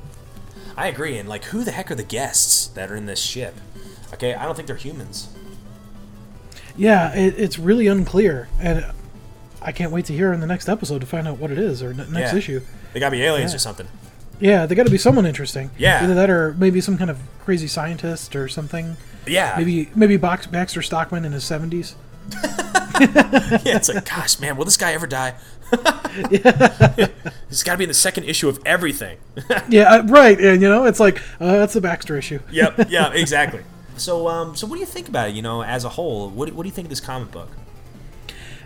I 0.76 0.88
agree, 0.88 1.18
and 1.18 1.28
like, 1.28 1.44
who 1.44 1.62
the 1.62 1.70
heck 1.70 1.90
are 1.90 1.94
the 1.94 2.02
guests 2.02 2.66
that 2.68 2.90
are 2.90 2.96
in 2.96 3.06
this 3.06 3.20
ship? 3.20 3.54
Okay, 4.14 4.34
I 4.34 4.44
don't 4.44 4.56
think 4.56 4.66
they're 4.66 4.74
humans. 4.76 5.28
Yeah, 6.76 7.14
it, 7.14 7.38
it's 7.38 7.58
really 7.60 7.86
unclear, 7.86 8.48
and 8.58 8.84
I 9.62 9.70
can't 9.70 9.92
wait 9.92 10.06
to 10.06 10.12
hear 10.12 10.32
in 10.32 10.40
the 10.40 10.48
next 10.48 10.68
episode 10.68 11.00
to 11.00 11.06
find 11.06 11.28
out 11.28 11.38
what 11.38 11.52
it 11.52 11.58
is 11.58 11.80
or 11.80 11.90
n- 11.90 11.98
next 12.10 12.32
Yeah. 12.32 12.36
issue. 12.36 12.60
They 12.92 12.98
gotta 12.98 13.12
be 13.12 13.22
aliens 13.22 13.52
Yeah. 13.52 13.56
or 13.56 13.60
something. 13.60 13.86
Yeah, 14.40 14.66
they 14.66 14.74
got 14.74 14.84
to 14.84 14.90
be 14.90 14.98
someone 14.98 15.26
interesting. 15.26 15.70
Yeah. 15.78 16.02
either 16.02 16.14
that 16.14 16.30
or 16.30 16.54
maybe 16.54 16.80
some 16.80 16.98
kind 16.98 17.10
of 17.10 17.18
crazy 17.40 17.66
scientist 17.68 18.34
or 18.34 18.48
something. 18.48 18.96
Yeah. 19.26 19.54
Maybe 19.56 19.90
maybe 19.94 20.16
Box, 20.16 20.46
Baxter 20.46 20.82
Stockman 20.82 21.24
in 21.24 21.32
his 21.32 21.44
seventies. 21.44 21.94
yeah, 23.00 23.76
it's 23.76 23.88
like, 23.88 24.08
gosh, 24.08 24.40
man, 24.40 24.56
will 24.56 24.64
this 24.64 24.76
guy 24.76 24.92
ever 24.92 25.06
die? 25.06 25.34
He's 27.48 27.62
got 27.62 27.72
to 27.72 27.78
be 27.78 27.84
in 27.84 27.88
the 27.88 27.94
second 27.94 28.24
issue 28.24 28.48
of 28.48 28.60
everything. 28.64 29.18
yeah, 29.68 29.94
uh, 29.94 30.02
right. 30.04 30.38
And 30.38 30.62
you 30.62 30.68
know, 30.68 30.84
it's 30.84 31.00
like 31.00 31.18
uh, 31.40 31.52
that's 31.58 31.74
the 31.74 31.80
Baxter 31.80 32.16
issue. 32.16 32.40
yep, 32.50 32.88
yeah, 32.88 33.12
exactly. 33.12 33.62
So, 33.96 34.28
um, 34.28 34.56
so 34.56 34.66
what 34.66 34.74
do 34.74 34.80
you 34.80 34.86
think 34.86 35.08
about 35.08 35.28
it? 35.28 35.34
You 35.34 35.42
know, 35.42 35.62
as 35.62 35.84
a 35.84 35.88
whole, 35.90 36.28
what 36.28 36.48
do, 36.48 36.54
what 36.54 36.64
do 36.64 36.68
you 36.68 36.74
think 36.74 36.86
of 36.86 36.90
this 36.90 37.00
comic 37.00 37.30
book? 37.30 37.48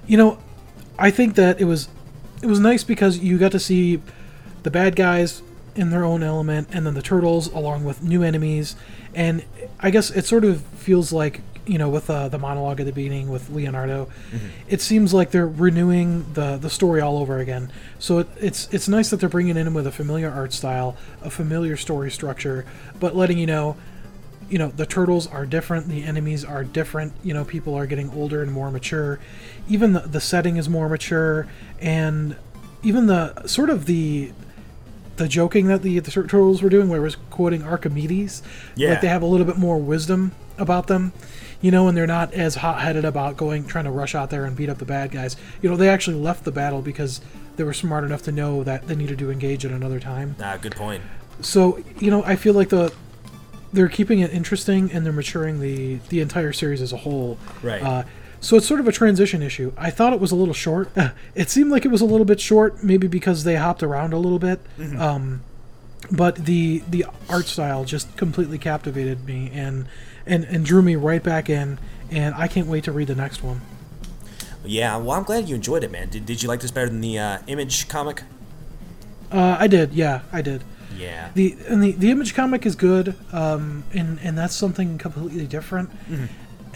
You 0.07 0.16
know, 0.16 0.39
I 0.99 1.11
think 1.11 1.35
that 1.35 1.61
it 1.61 1.64
was 1.64 1.89
it 2.43 2.47
was 2.47 2.61
nice 2.61 2.85
because 2.85 3.19
you 3.19 3.39
got 3.39 3.53
to 3.53 3.61
see 3.61 4.01
the 4.62 4.71
bad 4.71 4.97
guys 4.97 5.43
in 5.79 5.91
their 5.91 6.05
own 6.05 6.22
element, 6.22 6.68
and 6.72 6.85
then 6.85 6.95
the 6.95 7.03
turtles 7.03 7.47
along 7.53 7.85
with 7.85 8.03
new 8.03 8.22
enemies, 8.22 8.74
and 9.14 9.45
I 9.79 9.91
guess 9.91 10.11
it 10.11 10.26
sort 10.26 10.45
of 10.45 10.61
feels 10.61 11.12
like 11.12 11.41
you 11.66 11.79
know 11.79 11.89
with 11.89 12.11
uh, 12.11 12.29
the 12.29 12.39
monologue 12.39 12.81
at 12.81 12.87
the 12.87 12.93
beginning 12.93 13.29
with 13.31 13.49
Leonardo, 13.51 14.09
it 14.68 14.81
seems 14.81 15.14
like 15.14 15.31
they're 15.31 15.47
renewing 15.47 16.27
the 16.35 16.57
the 16.57 16.69
story 16.69 17.01
all 17.01 17.19
over 17.19 17.39
again. 17.39 17.73
So 18.01 18.19
it, 18.19 18.28
it's 18.40 18.69
it's 18.73 18.89
nice 18.89 19.11
that 19.11 19.20
they're 19.20 19.28
bringing 19.28 19.57
in 19.57 19.73
with 19.73 19.86
a 19.86 19.93
familiar 19.93 20.31
art 20.31 20.52
style, 20.52 20.97
a 21.23 21.31
familiar 21.31 21.77
story 21.77 22.11
structure, 22.11 22.66
but 22.98 23.15
letting 23.15 23.39
you 23.39 23.47
know 23.47 23.77
you 24.51 24.59
know 24.59 24.69
the 24.69 24.86
turtles 24.86 25.27
are 25.27 25.44
different 25.44 25.89
the 25.89 26.02
enemies 26.05 26.43
are 26.43 26.65
different 26.65 27.12
you 27.23 27.35
know 27.35 27.44
people 27.44 27.74
are 27.74 27.86
getting 27.86 28.11
older 28.11 28.43
and 28.43 28.51
more 28.51 28.70
mature. 28.73 29.20
Even 29.69 29.93
the, 29.93 30.01
the 30.01 30.20
setting 30.20 30.57
is 30.57 30.69
more 30.69 30.89
mature 30.89 31.47
and 31.81 32.35
even 32.82 33.07
the 33.07 33.47
sort 33.47 33.70
of 33.70 33.86
the 33.86 34.32
the 35.19 35.28
joking 35.28 35.66
that 35.66 35.82
the, 35.82 35.99
the 35.99 36.11
turtles 36.11 36.62
were 36.62 36.69
doing 36.70 36.89
where 36.89 37.01
it 37.01 37.03
was 37.05 37.16
quoting 37.31 37.62
archimedes 37.62 38.43
Yeah. 38.77 38.90
like 38.90 39.01
they 39.01 39.09
have 39.09 39.23
a 39.23 39.27
little 39.27 39.47
bit 39.47 39.57
more 39.59 39.78
wisdom 39.78 40.32
about 40.57 40.86
them 40.86 41.12
you 41.61 41.70
know 41.70 41.86
and 41.89 41.97
they're 41.97 42.07
not 42.07 42.32
as 42.35 42.57
hot-headed 42.57 43.05
about 43.05 43.36
going 43.36 43.65
trying 43.66 43.85
to 43.85 43.90
rush 43.90 44.15
out 44.15 44.31
there 44.31 44.45
and 44.45 44.57
beat 44.57 44.69
up 44.69 44.78
the 44.78 44.85
bad 44.85 45.11
guys 45.11 45.36
you 45.62 45.69
know 45.69 45.77
they 45.77 45.89
actually 45.89 46.16
left 46.16 46.45
the 46.45 46.53
battle 46.53 46.81
because 46.82 47.20
they 47.57 47.65
were 47.65 47.73
smart 47.74 48.05
enough 48.05 48.23
to 48.23 48.32
know 48.32 48.62
that 48.65 48.86
they 48.89 48.95
needed 48.97 49.19
to 49.19 49.31
engage 49.31 49.65
at 49.65 49.70
another 49.73 50.01
time 50.01 50.35
Ah, 50.40 50.57
good 50.57 50.74
point. 50.77 51.03
so 51.40 51.78
you 51.99 52.11
know 52.11 52.23
i 52.24 52.35
feel 52.36 52.55
like 52.55 52.69
the 52.70 52.93
they're 53.73 53.89
keeping 53.89 54.20
it 54.20 54.32
interesting 54.32 54.90
and 54.93 55.05
they're 55.05 55.12
maturing 55.12 55.61
the 55.61 55.97
the 56.09 56.20
entire 56.20 56.53
series 56.53 56.81
as 56.81 56.93
a 56.93 56.97
whole 56.99 57.36
Right. 57.62 57.82
uh, 57.82 58.05
so 58.40 58.56
it's 58.56 58.66
sort 58.66 58.81
of 58.81 58.86
a 58.89 58.93
transition 58.93 59.43
issue 59.43 59.73
i 59.77 59.90
thought 59.90 60.12
it 60.12 60.20
was 60.20 60.31
a 60.31 60.36
little 60.36 60.55
short 60.55 60.90
it 61.35 61.51
seemed 61.51 61.70
like 61.70 61.85
it 61.85 61.89
was 61.90 62.01
a 62.01 62.05
little 62.05 62.24
bit 62.24 62.40
short 62.40 62.82
maybe 62.85 63.06
because 63.06 63.44
they 63.44 63.56
hopped 63.56 63.82
around 63.82 64.12
a 64.12 64.19
little 64.19 64.39
bit 64.39 64.60
um, 64.98 65.40
but 66.10 66.36
the 66.47 66.82
the 66.89 67.05
art 67.28 67.47
style 67.47 67.85
just 67.85 68.16
completely 68.16 68.59
captivated 68.59 69.24
me 69.24 69.51
and 69.52 69.86
and 70.27 70.44
and 70.44 70.65
drew 70.65 70.82
me 70.82 70.94
right 70.97 71.23
back 71.23 71.51
in 71.51 71.78
and 72.10 72.35
i 72.36 72.47
can't 72.47 72.66
wait 72.69 72.85
to 72.85 72.93
read 72.93 73.09
the 73.09 73.15
next 73.15 73.43
one 73.43 73.60
Yeah, 74.65 74.97
well, 74.98 75.12
I'm 75.16 75.23
glad 75.24 75.48
you 75.48 75.55
enjoyed 75.55 75.85
it, 75.85 75.90
man. 75.90 76.09
Did, 76.10 76.27
did 76.27 76.43
you 76.43 76.48
like 76.48 76.60
this 76.60 76.73
better 76.73 76.89
than 76.90 77.01
the 77.01 77.16
uh, 77.19 77.39
Image 77.47 77.89
comic? 77.89 78.24
Uh, 79.31 79.56
I 79.59 79.66
did, 79.69 79.94
yeah, 79.94 80.23
I 80.32 80.43
did. 80.43 80.62
Yeah. 80.97 81.31
The 81.35 81.56
and 81.69 81.82
the, 81.82 81.93
the 81.93 82.10
image 82.10 82.35
comic 82.35 82.66
is 82.66 82.74
good, 82.74 83.15
um, 83.32 83.85
and 83.94 84.19
and 84.20 84.36
that's 84.36 84.55
something 84.56 84.98
completely 84.98 85.47
different. 85.47 85.90
Mm-hmm. 86.10 86.27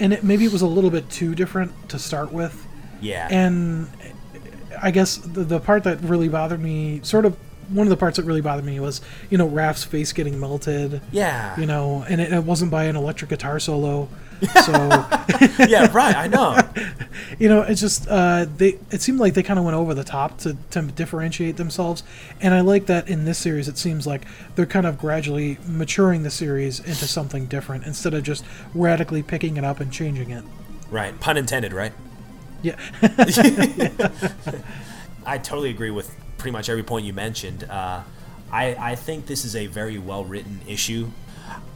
And 0.03 0.13
it, 0.13 0.25
maybe 0.25 0.45
it 0.45 0.53
was 0.53 0.63
a 0.63 0.67
little 0.67 0.91
bit 0.91 1.09
too 1.09 1.35
different 1.35 1.89
to 1.91 1.99
start 1.99 2.33
with. 2.33 2.67
yeah. 3.01 3.29
And 3.31 3.89
I 4.83 4.91
guess 4.91 5.17
the, 5.17 5.45
the 5.45 5.61
part 5.61 5.85
that 5.85 6.01
really 6.03 6.29
bothered 6.29 6.61
me, 6.61 7.01
sort 7.05 7.25
of 7.25 7.37
one 7.69 7.87
of 7.87 7.91
the 7.91 7.97
parts 7.97 8.17
that 8.17 8.25
really 8.25 8.41
bothered 8.41 8.65
me 8.65 8.81
was, 8.81 9.01
you 9.31 9.39
know, 9.39 9.47
Raph's 9.47 9.85
face 9.85 10.13
getting 10.13 10.41
melted. 10.41 11.01
yeah. 11.13 11.59
You 11.59 11.67
know, 11.67 12.05
and 12.09 12.21
it, 12.21 12.33
it 12.33 12.45
wasn't 12.45 12.71
by 12.71 12.85
an 12.85 12.97
electric 12.97 13.31
guitar 13.31 13.61
solo. 13.61 14.09
So, 14.65 14.73
yeah, 15.69 15.91
right. 15.93 16.17
I 16.17 16.27
know. 16.27 16.59
you 17.39 17.49
know, 17.49 17.63
it's 17.63 17.81
just 17.81 18.07
uh, 18.09 18.47
they. 18.57 18.79
It 18.91 19.03
seemed 19.03 19.21
like 19.21 19.35
they 19.35 19.43
kind 19.43 19.59
of 19.59 19.65
went 19.65 19.77
over 19.77 19.95
the 19.95 20.05
top 20.05 20.39
to, 20.39 20.57
to 20.71 20.83
differentiate 20.83 21.57
themselves, 21.57 22.03
and 22.41 22.53
I 22.55 22.61
like 22.61 22.87
that 22.87 23.09
in 23.09 23.25
this 23.25 23.39
series. 23.39 23.69
It 23.69 23.79
seems 23.79 24.07
like 24.07 24.23
they're 24.57 24.67
kind 24.67 24.87
of 24.87 24.99
gradually 24.99 25.59
maturing 25.67 26.23
the 26.23 26.31
series 26.31 26.81
into 26.81 27.07
something 27.07 27.47
different 27.47 27.85
instead 27.85 28.15
of 28.15 28.23
just 28.25 28.45
radically 28.75 29.23
picking 29.23 29.57
it 29.57 29.65
up 29.65 29.81
and 29.81 29.93
changing 29.93 30.31
it. 30.31 30.45
Right. 30.91 31.19
Pun 31.21 31.37
intended, 31.37 31.73
right? 31.73 31.93
Yeah, 32.63 32.77
I 35.27 35.39
totally 35.39 35.71
agree 35.71 35.91
with 35.91 36.15
pretty 36.39 36.53
much 36.53 36.69
every 36.69 36.85
point 36.85 37.05
you 37.05 37.13
mentioned. 37.13 37.65
Uh, 37.65 38.03
I, 38.53 38.77
I 38.79 38.95
think 38.95 39.27
this 39.27 39.45
is 39.45 39.57
a 39.57 39.67
very 39.67 39.99
well 39.99 40.25
written 40.25 40.61
issue. 40.69 41.11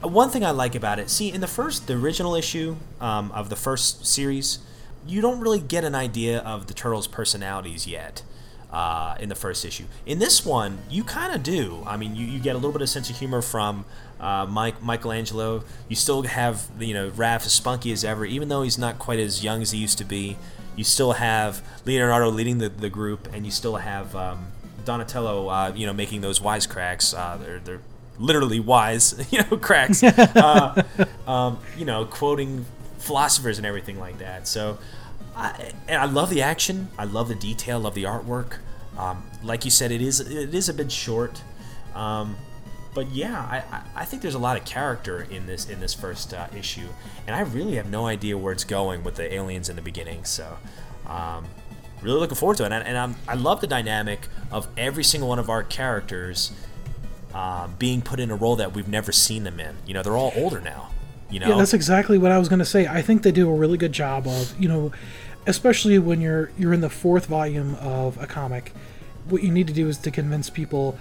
One 0.02 0.30
thing 0.30 0.44
I 0.44 0.50
like 0.50 0.74
about 0.74 0.98
it, 0.98 1.10
see, 1.10 1.32
in 1.32 1.40
the 1.40 1.46
first, 1.46 1.86
the 1.86 1.94
original 1.94 2.34
issue 2.34 2.76
um, 3.00 3.32
of 3.32 3.48
the 3.48 3.56
first 3.56 4.06
series, 4.06 4.58
you 5.06 5.20
don't 5.20 5.40
really 5.40 5.60
get 5.60 5.84
an 5.84 5.94
idea 5.94 6.40
of 6.40 6.66
the 6.66 6.74
turtles' 6.74 7.06
personalities 7.06 7.86
yet. 7.86 8.22
Uh, 8.68 9.16
in 9.20 9.28
the 9.28 9.34
first 9.34 9.64
issue, 9.64 9.84
in 10.04 10.18
this 10.18 10.44
one, 10.44 10.78
you 10.90 11.04
kind 11.04 11.32
of 11.32 11.42
do. 11.42 11.82
I 11.86 11.96
mean, 11.96 12.16
you, 12.16 12.26
you 12.26 12.40
get 12.40 12.56
a 12.56 12.58
little 12.58 12.72
bit 12.72 12.82
of 12.82 12.88
sense 12.88 13.08
of 13.08 13.16
humor 13.16 13.40
from 13.40 13.84
uh, 14.20 14.44
Mike 14.50 14.82
Michelangelo. 14.82 15.62
You 15.88 15.96
still 15.96 16.22
have 16.22 16.68
you 16.78 16.92
know 16.92 17.10
Raph 17.10 17.46
as 17.46 17.52
spunky 17.52 17.92
as 17.92 18.04
ever, 18.04 18.26
even 18.26 18.48
though 18.48 18.62
he's 18.62 18.76
not 18.76 18.98
quite 18.98 19.20
as 19.20 19.42
young 19.42 19.62
as 19.62 19.70
he 19.70 19.78
used 19.78 19.98
to 19.98 20.04
be. 20.04 20.36
You 20.74 20.82
still 20.84 21.12
have 21.12 21.62
Leonardo 21.86 22.28
leading 22.28 22.58
the, 22.58 22.68
the 22.68 22.90
group, 22.90 23.32
and 23.32 23.46
you 23.46 23.52
still 23.52 23.76
have 23.76 24.14
um, 24.16 24.48
Donatello, 24.84 25.48
uh, 25.48 25.72
you 25.74 25.86
know, 25.86 25.92
making 25.92 26.20
those 26.20 26.40
wisecracks. 26.40 27.16
Uh, 27.16 27.36
they're 27.36 27.60
they're 27.60 27.80
literally 28.18 28.60
wise, 28.60 29.26
you 29.32 29.43
know, 29.43 29.56
cracks. 29.56 30.02
uh, 30.02 30.82
um, 31.26 31.59
you 31.76 31.84
know, 31.84 32.05
quoting 32.05 32.64
philosophers 32.98 33.59
and 33.59 33.66
everything 33.66 33.98
like 33.98 34.18
that. 34.18 34.48
So, 34.48 34.78
I, 35.36 35.72
and 35.88 36.01
I 36.01 36.06
love 36.06 36.30
the 36.30 36.43
action. 36.43 36.88
I 36.98 37.05
love 37.05 37.28
the 37.28 37.34
detail. 37.34 37.80
Love 37.80 37.94
the 37.94 38.05
artwork. 38.05 38.59
Um, 38.98 39.24
like 39.43 39.64
you 39.64 39.70
said, 39.70 39.93
it 39.93 40.01
is 40.01 40.20
it 40.20 40.55
is 40.55 40.68
a 40.68 40.74
bit 40.74 40.90
short. 40.90 41.43
Um, 41.94 42.36
but 42.94 43.10
yeah, 43.10 43.38
I, 43.38 43.56
I, 43.76 43.82
I 44.02 44.05
think 44.06 44.22
there's 44.22 44.34
a 44.34 44.38
lot 44.38 44.56
of 44.56 44.64
character 44.64 45.26
in 45.30 45.47
this 45.47 45.68
in 45.68 45.80
this 45.80 45.93
first 45.93 46.32
uh, 46.32 46.47
issue, 46.56 46.88
and 47.26 47.36
I 47.36 47.40
really 47.40 47.76
have 47.76 47.90
no 47.90 48.06
idea 48.06 48.38
where 48.38 48.52
it's 48.52 48.64
going 48.64 49.05
with 49.05 49.16
the 49.16 49.32
aliens 49.32 49.68
in 49.68 49.76
the 49.76 49.82
beginning. 49.82 50.24
So, 50.24 50.56
um, 51.06 51.44
really 52.01 52.18
looking 52.18 52.36
forward 52.36 52.56
to 52.56 52.64
it, 52.64 52.72
and, 52.72 52.86
and 52.86 52.97
I'm, 52.97 53.16
I 53.28 53.34
love 53.34 53.60
the 53.60 53.66
dynamic 53.66 54.28
of 54.51 54.66
every 54.78 55.05
single 55.05 55.28
one 55.28 55.38
of 55.38 55.51
our 55.51 55.62
characters 55.62 56.52
uh, 57.36 57.68
being 57.78 58.00
put 58.00 58.18
in 58.18 58.30
a 58.30 58.36
role 58.36 58.56
that 58.56 58.72
we've 58.74 58.88
never 58.88 59.12
seen 59.12 59.44
them 59.44 59.60
in. 59.60 59.76
You 59.86 59.92
know, 59.94 60.02
they're 60.02 60.16
all 60.16 60.32
older 60.34 60.60
now. 60.60 60.90
You 61.30 61.40
know, 61.40 61.48
yeah, 61.48 61.56
that's 61.56 61.74
exactly 61.74 62.18
what 62.18 62.30
I 62.32 62.38
was 62.38 62.48
going 62.48 62.60
to 62.60 62.64
say. 62.76 62.86
I 62.86 63.02
think 63.02 63.22
they 63.22 63.32
do 63.32 63.50
a 63.50 63.54
really 63.54 63.76
good 63.76 63.92
job 63.92 64.26
of, 64.26 64.54
you 64.60 64.68
know, 64.68 64.92
especially 65.46 65.98
when 65.98 66.20
you're 66.20 66.50
you're 66.58 66.72
in 66.72 66.80
the 66.80 66.88
fourth 66.90 67.26
volume 67.26 67.74
of 67.76 68.16
a 68.22 68.26
comic. 68.26 68.72
What 69.28 69.42
you 69.42 69.50
need 69.50 69.66
to 69.66 69.72
do 69.72 69.88
is 69.88 69.98
to 69.98 70.10
convince 70.10 70.48
people 70.50 70.96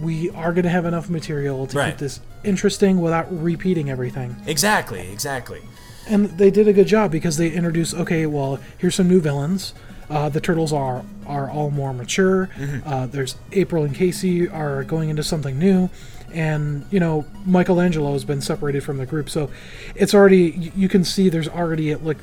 we 0.00 0.30
are 0.30 0.52
going 0.52 0.64
to 0.64 0.70
have 0.70 0.84
enough 0.84 1.08
material 1.08 1.66
to 1.68 1.76
Right. 1.78 1.90
keep 1.90 1.98
this 1.98 2.20
interesting 2.44 3.00
without 3.00 3.26
repeating 3.42 3.88
everything. 3.88 4.34
exactly, 4.46 5.10
exactly. 5.12 5.60
And 6.08 6.26
they 6.38 6.50
did 6.50 6.66
a 6.66 6.72
good 6.72 6.88
job 6.88 7.12
because 7.12 7.36
they 7.36 7.50
introduced, 7.50 7.94
okay, 7.94 8.26
well, 8.26 8.58
here's 8.78 8.94
some 8.96 9.06
new 9.08 9.20
villains. 9.20 9.74
Uh, 10.12 10.28
the 10.28 10.40
turtles 10.40 10.72
are 10.72 11.04
are 11.26 11.48
all 11.50 11.70
more 11.70 11.92
mature. 11.94 12.50
Uh, 12.84 13.06
there's 13.06 13.36
April 13.52 13.84
and 13.84 13.94
Casey 13.94 14.48
are 14.48 14.84
going 14.84 15.08
into 15.08 15.22
something 15.22 15.58
new, 15.58 15.88
and 16.32 16.84
you 16.90 17.00
know 17.00 17.24
Michelangelo 17.46 18.12
has 18.12 18.24
been 18.24 18.40
separated 18.40 18.82
from 18.84 18.98
the 18.98 19.06
group, 19.06 19.30
so 19.30 19.50
it's 19.94 20.14
already 20.14 20.72
you 20.76 20.88
can 20.88 21.02
see 21.04 21.28
there's 21.28 21.48
already 21.48 21.94
like 21.94 22.18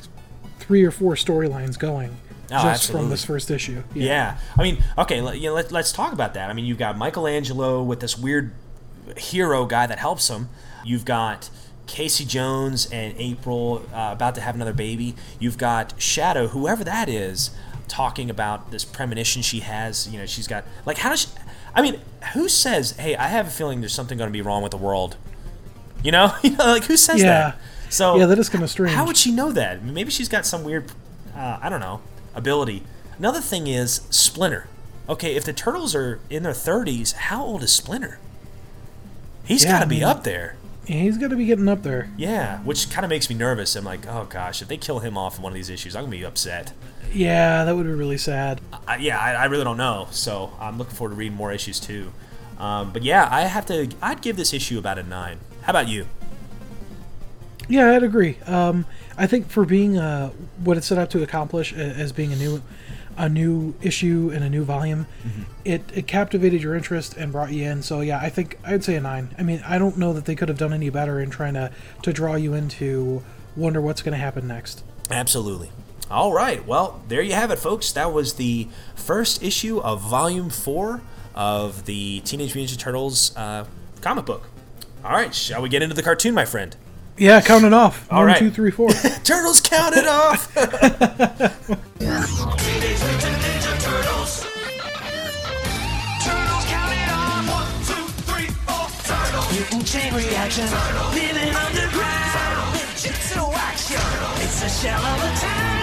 three 0.59 0.83
or 0.83 0.91
four 0.91 1.15
storylines 1.15 1.79
going 1.79 2.15
Oh, 2.51 2.55
just 2.63 2.65
absolutely. 2.65 3.01
from 3.05 3.09
this 3.11 3.25
first 3.25 3.51
issue. 3.51 3.83
Yeah. 3.93 4.37
I 4.57 4.63
mean, 4.63 4.83
okay, 4.97 5.21
let, 5.21 5.39
you 5.39 5.49
know, 5.49 5.53
let, 5.53 5.71
let's 5.71 5.91
talk 5.91 6.13
about 6.13 6.33
that. 6.33 6.49
I 6.49 6.53
mean, 6.53 6.65
you've 6.65 6.79
got 6.79 6.97
Michelangelo 6.97 7.83
with 7.83 7.99
this 7.99 8.17
weird 8.17 8.53
hero 9.17 9.65
guy 9.65 9.85
that 9.85 9.99
helps 9.99 10.27
him. 10.29 10.49
You've 10.83 11.05
got 11.05 11.49
Casey 11.85 12.25
Jones 12.25 12.87
and 12.91 13.13
April 13.19 13.85
uh, 13.93 14.09
about 14.13 14.33
to 14.35 14.41
have 14.41 14.55
another 14.55 14.73
baby. 14.73 15.13
You've 15.39 15.59
got 15.59 15.93
Shadow, 16.01 16.47
whoever 16.47 16.83
that 16.83 17.07
is, 17.07 17.51
talking 17.89 18.29
about 18.29 18.71
this 18.71 18.85
premonition 18.85 19.41
she 19.41 19.59
has. 19.61 20.07
You 20.07 20.19
know, 20.19 20.25
she's 20.25 20.47
got 20.47 20.63
like 20.85 20.99
how 20.99 21.09
does 21.09 21.21
she? 21.23 21.27
I 21.75 21.81
mean, 21.81 21.99
who 22.33 22.47
says, 22.47 22.91
"Hey, 22.91 23.15
I 23.15 23.27
have 23.27 23.47
a 23.47 23.51
feeling 23.51 23.81
there's 23.81 23.93
something 23.93 24.17
going 24.17 24.29
to 24.29 24.33
be 24.33 24.41
wrong 24.41 24.63
with 24.63 24.71
the 24.71 24.77
world"? 24.77 25.17
You 26.03 26.11
know, 26.11 26.33
you 26.43 26.51
know, 26.51 26.65
like 26.65 26.85
who 26.85 26.95
says 26.95 27.21
Yeah. 27.21 27.27
that? 27.27 27.57
So 27.91 28.15
Yeah, 28.17 28.25
that 28.27 28.37
is 28.39 28.49
kinda 28.49 28.67
strange. 28.67 28.95
How 28.95 29.05
would 29.05 29.17
she 29.17 29.31
know 29.31 29.51
that? 29.51 29.83
Maybe 29.83 30.11
she's 30.11 30.29
got 30.29 30.45
some 30.45 30.63
weird, 30.63 30.91
uh, 31.35 31.57
I 31.61 31.69
don't 31.69 31.79
know, 31.79 32.01
ability. 32.35 32.83
Another 33.17 33.41
thing 33.41 33.67
is 33.67 34.01
Splinter. 34.11 34.67
Okay, 35.09 35.35
if 35.35 35.43
the 35.43 35.53
turtles 35.53 35.95
are 35.95 36.19
in 36.29 36.43
their 36.43 36.53
30s, 36.53 37.13
how 37.13 37.43
old 37.43 37.63
is 37.63 37.71
Splinter? 37.73 38.19
He's 39.43 39.63
Yeah, 39.63 39.71
got 39.71 39.79
to 39.79 39.85
I 39.85 39.89
be 39.89 39.95
mean- 39.95 40.03
up 40.03 40.23
there. 40.23 40.55
Yeah, 40.89 41.01
he's 41.01 41.19
got 41.19 41.27
to 41.27 41.35
be 41.35 41.45
getting 41.45 41.67
up 41.67 41.83
there. 41.83 42.09
Yeah, 42.17 42.59
which 42.63 42.89
kind 42.89 43.05
of 43.05 43.09
makes 43.09 43.29
me 43.29 43.35
nervous. 43.35 43.75
I'm 43.75 43.85
like, 43.85 44.07
oh 44.07 44.25
gosh, 44.27 44.63
if 44.63 44.67
they 44.67 44.77
kill 44.77 44.97
him 44.97 45.19
off 45.19 45.37
in 45.37 45.43
one 45.43 45.51
of 45.51 45.55
these 45.55 45.69
issues, 45.69 45.95
I'm 45.95 46.05
gonna 46.05 46.17
be 46.17 46.25
upset. 46.25 46.73
Yeah, 47.13 47.63
that 47.63 47.75
would 47.75 47.85
be 47.85 47.91
really 47.91 48.17
sad. 48.17 48.59
I, 48.87 48.97
yeah, 48.97 49.19
I, 49.19 49.33
I 49.33 49.45
really 49.45 49.63
don't 49.63 49.77
know. 49.77 50.07
So 50.09 50.51
I'm 50.59 50.79
looking 50.79 50.95
forward 50.95 51.11
to 51.11 51.15
reading 51.15 51.37
more 51.37 51.51
issues 51.51 51.79
too. 51.79 52.11
Um, 52.57 52.91
but 52.91 53.03
yeah, 53.03 53.29
I 53.31 53.41
have 53.41 53.67
to. 53.67 53.87
I'd 54.01 54.23
give 54.23 54.35
this 54.35 54.51
issue 54.51 54.79
about 54.79 54.97
a 54.97 55.03
nine. 55.03 55.39
How 55.61 55.73
about 55.73 55.87
you? 55.87 56.07
Yeah, 57.67 57.91
I'd 57.91 58.01
agree. 58.01 58.39
Um, 58.47 58.87
I 59.15 59.27
think 59.27 59.47
for 59.47 59.65
being 59.65 59.95
uh, 59.95 60.31
what 60.63 60.75
it 60.75 60.83
set 60.83 60.97
out 60.97 61.11
to 61.11 61.21
accomplish 61.21 61.71
as 61.71 62.11
being 62.11 62.33
a 62.33 62.35
new, 62.35 62.63
a 63.19 63.27
new 63.27 63.75
issue 63.81 64.31
and 64.33 64.43
a 64.43 64.49
new 64.49 64.63
volume, 64.63 65.05
it, 65.65 65.83
it 65.93 66.07
captivated 66.07 66.63
your 66.63 66.73
interest 66.73 67.17
and 67.17 67.31
brought 67.33 67.51
you 67.51 67.65
in. 67.65 67.83
So 67.83 67.99
yeah, 67.99 68.17
I 68.17 68.29
think 68.29 68.57
I'd 68.63 68.83
say 68.83 68.95
a 68.95 69.01
nine. 69.01 69.35
I 69.37 69.43
mean, 69.43 69.61
I 69.67 69.77
don't 69.77 69.97
know 69.97 70.13
that 70.13 70.25
they 70.25 70.35
could 70.35 70.47
have 70.47 70.57
done 70.57 70.73
any 70.73 70.89
better 70.89 71.19
in 71.19 71.29
trying 71.29 71.53
to 71.55 71.71
to 72.01 72.13
draw 72.13 72.35
you 72.35 72.53
into 72.53 73.21
wonder 73.57 73.81
what's 73.81 74.01
going 74.01 74.13
to 74.13 74.17
happen 74.17 74.47
next. 74.47 74.83
Absolutely. 75.11 75.69
All 76.09 76.33
right. 76.33 76.65
Well, 76.65 77.01
there 77.09 77.21
you 77.21 77.33
have 77.33 77.51
it, 77.51 77.59
folks. 77.59 77.91
That 77.91 78.13
was 78.13 78.35
the 78.35 78.67
first 78.95 79.43
issue 79.43 79.79
of 79.79 80.01
Volume 80.01 80.49
4 80.49 81.01
of 81.35 81.85
the 81.85 82.21
Teenage 82.21 82.55
Mutant 82.55 82.79
Ninja 82.79 82.81
Turtles 82.81 83.35
uh, 83.35 83.65
comic 84.01 84.25
book. 84.25 84.47
All 85.03 85.11
right. 85.11 85.35
Shall 85.35 85.61
we 85.61 85.69
get 85.69 85.83
into 85.83 85.93
the 85.93 86.03
cartoon, 86.03 86.33
my 86.33 86.45
friend? 86.45 86.75
Yeah, 87.19 87.41
count 87.41 87.65
it 87.65 87.73
off. 87.73 88.07
All 88.09 88.19
One, 88.19 88.27
right. 88.27 88.37
two, 88.39 88.49
three, 88.49 88.71
four. 88.71 88.89
Turtles 89.23 89.59
count 89.59 89.95
it 89.97 90.07
off! 90.07 90.55
Mutant 99.51 99.85
chain 99.85 100.13
reaction. 100.13 100.65
Living 101.13 101.55
underground. 101.55 102.75
Ninjutsu 102.75 103.51
action. 103.53 104.43
It's 104.43 104.63
a 104.63 104.69
shell 104.69 105.01
of 105.03 105.23
a 105.23 105.39
town. 105.39 105.78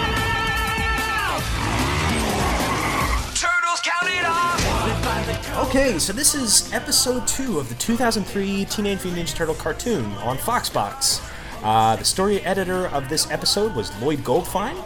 Okay, 5.57 5.97
so 5.97 6.13
this 6.13 6.35
is 6.35 6.71
episode 6.71 7.27
2 7.27 7.57
of 7.57 7.67
the 7.67 7.73
2003 7.75 8.65
Teenage 8.65 9.03
Mutant 9.03 9.27
Ninja 9.27 9.35
Turtle 9.35 9.55
cartoon 9.55 10.05
on 10.17 10.37
Foxbox. 10.37 11.27
Uh, 11.63 11.95
the 11.95 12.05
story 12.05 12.41
editor 12.41 12.87
of 12.89 13.09
this 13.09 13.29
episode 13.31 13.75
was 13.75 13.89
Lloyd 13.99 14.19
Goldfine. 14.19 14.79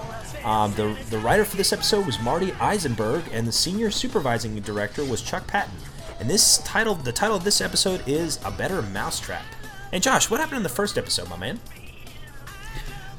Um, 0.46 0.74
the, 0.76 0.98
the 1.10 1.18
writer 1.20 1.44
for 1.44 1.58
this 1.58 1.74
episode 1.74 2.06
was 2.06 2.18
Marty 2.22 2.52
Isenberg, 2.54 3.24
and 3.34 3.46
the 3.46 3.52
senior 3.52 3.92
supervising 3.92 4.58
director 4.62 5.04
was 5.04 5.22
Chuck 5.22 5.46
Patton. 5.46 5.76
And 6.22 6.30
this 6.30 6.60
title, 6.60 6.96
the 6.96 7.12
title 7.12 7.36
of 7.36 7.44
this 7.44 7.60
episode 7.60 8.02
is 8.08 8.40
A 8.46 8.50
Better 8.50 8.82
Mousetrap. 8.82 9.44
And 9.92 10.02
Josh, 10.02 10.30
what 10.30 10.40
happened 10.40 10.58
in 10.58 10.64
the 10.64 10.70
first 10.70 10.98
episode, 10.98 11.30
my 11.30 11.38
man? 11.38 11.60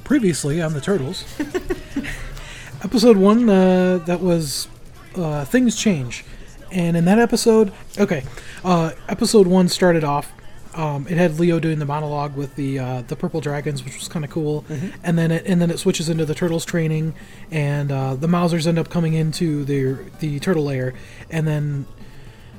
Previously 0.05 0.63
on 0.63 0.73
the 0.73 0.81
Turtles, 0.81 1.27
episode 2.83 3.19
one 3.19 3.51
uh, 3.51 3.99
that 4.07 4.23
was 4.23 4.69
uh, 5.17 5.45
things 5.45 5.77
change, 5.77 6.25
and 6.73 6.97
in 6.97 7.05
that 7.05 7.19
episode, 7.19 7.73
okay, 7.99 8.25
uh, 8.65 8.93
episode 9.09 9.47
one 9.47 9.69
started 9.69 10.05
off. 10.05 10.33
Um, 10.75 11.07
it 11.07 11.19
had 11.19 11.39
Leo 11.39 11.61
doing 11.61 11.79
the 11.79 11.85
monologue 11.85 12.35
with 12.35 12.57
the 12.57 12.79
uh, 12.79 13.03
the 13.03 13.15
purple 13.15 13.43
dragons, 13.43 13.85
which 13.85 13.99
was 13.99 14.09
kind 14.09 14.25
of 14.25 14.31
cool, 14.31 14.65
and 15.05 15.19
then 15.19 15.31
it, 15.31 15.45
and 15.47 15.61
then 15.61 15.71
it 15.71 15.79
switches 15.79 16.09
into 16.09 16.25
the 16.25 16.35
turtles 16.35 16.65
training, 16.65 17.15
and 17.51 17.93
uh, 17.93 18.15
the 18.15 18.27
Mausers 18.27 18.67
end 18.67 18.79
up 18.79 18.89
coming 18.89 19.13
into 19.13 19.65
the 19.65 19.99
the 20.21 20.41
turtle 20.41 20.65
lair, 20.65 20.95
and 21.31 21.47
then 21.47 21.87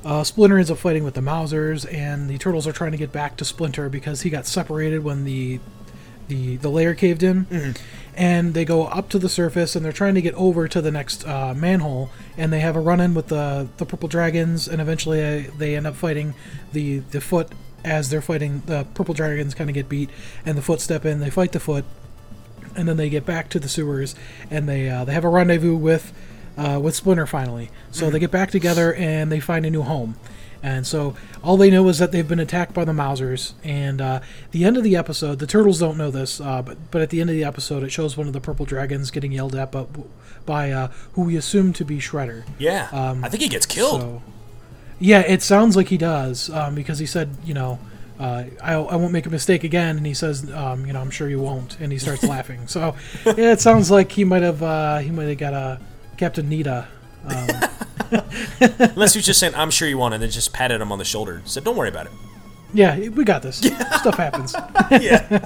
uh, 0.05 0.23
Splinter 0.23 0.57
ends 0.57 0.69
up 0.69 0.77
fighting 0.77 1.03
with 1.03 1.15
the 1.15 1.21
Mausers, 1.21 1.91
and 1.91 2.29
the 2.29 2.37
turtles 2.37 2.67
are 2.67 2.71
trying 2.71 2.91
to 2.91 2.97
get 2.97 3.11
back 3.11 3.35
to 3.37 3.45
Splinter 3.45 3.89
because 3.89 4.21
he 4.21 4.29
got 4.29 4.45
separated 4.45 5.03
when 5.03 5.23
the 5.23 5.59
the 6.27 6.57
the 6.57 6.69
lair 6.69 6.93
caved 6.93 7.23
in. 7.23 7.75
And 8.15 8.53
they 8.53 8.65
go 8.65 8.85
up 8.85 9.09
to 9.09 9.19
the 9.19 9.29
surface, 9.29 9.75
and 9.75 9.83
they're 9.83 9.91
trying 9.91 10.15
to 10.15 10.21
get 10.21 10.35
over 10.35 10.67
to 10.67 10.81
the 10.81 10.91
next 10.91 11.27
uh, 11.27 11.53
manhole, 11.55 12.11
and 12.37 12.53
they 12.53 12.59
have 12.59 12.75
a 12.75 12.79
run-in 12.79 13.13
with 13.13 13.27
the 13.27 13.67
the 13.77 13.85
purple 13.85 14.07
dragons, 14.07 14.67
and 14.67 14.79
eventually 14.79 15.21
uh, 15.23 15.51
they 15.57 15.75
end 15.75 15.87
up 15.87 15.95
fighting 15.95 16.35
the 16.73 16.99
the 16.99 17.21
foot 17.21 17.49
as 17.83 18.09
they're 18.09 18.21
fighting 18.21 18.61
the 18.67 18.85
purple 18.93 19.13
dragons. 19.13 19.55
Kind 19.55 19.69
of 19.69 19.73
get 19.73 19.89
beat, 19.89 20.09
and 20.45 20.57
the 20.57 20.61
foot 20.61 20.79
step 20.79 21.05
in. 21.05 21.19
They 21.19 21.31
fight 21.31 21.53
the 21.53 21.59
foot, 21.59 21.85
and 22.75 22.87
then 22.87 22.97
they 22.97 23.09
get 23.09 23.25
back 23.25 23.49
to 23.49 23.59
the 23.59 23.69
sewers, 23.69 24.13
and 24.51 24.69
they 24.69 24.89
uh, 24.89 25.05
they 25.05 25.13
have 25.13 25.25
a 25.25 25.29
rendezvous 25.29 25.75
with 25.75 26.13
uh, 26.57 26.79
with 26.81 26.95
Splinter 26.95 27.25
finally. 27.25 27.69
So 27.91 28.09
they 28.09 28.19
get 28.19 28.31
back 28.31 28.51
together 28.51 28.93
and 28.93 29.31
they 29.31 29.39
find 29.39 29.65
a 29.65 29.69
new 29.69 29.81
home. 29.81 30.15
And 30.63 30.87
so 30.87 31.13
all 31.43 31.57
they 31.57 31.69
know 31.69 31.87
is 31.89 31.99
that 31.99 32.13
they've 32.13 32.27
been 32.27 32.39
attacked 32.39 32.73
by 32.73 32.85
the 32.85 32.93
Mausers. 32.93 33.53
And 33.65 33.99
uh, 33.99 34.21
the 34.51 34.63
end 34.63 34.77
of 34.77 34.83
the 34.83 34.95
episode, 34.95 35.39
the 35.39 35.45
turtles 35.45 35.79
don't 35.79 35.97
know 35.97 36.09
this, 36.09 36.39
uh, 36.39 36.61
but 36.61 36.77
but 36.89 37.01
at 37.01 37.09
the 37.09 37.19
end 37.19 37.29
of 37.29 37.35
the 37.35 37.43
episode, 37.43 37.83
it 37.83 37.91
shows 37.91 38.15
one 38.15 38.27
of 38.27 38.33
the 38.33 38.39
purple 38.39 38.65
dragons 38.65 39.11
getting 39.11 39.33
yelled 39.33 39.55
at, 39.55 39.71
but 39.73 39.89
by 40.45 40.71
uh, 40.71 40.87
who 41.13 41.23
we 41.23 41.35
assume 41.35 41.73
to 41.73 41.85
be 41.85 41.97
Shredder. 41.97 42.45
Yeah, 42.57 42.87
I 42.91 43.27
think 43.27 43.43
he 43.43 43.49
gets 43.49 43.65
killed. 43.65 44.01
So, 44.01 44.21
yeah, 44.99 45.19
it 45.19 45.41
sounds 45.41 45.75
like 45.75 45.89
he 45.89 45.97
does 45.97 46.49
um, 46.49 46.75
because 46.75 46.97
he 46.97 47.05
said, 47.05 47.35
you 47.43 47.53
know, 47.53 47.77
uh, 48.19 48.45
I, 48.61 48.75
I 48.75 48.95
won't 48.95 49.11
make 49.11 49.25
a 49.25 49.29
mistake 49.29 49.65
again, 49.65 49.97
and 49.97 50.05
he 50.05 50.13
says, 50.13 50.49
um, 50.53 50.85
you 50.85 50.93
know, 50.93 51.01
I'm 51.01 51.09
sure 51.09 51.27
you 51.27 51.41
won't, 51.41 51.77
and 51.81 51.91
he 51.91 51.97
starts 51.97 52.23
laughing. 52.35 52.67
So 52.67 52.95
yeah, 53.25 53.51
it 53.51 53.59
sounds 53.59 53.91
like 53.91 54.13
he 54.13 54.23
might 54.23 54.43
have 54.43 54.63
uh, 54.63 54.99
he 54.99 55.11
might 55.11 55.27
have 55.27 55.37
got 55.37 55.53
a 55.53 55.81
Captain 56.15 56.47
Nita. 56.47 56.87
Um, 57.25 57.47
Unless 58.61 59.15
was 59.15 59.25
just 59.25 59.39
saying, 59.39 59.53
"I'm 59.55 59.71
sure 59.71 59.87
you 59.87 59.97
want," 59.97 60.13
and 60.13 60.21
then 60.23 60.29
just 60.29 60.53
patted 60.53 60.81
him 60.81 60.91
on 60.91 60.97
the 60.99 61.05
shoulder, 61.05 61.41
said, 61.45 61.63
"Don't 61.63 61.75
worry 61.77 61.89
about 61.89 62.05
it." 62.07 62.11
yeah, 62.75 62.97
we 63.09 63.23
got 63.23 63.43
this. 63.43 63.57
Stuff 63.99 64.15
happens. 64.15 64.55
Yeah, 64.91 65.45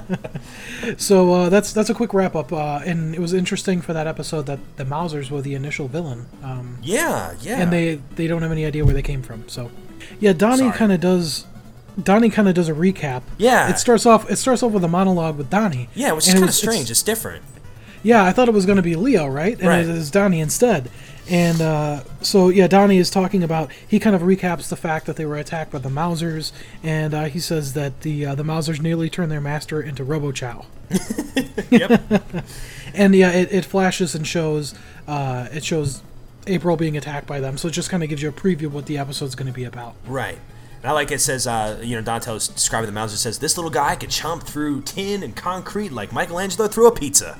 So 0.96 1.32
uh, 1.32 1.48
that's 1.48 1.72
that's 1.72 1.90
a 1.90 1.94
quick 1.94 2.14
wrap 2.14 2.34
up, 2.34 2.52
uh, 2.52 2.80
and 2.84 3.14
it 3.14 3.20
was 3.20 3.32
interesting 3.32 3.80
for 3.80 3.92
that 3.92 4.06
episode 4.06 4.46
that 4.46 4.58
the 4.76 4.84
Mausers 4.84 5.30
were 5.30 5.40
the 5.42 5.54
initial 5.54 5.88
villain. 5.88 6.26
Um, 6.42 6.78
yeah, 6.82 7.34
yeah. 7.40 7.60
and 7.60 7.72
they 7.72 7.96
they 8.16 8.26
don't 8.26 8.42
have 8.42 8.52
any 8.52 8.64
idea 8.64 8.84
where 8.84 8.94
they 8.94 9.02
came 9.02 9.22
from. 9.22 9.48
So, 9.48 9.70
yeah, 10.20 10.32
Donnie 10.32 10.70
kind 10.72 10.92
of 10.92 11.00
does. 11.00 11.46
Donnie 12.02 12.30
kind 12.30 12.48
of 12.48 12.54
does 12.54 12.68
a 12.68 12.72
recap. 12.74 13.22
Yeah. 13.38 13.68
it 13.70 13.78
starts 13.78 14.06
off. 14.06 14.30
It 14.30 14.36
starts 14.36 14.62
off 14.62 14.70
with 14.72 14.84
a 14.84 14.88
monologue 14.88 15.36
with 15.36 15.50
Donnie. 15.50 15.88
yeah, 15.94 16.12
which 16.12 16.28
is 16.28 16.30
it 16.30 16.32
kind 16.34 16.44
of 16.44 16.48
was- 16.48 16.62
it's- 16.62 16.74
strange. 16.74 16.90
It's 16.90 17.02
different. 17.02 17.42
Yeah, 18.04 18.24
I 18.24 18.30
thought 18.30 18.46
it 18.48 18.54
was 18.54 18.64
going 18.64 18.76
to 18.76 18.82
be 18.82 18.94
Leo, 18.94 19.26
right? 19.26 19.58
And 19.58 19.66
Right. 19.68 19.80
it 19.80 19.88
is 19.88 20.08
Donnie 20.12 20.38
instead. 20.40 20.88
And 21.30 21.60
uh, 21.60 22.04
so, 22.22 22.48
yeah, 22.48 22.66
Donnie 22.66 22.98
is 22.98 23.10
talking 23.10 23.42
about. 23.42 23.70
He 23.86 23.98
kind 23.98 24.16
of 24.16 24.22
recaps 24.22 24.68
the 24.68 24.76
fact 24.76 25.06
that 25.06 25.16
they 25.16 25.26
were 25.26 25.36
attacked 25.36 25.72
by 25.72 25.78
the 25.78 25.90
Mausers, 25.90 26.52
and 26.82 27.12
uh, 27.12 27.24
he 27.24 27.38
says 27.38 27.74
that 27.74 28.00
the 28.00 28.26
uh, 28.26 28.34
the 28.34 28.44
Mausers 28.44 28.80
nearly 28.80 29.10
turned 29.10 29.30
their 29.30 29.40
master 29.40 29.80
into 29.80 30.04
Robo 30.04 30.32
Chow. 30.32 30.66
Yep. 31.70 32.00
And 32.94 33.14
yeah, 33.14 33.30
it, 33.30 33.52
it 33.52 33.64
flashes 33.64 34.14
and 34.14 34.26
shows. 34.26 34.74
Uh, 35.06 35.46
it 35.52 35.62
shows 35.62 36.02
April 36.46 36.76
being 36.76 36.96
attacked 36.96 37.26
by 37.26 37.38
them. 37.38 37.56
So 37.58 37.68
it 37.68 37.72
just 37.72 37.90
kind 37.90 38.02
of 38.02 38.08
gives 38.08 38.22
you 38.22 38.28
a 38.28 38.32
preview 38.32 38.64
of 38.64 38.74
what 38.74 38.86
the 38.86 38.98
episode's 38.98 39.34
going 39.34 39.46
to 39.46 39.52
be 39.52 39.64
about. 39.64 39.94
Right. 40.06 40.38
And 40.82 40.86
I 40.86 40.92
like 40.92 41.10
it 41.10 41.20
says, 41.20 41.46
uh, 41.46 41.80
you 41.82 41.94
know, 41.94 42.02
Donnie's 42.02 42.48
describing 42.48 42.86
the 42.86 42.92
Mauser 42.92 43.16
says, 43.16 43.38
this 43.38 43.56
little 43.56 43.70
guy 43.70 43.96
could 43.96 44.10
chomp 44.10 44.44
through 44.44 44.82
tin 44.82 45.22
and 45.22 45.36
concrete 45.36 45.92
like 45.92 46.12
Michelangelo 46.12 46.68
through 46.68 46.86
a 46.86 46.92
pizza. 46.92 47.38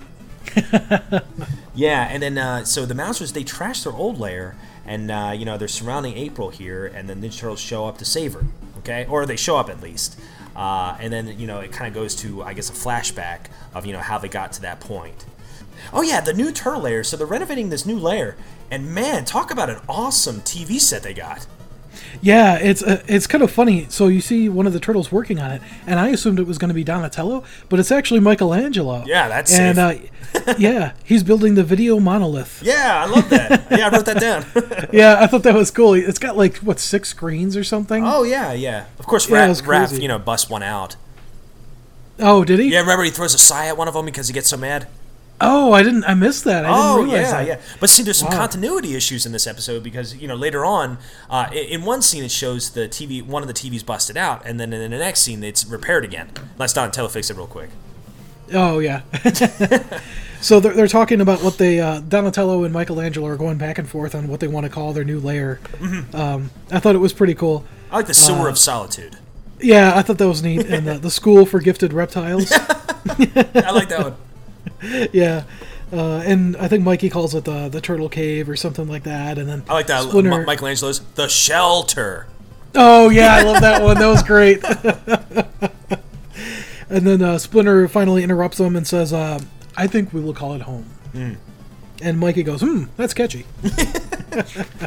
yeah, 1.75 2.09
and 2.11 2.23
then, 2.23 2.39
uh, 2.39 2.65
so 2.65 2.87
the 2.87 2.95
Mausers, 2.95 3.33
they 3.33 3.45
trash 3.45 3.83
their 3.83 3.93
old 3.93 4.19
lair, 4.19 4.57
and, 4.87 5.11
uh, 5.11 5.33
you 5.37 5.45
know, 5.45 5.57
they're 5.59 5.69
surrounding 5.69 6.17
April 6.17 6.51
here, 6.51 6.87
and 6.87 7.09
then 7.09 7.21
the 7.21 7.29
Ninja 7.29 7.39
Turtles 7.39 7.61
show 7.61 7.87
up 7.87 7.99
to 7.99 8.05
save 8.05 8.35
her, 8.35 8.45
okay? 8.79 9.07
Or 9.09 9.27
they 9.27 9.37
show 9.37 9.57
up 9.57 9.69
at 9.69 9.81
least. 9.81 10.19
Uh, 10.57 10.97
and 11.01 11.13
then, 11.13 11.39
you 11.39 11.47
know, 11.47 11.61
it 11.61 11.71
kind 11.71 11.89
of 11.89 11.95
goes 11.95 12.15
to, 12.17 12.43
I 12.43 12.53
guess, 12.55 12.69
a 12.69 12.73
flashback 12.73 13.47
of, 13.75 13.87
you 13.87 13.93
know, 13.93 14.01
how 14.01 14.19
they 14.19 14.29
got 14.29 14.53
to 14.53 14.63
that 14.63 14.81
point. 14.81 15.25
Oh, 15.93 16.03
yeah, 16.03 16.21
the 16.21 16.35
new 16.35 16.53
turtle 16.53 16.83
lair. 16.83 17.05
So 17.05 17.17
they're 17.17 17.27
renovating 17.27 17.69
this 17.71 17.87
new 17.87 17.99
lair, 17.99 18.37
and 18.71 18.93
man, 18.93 19.25
talk 19.25 19.51
about 19.51 19.71
an 19.71 19.81
awesome 19.89 20.41
TV 20.41 20.81
set 20.81 21.03
they 21.03 21.15
got. 21.15 21.47
Yeah, 22.21 22.57
it's 22.59 22.83
uh, 22.83 23.03
it's 23.07 23.27
kind 23.27 23.43
of 23.45 23.51
funny. 23.51 23.87
So 23.89 24.09
you 24.09 24.21
see 24.21 24.49
one 24.49 24.67
of 24.67 24.73
the 24.73 24.81
turtles 24.81 25.13
working 25.13 25.39
on 25.39 25.51
it, 25.53 25.63
and 25.87 25.99
I 26.01 26.09
assumed 26.09 26.39
it 26.39 26.47
was 26.47 26.59
going 26.59 26.69
to 26.69 26.75
be 26.75 26.85
Donatello, 26.85 27.45
but 27.69 27.79
it's 27.79 27.91
actually 27.93 28.21
Michelangelo. 28.21 29.05
Yeah, 29.07 29.29
that's 29.29 29.57
and 29.59 29.79
uh, 29.79 29.95
yeah, 30.59 30.93
he's 31.05 31.23
building 31.23 31.55
the 31.55 31.65
video 31.65 32.01
monolith. 32.01 32.63
Yeah, 32.65 33.05
I 33.05 33.11
love 33.11 33.31
that. 33.31 33.67
Yeah, 33.71 33.89
I 33.89 33.91
wrote 33.91 34.07
that 34.07 34.21
down. 34.21 34.45
Yeah, 34.93 35.19
I 35.21 35.27
thought 35.27 35.43
that 35.43 35.55
was 35.55 35.71
cool. 35.71 35.95
It's 35.95 36.19
got 36.19 36.37
like 36.37 36.57
what 36.59 36.79
six 36.81 37.11
screens 37.11 37.57
or 37.57 37.65
something. 37.65 38.03
oh 38.07 38.23
yeah, 38.23 38.53
yeah. 38.53 38.87
Of 38.99 39.07
course, 39.07 39.29
Yeah, 39.29 39.45
it 39.45 39.47
Raph, 39.47 39.49
was 39.49 39.63
Raph, 39.63 40.01
you 40.03 40.09
know, 40.09 40.19
bust 40.19 40.49
one 40.51 40.63
out. 40.63 40.97
Oh, 42.19 42.45
did 42.45 42.59
he? 42.59 42.73
Yeah, 42.73 42.81
remember 42.81 43.05
he 43.05 43.11
throws 43.11 43.35
a 43.35 43.39
sai 43.39 43.69
at 43.69 43.77
one 43.77 43.87
of 43.87 43.95
them 43.95 44.07
because 44.07 44.29
he 44.29 44.35
gets 44.35 44.49
so 44.49 44.57
mad. 44.57 44.89
Oh, 45.41 45.73
I 45.73 45.83
didn't. 45.85 46.03
I 46.05 46.15
missed 46.15 46.45
that. 46.45 46.65
I 46.65 46.69
Oh 46.71 46.97
didn't 46.97 47.11
realize 47.13 47.31
yeah, 47.33 47.39
that. 47.39 47.47
yeah. 47.47 47.77
But 47.79 47.91
see, 47.91 48.03
there's 48.03 48.19
some 48.19 48.31
Wow. 48.31 48.39
continuity 48.39 48.95
issues 48.97 49.25
in 49.25 49.31
this 49.33 49.47
episode 49.47 49.83
because 49.85 50.17
you 50.17 50.27
know 50.27 50.35
later 50.35 50.65
on, 50.65 50.99
uh, 51.31 51.49
in 51.53 51.85
one 51.85 52.03
scene 52.03 52.25
it 52.25 52.31
shows 52.33 52.71
the 52.71 52.89
TV, 52.89 53.23
one 53.25 53.43
of 53.43 53.49
the 53.49 53.55
TVs 53.55 53.87
busted 53.87 54.17
out, 54.17 54.43
and 54.45 54.59
then 54.59 54.73
in 54.73 54.91
the 54.91 54.99
next 54.99 55.21
scene 55.21 55.45
it's 55.45 55.65
repaired 55.65 56.05
again. 56.05 56.31
Let's 56.59 56.73
Donatello 56.73 57.09
fix 57.09 57.31
it 57.31 57.37
real 57.37 57.47
quick. 57.47 57.71
Oh 58.53 58.79
yeah. 58.81 59.03
so 60.41 60.59
they're, 60.61 60.73
they're 60.73 60.89
talking 60.89 61.21
about 61.21 61.43
what 61.43 61.59
they 61.59 61.81
uh, 61.81 62.01
Donatello 62.01 62.65
and 62.65 62.73
Michelangelo 62.73 63.27
are 63.29 63.37
going 63.37 63.59
back 63.59 63.79
and 63.79 63.89
forth 63.89 64.15
on 64.15 64.27
what 64.29 64.41
they 64.41 64.49
want 64.49 64.65
to 64.65 64.71
call 64.71 64.93
their 64.93 65.05
new 65.05 65.21
lair. 65.21 65.61
Mm-hmm. 65.75 66.17
Um, 66.17 66.51
I 66.73 66.81
thought 66.81 66.95
it 66.95 66.99
was 66.99 67.13
pretty 67.13 67.35
cool. 67.35 67.65
I 67.91 67.97
like 67.97 68.07
the 68.07 68.15
sewer 68.15 68.49
Uh, 68.49 68.51
of 68.51 68.59
solitude. 68.59 69.19
Yeah, 69.61 69.93
I 69.97 70.03
thought 70.03 70.19
that 70.19 70.29
was 70.29 70.43
neat. 70.43 70.67
And 70.67 70.87
the, 70.87 70.99
the 70.99 71.11
school 71.11 71.45
for 71.47 71.61
gifted 71.61 71.93
reptiles. 71.93 72.51
I 72.53 73.71
like 73.73 73.89
that 73.89 74.01
one. 74.03 74.17
yeah. 75.13 75.45
Uh, 75.93 76.19
and 76.19 76.57
I 76.57 76.69
think 76.69 76.85
Mikey 76.85 77.09
calls 77.09 77.35
it 77.35 77.45
the 77.45 77.69
the 77.69 77.81
turtle 77.81 78.09
cave 78.09 78.49
or 78.49 78.57
something 78.57 78.89
like 78.89 79.05
that. 79.05 79.39
And 79.39 79.49
then 79.49 79.63
I 79.69 79.75
like 79.75 79.87
that. 79.87 80.03
Splinter- 80.03 80.39
Mi- 80.41 80.45
Michelangelo's 80.45 81.01
the 81.15 81.29
shelter. 81.29 82.27
Oh 82.75 83.09
yeah, 83.09 83.35
I 83.35 83.43
love 83.43 83.63
that 83.63 83.83
one. 83.83 83.99
That 83.99 84.09
was 84.09 84.23
great. 84.23 84.63
and 86.91 87.07
then 87.07 87.23
uh, 87.23 87.39
Splinter 87.39 87.89
finally 87.89 88.23
interrupts 88.23 88.61
him 88.61 88.77
and 88.77 88.87
says, 88.87 89.13
uh, 89.13 89.41
"I 89.77 89.87
think 89.87 90.13
we 90.13 90.21
will 90.21 90.35
call 90.35 90.55
it 90.55 90.63
home." 90.63 90.87
And 92.03 92.19
Mikey 92.19 92.43
goes, 92.43 92.61
"Hmm, 92.61 92.85
that's 92.97 93.15
catchy." 93.15 93.47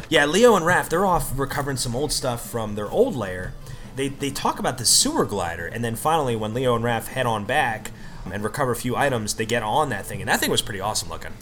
Yeah, 0.08 0.24
Leo 0.24 0.54
and 0.56 0.64
Raph, 0.64 0.88
they're 0.88 1.04
off 1.04 1.38
recovering 1.38 1.76
some 1.76 1.94
old 1.94 2.10
stuff 2.12 2.48
from 2.48 2.74
their 2.74 2.88
old 2.90 3.14
lair. 3.14 3.52
They, 3.96 4.08
they 4.08 4.30
talk 4.30 4.58
about 4.58 4.78
the 4.78 4.86
sewer 4.86 5.26
glider, 5.26 5.66
and 5.66 5.84
then 5.84 5.94
finally, 5.96 6.34
when 6.36 6.54
Leo 6.54 6.74
and 6.74 6.82
Raph 6.84 7.08
head 7.08 7.26
on 7.26 7.44
back 7.44 7.90
and 8.30 8.44
recover 8.44 8.72
a 8.72 8.76
few 8.76 8.94
items, 8.96 9.34
they 9.34 9.46
get 9.46 9.62
on 9.62 9.88
that 9.90 10.06
thing, 10.06 10.20
and 10.20 10.28
that 10.28 10.40
thing 10.40 10.50
was 10.50 10.62
pretty 10.62 10.80
awesome 10.80 11.08
looking. 11.08 11.32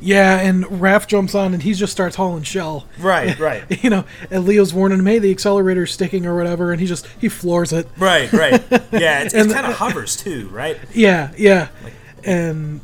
Yeah, 0.00 0.38
and 0.40 0.64
Raph 0.64 1.06
jumps 1.06 1.34
on 1.34 1.54
and 1.54 1.62
he 1.62 1.72
just 1.72 1.92
starts 1.92 2.16
hauling 2.16 2.42
shell. 2.42 2.86
Right, 2.98 3.38
right. 3.40 3.82
You 3.82 3.90
know, 3.90 4.04
and 4.30 4.44
Leo's 4.44 4.74
warning 4.74 4.98
him, 4.98 5.06
"Hey, 5.06 5.18
the 5.18 5.30
accelerator's 5.30 5.92
sticking 5.92 6.26
or 6.26 6.36
whatever," 6.36 6.72
and 6.72 6.80
he 6.80 6.86
just 6.86 7.06
he 7.20 7.28
floors 7.28 7.72
it. 7.72 7.88
Right, 7.96 8.32
right. 8.32 8.62
Yeah, 8.92 9.22
it's, 9.22 9.34
it 9.34 9.50
kind 9.50 9.66
of 9.66 9.74
hovers 9.74 10.16
too, 10.16 10.48
right? 10.48 10.78
Yeah, 10.94 11.32
yeah, 11.36 11.68
and 12.24 12.80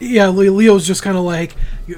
yeah, 0.00 0.28
Leo's 0.28 0.86
just 0.86 1.02
kind 1.02 1.16
of 1.16 1.24
like 1.24 1.54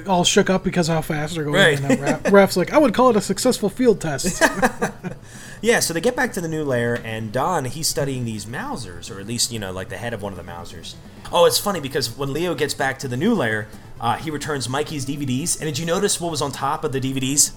all 0.07 0.23
shook 0.23 0.49
up 0.49 0.63
because 0.63 0.89
of 0.89 0.95
how 0.95 1.01
fast 1.01 1.35
they're 1.35 1.43
going. 1.43 1.55
Right. 1.55 1.79
And 1.79 1.99
Raph, 1.99 2.31
Raph's 2.31 2.57
like, 2.57 2.73
"I 2.73 2.77
would 2.77 2.93
call 2.93 3.09
it 3.09 3.15
a 3.15 3.21
successful 3.21 3.69
field 3.69 4.01
test." 4.01 4.41
Yeah, 5.63 5.79
so 5.79 5.93
they 5.93 6.01
get 6.01 6.17
back 6.17 6.33
to 6.33 6.41
the 6.41 6.49
new 6.49 6.65
lair, 6.65 6.99
and 7.05 7.31
Don, 7.31 7.63
he's 7.63 7.87
studying 7.87 8.25
these 8.25 8.45
Mausers, 8.45 9.09
or 9.09 9.21
at 9.21 9.25
least, 9.25 9.49
you 9.49 9.59
know, 9.59 9.71
like 9.71 9.87
the 9.87 9.95
head 9.95 10.13
of 10.13 10.21
one 10.21 10.33
of 10.33 10.37
the 10.37 10.43
Mausers. 10.43 10.95
Oh, 11.31 11.45
it's 11.45 11.57
funny 11.57 11.79
because 11.79 12.17
when 12.17 12.33
Leo 12.33 12.53
gets 12.53 12.73
back 12.73 12.99
to 12.99 13.07
the 13.07 13.15
new 13.15 13.33
lair, 13.33 13.69
uh, 14.01 14.17
he 14.17 14.29
returns 14.29 14.67
Mikey's 14.67 15.05
DVDs, 15.05 15.55
and 15.55 15.63
did 15.63 15.79
you 15.79 15.85
notice 15.85 16.19
what 16.19 16.31
was 16.31 16.41
on 16.41 16.51
top 16.51 16.83
of 16.83 16.91
the 16.91 16.99
DVDs? 16.99 17.53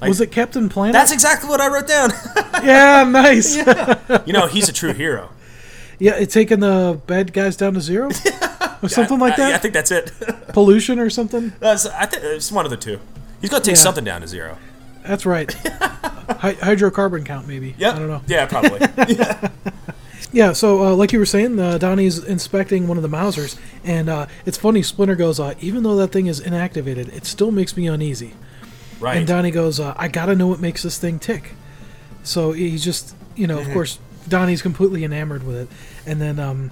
Was 0.00 0.20
it 0.20 0.30
Captain 0.30 0.68
Planet? 0.68 0.92
That's 0.92 1.10
exactly 1.10 1.48
what 1.50 1.60
I 1.60 1.66
wrote 1.66 1.88
down. 1.88 2.10
yeah, 2.62 3.02
nice. 3.02 3.56
you 4.24 4.32
know, 4.32 4.46
he's 4.46 4.68
a 4.68 4.72
true 4.72 4.92
hero. 4.92 5.30
Yeah, 5.98 6.14
it's 6.14 6.34
taking 6.34 6.60
the 6.60 7.00
bad 7.08 7.32
guys 7.32 7.56
down 7.56 7.74
to 7.74 7.80
zero, 7.80 8.10
or 8.82 8.88
something 8.88 9.18
like 9.18 9.34
I- 9.34 9.36
that. 9.36 9.48
yeah, 9.50 9.54
I 9.54 9.58
think 9.58 9.74
that's 9.74 9.90
it. 9.90 10.12
Pollution 10.48 10.98
or 10.98 11.08
something. 11.10 11.52
That's, 11.60 11.86
I 11.86 12.06
think 12.06 12.24
it's 12.24 12.50
one 12.52 12.64
of 12.64 12.70
the 12.70 12.76
two. 12.76 12.98
He's 13.40 13.50
going 13.50 13.62
to 13.62 13.66
take 13.70 13.76
Yeah. 13.76 13.82
something 13.82 14.04
down 14.04 14.20
to 14.22 14.26
zero. 14.28 14.58
That's 15.06 15.26
right. 15.26 15.52
Hy- 15.62 16.54
hydrocarbon 16.54 17.24
count, 17.26 17.48
maybe. 17.48 17.74
Yeah. 17.78 17.90
I 17.92 17.98
don't 17.98 18.08
know. 18.08 18.22
Yeah, 18.26 18.46
probably. 18.46 18.80
Yeah, 20.34 20.54
so 20.54 20.82
uh, 20.86 20.94
like 20.94 21.12
you 21.12 21.18
were 21.18 21.26
saying, 21.26 21.58
uh, 21.60 21.76
Donnie's 21.76 22.16
inspecting 22.24 22.88
one 22.88 22.96
of 22.96 23.02
the 23.02 23.08
Mausers, 23.08 23.58
and 23.84 24.08
uh, 24.08 24.26
it's 24.46 24.56
funny. 24.56 24.80
Splinter 24.82 25.14
goes, 25.14 25.38
uh, 25.38 25.52
"Even 25.60 25.82
though 25.82 25.94
that 25.96 26.08
thing 26.08 26.26
is 26.26 26.40
inactivated, 26.40 27.14
it 27.14 27.26
still 27.26 27.50
makes 27.50 27.76
me 27.76 27.86
uneasy." 27.86 28.32
right. 28.98 29.18
And 29.18 29.26
Donnie 29.26 29.50
goes, 29.50 29.78
uh, 29.78 29.92
"I 29.94 30.08
gotta 30.08 30.34
know 30.34 30.46
what 30.46 30.58
makes 30.58 30.84
this 30.84 30.96
thing 30.96 31.18
tick." 31.18 31.52
So 32.22 32.52
he's 32.52 32.82
just, 32.82 33.14
you 33.36 33.46
know, 33.46 33.58
Mm-hmm. 33.58 33.66
of 33.68 33.74
course, 33.74 33.98
Donnie's 34.26 34.62
completely 34.62 35.04
enamored 35.04 35.42
with 35.46 35.56
it, 35.56 35.68
and 36.06 36.18
then 36.18 36.38
um, 36.40 36.70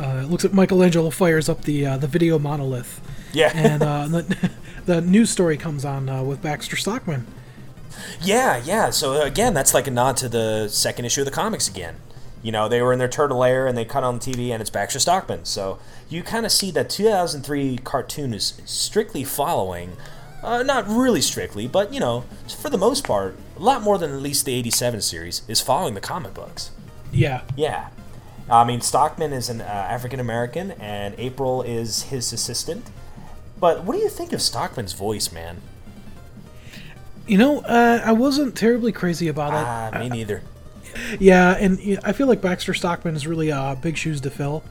uh, 0.00 0.26
looks 0.28 0.44
like 0.44 0.52
Michelangelo 0.52 1.10
fires 1.10 1.48
up 1.48 1.62
the 1.62 1.86
uh, 1.86 1.96
the 1.96 2.06
video 2.06 2.38
monolith, 2.38 3.00
yeah. 3.32 3.52
and 3.54 3.82
uh, 3.82 4.08
the, 4.08 4.50
the 4.86 5.00
news 5.00 5.30
story 5.30 5.56
comes 5.56 5.84
on 5.84 6.08
uh, 6.08 6.22
with 6.22 6.42
Baxter 6.42 6.76
Stockman, 6.76 7.26
Yeah, 8.22 8.60
yeah. 8.64 8.90
So 8.90 9.22
again, 9.22 9.54
that's 9.54 9.74
like 9.74 9.86
a 9.86 9.90
nod 9.90 10.16
to 10.18 10.28
the 10.28 10.68
second 10.68 11.04
issue 11.04 11.20
of 11.20 11.26
the 11.26 11.30
comics 11.30 11.68
again. 11.68 11.96
You 12.42 12.52
know, 12.52 12.68
they 12.68 12.80
were 12.80 12.92
in 12.92 12.98
their 12.98 13.08
turtle 13.08 13.38
lair 13.38 13.66
and 13.66 13.76
they 13.76 13.84
cut 13.84 14.02
on 14.02 14.18
the 14.18 14.20
TV, 14.20 14.50
and 14.50 14.60
it's 14.60 14.70
Baxter 14.70 14.98
Stockman. 14.98 15.44
So 15.44 15.78
you 16.08 16.22
kind 16.22 16.46
of 16.46 16.52
see 16.52 16.70
that 16.70 16.88
2003 16.88 17.78
cartoon 17.84 18.32
is 18.32 18.60
strictly 18.64 19.24
following, 19.24 19.96
uh, 20.42 20.62
not 20.62 20.88
really 20.88 21.20
strictly, 21.20 21.68
but 21.68 21.92
you 21.92 22.00
know, 22.00 22.24
for 22.60 22.70
the 22.70 22.78
most 22.78 23.06
part, 23.06 23.36
a 23.56 23.60
lot 23.60 23.82
more 23.82 23.98
than 23.98 24.10
at 24.10 24.22
least 24.22 24.46
the 24.46 24.54
87 24.54 25.02
series 25.02 25.42
is 25.48 25.60
following 25.60 25.92
the 25.92 26.00
comic 26.00 26.32
books. 26.32 26.70
Yeah. 27.12 27.42
Yeah. 27.56 27.90
I 28.50 28.64
mean, 28.64 28.80
Stockman 28.80 29.32
is 29.32 29.48
an 29.48 29.60
uh, 29.60 29.64
African 29.64 30.18
American, 30.20 30.72
and 30.72 31.14
April 31.18 31.62
is 31.62 32.02
his 32.04 32.32
assistant. 32.32 32.90
But 33.58 33.84
what 33.84 33.94
do 33.94 34.00
you 34.00 34.08
think 34.08 34.32
of 34.32 34.42
Stockman's 34.42 34.92
voice, 34.92 35.30
man? 35.30 35.60
You 37.26 37.38
know, 37.38 37.60
uh, 37.60 38.02
I 38.04 38.12
wasn't 38.12 38.56
terribly 38.56 38.90
crazy 38.90 39.28
about 39.28 39.52
it. 39.52 39.66
Ah, 39.66 39.98
me 39.98 40.08
neither. 40.08 40.42
Yeah, 41.20 41.56
and 41.56 42.00
I 42.02 42.12
feel 42.12 42.26
like 42.26 42.40
Baxter 42.40 42.74
Stockman 42.74 43.14
is 43.14 43.26
really 43.26 43.52
uh, 43.52 43.76
big 43.76 43.96
shoes 43.96 44.20
to 44.22 44.30
fill 44.30 44.64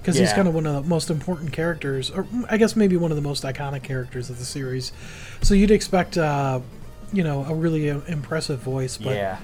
because 0.00 0.16
he's 0.16 0.32
kind 0.32 0.46
of 0.46 0.54
one 0.54 0.66
of 0.66 0.74
the 0.74 0.88
most 0.88 1.10
important 1.10 1.52
characters, 1.52 2.10
or 2.10 2.26
I 2.48 2.56
guess 2.56 2.76
maybe 2.76 2.96
one 2.96 3.10
of 3.10 3.16
the 3.16 3.22
most 3.22 3.42
iconic 3.42 3.82
characters 3.82 4.30
of 4.30 4.38
the 4.38 4.44
series. 4.44 4.92
So 5.42 5.54
you'd 5.54 5.70
expect, 5.70 6.16
uh, 6.16 6.60
you 7.12 7.24
know, 7.24 7.44
a 7.44 7.54
really 7.54 7.90
uh, 7.90 8.00
impressive 8.06 8.60
voice, 8.60 8.96
but 8.96 9.16
yeah. 9.16 9.38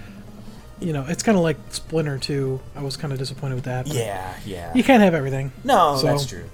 You 0.84 0.92
know, 0.92 1.04
it's 1.08 1.22
kind 1.22 1.36
of 1.38 1.42
like 1.42 1.56
Splinter 1.70 2.18
too. 2.18 2.60
I 2.76 2.82
was 2.82 2.96
kind 2.96 3.12
of 3.12 3.18
disappointed 3.18 3.54
with 3.56 3.64
that. 3.64 3.86
Yeah, 3.86 4.34
yeah. 4.44 4.72
You 4.74 4.84
can't 4.84 5.02
have 5.02 5.14
everything. 5.14 5.52
No, 5.64 5.96
So- 5.96 6.06
that's 6.06 6.26
true. 6.26 6.44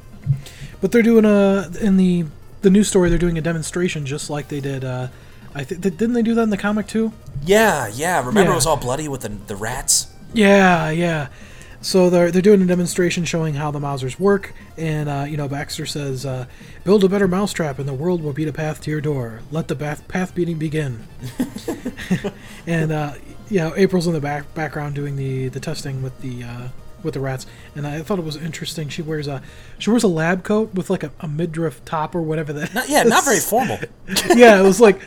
But 0.80 0.92
they're 0.92 1.02
doing 1.02 1.24
a 1.24 1.70
in 1.80 1.96
the 1.96 2.24
the 2.62 2.70
new 2.70 2.84
story. 2.84 3.08
They're 3.10 3.18
doing 3.18 3.36
a 3.38 3.42
demonstration 3.42 4.06
just 4.06 4.30
like 4.30 4.48
they 4.48 4.60
did. 4.60 4.84
Uh, 4.84 5.08
I 5.54 5.64
think 5.64 5.80
didn't 5.82 6.12
they 6.12 6.22
do 6.22 6.34
that 6.34 6.42
in 6.42 6.50
the 6.50 6.56
comic 6.56 6.86
too? 6.86 7.12
Yeah, 7.44 7.88
yeah. 7.92 8.18
Remember 8.18 8.42
Yeah. 8.42 8.52
it 8.52 8.54
was 8.54 8.66
all 8.66 8.76
bloody 8.76 9.08
with 9.08 9.22
the, 9.22 9.28
the 9.30 9.56
rats? 9.56 10.06
Yeah, 10.32 10.90
yeah. 10.90 11.28
So 11.82 12.08
they're 12.10 12.30
they're 12.30 12.42
doing 12.42 12.62
a 12.62 12.66
demonstration 12.66 13.24
showing 13.24 13.54
how 13.54 13.70
the 13.70 13.78
Mausers 13.80 14.18
work, 14.20 14.54
and 14.76 15.08
uh, 15.08 15.24
you 15.28 15.36
know 15.36 15.48
Baxter 15.48 15.86
says, 15.86 16.24
uh, 16.26 16.44
"Build 16.84 17.02
a 17.04 17.08
better 17.08 17.26
mousetrap, 17.26 17.78
and 17.78 17.88
the 17.88 17.94
world 17.94 18.22
will 18.22 18.32
beat 18.34 18.48
a 18.48 18.52
path 18.52 18.80
to 18.82 18.90
your 18.90 19.00
door. 19.00 19.40
Let 19.50 19.68
the 19.68 19.74
path 19.76 20.06
path 20.06 20.34
beating 20.34 20.58
begin." 20.58 21.04
and 22.66 22.92
uh, 22.92 23.12
you 23.50 23.58
know 23.58 23.74
April's 23.76 24.06
in 24.06 24.12
the 24.12 24.20
back 24.20 24.52
background 24.54 24.94
doing 24.94 25.16
the 25.16 25.48
the 25.48 25.60
testing 25.60 26.02
with 26.02 26.20
the 26.22 26.44
uh, 26.44 26.68
with 27.02 27.14
the 27.14 27.20
rats, 27.20 27.46
and 27.74 27.86
I 27.86 28.00
thought 28.02 28.18
it 28.18 28.24
was 28.24 28.36
interesting. 28.36 28.88
She 28.88 29.02
wears 29.02 29.26
a 29.26 29.42
she 29.78 29.90
wears 29.90 30.02
a 30.04 30.08
lab 30.08 30.44
coat 30.44 30.74
with 30.74 30.88
like 30.90 31.02
a, 31.02 31.10
a 31.20 31.28
midriff 31.28 31.84
top 31.84 32.14
or 32.14 32.22
whatever 32.22 32.52
that. 32.54 32.74
Not, 32.74 32.88
yeah, 32.88 33.02
not 33.02 33.24
very 33.24 33.40
formal. 33.40 33.78
yeah, 34.34 34.58
it 34.58 34.62
was 34.64 34.80
like. 34.80 35.00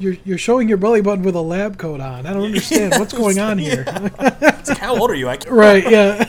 You're, 0.00 0.16
you're 0.24 0.38
showing 0.38 0.68
your 0.68 0.78
belly 0.78 1.00
button 1.00 1.24
with 1.24 1.34
a 1.34 1.40
lab 1.40 1.76
coat 1.76 2.00
on. 2.00 2.24
I 2.24 2.32
don't 2.32 2.44
understand 2.44 2.92
what's 3.00 3.12
going 3.18 3.40
on 3.40 3.58
here. 3.58 3.82
It's 3.84 4.68
like, 4.68 4.78
how 4.78 4.96
old 4.96 5.10
are 5.10 5.14
you? 5.16 5.28
I 5.28 5.38
can't- 5.38 5.50
right 5.56 5.90
yeah 5.90 6.24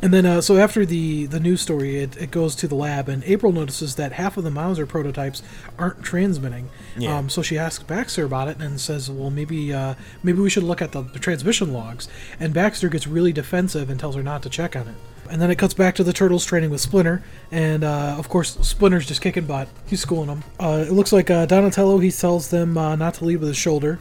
and 0.00 0.12
then 0.14 0.24
uh, 0.26 0.40
so 0.40 0.56
after 0.56 0.86
the 0.86 1.26
the 1.26 1.38
news 1.38 1.60
story 1.60 1.98
it, 1.98 2.16
it 2.16 2.30
goes 2.30 2.54
to 2.56 2.66
the 2.66 2.74
lab 2.74 3.08
and 3.08 3.22
april 3.24 3.52
notices 3.52 3.96
that 3.96 4.12
half 4.12 4.36
of 4.36 4.44
the 4.44 4.50
mauser 4.50 4.86
prototypes 4.86 5.42
aren't 5.78 6.02
transmitting 6.02 6.70
Yeah. 6.96 7.18
um, 7.18 7.30
so 7.30 7.42
she 7.42 7.56
asks 7.58 7.82
baxter 7.84 8.24
about 8.24 8.48
it 8.48 8.60
and 8.60 8.80
says 8.80 9.10
well 9.10 9.30
maybe 9.30 9.72
uh, 9.72 9.94
maybe 10.22 10.40
we 10.40 10.50
should 10.50 10.62
look 10.62 10.82
at 10.82 10.92
the, 10.92 11.02
the 11.02 11.18
transmission 11.18 11.72
logs 11.72 12.08
and 12.38 12.52
baxter 12.52 12.88
gets 12.88 13.06
really 13.06 13.32
defensive 13.32 13.88
and 13.88 13.98
tells 13.98 14.14
her 14.14 14.22
not 14.22 14.42
to 14.42 14.50
check 14.50 14.76
on 14.76 14.88
it 14.88 14.94
and 15.30 15.40
then 15.40 15.50
it 15.50 15.56
cuts 15.56 15.72
back 15.72 15.94
to 15.94 16.04
the 16.04 16.12
turtles 16.12 16.44
training 16.44 16.68
with 16.68 16.82
Splinter, 16.82 17.22
and 17.50 17.84
uh, 17.84 18.16
of 18.18 18.28
course 18.28 18.58
Splinter's 18.60 19.06
just 19.06 19.22
kicking 19.22 19.46
butt. 19.46 19.66
He's 19.86 20.00
schooling 20.00 20.26
them. 20.26 20.44
Uh, 20.60 20.84
it 20.86 20.92
looks 20.92 21.10
like 21.10 21.30
uh, 21.30 21.46
Donatello 21.46 21.98
he 21.98 22.10
tells 22.10 22.50
them 22.50 22.76
uh, 22.76 22.96
not 22.96 23.14
to 23.14 23.24
lead 23.24 23.36
with 23.36 23.48
his 23.48 23.56
shoulder, 23.56 23.98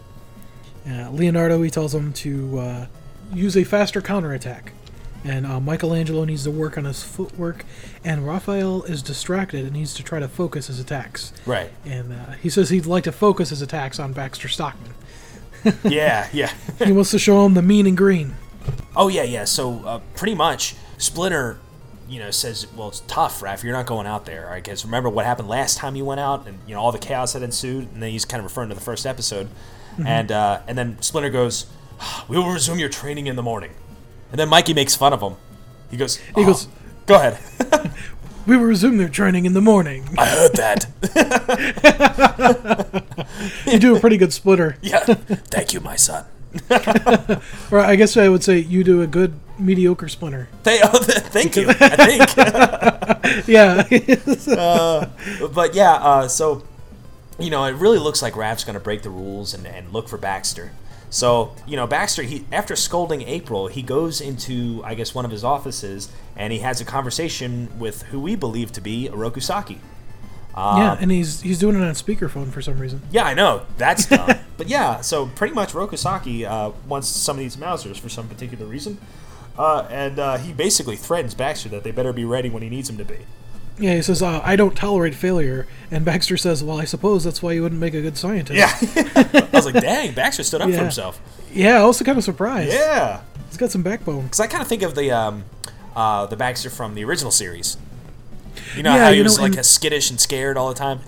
uh, 0.90 1.10
Leonardo, 1.12 1.62
he 1.62 1.70
tells 1.70 1.94
him 1.94 2.12
to 2.14 2.60
uh, 2.60 2.86
use 3.34 3.56
a 3.56 3.64
faster 3.64 4.02
counterattack. 4.02 4.74
And 5.24 5.46
uh, 5.46 5.60
Michelangelo 5.60 6.24
needs 6.26 6.44
to 6.46 6.52
work 6.52 6.78
on 6.78 6.86
his 6.86 7.04
footwork, 7.04 7.64
and 8.04 8.26
Raphael 8.26 8.84
is 8.84 9.04
distracted 9.04 9.66
and 9.66 9.74
needs 9.74 9.94
to 9.96 10.04
try 10.04 10.20
to 10.20 10.28
focus 10.28 10.68
his 10.68 10.80
attacks. 10.80 11.32
Right. 11.46 11.70
And 11.86 12.12
uh, 12.14 12.32
he 12.42 12.50
says 12.50 12.70
he'd 12.70 12.88
like 12.88 13.04
to 13.04 13.12
focus 13.12 13.50
his 13.50 13.62
attacks 13.62 14.00
on 14.00 14.14
Baxter 14.14 14.48
Stockman. 14.48 14.94
Yeah, 15.84 16.28
yeah. 16.34 16.52
he 16.84 16.92
wants 16.92 17.12
to 17.12 17.20
show 17.20 17.46
him 17.46 17.54
the 17.54 17.62
mean 17.62 17.86
and 17.86 17.96
green. 17.96 18.34
Oh 18.96 19.10
yeah, 19.10 19.22
yeah. 19.22 19.46
So 19.46 19.86
uh, 19.86 20.00
pretty 20.16 20.34
much, 20.34 20.76
Splinter, 20.98 21.60
you 22.10 22.18
know, 22.18 22.32
says, 22.32 22.66
"Well, 22.76 22.88
it's 22.88 23.02
tough, 23.02 23.42
Raph. 23.42 23.62
You're 23.62 23.74
not 23.74 23.86
going 23.86 24.08
out 24.08 24.26
there. 24.26 24.50
I 24.50 24.60
guess 24.60 24.84
remember 24.84 25.08
what 25.08 25.26
happened 25.26 25.48
last 25.48 25.78
time 25.78 25.96
you 25.96 26.04
went 26.04 26.20
out, 26.20 26.48
and 26.48 26.58
you 26.68 26.74
know 26.74 26.82
all 26.82 26.92
the 26.92 26.98
chaos 26.98 27.34
that 27.34 27.44
ensued." 27.44 27.92
And 27.94 28.02
then 28.02 28.10
he's 28.10 28.26
kind 28.26 28.40
of 28.40 28.46
referring 28.46 28.70
to 28.70 28.76
the 28.76 28.82
first 28.82 29.06
episode, 29.06 29.50
and 30.04 30.32
uh, 30.32 30.62
and 30.68 30.76
then 30.78 31.00
Splinter 31.02 31.30
goes, 31.30 31.68
"We 32.28 32.38
will 32.40 32.52
resume 32.52 32.80
your 32.80 32.90
training 32.90 33.28
in 33.28 33.36
the 33.36 33.44
morning," 33.44 33.72
and 34.32 34.40
then 34.40 34.50
Mikey 34.50 34.74
makes 34.74 34.96
fun 34.96 35.14
of 35.14 35.22
him. 35.22 35.36
He 35.90 35.98
goes, 35.98 36.16
He 36.18 36.32
"Oh, 36.38 36.46
goes- 36.46 36.68
go 37.06 37.16
ahead." 37.16 37.38
We 38.48 38.58
will 38.58 38.64
resume 38.66 38.98
their 38.98 39.08
training 39.08 39.46
in 39.46 39.54
the 39.54 39.62
morning. 39.62 40.04
I 40.18 40.26
heard 40.26 40.54
that. 40.54 40.88
you 43.68 43.78
do 43.78 43.96
a 43.96 44.00
pretty 44.00 44.18
good 44.18 44.34
Splinter. 44.34 44.78
yeah. 44.82 45.00
Thank 45.02 45.74
you, 45.74 45.80
my 45.80 45.96
son. 45.96 46.26
Or 47.72 47.80
I 47.80 47.96
guess 47.96 48.18
I 48.18 48.28
would 48.30 48.44
say 48.44 48.58
you 48.58 48.84
do 48.84 49.02
a 49.04 49.08
good 49.08 49.34
mediocre 49.60 50.10
splinter. 50.10 50.50
They, 50.64 50.80
oh, 50.84 50.98
th- 51.04 51.20
thank 51.20 51.56
you. 51.56 51.68
I 51.70 51.96
think. 51.96 53.48
Yeah. 53.48 53.84
but 55.54 55.76
yeah, 55.76 55.94
uh, 55.94 56.28
so 56.28 56.64
you 57.40 57.50
know, 57.52 57.64
it 57.66 57.76
really 57.76 58.00
looks 58.00 58.22
like 58.24 58.36
Raph's 58.36 58.64
going 58.64 58.74
to 58.74 58.80
break 58.82 59.04
the 59.04 59.10
rules 59.12 59.54
and, 59.54 59.66
and 59.68 59.94
look 59.94 60.10
for 60.10 60.18
Baxter. 60.18 60.72
So 61.12 61.54
you 61.68 61.76
know, 61.76 61.86
Baxter, 61.86 62.24
he 62.24 62.46
after 62.52 62.76
scolding 62.76 63.22
April, 63.22 63.68
he 63.68 63.84
goes 63.84 64.20
into 64.22 64.82
I 64.84 64.96
guess 64.96 65.14
one 65.14 65.26
of 65.26 65.32
his 65.32 65.44
offices 65.44 66.10
and 66.36 66.52
he 66.52 66.60
has 66.60 66.82
a 66.82 66.86
conversation 66.86 67.70
with 67.78 68.04
who 68.04 68.20
we 68.20 68.36
believe 68.36 68.72
to 68.72 68.82
be 68.82 69.08
Oroku 69.12 69.44
Saki. 69.44 69.80
yeah, 70.78 70.98
and 71.00 71.12
he's 71.12 71.42
he's 71.42 71.60
doing 71.60 71.76
it 71.76 71.84
on 71.84 71.94
speakerphone 71.94 72.52
for 72.52 72.62
some 72.62 72.80
reason. 72.80 73.02
Yeah, 73.12 73.24
I 73.24 73.34
know 73.34 73.66
that's 73.78 74.06
dumb, 74.06 74.32
but 74.58 74.68
yeah. 74.68 75.02
So 75.02 75.28
pretty 75.28 75.54
much, 75.54 75.74
Rokusaki 75.74 76.46
uh, 76.46 76.72
wants 76.88 77.08
some 77.08 77.38
of 77.38 77.40
these 77.40 77.58
Mausers 77.58 78.00
for 78.00 78.10
some 78.10 78.28
particular 78.28 78.66
reason, 78.66 78.98
uh, 79.58 79.88
and 79.90 80.20
uh, 80.20 80.38
he 80.38 80.52
basically 80.54 80.96
threatens 80.98 81.36
Baxter 81.36 81.70
that 81.70 81.84
they 81.84 81.92
better 81.92 82.12
be 82.14 82.26
ready 82.26 82.50
when 82.50 82.64
he 82.64 82.70
needs 82.70 82.88
them 82.88 82.98
to 82.98 83.06
be. 83.06 83.20
Yeah, 83.80 83.96
he 83.96 84.02
says, 84.02 84.22
uh, 84.22 84.42
"I 84.44 84.56
don't 84.56 84.76
tolerate 84.76 85.16
failure," 85.16 85.66
and 85.90 86.06
Baxter 86.06 86.38
says, 86.38 86.64
"Well, 86.64 86.80
I 86.80 86.86
suppose 86.86 87.24
that's 87.24 87.42
why 87.42 87.54
you 87.54 87.64
wouldn't 87.64 87.82
make 87.82 87.94
a 87.94 88.02
good 88.02 88.18
scientist." 88.18 88.58
Yeah, 88.58 88.70
I 89.16 89.48
was 89.54 89.66
like, 89.66 89.82
dang, 89.82 90.14
Baxter 90.14 90.44
stood 90.44 90.62
up 90.62 90.70
Yeah. 90.70 90.76
for 90.78 90.82
himself. 90.84 91.20
yeah. 91.52 91.82
I 91.82 91.86
was 91.86 92.02
kind 92.02 92.18
of 92.18 92.24
surprised. 92.24 92.72
Yeah, 92.74 93.22
he's 93.48 93.58
got 93.58 93.72
some 93.72 93.82
backbone. 93.82 94.24
because 94.24 94.40
I 94.40 94.48
kind 94.48 94.62
of 94.62 94.68
think 94.68 94.84
of 94.84 94.94
the 94.96 95.12
um, 95.12 95.46
uh, 95.96 96.26
the 96.28 96.36
Baxter 96.36 96.70
from 96.70 96.94
the 96.96 97.04
original 97.04 97.32
series. 97.32 97.78
You 98.76 98.84
know 98.84 98.94
Yeah, 98.94 99.06
how 99.06 99.12
he 99.12 99.18
you 99.18 99.24
was 99.24 99.38
know, 99.38 99.44
like 99.44 99.56
and- 99.56 99.66
skittish 99.66 100.10
and 100.12 100.20
scared 100.20 100.58
all 100.58 100.70
the 100.70 100.76
time. 100.76 101.00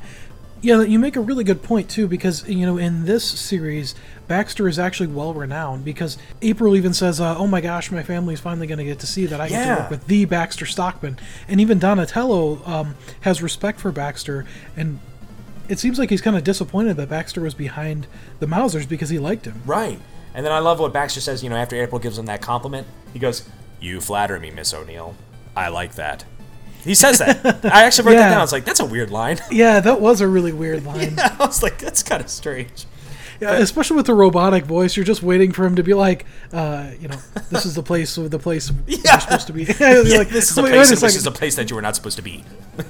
Yeah, 0.62 0.82
you 0.82 0.98
make 0.98 1.18
a 1.18 1.20
really 1.20 1.44
good 1.44 1.62
point 1.62 1.90
too, 1.90 2.08
because 2.08 2.48
you 2.48 2.66
know 2.66 2.78
in 2.78 3.06
this 3.06 3.24
series, 3.26 3.94
Baxter 4.28 4.68
is 4.68 4.80
actually 4.80 5.08
well 5.08 5.34
renowned 5.34 5.84
because 5.86 6.18
April 6.42 6.76
even 6.76 6.94
says, 6.94 7.20
uh, 7.20 7.38
"Oh 7.38 7.48
my 7.48 7.62
gosh, 7.62 7.92
my 7.92 8.04
family's 8.04 8.40
finally 8.40 8.68
going 8.68 8.78
to 8.80 8.84
get 8.86 9.00
to 9.00 9.08
see 9.08 9.26
that 9.26 9.40
I 9.42 9.50
get 9.50 9.66
to 9.76 9.82
work 9.82 9.90
with 9.92 10.08
the 10.08 10.26
Baxter 10.26 10.66
Stockman," 10.66 11.20
and 11.48 11.60
even 11.60 11.80
Donatello 11.80 12.62
um, 12.66 12.96
has 13.22 13.42
respect 13.42 13.80
for 13.80 13.92
Baxter, 13.92 14.46
and 14.78 15.00
it 15.70 15.80
seems 15.80 15.98
like 16.00 16.10
he's 16.10 16.22
kind 16.22 16.36
of 16.36 16.44
disappointed 16.44 16.98
that 16.98 17.10
Baxter 17.10 17.42
was 17.42 17.54
behind 17.54 18.08
the 18.40 18.46
Mausers 18.46 18.88
because 18.88 19.10
he 19.10 19.20
liked 19.20 19.46
him. 19.46 19.62
Right. 19.66 20.00
And 20.34 20.46
then 20.46 20.52
I 20.52 20.60
love 20.60 20.80
what 20.80 20.92
Baxter 20.94 21.22
says, 21.22 21.44
you 21.44 21.50
know, 21.50 21.56
after 21.56 21.76
April 21.82 22.00
gives 22.00 22.18
him 22.18 22.26
that 22.26 22.42
compliment. 22.42 22.88
He 23.14 23.20
goes, 23.20 23.48
You 23.80 24.02
flatter 24.02 24.40
me, 24.40 24.50
Miss 24.52 24.74
O'Neill. 24.74 25.16
I 25.56 25.70
like 25.70 25.94
that. 25.96 26.26
He 26.84 26.96
says 26.96 27.20
that. 27.20 27.64
I 27.64 27.84
actually 27.84 28.08
wrote 28.08 28.16
that 28.18 28.30
down. 28.32 28.40
I 28.40 28.42
was 28.42 28.52
like, 28.52 28.66
That's 28.66 28.80
a 28.80 28.86
weird 28.86 29.12
line. 29.12 29.40
Yeah, 29.52 29.80
that 29.80 30.02
was 30.02 30.22
a 30.22 30.28
really 30.28 30.52
weird 30.52 30.84
line. 30.88 31.14
yeah, 31.18 31.36
I 31.40 31.46
was 31.46 31.62
like, 31.64 31.78
That's 31.78 32.02
kind 32.04 32.22
of 32.22 32.30
strange. 32.30 32.86
Yeah, 33.44 33.54
especially 33.58 33.98
with 33.98 34.06
the 34.06 34.14
robotic 34.14 34.66
voice, 34.66 34.96
you're 34.96 35.06
just 35.06 35.22
waiting 35.22 35.52
for 35.52 35.66
him 35.66 35.76
to 35.76 35.84
be 35.84 35.94
like, 35.94 36.26
uh, 36.52 36.92
you 37.00 37.08
know, 37.10 37.18
this 37.50 37.66
is 37.66 37.76
the 37.76 37.84
place, 37.84 38.16
the 38.16 38.40
place 38.40 38.72
Yeah. 38.88 38.98
you're 39.04 39.20
supposed 39.20 39.48
to 39.48 39.54
be. 39.54 39.64
Yeah, 39.80 40.18
like, 40.18 40.30
this 40.30 40.50
is 40.52 40.58
a 40.58 40.62
place 40.62 40.92
in 40.92 41.08
is 41.08 41.26
a 41.26 41.32
place 41.32 41.56
that 41.56 41.70
you 41.70 41.76
were 41.76 41.82
not 41.82 41.96
supposed 41.96 42.16
to 42.18 42.24
be. 42.24 42.44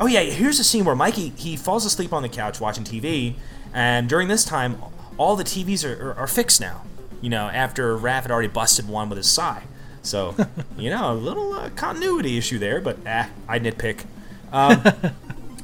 oh 0.00 0.06
yeah, 0.06 0.20
here's 0.20 0.58
a 0.60 0.64
scene 0.64 0.84
where 0.84 0.94
Mikey 0.94 1.30
he 1.36 1.56
falls 1.56 1.84
asleep 1.86 2.12
on 2.12 2.22
the 2.22 2.28
couch 2.28 2.60
watching 2.60 2.84
TV, 2.84 3.34
and 3.72 4.08
during 4.08 4.28
this 4.28 4.44
time, 4.44 4.76
all 5.16 5.36
the 5.36 5.44
TVs 5.44 5.84
are, 5.84 6.10
are, 6.10 6.14
are 6.20 6.26
fixed 6.26 6.60
now. 6.60 6.82
You 7.22 7.30
know, 7.30 7.46
after 7.46 7.96
Raph 7.96 8.22
had 8.22 8.30
already 8.30 8.48
busted 8.48 8.88
one 8.88 9.08
with 9.08 9.16
his 9.16 9.28
sai. 9.28 9.62
So, 10.02 10.36
you 10.78 10.90
know, 10.90 11.12
a 11.12 11.14
little 11.14 11.54
uh, 11.54 11.70
continuity 11.70 12.38
issue 12.38 12.58
there, 12.58 12.80
but 12.80 12.98
ah, 13.06 13.28
I 13.48 13.58
nitpick. 13.58 14.04
Um, 14.52 14.82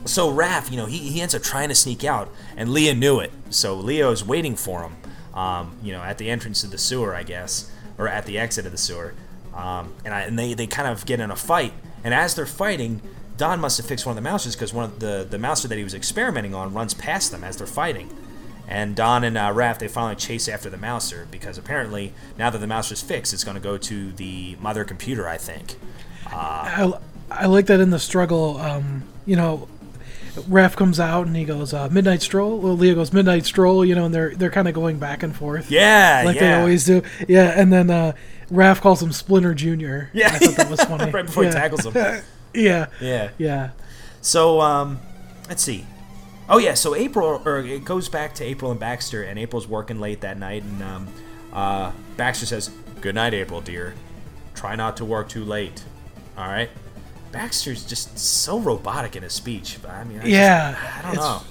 so 0.05 0.33
Raph, 0.33 0.70
you 0.70 0.77
know, 0.77 0.87
he, 0.87 0.99
he 0.99 1.20
ends 1.20 1.35
up 1.35 1.43
trying 1.43 1.69
to 1.69 1.74
sneak 1.74 2.05
out, 2.05 2.29
and 2.57 2.70
Leo 2.70 2.95
knew 2.95 3.20
it. 3.20 3.31
So 3.51 3.74
Leo's 3.74 4.24
waiting 4.24 4.57
for 4.57 4.83
him, 4.83 4.97
um, 5.35 5.77
you 5.83 5.93
know, 5.93 6.03
at 6.03 6.19
the 6.19 6.31
entrance 6.31 6.61
to 6.62 6.66
the 6.66 6.79
sewer, 6.79 7.15
I 7.15 7.23
guess, 7.23 7.70
or 7.99 8.09
at 8.09 8.27
the 8.27 8.39
exit 8.39 8.66
of 8.66 8.73
the 8.73 8.79
sewer. 8.79 9.15
Um, 9.55 9.93
and 10.05 10.15
I, 10.15 10.23
and 10.23 10.39
they, 10.39 10.55
they 10.55 10.66
kind 10.66 10.89
of 10.89 11.05
get 11.07 11.20
in 11.20 11.31
a 11.31 11.37
fight. 11.37 11.73
And 12.05 12.15
as 12.15 12.35
they're 12.35 12.47
fighting, 12.47 13.01
Don 13.37 13.61
must 13.61 13.77
have 13.79 13.87
fixed 13.87 14.07
one 14.07 14.16
of 14.16 14.23
the 14.23 14.29
mousers 14.29 14.55
because 14.55 14.73
one 14.73 14.85
of 14.85 15.01
the 15.01 15.27
the 15.29 15.39
mouser 15.39 15.69
that 15.69 15.79
he 15.79 15.85
was 15.85 15.95
experimenting 15.95 16.55
on 16.55 16.73
runs 16.74 16.95
past 16.95 17.31
them 17.31 17.45
as 17.45 17.57
they're 17.57 17.66
fighting. 17.66 18.11
And 18.69 18.95
Don 18.97 19.24
and 19.24 19.37
uh, 19.37 19.53
Raph 19.53 19.79
they 19.79 19.89
finally 19.89 20.16
chase 20.16 20.49
after 20.49 20.70
the 20.70 20.77
mouser 20.77 21.27
because 21.31 21.59
apparently 21.59 22.12
now 22.39 22.51
that 22.51 22.59
the 22.59 22.66
mouser's 22.66 23.03
fixed, 23.03 23.33
it's 23.33 23.45
going 23.45 23.57
to 23.57 23.61
go 23.61 23.77
to 23.79 24.12
the 24.12 24.57
mother 24.61 24.85
computer. 24.85 25.29
I 25.29 25.37
think. 25.37 25.77
I, 26.31 26.93
I 27.31 27.47
like 27.47 27.66
that 27.66 27.81
in 27.81 27.91
the 27.91 27.99
struggle. 27.99 28.59
Um, 28.59 29.05
you 29.27 29.37
know, 29.37 29.69
Raph 30.34 30.76
comes 30.76 30.98
out 30.98 31.26
and 31.26 31.36
he 31.36 31.44
goes 31.44 31.74
uh, 31.74 31.88
midnight 31.90 32.22
stroll. 32.22 32.59
Well, 32.59 32.76
Leo 32.76 32.94
goes 32.94 33.12
midnight 33.12 33.44
stroll. 33.44 33.84
You 33.84 33.94
know, 33.94 34.06
and 34.06 34.14
they're 34.14 34.34
they're 34.34 34.50
kind 34.50 34.66
of 34.66 34.74
going 34.74 34.98
back 34.98 35.22
and 35.22 35.34
forth. 35.34 35.70
Yeah, 35.70 36.22
like 36.24 36.36
yeah. 36.36 36.40
they 36.40 36.54
always 36.54 36.84
do. 36.86 37.02
Yeah, 37.28 37.52
and 37.54 37.72
then 37.72 37.90
uh, 37.90 38.12
Raph 38.50 38.80
calls 38.80 39.02
him 39.02 39.12
Splinter 39.12 39.54
Junior. 39.54 40.10
Yeah, 40.14 40.28
I 40.28 40.38
thought 40.38 40.56
that 40.56 40.70
was 40.70 40.80
funny. 40.80 41.10
right 41.10 41.26
before 41.26 41.44
yeah. 41.44 41.50
he 41.50 41.54
tackles 41.54 41.86
him. 41.86 41.94
yeah, 42.54 42.86
Yeah. 43.00 43.30
yeah. 43.38 43.70
So 44.20 44.60
um, 44.60 45.00
let's 45.48 45.62
see. 45.62 45.86
Oh 46.48 46.59
yeah, 46.59 46.74
so 46.74 46.94
April, 46.94 47.42
or 47.44 47.59
it 47.60 47.84
goes 47.84 48.09
back 48.09 48.34
to 48.36 48.44
April 48.44 48.70
and 48.70 48.80
Baxter, 48.80 49.22
and 49.22 49.38
April's 49.38 49.68
working 49.68 50.00
late 50.00 50.20
that 50.22 50.38
night, 50.38 50.62
and 50.62 50.82
um, 50.82 51.09
uh, 51.52 51.92
Baxter 52.16 52.46
says, 52.46 52.70
"Good 53.00 53.14
night, 53.14 53.32
April, 53.34 53.60
dear. 53.60 53.94
Try 54.54 54.76
not 54.76 54.96
to 54.98 55.04
work 55.04 55.28
too 55.28 55.44
late. 55.44 55.82
All 56.36 56.46
right." 56.46 56.70
Baxter's 57.32 57.84
just 57.84 58.18
so 58.18 58.59
robotic 58.60 59.16
in 59.16 59.22
his 59.22 59.32
speech. 59.32 59.78
I 59.88 60.04
mean, 60.04 60.18
I 60.18 60.22
just- 60.22 60.30
Yeah, 60.32 60.76
I 60.98 61.02
don't 61.02 61.12
it's- 61.12 61.16
know. 61.26 61.42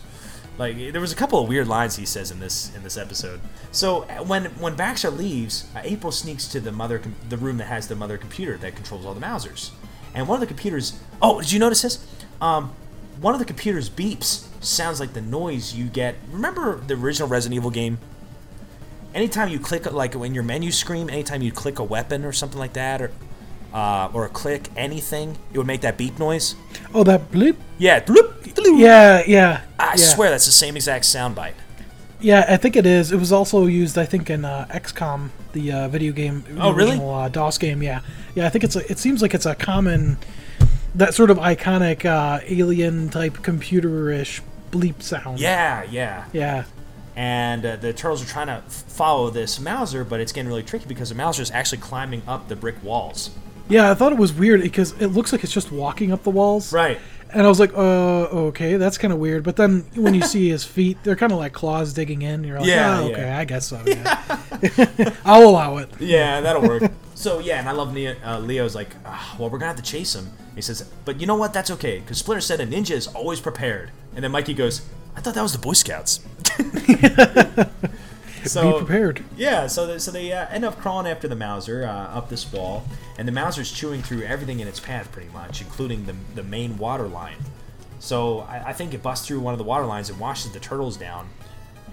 Like 0.58 0.78
there 0.92 1.02
was 1.02 1.12
a 1.12 1.16
couple 1.16 1.40
of 1.42 1.48
weird 1.48 1.68
lines 1.68 1.96
he 1.96 2.06
says 2.06 2.30
in 2.30 2.40
this 2.40 2.72
in 2.76 2.84
this 2.84 2.96
episode. 2.98 3.40
So 3.72 4.04
uh, 4.04 4.24
when 4.24 4.46
when 4.60 4.76
Baxter 4.76 5.10
leaves, 5.10 5.66
uh, 5.76 5.80
April 5.84 6.12
sneaks 6.12 6.46
to 6.50 6.60
the 6.60 6.72
mother 6.72 7.00
com- 7.00 7.16
the 7.30 7.38
room 7.38 7.58
that 7.58 7.66
has 7.68 7.88
the 7.88 7.96
mother 7.96 8.18
computer 8.18 8.58
that 8.58 8.76
controls 8.76 9.06
all 9.06 9.14
the 9.16 9.22
Mausers, 9.22 9.72
and 10.14 10.28
one 10.28 10.36
of 10.36 10.42
the 10.42 10.46
computers. 10.48 11.00
Oh, 11.22 11.40
did 11.42 11.52
you 11.52 11.58
notice 11.58 11.82
this? 11.82 12.06
Um, 12.42 12.74
one 13.20 13.34
of 13.34 13.40
the 13.40 13.46
computers 13.46 13.90
beeps 13.90 14.46
sounds 14.64 15.00
like 15.00 15.14
the 15.14 15.22
noise 15.22 15.74
you 15.74 15.86
get. 15.86 16.16
Remember 16.32 16.76
the 16.86 16.94
original 16.96 17.28
Resident 17.30 17.56
Evil 17.56 17.72
game? 17.72 17.98
Anytime 19.16 19.50
you 19.50 19.58
click 19.60 19.92
like 19.92 20.14
in 20.16 20.34
your 20.36 20.44
menu 20.44 20.72
screen, 20.72 21.10
anytime 21.10 21.42
you 21.42 21.52
click 21.52 21.80
a 21.80 21.84
weapon 21.84 22.24
or 22.24 22.32
something 22.34 22.60
like 22.60 22.74
that, 22.74 23.02
or 23.02 23.12
uh, 23.74 24.10
or 24.14 24.26
a 24.26 24.30
click 24.30 24.70
anything, 24.76 25.38
it 25.54 25.58
would 25.58 25.68
make 25.68 25.82
that 25.82 25.98
beep 25.98 26.18
noise. 26.20 26.56
Oh, 26.94 27.04
that 27.04 27.32
bleep. 27.32 27.56
Yeah, 27.78 28.00
bloop, 28.02 28.44
bloop. 28.44 28.80
Yeah, 28.80 29.24
yeah. 29.26 29.62
I 29.80 29.92
yeah. 29.92 29.96
swear 29.96 30.30
that's 30.30 30.46
the 30.46 30.52
same 30.52 30.76
exact 30.76 31.06
soundbite. 31.06 31.54
Yeah, 32.20 32.46
I 32.48 32.58
think 32.58 32.76
it 32.76 32.86
is. 32.86 33.12
It 33.12 33.18
was 33.18 33.32
also 33.32 33.66
used, 33.66 33.98
I 33.98 34.06
think, 34.06 34.30
in 34.30 34.46
uh, 34.46 34.68
XCOM, 34.70 35.30
the 35.54 35.72
uh, 35.72 35.88
video 35.88 36.14
game. 36.14 36.44
the 36.48 36.62
Oh, 36.62 36.72
really? 36.72 36.92
original, 36.92 37.14
Uh, 37.16 37.30
DOS 37.30 37.58
game. 37.58 37.82
Yeah, 37.82 38.02
yeah. 38.36 38.46
I 38.46 38.50
think 38.50 38.64
it's. 38.64 38.76
A, 38.76 38.92
it 38.92 39.00
seems 39.00 39.24
like 39.24 39.34
it's 39.34 39.48
a 39.48 39.56
common, 39.56 40.18
that 40.94 41.16
sort 41.16 41.32
of 41.32 41.38
iconic 41.40 42.06
uh, 42.06 42.40
alien 42.48 43.10
type 43.10 43.38
computerish 43.38 44.42
bleep 44.72 45.02
sound. 45.02 45.40
Yeah, 45.40 45.84
yeah. 45.90 46.26
Yeah. 46.32 46.66
And 47.16 47.66
uh, 47.66 47.76
the 47.78 47.92
turtles 47.92 48.24
are 48.24 48.28
trying 48.28 48.48
to 48.48 48.54
f- 48.68 48.84
follow 48.88 49.30
this 49.32 49.60
Mauser, 49.60 50.04
but 50.04 50.20
it's 50.20 50.32
getting 50.32 50.48
really 50.48 50.64
tricky 50.64 50.86
because 50.88 51.10
the 51.10 51.16
Mauser 51.16 51.42
is 51.42 51.50
actually 51.52 51.80
climbing 51.80 52.22
up 52.28 52.48
the 52.50 52.56
brick 52.56 52.82
walls. 52.84 53.32
Yeah, 53.70 53.90
I 53.92 53.94
thought 53.94 54.12
it 54.12 54.18
was 54.18 54.34
weird 54.34 54.62
because 54.62 54.92
it 55.00 55.08
looks 55.08 55.32
like 55.32 55.44
it's 55.44 55.54
just 55.54 55.72
walking 55.72 56.12
up 56.12 56.24
the 56.24 56.30
walls. 56.30 56.74
Right. 56.74 57.00
And 57.34 57.44
I 57.44 57.48
was 57.48 57.62
like, 57.62 57.74
uh, 57.74 57.78
okay, 58.50 58.76
that's 58.76 58.98
kind 58.98 59.14
of 59.14 59.20
weird. 59.20 59.44
But 59.44 59.56
then 59.56 59.86
when 59.96 60.14
you 60.14 60.22
see 60.34 60.50
his 60.50 60.66
feet, 60.66 60.98
they're 61.04 61.16
kind 61.16 61.32
of 61.32 61.38
like 61.40 61.54
claws 61.54 61.94
digging 61.94 62.22
in. 62.24 62.44
You're 62.44 62.60
like, 62.60 62.68
Yeah, 62.68 63.00
oh, 63.00 63.08
yeah. 63.08 63.14
okay, 63.14 63.32
I 63.32 63.46
guess 63.46 63.68
so. 63.68 63.82
Yeah. 63.86 65.16
I'll 65.26 65.48
allow 65.48 65.78
it. 65.78 65.90
Yeah, 66.00 66.42
that'll 66.42 66.64
work. 66.64 66.92
so 67.16 67.40
yeah, 67.40 67.60
and 67.60 67.70
I 67.70 67.72
love 67.72 67.94
Leo, 67.94 68.16
uh, 68.26 68.40
Leo's 68.40 68.76
like, 68.76 68.96
"Ah, 69.06 69.36
well, 69.40 69.50
we're 69.50 69.60
gonna 69.60 69.72
have 69.74 69.78
to 69.78 69.90
chase 69.90 70.14
him. 70.14 70.30
He 70.56 70.62
says, 70.62 70.82
but 71.06 71.22
you 71.22 71.28
know 71.28 71.36
what? 71.36 71.54
That's 71.54 71.72
okay 71.72 72.00
because 72.00 72.18
Splinter 72.18 72.42
said 72.42 72.60
a 72.60 72.68
ninja 72.68 72.92
is 72.92 73.08
always 73.08 73.40
prepared. 73.40 73.92
And 74.14 74.24
then 74.26 74.32
Mikey 74.32 74.54
goes, 74.54 74.82
I 75.16 75.22
thought 75.22 75.34
that 75.36 75.42
was 75.42 75.54
the 75.54 75.60
Boy 75.60 75.74
Scouts. 75.74 76.20
so, 78.46 78.74
Be 78.74 78.86
prepared. 78.86 79.24
Yeah, 79.38 79.68
so 79.68 79.88
they, 79.88 80.00
so 80.00 80.12
they 80.12 80.32
uh, 80.32 80.48
end 80.50 80.66
up 80.66 80.78
crawling 80.80 81.08
after 81.08 81.28
the 81.28 81.36
Mauser 81.36 81.86
uh, 81.86 82.18
up 82.18 82.30
this 82.30 82.52
wall, 82.52 82.86
and 83.18 83.28
the 83.28 83.32
Mauser's 83.32 83.72
chewing 83.72 84.02
through 84.02 84.24
everything 84.24 84.60
in 84.60 84.68
its 84.68 84.80
path, 84.80 85.12
pretty 85.12 85.30
much, 85.30 85.62
including 85.62 86.06
the, 86.06 86.16
the 86.36 86.44
main 86.44 86.78
water 86.78 87.08
line. 87.08 87.38
So 88.00 88.40
I, 88.42 88.70
I 88.70 88.74
think 88.74 88.94
it 88.94 89.04
busts 89.04 89.28
through 89.28 89.40
one 89.42 89.54
of 89.54 89.58
the 89.58 89.64
water 89.64 89.86
lines 89.86 90.10
and 90.10 90.20
washes 90.20 90.52
the 90.52 90.60
turtles 90.60 90.98
down. 90.98 91.30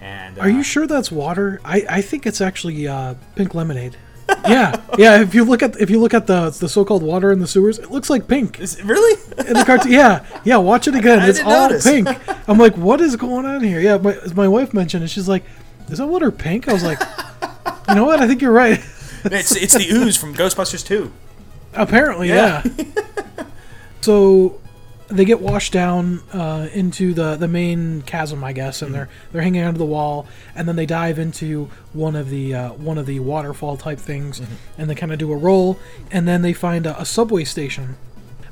And 0.01 0.39
uh, 0.39 0.41
Are 0.41 0.49
you 0.49 0.63
sure 0.63 0.87
that's 0.87 1.11
water? 1.11 1.61
I, 1.63 1.85
I 1.89 2.01
think 2.01 2.25
it's 2.25 2.41
actually 2.41 2.87
uh, 2.87 3.15
pink 3.35 3.53
lemonade. 3.53 3.95
yeah, 4.47 4.79
yeah. 4.97 5.21
If 5.21 5.33
you 5.33 5.43
look 5.43 5.63
at 5.63 5.79
if 5.81 5.89
you 5.89 5.99
look 5.99 6.13
at 6.13 6.27
the 6.27 6.51
the 6.51 6.69
so-called 6.69 7.01
water 7.01 7.31
in 7.31 7.39
the 7.39 7.47
sewers, 7.47 7.79
it 7.79 7.89
looks 7.89 8.11
like 8.11 8.27
pink. 8.27 8.59
Is 8.59 8.77
it 8.77 8.85
really? 8.85 9.19
in 9.47 9.53
the 9.53 9.63
cartoon. 9.65 9.91
Yeah, 9.91 10.23
yeah. 10.43 10.57
Watch 10.57 10.87
it 10.87 10.93
again. 11.01 11.19
I 11.19 11.29
it's 11.29 11.39
didn't 11.39 11.51
all 11.51 11.69
notice. 11.69 11.83
pink. 11.83 12.07
I'm 12.47 12.59
like, 12.59 12.77
what 12.77 13.01
is 13.01 13.15
going 13.15 13.45
on 13.45 13.63
here? 13.63 13.79
Yeah, 13.79 13.97
my 13.97 14.15
my 14.35 14.47
wife 14.47 14.71
mentioned 14.71 15.03
it. 15.03 15.07
She's 15.07 15.27
like, 15.27 15.43
is 15.91 15.97
that 15.97 16.07
water 16.07 16.31
pink? 16.31 16.67
I 16.67 16.73
was 16.73 16.83
like, 16.83 16.99
you 17.87 17.95
know 17.95 18.05
what? 18.05 18.19
I 18.19 18.27
think 18.27 18.41
you're 18.41 18.51
right. 18.51 18.79
it's 19.25 19.55
it's 19.55 19.73
the 19.73 19.87
ooze 19.91 20.17
from 20.17 20.33
Ghostbusters 20.35 20.85
2. 20.85 21.11
Apparently, 21.73 22.29
yeah. 22.29 22.63
so 24.01 24.59
they 25.09 25.25
get 25.25 25.41
washed 25.41 25.73
down 25.73 26.21
uh, 26.31 26.67
into 26.73 27.13
the, 27.13 27.35
the 27.35 27.47
main 27.47 28.03
chasm, 28.03 28.43
I 28.43 28.53
guess, 28.53 28.81
and 28.81 28.93
they're 28.93 29.09
they're 29.31 29.41
hanging 29.41 29.63
onto 29.63 29.77
the 29.77 29.85
wall, 29.85 30.27
and 30.55 30.67
then 30.67 30.75
they 30.75 30.85
dive 30.85 31.19
into 31.19 31.69
one 31.93 32.15
of 32.15 32.29
the 32.29 32.53
uh, 32.53 32.73
one 32.73 32.97
of 32.97 33.05
the 33.05 33.19
waterfall 33.19 33.77
type 33.77 33.99
things, 33.99 34.41
and 34.77 34.89
they 34.89 34.95
kind 34.95 35.11
of 35.11 35.19
do 35.19 35.31
a 35.31 35.37
roll, 35.37 35.79
and 36.11 36.27
then 36.27 36.41
they 36.41 36.53
find 36.53 36.85
a, 36.85 36.99
a 37.01 37.05
subway 37.05 37.43
station. 37.43 37.97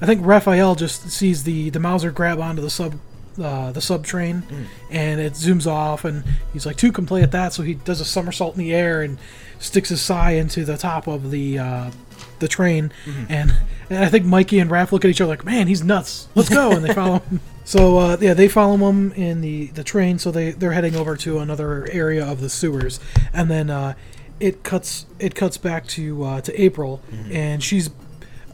I 0.02 0.06
think 0.06 0.26
Raphael 0.26 0.76
just 0.76 1.10
sees 1.10 1.44
the 1.44 1.70
the 1.70 1.80
Mauser 1.80 2.12
grab 2.12 2.40
onto 2.40 2.62
the 2.62 2.70
sub. 2.70 2.96
Uh, 3.42 3.72
the 3.72 3.82
sub 3.82 4.04
train, 4.04 4.42
and 4.90 5.22
it 5.22 5.34
zooms 5.34 5.68
off, 5.68 6.04
and 6.06 6.24
he's 6.54 6.66
like, 6.66 6.76
"Two 6.76 6.92
can 6.92 7.06
play 7.06 7.22
at 7.22 7.32
that." 7.32 7.54
So 7.54 7.62
he 7.62 7.76
does 7.76 8.02
a 8.02 8.06
somersault 8.06 8.56
in 8.56 8.60
the 8.60 8.74
air 8.74 9.04
and 9.04 9.20
sticks 9.60 9.90
his 9.90 10.02
sai 10.02 10.32
into 10.32 10.66
the 10.66 10.76
top 10.76 11.06
of 11.08 11.30
the 11.30 11.60
uh, 11.60 11.92
the 12.40 12.48
train, 12.48 12.92
and, 13.30 13.54
and 13.92 14.04
I 14.04 14.10
think 14.10 14.26
Mikey 14.26 14.58
and 14.60 14.72
Raph 14.72 14.92
look 14.92 15.06
at 15.06 15.12
each 15.12 15.22
other 15.22 15.30
like, 15.30 15.46
"Man, 15.46 15.68
he's 15.68 15.84
nuts. 15.84 16.28
Let's 16.34 16.50
go!" 16.50 16.72
and 16.72 16.84
they 16.84 16.94
follow 16.94 17.20
him. 17.30 17.40
So 17.64 17.98
uh, 18.00 18.18
yeah, 18.20 18.34
they 18.34 18.48
follow 18.48 18.76
him 18.90 19.12
in 19.12 19.42
the, 19.42 19.68
the 19.68 19.84
train. 19.84 20.18
So 20.18 20.32
they 20.32 20.52
they're 20.52 20.72
heading 20.72 20.96
over 20.96 21.16
to 21.18 21.38
another 21.38 21.88
area 21.92 22.26
of 22.26 22.42
the 22.42 22.50
sewers, 22.50 23.00
and 23.34 23.52
then 23.52 23.70
uh, 23.70 23.94
it 24.40 24.64
cuts 24.64 25.06
it 25.20 25.36
cuts 25.36 25.58
back 25.58 25.86
to 25.90 26.24
uh, 26.24 26.42
to 26.42 26.60
April, 26.62 27.02
and 27.32 27.64
she's. 27.64 27.92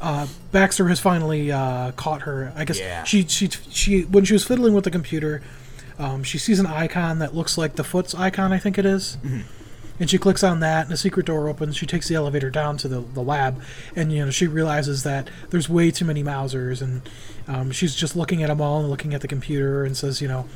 Uh, 0.04 0.28
Baxter 0.52 0.88
has 0.90 1.00
finally 1.00 1.52
uh, 1.52 1.92
caught 1.94 2.24
her. 2.24 2.52
I 2.56 2.66
guess 2.66 2.78
Yeah. 2.80 3.04
she 3.06 3.26
she 3.28 3.50
she 3.70 4.02
when 4.02 4.26
she 4.26 4.34
was 4.34 4.44
fiddling 4.46 4.74
with 4.74 4.84
the 4.84 4.92
computer, 4.92 5.42
um, 5.98 6.24
she 6.24 6.38
sees 6.38 6.60
an 6.60 6.66
icon 6.68 7.20
that 7.20 7.34
looks 7.34 7.58
like 7.58 7.76
the 7.76 7.84
foot's 7.84 8.14
icon. 8.14 8.52
I 8.52 8.60
think 8.60 8.78
it 8.78 8.86
is. 8.86 9.18
And 10.00 10.10
she 10.10 10.18
clicks 10.18 10.44
on 10.44 10.60
that, 10.60 10.86
and 10.86 10.94
a 10.94 10.98
secret 10.98 11.28
door 11.28 11.48
opens. 11.48 11.78
She 11.78 11.86
takes 11.86 12.08
the 12.10 12.16
elevator 12.16 12.50
down 12.50 12.78
to 12.78 12.88
the, 12.88 13.00
the 13.02 13.22
lab, 13.22 13.62
and 13.96 14.12
you 14.12 14.26
know 14.26 14.32
she 14.32 14.48
realizes 14.48 15.04
that 15.04 15.30
there's 15.52 15.70
way 15.70 15.92
too 15.92 16.04
many 16.04 16.24
Mausers, 16.24 16.82
and 16.82 17.02
um, 17.48 17.72
she's 17.72 17.96
just 17.96 18.16
looking 18.16 18.42
at 18.44 18.48
them 18.48 18.60
all 18.60 18.80
and 18.82 18.90
looking 18.90 19.14
at 19.14 19.22
the 19.22 19.28
computer, 19.28 19.86
and 19.86 19.96
says, 19.96 20.20
you 20.20 20.28
know, 20.28 20.50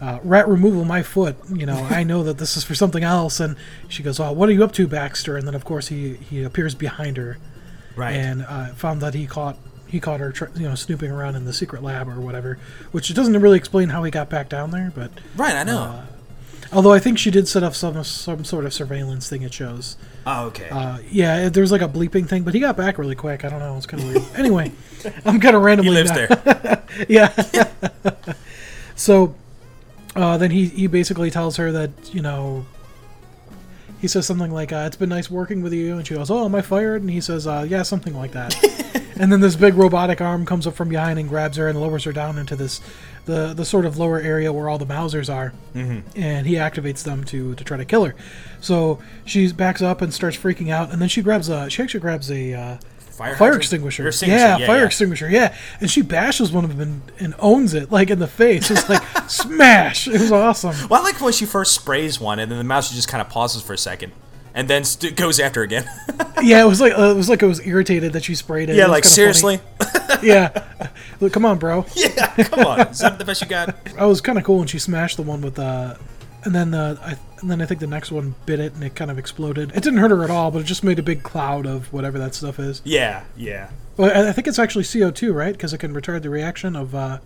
uh, 0.00 0.20
rat 0.22 0.46
removal, 0.48 0.84
my 0.84 1.02
foot. 1.02 1.36
You 1.52 1.66
know, 1.66 1.88
I 1.90 2.04
know 2.04 2.22
that 2.22 2.38
this 2.38 2.56
is 2.56 2.62
for 2.62 2.76
something 2.76 3.02
else. 3.02 3.40
And 3.40 3.56
she 3.88 4.04
goes, 4.04 4.20
"Oh, 4.20 4.30
what 4.32 4.48
are 4.48 4.52
you 4.52 4.62
up 4.62 4.72
to, 4.74 4.86
Baxter?" 4.86 5.36
And 5.36 5.46
then 5.46 5.56
of 5.56 5.64
course 5.64 5.88
he 5.88 6.14
he 6.14 6.44
appears 6.44 6.76
behind 6.76 7.16
her, 7.16 7.36
Right. 7.98 8.14
and 8.14 8.44
uh, 8.48 8.66
found 8.74 9.00
that 9.02 9.14
he 9.14 9.26
caught 9.26 9.56
he 9.86 10.00
caught 10.00 10.20
her, 10.20 10.32
tr- 10.32 10.46
you 10.54 10.68
know, 10.68 10.74
snooping 10.74 11.10
around 11.10 11.34
in 11.34 11.44
the 11.46 11.52
secret 11.52 11.82
lab 11.82 12.08
or 12.08 12.20
whatever. 12.20 12.58
Which 12.92 13.12
doesn't 13.14 13.38
really 13.40 13.56
explain 13.56 13.88
how 13.88 14.02
he 14.04 14.10
got 14.10 14.28
back 14.28 14.48
down 14.48 14.70
there, 14.70 14.92
but 14.94 15.10
right, 15.36 15.54
I 15.56 15.62
know. 15.64 16.02
although 16.72 16.92
I 16.92 16.98
think 16.98 17.18
she 17.18 17.30
did 17.30 17.48
set 17.48 17.62
up 17.62 17.74
some 17.74 18.02
some 18.04 18.44
sort 18.44 18.64
of 18.66 18.72
surveillance 18.74 19.28
thing. 19.30 19.42
It 19.42 19.54
shows. 19.54 19.96
oh, 20.26 20.46
okay. 20.48 20.68
Uh, 20.68 20.98
yeah, 21.10 21.48
there's 21.48 21.72
like 21.72 21.80
a 21.80 21.88
bleeping 21.88 22.28
thing, 22.28 22.42
but 22.42 22.52
he 22.52 22.60
got 22.60 22.76
back 22.76 22.98
really 22.98 23.14
quick. 23.14 23.44
I 23.44 23.48
don't 23.48 23.60
know. 23.60 23.76
It's 23.78 23.86
kind 23.86 24.02
of 24.02 24.08
weird. 24.10 24.22
anyway, 24.36 24.72
I'm 25.24 25.40
kind 25.40 25.56
of 25.56 25.62
he 25.62 25.66
randomly. 25.66 25.92
lives 25.92 26.10
not- 26.10 26.44
there. 26.44 26.84
yeah. 27.08 27.28
so 28.94 29.34
uh, 30.16 30.36
then 30.36 30.50
he, 30.50 30.66
he 30.66 30.86
basically 30.86 31.30
tells 31.30 31.56
her 31.56 31.70
that, 31.72 31.90
you 32.12 32.20
know, 32.22 32.66
he 34.00 34.08
says 34.08 34.26
something 34.26 34.50
like, 34.50 34.72
uh, 34.72 34.84
It's 34.86 34.96
been 34.96 35.08
nice 35.08 35.30
working 35.30 35.62
with 35.62 35.72
you. 35.72 35.96
And 35.96 36.06
she 36.06 36.14
goes, 36.14 36.30
Oh, 36.30 36.44
am 36.44 36.54
I 36.54 36.62
fired? 36.62 37.02
And 37.02 37.10
he 37.10 37.20
says, 37.20 37.46
uh, 37.46 37.66
Yeah, 37.68 37.82
something 37.82 38.14
like 38.14 38.32
that. 38.32 38.54
and 39.16 39.32
then 39.32 39.40
this 39.40 39.56
big 39.56 39.74
robotic 39.74 40.20
arm 40.20 40.46
comes 40.46 40.66
up 40.66 40.74
from 40.74 40.88
behind 40.88 41.18
and 41.18 41.28
grabs 41.28 41.56
her 41.56 41.68
and 41.68 41.80
lowers 41.80 42.04
her 42.04 42.12
down 42.12 42.38
into 42.38 42.56
this, 42.56 42.80
the, 43.24 43.52
the 43.54 43.64
sort 43.64 43.84
of 43.84 43.98
lower 43.98 44.20
area 44.20 44.52
where 44.52 44.68
all 44.68 44.78
the 44.78 44.86
Mausers 44.86 45.32
are. 45.32 45.52
Mm-hmm. 45.74 46.18
And 46.18 46.46
he 46.46 46.54
activates 46.54 47.02
them 47.02 47.24
to, 47.24 47.54
to 47.54 47.64
try 47.64 47.76
to 47.76 47.84
kill 47.84 48.04
her. 48.04 48.14
So 48.60 49.00
she 49.24 49.52
backs 49.52 49.82
up 49.82 50.00
and 50.00 50.14
starts 50.14 50.36
freaking 50.36 50.70
out. 50.70 50.92
And 50.92 51.02
then 51.02 51.08
she 51.08 51.22
grabs 51.22 51.48
a, 51.48 51.68
she 51.68 51.82
actually 51.82 52.00
grabs 52.00 52.30
a, 52.30 52.54
uh, 52.54 52.78
Fire, 53.18 53.30
fire 53.30 53.36
hydrant? 53.36 53.56
extinguisher. 53.62 54.06
Or 54.08 54.12
Yeah, 54.24 54.58
yeah, 54.58 54.66
fire 54.66 54.78
yeah. 54.78 54.86
extinguisher. 54.86 55.28
Yeah, 55.28 55.56
and 55.80 55.90
she 55.90 56.02
bashes 56.02 56.52
one 56.52 56.64
of 56.64 56.70
them 56.76 56.80
and, 56.80 57.02
and 57.18 57.34
owns 57.40 57.74
it 57.74 57.90
like 57.90 58.10
in 58.10 58.20
the 58.20 58.28
face. 58.28 58.70
It's 58.70 58.88
like 58.88 59.02
smash. 59.28 60.06
It 60.06 60.20
was 60.20 60.30
awesome. 60.32 60.88
Well, 60.88 61.00
I 61.00 61.04
like 61.04 61.20
when 61.20 61.32
she 61.32 61.44
first 61.44 61.74
sprays 61.74 62.20
one, 62.20 62.38
and 62.38 62.50
then 62.50 62.58
the 62.58 62.64
mouse 62.64 62.94
just 62.94 63.08
kind 63.08 63.20
of 63.20 63.28
pauses 63.28 63.60
for 63.60 63.72
a 63.72 63.78
second, 63.78 64.12
and 64.54 64.68
then 64.68 64.84
st- 64.84 65.16
goes 65.16 65.38
after 65.40 65.62
again. 65.62 65.84
Yeah, 66.40 66.62
it 66.62 66.68
was 66.68 66.80
like 66.80 66.96
uh, 66.96 67.02
it 67.10 67.16
was 67.16 67.28
like 67.28 67.42
it 67.42 67.46
was 67.48 67.58
irritated 67.66 68.12
that 68.12 68.22
she 68.22 68.36
sprayed 68.36 68.68
it. 68.70 68.76
yeah, 68.76 68.84
It 68.84 68.90
like 68.90 69.04
seriously. 69.04 69.58
Yeah, 70.22 70.50
Look, 71.20 71.32
come 71.32 71.44
on, 71.44 71.58
bro. 71.58 71.84
Yeah, 71.96 72.32
come 72.44 72.64
on. 72.64 72.80
Is 72.86 73.00
that 73.00 73.18
the 73.18 73.24
best 73.24 73.42
you 73.42 73.48
got? 73.48 73.76
I 73.98 74.06
was 74.06 74.20
kind 74.20 74.38
of 74.38 74.44
cool 74.44 74.58
when 74.58 74.68
she 74.68 74.78
smashed 74.78 75.16
the 75.16 75.24
one 75.24 75.40
with 75.42 75.58
uh 75.58 75.96
and 76.44 76.54
then 76.54 76.74
uh, 76.74 76.96
I 77.02 77.16
and 77.40 77.50
then 77.50 77.60
I 77.60 77.66
think 77.66 77.80
the 77.80 77.86
next 77.86 78.10
one 78.10 78.34
bit 78.46 78.60
it 78.60 78.74
and 78.74 78.84
it 78.84 78.94
kind 78.94 79.10
of 79.10 79.18
exploded. 79.18 79.70
It 79.74 79.82
didn't 79.82 79.98
hurt 79.98 80.10
her 80.10 80.24
at 80.24 80.30
all, 80.30 80.50
but 80.50 80.60
it 80.60 80.64
just 80.64 80.84
made 80.84 80.98
a 80.98 81.02
big 81.02 81.22
cloud 81.22 81.66
of 81.66 81.92
whatever 81.92 82.18
that 82.18 82.34
stuff 82.34 82.58
is. 82.58 82.82
Yeah, 82.84 83.24
yeah. 83.36 83.70
Well, 83.96 84.28
I, 84.28 84.32
think 84.32 84.46
it's 84.46 84.58
actually 84.58 84.84
CO 84.84 85.10
two, 85.10 85.32
right? 85.32 85.52
Because 85.52 85.72
it 85.72 85.78
can 85.78 85.92
retard 85.92 86.22
the 86.22 86.30
reaction 86.30 86.76
of 86.76 86.94
uh, 86.94 87.18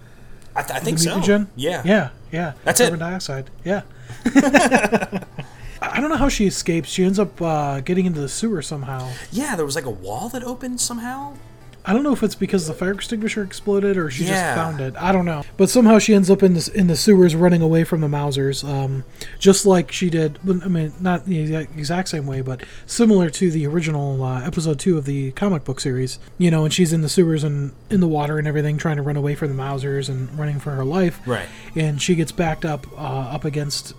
I, 0.54 0.62
th- 0.62 0.74
I 0.74 0.80
think 0.80 0.98
so. 0.98 1.16
mutagen. 1.16 1.48
Yeah. 1.56 1.82
yeah, 1.84 2.10
yeah. 2.30 2.52
That's 2.64 2.80
it. 2.80 2.84
carbon 2.84 3.00
dioxide. 3.00 3.50
Yeah. 3.64 3.82
I 4.24 6.00
don't 6.00 6.10
know 6.10 6.16
how 6.16 6.28
she 6.28 6.46
escapes. 6.46 6.88
She 6.88 7.04
ends 7.04 7.18
up 7.18 7.40
uh, 7.42 7.80
getting 7.80 8.06
into 8.06 8.20
the 8.20 8.28
sewer 8.28 8.62
somehow. 8.62 9.10
Yeah, 9.30 9.56
there 9.56 9.64
was 9.64 9.74
like 9.74 9.84
a 9.84 9.90
wall 9.90 10.28
that 10.30 10.44
opened 10.44 10.80
somehow. 10.80 11.36
I 11.84 11.92
don't 11.92 12.04
know 12.04 12.12
if 12.12 12.22
it's 12.22 12.36
because 12.36 12.68
the 12.68 12.74
fire 12.74 12.92
extinguisher 12.92 13.42
exploded 13.42 13.96
or 13.96 14.08
she 14.08 14.24
Yeah. 14.24 14.30
just 14.30 14.54
found 14.56 14.80
it. 14.80 14.94
I 14.96 15.10
don't 15.10 15.24
know. 15.24 15.42
But 15.56 15.68
somehow 15.68 15.98
she 15.98 16.14
ends 16.14 16.30
up 16.30 16.42
in 16.42 16.54
the 16.54 16.70
in 16.74 16.86
the 16.86 16.94
sewers, 16.96 17.34
running 17.34 17.60
away 17.60 17.82
from 17.82 18.00
the 18.00 18.06
Mausers, 18.08 18.62
um, 18.62 19.02
just 19.40 19.66
like 19.66 19.90
she 19.90 20.08
did. 20.08 20.38
I 20.48 20.68
mean, 20.68 20.92
not 21.00 21.26
the 21.26 21.40
exact, 21.40 21.76
exact 21.76 22.08
same 22.08 22.26
way, 22.26 22.40
but 22.40 22.62
similar 22.86 23.30
to 23.30 23.50
the 23.50 23.66
original 23.66 24.22
uh, 24.22 24.42
episode 24.46 24.78
two 24.78 24.96
of 24.96 25.06
the 25.06 25.32
comic 25.32 25.64
book 25.64 25.80
series. 25.80 26.20
You 26.38 26.50
know, 26.52 26.64
and 26.64 26.72
she's 26.72 26.92
in 26.92 27.00
the 27.02 27.08
sewers 27.08 27.42
and 27.42 27.72
in 27.90 27.98
the 28.00 28.08
water 28.08 28.38
and 28.38 28.46
everything, 28.46 28.76
trying 28.78 28.96
to 28.96 29.02
run 29.02 29.16
away 29.16 29.34
from 29.34 29.48
the 29.54 29.60
Mausers 29.60 30.08
and 30.08 30.38
running 30.38 30.60
for 30.60 30.70
her 30.70 30.84
life. 30.84 31.20
Right. 31.26 31.48
And 31.74 32.00
she 32.00 32.14
gets 32.14 32.30
backed 32.30 32.64
up 32.64 32.86
uh, 32.92 33.00
up 33.32 33.44
against 33.44 33.94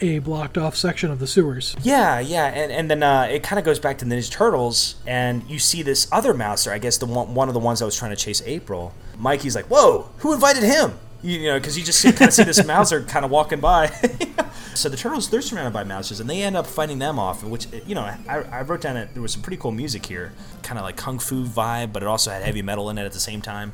a 0.00 0.18
blocked 0.20 0.56
off 0.56 0.76
section 0.76 1.10
of 1.10 1.18
the 1.18 1.26
sewers. 1.26 1.76
Yeah, 1.82 2.20
yeah, 2.20 2.46
and, 2.46 2.70
and 2.72 2.90
then 2.90 3.02
uh, 3.02 3.28
it 3.30 3.42
kind 3.42 3.58
of 3.58 3.64
goes 3.64 3.78
back 3.78 3.98
to 3.98 4.04
Ninja 4.04 4.30
Turtles, 4.30 4.96
and 5.06 5.48
you 5.48 5.58
see 5.58 5.82
this 5.82 6.08
other 6.12 6.34
mouser. 6.34 6.72
I 6.72 6.78
guess 6.78 6.98
the 6.98 7.06
one, 7.06 7.34
one 7.34 7.48
of 7.48 7.54
the 7.54 7.60
ones 7.60 7.80
that 7.80 7.84
was 7.84 7.96
trying 7.96 8.10
to 8.10 8.16
chase 8.16 8.42
April. 8.46 8.94
Mikey's 9.18 9.54
like, 9.54 9.66
"Whoa, 9.66 10.10
who 10.18 10.32
invited 10.32 10.62
him?" 10.62 10.98
You, 11.22 11.38
you 11.38 11.48
know, 11.48 11.58
because 11.58 11.78
you 11.78 11.84
just 11.84 12.00
see, 12.00 12.12
kind 12.12 12.28
of 12.28 12.34
see 12.34 12.44
this 12.44 12.64
mouser 12.66 13.02
kind 13.02 13.24
of 13.24 13.30
walking 13.30 13.60
by. 13.60 13.86
so 14.74 14.88
the 14.88 14.96
turtles 14.96 15.30
they're 15.30 15.42
surrounded 15.42 15.72
by 15.72 15.84
mousers, 15.84 16.20
and 16.20 16.28
they 16.28 16.42
end 16.42 16.56
up 16.56 16.66
fighting 16.66 16.98
them 16.98 17.18
off. 17.18 17.44
Which 17.44 17.66
you 17.86 17.94
know, 17.94 18.02
I, 18.02 18.44
I 18.50 18.62
wrote 18.62 18.80
down 18.80 18.96
it. 18.96 19.10
There 19.12 19.22
was 19.22 19.32
some 19.32 19.42
pretty 19.42 19.56
cool 19.56 19.72
music 19.72 20.06
here, 20.06 20.32
kind 20.62 20.78
of 20.78 20.84
like 20.84 20.96
kung 20.96 21.18
fu 21.18 21.44
vibe, 21.44 21.92
but 21.92 22.02
it 22.02 22.06
also 22.06 22.30
had 22.30 22.42
heavy 22.42 22.62
metal 22.62 22.90
in 22.90 22.98
it 22.98 23.04
at 23.04 23.12
the 23.12 23.20
same 23.20 23.42
time. 23.42 23.72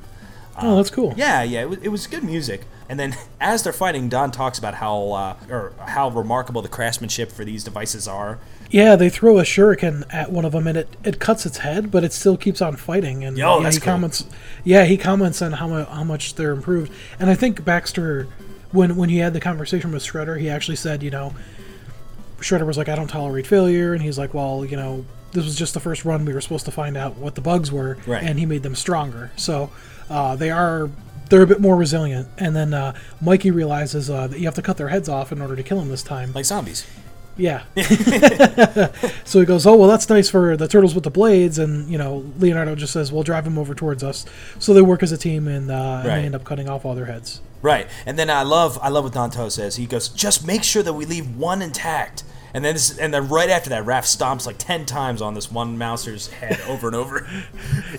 Oh, 0.60 0.76
that's 0.76 0.90
cool. 0.90 1.14
Yeah, 1.16 1.42
yeah, 1.42 1.62
it 1.62 1.68
was, 1.68 1.78
it 1.82 1.88
was 1.88 2.06
good 2.06 2.24
music. 2.24 2.62
And 2.88 2.98
then 2.98 3.14
as 3.40 3.62
they're 3.62 3.72
fighting, 3.72 4.08
Don 4.08 4.30
talks 4.30 4.58
about 4.58 4.74
how 4.74 5.12
uh, 5.12 5.36
or 5.50 5.72
how 5.86 6.08
remarkable 6.10 6.62
the 6.62 6.68
craftsmanship 6.68 7.30
for 7.32 7.44
these 7.44 7.64
devices 7.64 8.08
are. 8.08 8.38
Yeah, 8.70 8.96
they 8.96 9.08
throw 9.08 9.38
a 9.38 9.42
shuriken 9.44 10.04
at 10.12 10.30
one 10.30 10.44
of 10.44 10.52
them, 10.52 10.66
and 10.66 10.76
it, 10.76 10.94
it 11.02 11.18
cuts 11.20 11.46
its 11.46 11.58
head, 11.58 11.90
but 11.90 12.04
it 12.04 12.12
still 12.12 12.36
keeps 12.36 12.60
on 12.60 12.76
fighting. 12.76 13.24
And 13.24 13.38
Yo, 13.38 13.56
yeah, 13.58 13.62
that's 13.62 13.76
he 13.76 13.80
cool. 13.80 13.92
comments. 13.94 14.26
Yeah, 14.64 14.84
he 14.84 14.98
comments 14.98 15.40
on 15.40 15.52
how 15.52 15.84
how 15.84 16.04
much 16.04 16.34
they're 16.34 16.52
improved. 16.52 16.92
And 17.18 17.30
I 17.30 17.34
think 17.34 17.64
Baxter, 17.64 18.26
when 18.72 18.96
when 18.96 19.08
he 19.08 19.18
had 19.18 19.32
the 19.32 19.40
conversation 19.40 19.90
with 19.92 20.02
Shredder, 20.02 20.38
he 20.38 20.50
actually 20.50 20.76
said, 20.76 21.02
you 21.02 21.10
know, 21.10 21.34
Shredder 22.40 22.66
was 22.66 22.76
like, 22.76 22.88
"I 22.88 22.94
don't 22.94 23.08
tolerate 23.08 23.46
failure," 23.46 23.94
and 23.94 24.02
he's 24.02 24.18
like, 24.18 24.34
"Well, 24.34 24.64
you 24.64 24.76
know, 24.76 25.04
this 25.32 25.44
was 25.44 25.56
just 25.56 25.74
the 25.74 25.80
first 25.80 26.04
run. 26.04 26.24
We 26.24 26.32
were 26.34 26.40
supposed 26.40 26.66
to 26.66 26.70
find 26.70 26.96
out 26.96 27.16
what 27.16 27.34
the 27.34 27.40
bugs 27.40 27.72
were, 27.72 27.96
Right. 28.06 28.22
and 28.22 28.38
he 28.38 28.46
made 28.46 28.62
them 28.62 28.74
stronger. 28.74 29.30
So 29.36 29.70
uh, 30.10 30.36
they 30.36 30.50
are." 30.50 30.90
They're 31.30 31.42
a 31.42 31.46
bit 31.46 31.60
more 31.60 31.76
resilient, 31.76 32.26
and 32.38 32.56
then 32.56 32.72
uh, 32.72 32.94
Mikey 33.20 33.50
realizes 33.50 34.08
uh, 34.08 34.28
that 34.28 34.38
you 34.38 34.46
have 34.46 34.54
to 34.54 34.62
cut 34.62 34.78
their 34.78 34.88
heads 34.88 35.10
off 35.10 35.30
in 35.30 35.42
order 35.42 35.54
to 35.56 35.62
kill 35.62 35.78
them 35.78 35.90
this 35.90 36.02
time. 36.02 36.32
Like 36.32 36.46
zombies. 36.46 36.86
Yeah. 37.38 37.62
so 39.24 39.38
he 39.38 39.46
goes, 39.46 39.64
"Oh 39.64 39.76
well, 39.76 39.88
that's 39.88 40.08
nice 40.08 40.28
for 40.28 40.56
the 40.56 40.66
turtles 40.66 40.94
with 40.94 41.04
the 41.04 41.10
blades," 41.10 41.58
and 41.58 41.88
you 41.88 41.96
know, 41.96 42.24
Leonardo 42.38 42.74
just 42.74 42.92
says, 42.92 43.12
"Well, 43.12 43.22
drive 43.22 43.44
them 43.44 43.58
over 43.58 43.74
towards 43.74 44.02
us." 44.02 44.26
So 44.58 44.74
they 44.74 44.82
work 44.82 45.02
as 45.02 45.12
a 45.12 45.16
team, 45.16 45.46
and, 45.46 45.70
uh, 45.70 46.00
and 46.02 46.06
they 46.06 46.26
end 46.26 46.34
up 46.34 46.44
cutting 46.44 46.68
off 46.68 46.84
all 46.84 46.94
their 46.94 47.06
heads. 47.06 47.40
Right. 47.62 47.86
And 48.06 48.18
then 48.18 48.28
I 48.28 48.42
love 48.42 48.78
I 48.82 48.88
love 48.88 49.04
what 49.04 49.12
Danto 49.12 49.50
says. 49.50 49.76
He 49.76 49.86
goes, 49.86 50.08
"Just 50.08 50.46
make 50.46 50.64
sure 50.64 50.82
that 50.82 50.92
we 50.94 51.06
leave 51.06 51.36
one 51.36 51.62
intact." 51.62 52.24
And 52.54 52.64
then 52.64 52.74
this, 52.74 52.96
and 52.98 53.12
then 53.12 53.28
right 53.28 53.50
after 53.50 53.70
that, 53.70 53.84
Raph 53.84 54.04
stomps 54.04 54.46
like 54.46 54.58
ten 54.58 54.86
times 54.86 55.20
on 55.20 55.34
this 55.34 55.50
one 55.50 55.76
mouser's 55.76 56.28
head 56.28 56.60
over 56.68 56.86
and 56.86 56.96
over. 56.96 57.28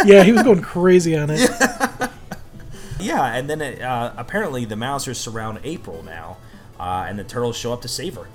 Yeah, 0.06 0.24
he 0.24 0.32
was 0.32 0.44
going 0.44 0.62
crazy 0.62 1.16
on 1.18 1.30
it. 1.30 1.40
yeah. 3.00 3.36
And 3.36 3.50
then 3.50 3.62
it, 3.62 3.82
uh, 3.82 4.14
apparently 4.18 4.66
the 4.66 4.76
mousers 4.76 5.18
surround 5.18 5.60
April 5.64 6.04
now, 6.04 6.38
uh, 6.80 7.06
and 7.08 7.20
the 7.20 7.24
turtles 7.24 7.58
show 7.58 7.74
up 7.74 7.82
to 7.84 7.88
save 7.88 8.16
her. 8.16 8.28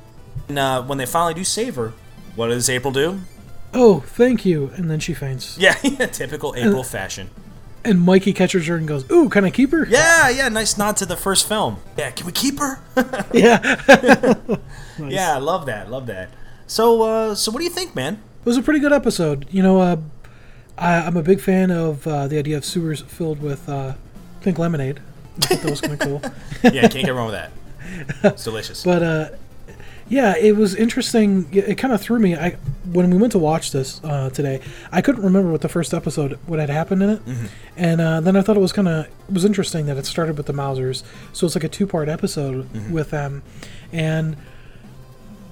And 0.49 0.59
uh, 0.59 0.82
when 0.82 0.99
they 0.99 1.07
finally 1.07 1.35
do 1.35 1.45
save 1.45 1.77
her, 1.77 1.95
what 2.36 2.49
does 2.49 2.69
April 2.69 2.93
do? 2.93 3.20
Oh, 3.73 4.01
thank 4.01 4.45
you, 4.45 4.70
and 4.77 4.89
then 4.89 5.01
she 5.01 5.15
faints. 5.15 5.59
Yeah, 5.59 5.73
typical 6.12 6.55
April 6.57 6.85
fashion. 6.85 7.31
And 7.85 8.01
Mikey 8.01 8.32
catches 8.32 8.66
her 8.66 8.77
and 8.77 8.89
goes, 8.89 9.05
"Ooh, 9.11 9.28
can 9.28 9.44
I 9.44 9.51
keep 9.51 9.70
her?" 9.73 9.86
Yeah, 9.86 10.31
yeah, 10.31 10.48
nice 10.48 10.78
nod 10.78 10.97
to 10.98 11.06
the 11.06 11.16
first 11.16 11.47
film. 11.47 11.78
Yeah, 11.98 12.11
can 12.11 12.27
we 12.27 12.32
keep 12.32 12.59
her? 12.59 12.81
Yeah. 13.32 13.77
Yeah, 14.98 15.35
I 15.35 15.39
love 15.39 15.66
that, 15.66 15.90
love 15.90 16.06
that. 16.06 16.31
So, 16.69 17.02
uh, 17.02 17.35
so 17.35 17.51
what 17.51 17.59
do 17.59 17.65
you 17.65 17.70
think, 17.70 17.97
man? 17.97 18.15
It 18.15 18.47
was 18.47 18.56
a 18.56 18.62
pretty 18.62 18.78
good 18.78 18.93
episode. 18.93 19.44
You 19.51 19.61
know, 19.61 19.81
uh, 19.81 19.97
I, 20.78 20.94
I'm 21.02 21.16
a 21.16 21.23
big 21.23 21.40
fan 21.40 21.73
of 21.73 22.06
uh, 22.06 22.28
the 22.28 22.39
idea 22.39 22.56
of 22.56 22.65
sewers 22.65 23.01
filled 23.02 23.43
with 23.43 23.69
uh, 23.69 23.94
pink 24.40 24.56
lemonade. 24.59 25.01
I 25.39 25.47
thought 25.47 25.61
that 25.62 25.70
was 25.70 25.81
kind 25.81 25.94
of 25.94 25.98
cool. 25.98 26.23
Yeah, 26.73 26.86
can't 26.89 27.05
get 27.05 27.11
wrong 27.12 27.27
with 27.32 27.35
that. 27.35 27.51
It's 28.32 28.44
delicious. 28.44 28.85
But 28.85 29.02
uh, 29.02 29.28
yeah, 30.09 30.36
it 30.36 30.56
was 30.56 30.74
interesting. 30.74 31.48
It, 31.52 31.78
kind 31.78 31.93
of 31.94 32.01
threw 32.01 32.18
me. 32.18 32.35
I 32.36 32.56
when 32.93 33.10
we 33.10 33.16
went 33.16 33.32
to 33.32 33.39
watch 33.39 33.72
this 33.72 34.01
uh, 34.05 34.28
today, 34.31 34.60
I 34.93 35.01
couldn't 35.01 35.22
remember 35.24 35.51
what 35.51 35.62
the 35.62 35.68
first 35.68 35.94
episode 35.94 36.39
what 36.47 36.59
had 36.59 36.70
happened 36.70 37.02
in 37.02 37.10
it, 37.10 37.24
Mm-hmm. 37.26 37.47
and 37.76 38.01
uh, 38.01 38.20
then 38.20 38.36
I 38.36 38.43
thought 38.43 38.56
it 38.56 38.60
was 38.60 38.72
kind 38.72 38.89
of 38.89 39.06
it 39.06 39.32
was 39.32 39.44
interesting 39.44 39.86
that 39.86 39.97
it 39.97 40.06
started 40.06 40.36
with 40.36 40.47
the 40.47 40.52
mousers, 40.52 41.02
so 41.32 41.47
it's 41.47 41.55
like 41.55 41.64
a 41.64 41.68
two 41.68 41.86
part 41.86 42.09
episode 42.09 42.70
Mm-hmm. 42.72 42.93
with 42.93 43.10
them, 43.10 43.43
and 43.93 44.36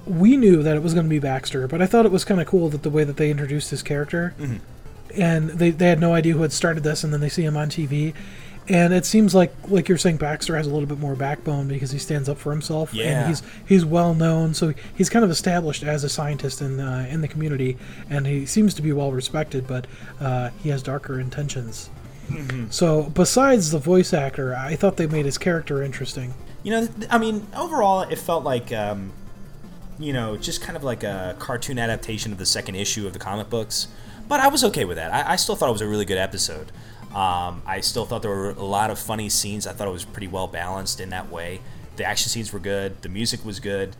we 0.06 0.36
knew 0.36 0.62
that 0.62 0.76
it 0.76 0.82
was 0.82 0.94
going 0.94 1.06
to 1.06 1.10
be 1.10 1.18
Baxter, 1.20 1.68
but 1.68 1.80
I 1.80 1.86
thought 1.86 2.04
it 2.06 2.12
was 2.12 2.24
kind 2.24 2.40
of 2.40 2.46
cool 2.46 2.68
that 2.70 2.82
the 2.82 2.90
way 2.90 3.04
that 3.04 3.16
they 3.16 3.30
introduced 3.30 3.70
his 3.70 3.82
character, 3.82 4.34
Mm-hmm. 4.38 4.56
and 5.20 5.50
they 5.50 5.70
they 5.70 5.88
had 5.88 6.00
no 6.00 6.12
idea 6.14 6.34
who 6.34 6.42
had 6.42 6.52
started 6.52 6.82
this, 6.84 7.04
and 7.04 7.12
then 7.12 7.20
they 7.20 7.28
see 7.28 7.44
him 7.44 7.56
on 7.56 7.68
TV. 7.70 8.12
And 8.68 8.94
it 8.94 9.04
seems 9.04 9.34
like, 9.34 9.52
like 9.68 9.88
you're 9.88 9.98
saying, 9.98 10.18
Baxter 10.18 10.56
has 10.56 10.68
a 10.68 10.70
little 10.70 10.86
bit 10.86 10.98
more 10.98 11.16
backbone 11.16 11.66
because 11.66 11.90
he 11.90 11.98
stands 11.98 12.28
up 12.28 12.38
for 12.38 12.52
himself, 12.52 12.94
Yeah. 12.94 13.04
and 13.22 13.28
he's 13.28 13.42
he's 13.66 13.84
well 13.84 14.14
known, 14.14 14.54
so 14.54 14.72
he's 14.94 15.10
kind 15.10 15.24
of 15.24 15.32
established 15.32 15.82
as 15.82 16.04
a 16.04 16.08
scientist 16.08 16.62
in 16.62 16.78
uh, 16.78 17.06
in 17.10 17.22
the 17.22 17.28
community, 17.28 17.76
and 18.08 18.24
he 18.26 18.46
seems 18.46 18.72
to 18.74 18.82
be 18.82 18.92
well 18.92 19.10
respected. 19.10 19.66
But 19.66 19.86
uh, 20.20 20.50
he 20.62 20.68
has 20.68 20.82
darker 20.82 21.18
intentions. 21.18 21.90
So, 22.70 23.10
besides 23.14 23.72
the 23.72 23.78
voice 23.78 24.14
actor, 24.14 24.54
I 24.54 24.74
thought 24.76 24.96
they 24.96 25.06
made 25.06 25.26
his 25.26 25.36
character 25.36 25.82
interesting. 25.82 26.32
You 26.62 26.70
know, 26.70 26.88
I 27.10 27.18
mean, 27.18 27.46
overall, 27.54 28.02
it 28.02 28.16
felt 28.18 28.42
like, 28.44 28.72
um, 28.72 29.12
you 29.98 30.12
know, 30.14 30.38
just 30.38 30.62
kind 30.62 30.76
of 30.76 30.82
like 30.84 31.02
a 31.02 31.36
cartoon 31.38 31.78
adaptation 31.78 32.32
of 32.32 32.38
the 32.38 32.46
second 32.46 32.76
issue 32.76 33.06
of 33.06 33.12
the 33.12 33.18
comic 33.18 33.50
books. 33.50 33.88
But 34.28 34.40
I 34.40 34.48
was 34.48 34.64
okay 34.64 34.84
with 34.86 34.96
that. 34.96 35.12
I, 35.12 35.32
I 35.32 35.36
still 35.36 35.56
thought 35.56 35.68
it 35.68 35.72
was 35.72 35.82
a 35.82 35.88
really 35.88 36.04
good 36.06 36.16
episode. 36.16 36.72
Um, 37.14 37.62
I 37.66 37.80
still 37.82 38.06
thought 38.06 38.22
there 38.22 38.30
were 38.30 38.50
a 38.50 38.64
lot 38.64 38.90
of 38.90 38.98
funny 38.98 39.28
scenes. 39.28 39.66
I 39.66 39.72
thought 39.72 39.86
it 39.88 39.92
was 39.92 40.04
pretty 40.04 40.28
well 40.28 40.46
balanced 40.48 41.00
in 41.00 41.10
that 41.10 41.30
way. 41.30 41.60
The 41.96 42.04
action 42.04 42.30
scenes 42.30 42.52
were 42.52 42.58
good. 42.58 43.02
The 43.02 43.08
music 43.10 43.44
was 43.44 43.60
good. 43.60 43.94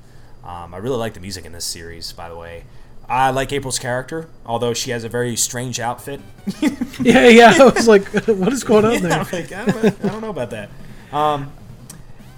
Um, 0.45 0.73
I 0.75 0.79
really 0.79 0.97
like 0.97 1.15
the 1.15 1.21
music 1.21 1.45
in 1.45 1.53
this 1.53 1.65
series, 1.67 2.13
by 2.13 2.29
the 2.29 2.37
way. 2.37 2.65
I 3.09 3.31
like 3.31 3.53
April's 3.53 3.79
character, 3.79 4.29
although 4.47 4.73
she 4.73 4.91
has 4.93 5.05
a 5.05 5.09
very 5.09 5.37
strange 5.37 5.79
outfit. 5.81 6.21
Yeah, 7.01 7.29
yeah. 7.29 7.55
I 7.59 7.65
was 7.65 7.89
like, 7.89 8.05
what 8.27 8.53
is 8.53 8.65
going 8.65 8.85
on 8.85 8.93
Yeah, 8.95 8.99
there? 9.01 9.13
I'm 9.21 9.27
like, 9.33 9.53
I 9.53 9.65
don't, 9.67 10.05
I 10.05 10.09
don't 10.09 10.21
know 10.21 10.31
about 10.31 10.51
that. 10.51 10.71
Um, 11.13 11.53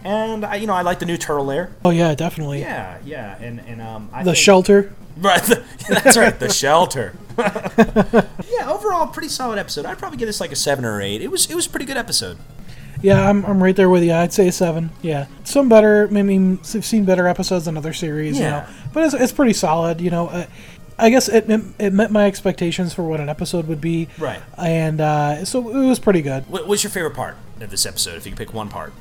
and 0.03 0.45
I, 0.45 0.57
you 0.57 0.67
know, 0.67 0.75
I 0.75 0.83
like 0.83 0.99
the 0.99 1.07
new 1.07 1.17
turtle 1.17 1.45
lair. 1.47 1.71
Oh 1.85 1.91
yeah, 1.91 2.15
definitely. 2.15 2.61
Yeah, 2.61 2.99
yeah, 3.05 3.37
and 3.41 3.61
and 3.61 3.81
um, 3.81 4.09
I 4.13 4.23
The 4.25 4.35
shelter. 4.35 4.93
Right, 5.17 5.43
the- 5.43 5.63
that's 5.89 6.17
right, 6.17 6.39
the 6.39 6.49
shelter. 6.49 7.15
yeah, 7.39 8.71
overall, 8.71 9.07
pretty 9.09 9.29
solid 9.29 9.59
episode. 9.59 9.87
I'd 9.87 9.99
probably 9.99 10.19
give 10.19 10.27
this 10.29 10.41
like 10.41 10.53
a 10.53 10.57
seven 10.57 10.85
or 10.85 11.01
eight. 11.01 11.21
It 11.23 11.31
was 11.31 11.51
it 11.51 11.55
was 11.55 11.67
a 11.67 11.71
pretty 11.71 11.87
good 11.87 11.97
episode. 11.97 12.39
Yeah, 13.03 13.29
I'm, 13.29 13.45
I'm 13.45 13.63
right 13.63 13.77
there 13.77 13.91
with 13.91 14.03
you. 14.03 14.13
I'd 14.15 14.33
say 14.33 14.51
seven. 14.51 14.91
Yeah, 15.03 15.27
some 15.45 15.69
better. 15.69 16.09
I 16.09 16.23
mean, 16.23 16.59
I've 16.75 16.85
seen 16.85 17.05
better 17.05 17.27
episodes 17.29 17.67
than 17.67 17.77
other 17.77 17.93
series. 17.93 18.39
You 18.39 18.45
Yeah. 18.45 18.51
know, 18.51 18.67
but 18.93 19.05
it's, 19.05 19.15
it's 19.15 19.33
pretty 19.33 19.53
solid. 19.53 20.01
You 20.01 20.11
know, 20.11 20.29
uh, 20.29 20.47
I 20.99 21.11
guess 21.11 21.29
it, 21.29 21.51
it 21.51 21.61
it 21.79 21.93
met 21.93 22.11
my 22.11 22.25
expectations 22.27 22.95
for 22.95 23.03
what 23.03 23.21
an 23.21 23.29
episode 23.29 23.67
would 23.69 23.81
be. 23.81 24.09
Right. 24.19 24.41
And 24.57 25.01
uh, 25.01 25.45
so 25.45 25.69
it 25.69 25.87
was 25.87 25.99
pretty 25.99 26.23
good. 26.23 26.49
What, 26.49 26.67
what's 26.67 26.83
your 26.83 26.91
favorite 26.91 27.15
part 27.15 27.37
of 27.61 27.71
this 27.71 27.85
episode? 27.85 28.17
If 28.17 28.25
you 28.27 28.33
could 28.33 28.39
pick 28.39 28.55
one 28.55 28.69
part. 28.69 28.93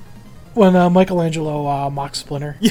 When 0.53 0.75
uh, 0.75 0.89
Michelangelo 0.89 1.67
uh, 1.67 1.89
mocks 1.89 2.19
Splinter. 2.19 2.57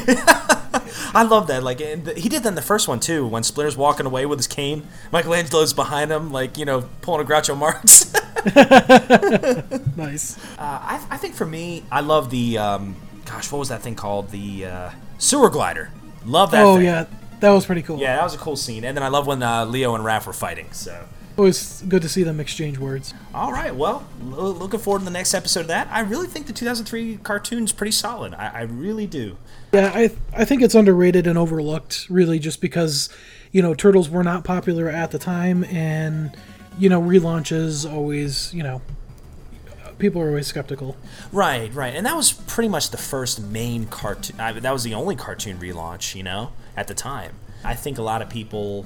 I 1.14 1.24
love 1.24 1.46
that. 1.48 1.62
Like, 1.62 1.78
th- 1.78 2.16
he 2.16 2.28
did 2.28 2.42
that 2.42 2.50
in 2.50 2.54
the 2.54 2.62
first 2.62 2.88
one 2.88 3.00
too. 3.00 3.26
When 3.26 3.42
Splinter's 3.42 3.76
walking 3.76 4.06
away 4.06 4.24
with 4.26 4.38
his 4.38 4.46
cane, 4.46 4.86
Michelangelo's 5.12 5.72
behind 5.72 6.10
him, 6.10 6.32
like 6.32 6.56
you 6.56 6.64
know, 6.64 6.88
pulling 7.02 7.26
a 7.26 7.28
Groucho 7.28 7.56
Marx. 7.56 8.12
nice. 9.96 10.38
Uh, 10.58 10.78
I, 10.82 11.06
I 11.10 11.16
think 11.16 11.34
for 11.34 11.46
me, 11.46 11.84
I 11.90 12.00
love 12.00 12.30
the 12.30 12.58
um, 12.58 12.96
gosh, 13.24 13.50
what 13.52 13.58
was 13.58 13.68
that 13.68 13.82
thing 13.82 13.94
called? 13.94 14.30
The 14.30 14.66
uh, 14.66 14.90
sewer 15.18 15.50
glider. 15.50 15.90
Love 16.24 16.50
that. 16.52 16.64
Oh 16.64 16.76
thing. 16.76 16.86
yeah, 16.86 17.06
that 17.40 17.50
was 17.50 17.66
pretty 17.66 17.82
cool. 17.82 17.98
Yeah, 17.98 18.16
that 18.16 18.24
was 18.24 18.34
a 18.34 18.38
cool 18.38 18.56
scene. 18.56 18.84
And 18.84 18.96
then 18.96 19.04
I 19.04 19.08
love 19.08 19.26
when 19.26 19.42
uh, 19.42 19.64
Leo 19.66 19.94
and 19.94 20.04
Raph 20.04 20.26
were 20.26 20.32
fighting. 20.32 20.72
So 20.72 21.04
Always 21.36 21.82
good 21.82 22.02
to 22.02 22.08
see 22.08 22.22
them 22.22 22.40
exchange 22.40 22.78
words. 22.78 23.14
All 23.34 23.52
right, 23.52 23.74
well, 23.74 24.06
lo- 24.22 24.50
looking 24.50 24.80
forward 24.80 25.00
to 25.00 25.04
the 25.06 25.10
next 25.10 25.32
episode 25.32 25.60
of 25.60 25.66
that. 25.68 25.88
I 25.90 26.00
really 26.00 26.26
think 26.26 26.46
the 26.46 26.52
2003 26.52 27.18
cartoon's 27.22 27.72
pretty 27.72 27.92
solid. 27.92 28.34
I, 28.34 28.48
I 28.48 28.60
really 28.62 29.06
do. 29.06 29.38
Yeah, 29.72 29.90
I 29.94 30.10
I 30.36 30.44
think 30.44 30.60
it's 30.62 30.74
underrated 30.74 31.26
and 31.26 31.38
overlooked, 31.38 32.06
really, 32.10 32.38
just 32.38 32.60
because 32.60 33.08
you 33.50 33.62
know 33.62 33.74
turtles 33.74 34.10
were 34.10 34.22
not 34.22 34.44
popular 34.44 34.88
at 34.88 35.10
the 35.10 35.18
time, 35.18 35.64
and 35.64 36.36
you 36.78 36.88
know 36.88 37.00
relaunches 37.00 37.90
always 37.90 38.52
you 38.52 38.62
know 38.62 38.82
people 39.98 40.20
are 40.20 40.28
always 40.28 40.48
skeptical. 40.48 40.96
Right, 41.32 41.72
right, 41.72 41.94
and 41.94 42.04
that 42.04 42.16
was 42.16 42.32
pretty 42.32 42.68
much 42.68 42.90
the 42.90 42.98
first 42.98 43.40
main 43.40 43.86
cartoon. 43.86 44.38
I, 44.38 44.52
that 44.52 44.72
was 44.72 44.82
the 44.82 44.94
only 44.94 45.16
cartoon 45.16 45.58
relaunch, 45.58 46.14
you 46.14 46.22
know, 46.22 46.52
at 46.76 46.88
the 46.88 46.94
time. 46.94 47.36
I 47.64 47.74
think 47.74 47.96
a 47.96 48.02
lot 48.02 48.20
of 48.20 48.28
people 48.28 48.84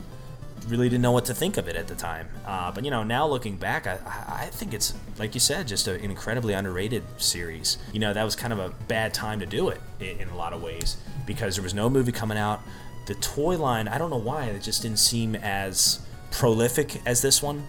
really 0.69 0.89
didn't 0.89 1.03
know 1.03 1.13
what 1.13 1.25
to 1.27 1.35
think 1.35 1.57
of 1.57 1.69
it 1.69 1.77
at 1.77 1.87
the 1.87 1.95
time. 1.95 2.29
Uh, 2.45 2.71
but 2.73 2.85
you 2.85 2.91
know, 2.91 3.03
now 3.03 3.27
looking 3.27 3.57
back, 3.57 3.87
I, 3.87 3.99
I 4.29 4.47
think 4.47 4.75
it's 4.75 4.95
like 5.19 5.35
you 5.35 5.41
said, 5.41 5.69
just 5.69 5.89
an 5.89 6.01
incredibly 6.01 6.55
underrated 6.55 7.03
series. 7.19 7.79
You 7.93 8.01
know, 8.01 8.13
that 8.13 8.25
was 8.25 8.37
kind 8.37 8.53
of 8.53 8.59
a 8.59 8.71
bad 8.89 9.15
time 9.15 9.41
to 9.41 9.47
do 9.47 9.69
it 9.69 9.81
in, 10.01 10.21
in 10.21 10.29
a 10.29 10.37
lot 10.37 10.53
of 10.53 10.63
ways 10.63 10.97
because 11.27 11.57
there 11.57 11.63
was 11.63 11.75
no 11.75 11.89
movie 11.89 12.13
coming 12.13 12.39
out. 12.39 12.61
The 13.07 13.15
toy 13.15 13.57
line, 13.57 13.87
I 13.89 13.99
don't 13.99 14.11
know 14.11 14.17
why, 14.17 14.47
it 14.47 14.63
just 14.63 14.83
didn't 14.83 14.99
seem 14.99 15.37
as 15.37 16.01
prolific 16.33 17.01
as 17.07 17.23
this 17.23 17.43
one. 17.43 17.67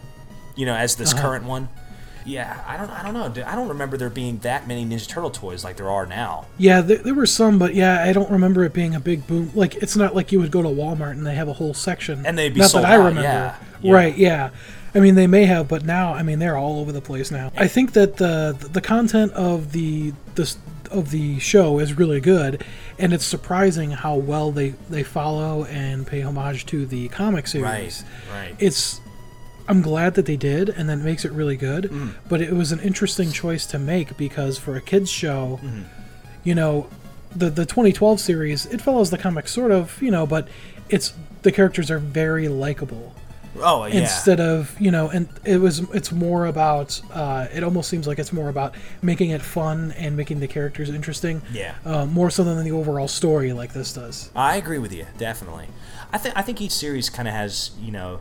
You 0.55 0.65
know, 0.65 0.75
as 0.75 0.95
this 0.95 1.13
current 1.13 1.45
one. 1.45 1.69
Yeah, 2.27 2.61
I 2.67 2.77
don't, 2.77 2.89
I 2.89 3.03
don't 3.03 3.13
know. 3.13 3.43
I 3.45 3.55
don't 3.55 3.69
remember 3.69 3.97
there 3.97 4.09
being 4.09 4.39
that 4.39 4.67
many 4.67 4.85
Ninja 4.85 5.07
Turtle 5.07 5.31
toys 5.31 5.63
like 5.63 5.77
there 5.77 5.89
are 5.89 6.05
now. 6.05 6.45
Yeah, 6.57 6.81
there, 6.81 6.97
there 6.97 7.13
were 7.13 7.25
some, 7.25 7.57
but 7.57 7.73
yeah, 7.73 8.03
I 8.03 8.11
don't 8.13 8.29
remember 8.29 8.63
it 8.65 8.73
being 8.73 8.93
a 8.93 8.99
big 8.99 9.25
boom. 9.25 9.51
Like 9.55 9.75
it's 9.75 9.95
not 9.95 10.13
like 10.13 10.31
you 10.31 10.39
would 10.39 10.51
go 10.51 10.61
to 10.61 10.67
Walmart 10.67 11.11
and 11.11 11.25
they 11.25 11.35
have 11.35 11.47
a 11.47 11.53
whole 11.53 11.73
section. 11.73 12.25
And 12.25 12.37
they'd 12.37 12.53
be 12.53 12.59
not 12.59 12.71
sold 12.71 12.83
that 12.83 12.91
I 12.91 12.95
remember. 12.95 13.21
yeah, 13.21 13.55
yeah. 13.81 13.93
Right? 13.93 14.17
Yeah. 14.17 14.49
I 14.93 14.99
mean, 14.99 15.15
they 15.15 15.27
may 15.27 15.45
have, 15.45 15.67
but 15.67 15.85
now, 15.85 16.13
I 16.13 16.23
mean, 16.23 16.39
they're 16.39 16.57
all 16.57 16.79
over 16.79 16.91
the 16.91 17.01
place 17.01 17.29
now. 17.29 17.51
I 17.55 17.67
think 17.67 17.93
that 17.93 18.17
the 18.17 18.57
the 18.71 18.81
content 18.81 19.31
of 19.33 19.71
the 19.71 20.13
this 20.35 20.57
of 20.91 21.11
the 21.11 21.39
show 21.39 21.79
is 21.79 21.97
really 21.97 22.19
good, 22.19 22.63
and 22.97 23.13
it's 23.13 23.25
surprising 23.25 23.91
how 23.91 24.15
well 24.15 24.51
they 24.51 24.69
they 24.89 25.03
follow 25.03 25.65
and 25.65 26.07
pay 26.07 26.21
homage 26.21 26.65
to 26.67 26.85
the 26.85 27.09
comic 27.09 27.47
series. 27.47 28.03
Right, 28.31 28.39
right. 28.47 28.55
It's 28.59 29.01
I'm 29.67 29.81
glad 29.81 30.15
that 30.15 30.25
they 30.25 30.37
did, 30.37 30.69
and 30.69 30.87
that 30.89 30.97
makes 30.97 31.25
it 31.25 31.31
really 31.31 31.57
good. 31.57 31.85
Mm. 31.85 32.13
But 32.29 32.41
it 32.41 32.53
was 32.53 32.71
an 32.71 32.79
interesting 32.79 33.31
choice 33.31 33.65
to 33.67 33.79
make 33.79 34.15
because 34.17 34.57
for 34.57 34.75
a 34.75 34.81
kids 34.81 35.09
show, 35.11 35.59
Mm-hmm. 35.63 35.81
you 36.43 36.55
know, 36.55 36.87
the 37.35 37.49
the 37.49 37.65
2012 37.65 38.19
series 38.19 38.65
it 38.67 38.79
follows 38.81 39.09
the 39.11 39.17
comic 39.17 39.47
sort 39.47 39.71
of, 39.71 40.01
you 40.01 40.11
know, 40.11 40.25
but 40.25 40.47
it's 40.89 41.13
the 41.43 41.51
characters 41.51 41.91
are 41.91 41.99
very 41.99 42.47
likable 42.47 43.13
Oh 43.59 43.85
yeah. 43.85 44.01
instead 44.01 44.39
of 44.39 44.79
you 44.79 44.91
know, 44.91 45.09
and 45.09 45.27
it 45.43 45.57
was 45.57 45.79
it's 45.93 46.11
more 46.11 46.45
about. 46.45 47.01
Uh, 47.11 47.47
it 47.53 47.63
almost 47.63 47.89
seems 47.89 48.07
like 48.07 48.19
it's 48.19 48.31
more 48.31 48.49
about 48.49 48.75
making 49.01 49.31
it 49.31 49.41
fun 49.41 49.91
and 49.93 50.15
making 50.15 50.39
the 50.39 50.47
characters 50.47 50.89
interesting. 50.89 51.41
Yeah. 51.51 51.73
Uh, 51.83 52.05
more 52.05 52.29
so 52.29 52.43
than 52.43 52.63
the 52.63 52.71
overall 52.71 53.07
story 53.07 53.51
like 53.53 53.73
this 53.73 53.93
does. 53.93 54.29
I 54.35 54.55
agree 54.57 54.77
with 54.79 54.93
you, 54.93 55.05
definitely. 55.17 55.67
I 56.13 56.17
think 56.19 56.37
I 56.37 56.41
think 56.43 56.61
each 56.61 56.71
series 56.71 57.09
kind 57.09 57.27
of 57.27 57.33
has 57.33 57.71
you 57.81 57.91
know 57.91 58.19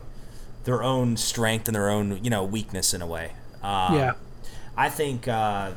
their 0.67 0.83
own 0.83 1.15
strength 1.15 1.69
and 1.69 1.73
their 1.73 1.89
own 1.89 2.21
you 2.21 2.29
know 2.29 2.43
weakness 2.43 2.93
in 2.93 3.01
a 3.01 3.07
way. 3.07 3.31
Um, 3.63 3.95
yeah. 3.95 4.13
I 4.75 4.89
think 4.89 5.25
uh, 5.25 5.71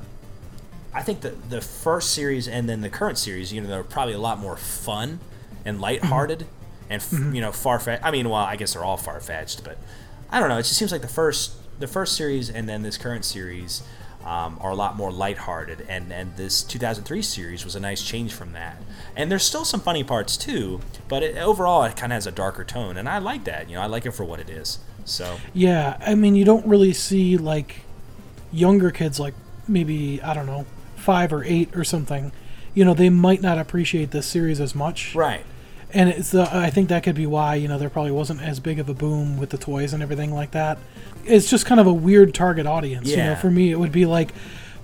I 0.93 1.03
think 1.03 1.21
the 1.21 1.31
the 1.31 1.61
first 1.61 2.11
series 2.11 2.49
and 2.49 2.69
then 2.69 2.81
the 2.81 2.91
current 2.91 3.17
series, 3.17 3.53
you 3.53 3.61
know, 3.61 3.69
they're 3.69 3.85
probably 3.85 4.15
a 4.15 4.19
lot 4.19 4.41
more 4.41 4.57
fun 4.57 5.21
and 5.65 5.81
lighthearted 5.81 6.45
and 6.91 7.01
f- 7.01 7.13
you 7.13 7.41
know 7.41 7.53
far 7.53 7.79
fetched. 7.79 8.05
I 8.05 8.11
mean, 8.11 8.29
well, 8.29 8.43
I 8.43 8.57
guess 8.57 8.75
they're 8.75 8.85
all 8.85 8.97
far 8.97 9.21
fetched, 9.21 9.63
but 9.63 9.79
I 10.29 10.41
don't 10.41 10.49
know. 10.49 10.59
It 10.59 10.65
just 10.65 10.77
seems 10.77 10.91
like 10.91 11.03
the 11.03 11.09
first 11.09 11.53
the 11.79 11.87
first 11.87 12.17
series 12.17 12.51
and 12.51 12.69
then 12.69 12.83
this 12.83 12.99
current 12.99 13.25
series 13.25 13.85
um, 14.25 14.59
are 14.61 14.73
a 14.73 14.75
lot 14.75 14.97
more 14.97 15.13
lighthearted, 15.13 15.87
and 15.89 16.13
and 16.13 16.37
this 16.37 16.65
2003 16.65 17.23
series 17.23 17.65
was 17.65 17.77
a 17.77 17.81
nice 17.81 18.03
change 18.03 18.35
from 18.35 18.55
that. 18.55 18.77
And 19.21 19.31
there's 19.31 19.45
still 19.45 19.65
some 19.65 19.81
funny 19.81 20.03
parts 20.03 20.37
too, 20.37 20.81
but 21.09 21.23
it, 21.23 21.37
overall 21.37 21.85
it 21.85 21.97
kind 21.97 22.13
of 22.13 22.17
has 22.17 22.27
a 22.27 22.33
darker 22.33 22.65
tone, 22.65 22.97
and 22.97 23.09
I 23.09 23.19
like 23.19 23.45
that. 23.45 23.69
You 23.69 23.77
know, 23.77 23.83
I 23.83 23.87
like 23.87 24.07
it 24.07 24.13
for 24.13 24.25
what 24.25 24.41
it 24.41 24.49
is. 24.51 24.79
So 25.05 25.37
Yeah, 25.55 25.97
I 26.05 26.15
mean, 26.15 26.35
you 26.35 26.45
don't 26.45 26.67
really 26.67 26.93
see 26.93 27.37
like 27.37 27.83
younger 28.53 28.91
kids, 28.91 29.21
like 29.21 29.35
maybe 29.69 30.21
I 30.23 30.35
don't 30.35 30.47
know, 30.47 30.67
five 30.97 31.33
or 31.33 31.45
eight 31.45 31.75
or 31.77 31.85
something. 31.85 32.33
You 32.75 32.85
know, 32.85 32.95
they 32.95 33.11
might 33.11 33.43
not 33.43 33.59
appreciate 33.59 34.11
this 34.13 34.27
series 34.27 34.61
as 34.61 34.75
much, 34.75 35.15
right. 35.15 35.45
and 35.93 36.09
it's 36.09 36.31
the. 36.31 36.49
I 36.55 36.71
think 36.71 36.89
that 36.89 37.03
could 37.03 37.17
be 37.17 37.27
why 37.27 37.57
you 37.57 37.67
know 37.69 37.79
there 37.79 37.91
probably 37.91 38.13
wasn't 38.13 38.41
as 38.43 38.61
big 38.61 38.79
of 38.79 38.89
a 38.89 38.95
boom 38.95 39.37
with 39.39 39.51
the 39.51 39.59
toys 39.59 39.93
and 39.93 40.03
everything 40.03 40.33
like 40.33 40.53
that. 40.53 40.79
It's 41.25 41.51
just 41.51 41.67
kind 41.67 41.81
of 41.81 41.87
a 41.89 41.93
weird 41.93 42.33
target 42.33 42.67
audience. 42.67 43.09
You 43.11 43.17
know, 43.17 43.25
Yeah. 43.25 43.35
for 43.35 43.51
me, 43.51 43.71
it 43.73 43.79
would 43.79 43.91
be 43.93 44.07
like, 44.07 44.33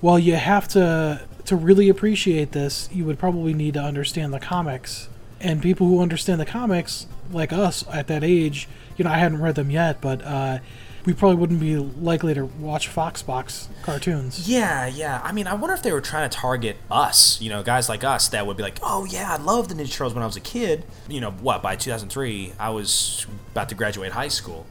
well, 0.02 0.18
you 0.18 0.34
have 0.34 0.66
to 0.68 1.20
to 1.46 1.56
really 1.56 1.88
appreciate 1.88 2.52
this. 2.52 2.88
You 2.92 3.04
would 3.04 3.18
probably 3.18 3.54
need 3.54 3.74
to 3.74 3.80
understand 3.80 4.32
the 4.32 4.40
comics, 4.40 5.08
and 5.40 5.62
people 5.62 5.86
who 5.86 6.00
understand 6.00 6.40
the 6.40 6.46
comics, 6.46 7.06
like 7.30 7.52
us 7.52 7.84
at 7.92 8.06
that 8.08 8.22
age, 8.22 8.68
you 8.96 9.04
know, 9.04 9.10
I 9.10 9.18
hadn't 9.18 9.40
read 9.40 9.54
them 9.54 9.70
yet, 9.70 10.00
but. 10.00 10.22
uh 10.22 10.58
we 11.06 11.14
probably 11.14 11.36
wouldn't 11.36 11.60
be 11.60 11.76
likely 11.76 12.34
to 12.34 12.44
watch 12.44 12.92
Foxbox 12.92 13.68
cartoons. 13.82 14.48
Yeah, 14.48 14.88
yeah. 14.88 15.20
I 15.22 15.30
mean, 15.30 15.46
I 15.46 15.54
wonder 15.54 15.72
if 15.72 15.82
they 15.82 15.92
were 15.92 16.00
trying 16.00 16.28
to 16.28 16.36
target 16.36 16.76
us, 16.90 17.40
you 17.40 17.48
know, 17.48 17.62
guys 17.62 17.88
like 17.88 18.02
us 18.02 18.28
that 18.30 18.44
would 18.44 18.56
be 18.56 18.64
like, 18.64 18.80
oh, 18.82 19.04
yeah, 19.04 19.32
I 19.32 19.36
loved 19.36 19.70
the 19.70 19.76
Ninja 19.76 19.92
Turtles 19.92 20.14
when 20.14 20.24
I 20.24 20.26
was 20.26 20.36
a 20.36 20.40
kid. 20.40 20.82
You 21.08 21.20
know, 21.20 21.30
what, 21.30 21.62
by 21.62 21.76
2003, 21.76 22.54
I 22.58 22.70
was 22.70 23.24
about 23.52 23.68
to 23.68 23.76
graduate 23.76 24.10
high 24.12 24.26
school. 24.26 24.66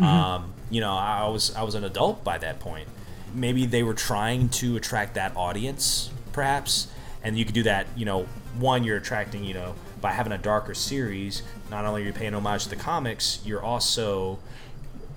Um, 0.00 0.52
you 0.70 0.80
know, 0.80 0.92
I 0.92 1.28
was, 1.28 1.54
I 1.54 1.62
was 1.62 1.76
an 1.76 1.84
adult 1.84 2.24
by 2.24 2.36
that 2.38 2.58
point. 2.58 2.88
Maybe 3.32 3.64
they 3.64 3.84
were 3.84 3.94
trying 3.94 4.48
to 4.50 4.76
attract 4.76 5.14
that 5.14 5.36
audience, 5.36 6.10
perhaps. 6.36 6.86
And 7.24 7.36
you 7.36 7.44
could 7.44 7.54
do 7.54 7.64
that, 7.64 7.88
you 7.96 8.04
know, 8.04 8.28
one, 8.58 8.84
you're 8.84 8.98
attracting, 8.98 9.42
you 9.42 9.54
know, 9.54 9.74
by 10.00 10.12
having 10.12 10.32
a 10.32 10.38
darker 10.38 10.74
series, 10.74 11.42
not 11.70 11.84
only 11.84 12.02
are 12.02 12.06
you 12.06 12.12
paying 12.12 12.34
homage 12.34 12.64
to 12.64 12.70
the 12.70 12.76
comics, 12.76 13.40
you're 13.44 13.62
also 13.62 14.38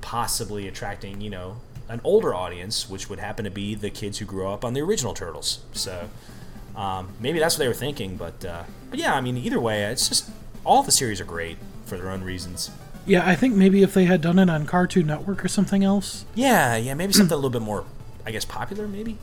possibly 0.02 0.68
attracting, 0.68 1.22
you 1.22 1.30
know, 1.30 1.58
an 1.88 2.02
older 2.04 2.34
audience, 2.34 2.90
which 2.90 3.10
would 3.10 3.20
happen 3.20 3.46
to 3.46 3.52
be 3.52 3.76
the 3.76 3.92
kids 3.92 4.18
who 4.18 4.26
grew 4.26 4.48
up 4.48 4.66
on 4.66 4.74
the 4.74 4.82
original 4.82 5.14
Turtles. 5.14 5.60
So 5.74 6.10
um, 6.76 7.10
maybe 7.20 7.38
that's 7.38 7.56
what 7.56 7.60
they 7.60 7.68
were 7.68 7.74
thinking. 7.74 8.16
But 8.16 8.44
uh, 8.46 8.64
but 8.90 8.98
yeah, 8.98 9.14
I 9.14 9.22
mean, 9.22 9.38
either 9.38 9.60
way, 9.60 9.84
it's 9.84 10.08
just 10.08 10.32
all 10.64 10.82
the 10.82 10.92
series 10.92 11.20
are 11.22 11.26
great 11.26 11.58
for 11.86 11.98
their 11.98 12.10
own 12.10 12.24
reasons. 12.24 12.72
Yeah, 13.06 13.28
I 13.28 13.36
think 13.36 13.56
maybe 13.56 13.84
if 13.84 13.94
they 13.94 14.06
had 14.06 14.22
done 14.22 14.40
it 14.40 14.50
on 14.50 14.66
Cartoon 14.66 15.08
Network 15.08 15.44
or 15.44 15.48
something 15.48 15.84
else. 15.84 16.26
Yeah, 16.34 16.76
yeah, 16.76 16.94
maybe 16.94 17.14
something 17.14 17.34
a 17.34 17.38
little 17.38 17.50
bit 17.50 17.62
more, 17.62 17.86
I 18.26 18.32
guess, 18.32 18.46
popular, 18.46 18.88
maybe. 18.88 19.18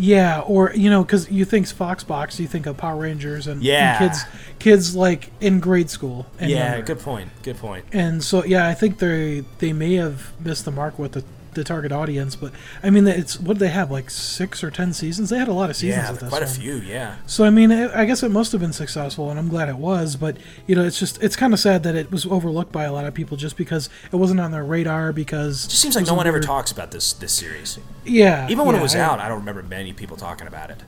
Yeah, 0.00 0.40
or 0.40 0.72
you 0.74 0.88
know, 0.88 1.04
because 1.04 1.30
you 1.30 1.44
think 1.44 1.66
Foxbox, 1.66 2.38
you 2.38 2.46
think 2.46 2.64
of 2.64 2.78
Power 2.78 2.96
Rangers 2.96 3.46
and, 3.46 3.62
and 3.62 3.98
kids, 3.98 4.24
kids 4.58 4.96
like 4.96 5.30
in 5.42 5.60
grade 5.60 5.90
school. 5.90 6.26
And 6.38 6.50
yeah, 6.50 6.72
younger. 6.72 6.94
good 6.94 7.00
point. 7.00 7.30
Good 7.42 7.58
point. 7.58 7.84
And 7.92 8.24
so, 8.24 8.42
yeah, 8.42 8.66
I 8.66 8.72
think 8.72 8.98
they 8.98 9.44
they 9.58 9.74
may 9.74 9.94
have 9.94 10.32
missed 10.40 10.64
the 10.64 10.70
mark 10.70 10.98
with 10.98 11.12
the, 11.12 11.24
the 11.54 11.64
target 11.64 11.92
audience, 11.92 12.36
but 12.36 12.52
I 12.82 12.90
mean, 12.90 13.06
it's 13.06 13.38
what 13.40 13.54
did 13.54 13.60
they 13.60 13.68
have 13.70 13.90
like 13.90 14.10
six 14.10 14.62
or 14.64 14.70
ten 14.70 14.92
seasons? 14.92 15.30
They 15.30 15.38
had 15.38 15.48
a 15.48 15.52
lot 15.52 15.70
of 15.70 15.76
seasons 15.76 16.04
Yeah, 16.04 16.10
with 16.12 16.20
this 16.20 16.28
quite 16.28 16.42
a 16.42 16.46
few. 16.46 16.76
Yeah. 16.76 17.16
So 17.26 17.44
I 17.44 17.50
mean, 17.50 17.72
I 17.72 18.04
guess 18.04 18.22
it 18.22 18.30
must 18.30 18.52
have 18.52 18.60
been 18.60 18.72
successful, 18.72 19.30
and 19.30 19.38
I'm 19.38 19.48
glad 19.48 19.68
it 19.68 19.76
was. 19.76 20.16
But 20.16 20.36
you 20.66 20.74
know, 20.76 20.84
it's 20.84 20.98
just 20.98 21.22
it's 21.22 21.36
kind 21.36 21.52
of 21.52 21.60
sad 21.60 21.82
that 21.82 21.94
it 21.96 22.10
was 22.10 22.26
overlooked 22.26 22.72
by 22.72 22.84
a 22.84 22.92
lot 22.92 23.04
of 23.04 23.14
people 23.14 23.36
just 23.36 23.56
because 23.56 23.88
it 24.12 24.16
wasn't 24.16 24.40
on 24.40 24.50
their 24.50 24.64
radar. 24.64 25.12
Because 25.12 25.66
It 25.66 25.70
just 25.70 25.82
seems 25.82 25.96
like 25.96 26.06
no 26.06 26.14
one 26.14 26.26
ever 26.26 26.40
talks 26.40 26.70
about 26.72 26.90
this 26.90 27.12
this 27.12 27.32
series. 27.32 27.78
Yeah, 28.04 28.48
Even 28.48 28.64
when 28.66 28.74
yeah, 28.74 28.80
it 28.80 28.82
was 28.82 28.94
I- 28.94 29.00
out, 29.00 29.18
I 29.20 29.28
don't 29.28 29.38
remember 29.40 29.62
many 29.62 29.92
people 29.92 30.16
talking 30.16 30.46
about 30.46 30.70
it. 30.70 30.78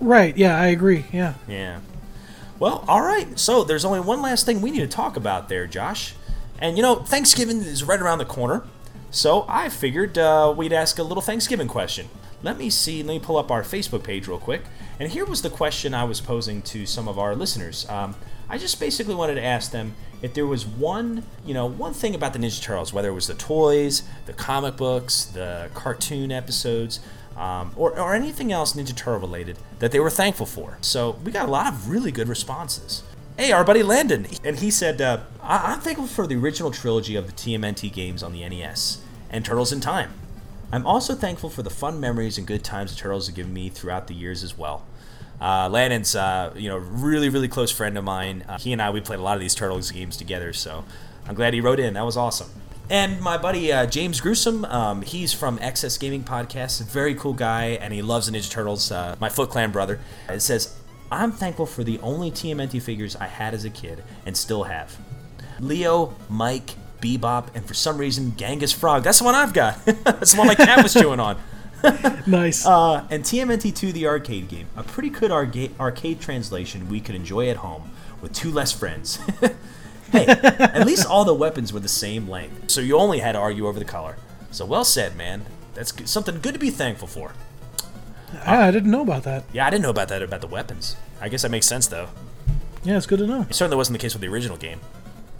Right? 0.00 0.36
Yeah, 0.36 0.58
I 0.58 0.66
agree. 0.68 1.04
Yeah. 1.12 1.34
Yeah. 1.46 1.80
Well, 2.58 2.84
all 2.88 3.02
right. 3.02 3.38
So 3.38 3.64
there's 3.64 3.84
only 3.84 4.00
one 4.00 4.22
last 4.22 4.46
thing 4.46 4.60
we 4.60 4.70
need 4.70 4.80
to 4.80 4.86
talk 4.88 5.16
about 5.16 5.48
there, 5.48 5.66
Josh. 5.66 6.14
And 6.58 6.76
you 6.76 6.82
know, 6.82 6.96
Thanksgiving 6.96 7.58
is 7.58 7.82
right 7.84 8.00
around 8.00 8.18
the 8.18 8.24
corner. 8.26 8.62
So 9.10 9.44
I 9.48 9.68
figured 9.68 10.16
uh, 10.18 10.54
we'd 10.56 10.72
ask 10.72 10.98
a 10.98 11.02
little 11.02 11.22
Thanksgiving 11.22 11.66
question. 11.66 12.08
Let 12.42 12.56
me 12.56 12.70
see. 12.70 13.02
Let 13.02 13.14
me 13.14 13.18
pull 13.18 13.36
up 13.36 13.50
our 13.50 13.62
Facebook 13.62 14.04
page 14.04 14.28
real 14.28 14.38
quick. 14.38 14.62
And 14.98 15.10
here 15.10 15.24
was 15.24 15.42
the 15.42 15.50
question 15.50 15.94
I 15.94 16.04
was 16.04 16.20
posing 16.20 16.62
to 16.62 16.86
some 16.86 17.08
of 17.08 17.18
our 17.18 17.34
listeners. 17.34 17.88
Um, 17.88 18.14
I 18.48 18.56
just 18.56 18.78
basically 18.78 19.14
wanted 19.14 19.34
to 19.34 19.44
ask 19.44 19.72
them 19.72 19.94
if 20.22 20.34
there 20.34 20.46
was 20.46 20.66
one, 20.66 21.24
you 21.44 21.54
know, 21.54 21.66
one 21.66 21.92
thing 21.92 22.14
about 22.14 22.32
the 22.34 22.38
Ninja 22.38 22.62
Turtles, 22.62 22.92
whether 22.92 23.08
it 23.08 23.14
was 23.14 23.26
the 23.26 23.34
toys, 23.34 24.02
the 24.26 24.32
comic 24.32 24.76
books, 24.76 25.24
the 25.24 25.70
cartoon 25.74 26.30
episodes, 26.30 27.00
um, 27.36 27.72
or, 27.76 27.98
or 27.98 28.14
anything 28.14 28.52
else 28.52 28.74
Ninja 28.74 28.94
Turtle 28.94 29.20
related 29.20 29.58
that 29.78 29.92
they 29.92 30.00
were 30.00 30.10
thankful 30.10 30.46
for. 30.46 30.78
So 30.82 31.18
we 31.24 31.32
got 31.32 31.48
a 31.48 31.50
lot 31.50 31.72
of 31.72 31.88
really 31.88 32.12
good 32.12 32.28
responses. 32.28 33.02
Hey, 33.40 33.52
our 33.52 33.64
buddy 33.64 33.82
Landon, 33.82 34.26
and 34.44 34.58
he 34.58 34.70
said, 34.70 35.00
uh, 35.00 35.20
I- 35.42 35.72
I'm 35.72 35.80
thankful 35.80 36.06
for 36.06 36.26
the 36.26 36.36
original 36.36 36.70
trilogy 36.70 37.16
of 37.16 37.26
the 37.26 37.32
TMNT 37.32 37.90
games 37.90 38.22
on 38.22 38.34
the 38.34 38.46
NES 38.46 38.98
and 39.30 39.42
Turtles 39.46 39.72
in 39.72 39.80
Time. 39.80 40.12
I'm 40.70 40.86
also 40.86 41.14
thankful 41.14 41.48
for 41.48 41.62
the 41.62 41.70
fun 41.70 41.98
memories 41.98 42.36
and 42.36 42.46
good 42.46 42.62
times 42.62 42.90
the 42.94 42.98
Turtles 42.98 43.28
have 43.28 43.34
given 43.36 43.54
me 43.54 43.70
throughout 43.70 44.08
the 44.08 44.14
years 44.14 44.44
as 44.44 44.58
well. 44.58 44.84
Uh, 45.40 45.70
Landon's, 45.70 46.14
uh, 46.14 46.52
you 46.54 46.68
know, 46.68 46.76
really, 46.76 47.30
really 47.30 47.48
close 47.48 47.70
friend 47.70 47.96
of 47.96 48.04
mine. 48.04 48.44
Uh, 48.46 48.58
he 48.58 48.74
and 48.74 48.82
I, 48.82 48.90
we 48.90 49.00
played 49.00 49.20
a 49.20 49.22
lot 49.22 49.36
of 49.36 49.40
these 49.40 49.54
Turtles 49.54 49.90
games 49.90 50.18
together, 50.18 50.52
so 50.52 50.84
I'm 51.26 51.34
glad 51.34 51.54
he 51.54 51.62
wrote 51.62 51.80
in. 51.80 51.94
That 51.94 52.04
was 52.04 52.18
awesome. 52.18 52.50
And 52.90 53.22
my 53.22 53.38
buddy 53.38 53.72
uh, 53.72 53.86
James 53.86 54.20
Gruesome, 54.20 54.66
um, 54.66 55.00
he's 55.00 55.32
from 55.32 55.58
Excess 55.62 55.96
Gaming 55.96 56.24
Podcast. 56.24 56.84
Very 56.84 57.14
cool 57.14 57.32
guy, 57.32 57.68
and 57.80 57.94
he 57.94 58.02
loves 58.02 58.26
the 58.30 58.36
Ninja 58.36 58.50
Turtles. 58.50 58.92
Uh, 58.92 59.16
my 59.18 59.30
Foot 59.30 59.48
Clan 59.48 59.70
brother. 59.70 59.98
It 60.28 60.40
says, 60.40 60.76
"I'm 61.10 61.32
thankful 61.32 61.66
for 61.66 61.84
the 61.84 61.98
only 62.00 62.30
TMNT 62.30 62.80
figures 62.82 63.16
I 63.16 63.26
had 63.26 63.54
as 63.54 63.64
a 63.64 63.70
kid 63.70 64.02
and 64.26 64.36
still 64.36 64.64
have: 64.64 64.96
Leo, 65.58 66.14
Mike, 66.28 66.74
Bebop, 67.00 67.48
and 67.54 67.64
for 67.64 67.74
some 67.74 67.98
reason 67.98 68.36
Genghis 68.36 68.72
Frog. 68.72 69.02
That's 69.02 69.18
the 69.18 69.24
one 69.24 69.34
I've 69.34 69.52
got. 69.52 69.84
That's 69.84 70.32
the 70.32 70.38
one 70.38 70.48
my 70.48 70.54
cat 70.54 70.82
was 70.82 70.94
chewing 70.94 71.20
on." 71.20 71.38
Nice. 72.26 72.66
Uh, 72.66 73.06
and 73.10 73.24
TMNT 73.24 73.74
2, 73.74 73.92
the 73.92 74.06
arcade 74.06 74.48
game. 74.48 74.66
A 74.76 74.82
pretty 74.82 75.08
good 75.08 75.30
arcade, 75.30 75.78
arcade 75.80 76.20
translation 76.20 76.88
we 76.88 77.00
could 77.00 77.14
enjoy 77.14 77.48
at 77.48 77.56
home 77.56 77.90
with 78.20 78.32
two 78.32 78.50
less 78.50 78.70
friends. 78.70 79.16
hey, 80.12 80.26
at 80.26 80.86
least 80.86 81.06
all 81.06 81.24
the 81.24 81.34
weapons 81.34 81.72
were 81.72 81.80
the 81.80 81.88
same 81.88 82.28
length, 82.28 82.70
so 82.70 82.80
you 82.80 82.98
only 82.98 83.20
had 83.20 83.32
to 83.32 83.38
argue 83.38 83.66
over 83.66 83.78
the 83.78 83.84
color. 83.84 84.16
So 84.50 84.64
well 84.66 84.84
said, 84.84 85.16
man. 85.16 85.46
That's 85.74 86.10
something 86.10 86.40
good 86.40 86.52
to 86.52 86.58
be 86.60 86.70
thankful 86.70 87.08
for. 87.08 87.32
Ah, 88.46 88.64
I 88.66 88.70
didn't 88.70 88.90
know 88.90 89.02
about 89.02 89.24
that. 89.24 89.44
Yeah, 89.52 89.66
I 89.66 89.70
didn't 89.70 89.82
know 89.82 89.90
about 89.90 90.08
that 90.08 90.22
about 90.22 90.40
the 90.40 90.46
weapons. 90.46 90.96
I 91.20 91.28
guess 91.28 91.42
that 91.42 91.50
makes 91.50 91.66
sense 91.66 91.86
though. 91.86 92.08
Yeah, 92.84 92.96
it's 92.96 93.06
good 93.06 93.18
to 93.18 93.26
know. 93.26 93.42
It 93.48 93.54
certainly 93.54 93.76
wasn't 93.76 93.98
the 93.98 94.02
case 94.02 94.14
with 94.14 94.22
the 94.22 94.28
original 94.28 94.56
game. 94.56 94.80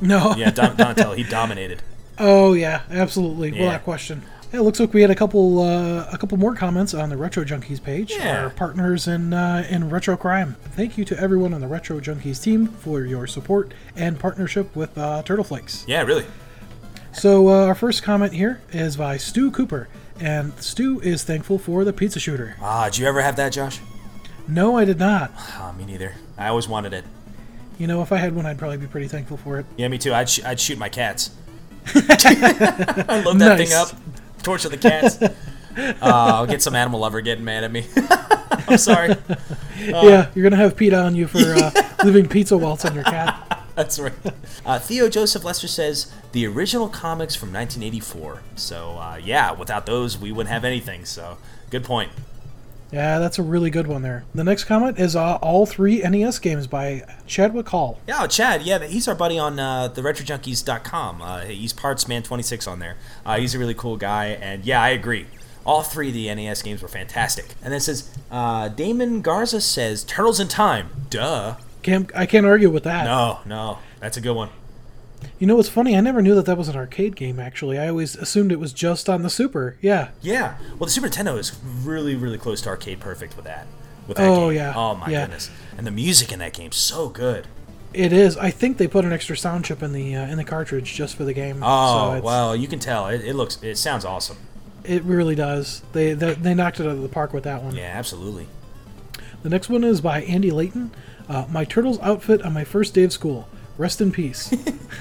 No. 0.01 0.35
Yeah, 0.37 0.51
Don- 0.51 0.77
Donatello, 0.77 1.15
he 1.15 1.23
dominated. 1.25 1.83
Oh 2.19 2.53
yeah, 2.53 2.83
absolutely, 2.91 3.51
Yeah. 3.51 3.65
without 3.67 3.85
question. 3.85 4.23
Yeah, 4.53 4.61
it 4.61 4.63
looks 4.65 4.81
like 4.81 4.93
we 4.93 5.01
had 5.01 5.11
a 5.11 5.15
couple 5.15 5.61
uh, 5.63 6.07
a 6.13 6.19
couple 6.19 6.37
more 6.37 6.55
comments 6.55 6.93
on 6.93 7.09
the 7.09 7.17
Retro 7.17 7.45
Junkies 7.45 7.83
page. 7.83 8.11
Yeah. 8.11 8.45
Our 8.45 8.51
partners 8.51 9.07
in 9.07 9.33
uh, 9.33 9.65
in 9.71 9.89
Retro 9.91 10.17
Crime. 10.17 10.57
Thank 10.73 10.99
you 10.99 11.05
to 11.07 11.19
everyone 11.19 11.55
on 11.55 11.61
the 11.61 11.69
Retro 11.69 12.01
Junkies 12.01 12.43
team 12.43 12.67
for 12.67 13.03
your 13.05 13.27
support 13.27 13.73
and 13.97 14.19
partnership 14.19 14.75
with 14.75 14.99
uh, 14.99 15.23
Turtle 15.23 15.45
Flakes. 15.45 15.85
Yeah, 15.87 16.03
really. 16.03 16.25
So 17.13 17.49
uh, 17.49 17.67
our 17.67 17.75
first 17.75 18.03
comment 18.03 18.33
here 18.33 18.61
is 18.73 18.97
by 18.97 19.17
Stu 19.17 19.51
Cooper, 19.51 19.89
and 20.21 20.53
Stu 20.63 21.01
is 21.01 21.25
thankful 21.25 21.59
for 21.59 21.85
the 21.85 21.93
pizza 21.93 22.21
shooter. 22.21 22.57
Ah, 22.61 22.87
did 22.87 22.99
you 22.99 23.07
ever 23.07 23.23
have 23.23 23.37
that, 23.37 23.53
Josh? 23.53 23.81
No, 24.47 24.77
I 24.77 24.85
did 24.85 24.99
not. 24.99 25.33
Ah, 25.37 25.73
me 25.77 25.85
neither. 25.85 26.15
I 26.37 26.49
always 26.49 26.69
wanted 26.69 26.93
it. 26.93 27.05
You 27.79 27.87
know, 27.87 28.03
if 28.03 28.13
I 28.13 28.17
had 28.19 28.35
one, 28.35 28.45
I'd 28.47 28.59
probably 28.59 28.77
be 28.77 28.87
pretty 28.87 29.09
thankful 29.09 29.37
for 29.37 29.59
it. 29.59 29.67
Yeah, 29.77 29.89
me 29.89 29.97
too. 29.99 30.13
I'd, 30.13 30.29
sh- 30.29 30.45
I'd 30.45 30.61
shoot 30.61 30.79
my 30.79 30.89
cats. 30.89 31.31
I 31.95 33.23
load 33.25 33.39
that 33.39 33.57
thing 33.59 33.73
up, 33.73 33.91
torture 34.43 34.69
the 34.69 34.77
cats. 34.77 35.21
Uh, 35.23 35.33
I'll 36.03 36.47
get 36.47 36.61
some 36.63 36.75
animal 36.75 37.01
lover 37.01 37.21
getting 37.23 37.45
mad 37.45 37.65
at 37.65 37.73
me. 37.73 37.87
I'm 38.69 38.77
sorry. 38.79 39.17
yeah, 39.79 40.31
you're 40.35 40.43
gonna 40.43 40.57
have 40.57 40.77
Pete 40.77 40.93
on 40.93 41.15
you 41.15 41.27
for 41.27 41.39
uh, 41.39 41.71
leaving 42.05 42.29
pizza 42.29 42.57
welts 42.59 42.85
on 42.85 42.95
your 42.95 43.05
cat. 43.05 43.50
That's 43.81 43.99
right. 43.99 44.13
Uh, 44.67 44.79
Theo 44.79 45.09
Joseph 45.09 45.43
Lester 45.43 45.67
says 45.67 46.13
the 46.33 46.47
original 46.47 46.87
comics 46.87 47.35
from 47.35 47.51
1984. 47.51 48.43
So 48.55 48.91
uh, 48.99 49.19
yeah, 49.25 49.53
without 49.53 49.87
those, 49.87 50.19
we 50.19 50.31
wouldn't 50.31 50.53
have 50.53 50.67
anything. 50.67 51.07
So 51.07 51.39
good 51.71 51.83
point. 51.83 52.13
Yeah, 52.93 53.19
that's 53.19 53.39
a 53.39 53.43
really 53.43 53.71
good 53.71 53.87
one 53.87 54.03
there. 54.03 54.25
The 54.35 54.45
next 54.45 54.65
comment 54.65 54.99
is 54.99 55.17
uh, 55.17 55.37
all 55.37 55.65
three 55.65 56.01
NES 56.03 56.41
games 56.41 56.67
by 56.67 57.05
Chadwick 57.27 57.71
Hall. 57.71 57.99
Yeah, 58.07 58.19
oh, 58.21 58.27
Chad. 58.27 58.63
Yeah, 58.63 58.85
he's 58.85 59.09
our 59.09 59.15
buddy 59.15 59.39
on 59.39 59.59
uh, 59.59 59.89
the 59.89 60.03
RetroJunkies.com. 60.03 61.23
Uh, 61.23 61.41
he's 61.47 61.73
parts 61.73 62.07
man 62.07 62.23
26 62.23 62.67
on 62.67 62.81
there. 62.81 62.97
Uh, 63.25 63.39
he's 63.39 63.55
a 63.55 63.59
really 63.59 63.75
cool 63.75 63.97
guy, 63.97 64.27
and 64.27 64.63
yeah, 64.67 64.83
I 64.83 64.91
agree. 64.91 65.27
All 65.65 65.83
three 65.83 66.09
of 66.09 66.15
the 66.15 66.35
NES 66.35 66.61
games 66.61 66.83
were 66.83 66.89
fantastic. 66.89 67.55
And 67.63 67.73
then 67.73 67.79
it 67.79 67.85
says 67.85 68.15
uh, 68.31 68.69
Damon 68.69 69.23
Garza 69.23 69.63
says 69.63 70.05
Turtles 70.05 70.39
in 70.39 70.49
Time. 70.49 70.91
Duh. 71.09 71.57
Can't, 71.83 72.11
I 72.15 72.27
can't 72.27 72.47
argue 72.47 72.71
with 72.71 72.85
that. 72.85 73.05
No, 73.05 73.41
no, 73.47 73.79
that's 74.01 74.17
a 74.17 74.21
good 74.21 74.35
one. 74.37 74.51
You 75.39 75.47
know 75.47 75.57
what's 75.57 75.69
funny? 75.69 75.97
I 75.97 76.01
never 76.01 76.23
knew 76.23 76.35
that 76.35 76.47
that 76.47 76.57
was 76.57 76.69
an 76.69 76.77
arcade 76.77 77.15
game. 77.17 77.39
Actually, 77.39 77.79
I 77.79 77.89
always 77.89 78.17
assumed 78.17 78.53
it 78.53 78.59
was 78.61 78.73
just 78.73 79.09
on 79.09 79.23
the 79.23 79.29
Super. 79.31 79.77
Yeah. 79.83 80.09
Yeah. 80.23 80.57
Well, 80.79 80.87
the 80.87 80.91
Super 80.91 81.09
Nintendo 81.09 81.39
is 81.39 81.59
really, 81.83 82.15
really 82.15 82.39
close 82.39 82.63
to 82.63 82.71
arcade 82.71 83.01
perfect 83.01 83.37
with 83.37 83.45
that. 83.45 83.67
With 84.09 84.17
that 84.17 84.27
Oh, 84.29 84.49
game. 84.49 84.57
yeah. 84.57 84.73
Oh 84.75 84.95
my 84.95 85.09
Yeah. 85.09 85.23
goodness. 85.23 85.51
And 85.77 85.87
the 85.87 85.91
music 85.91 86.33
in 86.33 86.39
that 86.39 86.55
game's 86.55 86.77
so 86.77 87.09
good. 87.11 87.47
It 87.93 88.13
is. 88.15 88.37
I 88.39 88.51
think 88.51 88.79
they 88.79 88.87
put 88.89 89.05
an 89.05 89.13
extra 89.13 89.37
sound 89.37 89.65
chip 89.67 89.83
in 89.83 89.93
the 89.93 90.15
uh, 90.17 90.27
in 90.27 90.37
the 90.39 90.45
cartridge 90.45 90.95
just 90.95 91.17
for 91.17 91.25
the 91.25 91.33
game. 91.35 91.61
Oh 91.63 92.11
so 92.13 92.17
it's, 92.17 92.25
well, 92.25 92.55
you 92.57 92.69
can 92.69 92.79
tell 92.79 93.09
it, 93.09 93.21
it 93.23 93.35
looks, 93.35 93.63
it 93.63 93.77
sounds 93.77 94.05
awesome. 94.05 94.37
It 94.85 95.03
really 95.03 95.35
does. 95.35 95.83
They, 95.93 96.15
they 96.15 96.33
they 96.35 96.55
knocked 96.55 96.81
it 96.81 96.85
out 96.87 96.93
of 96.93 97.03
the 97.03 97.09
park 97.09 97.35
with 97.35 97.45
that 97.45 97.63
one. 97.63 97.75
Yeah, 97.75 97.93
absolutely. 97.95 98.47
The 99.43 99.49
next 99.51 99.69
one 99.69 99.85
is 99.85 100.01
by 100.01 100.23
Andy 100.23 100.51
Layton. 100.51 100.93
Uh, 101.31 101.47
my 101.49 101.65
turtles 101.65 101.99
outfit 102.01 102.43
on 102.43 102.53
my 102.53 102.65
first 102.65 102.93
day 102.93 103.05
of 103.05 103.13
school. 103.13 103.49
Rest 103.79 104.01
in 104.01 104.11
peace. 104.13 104.53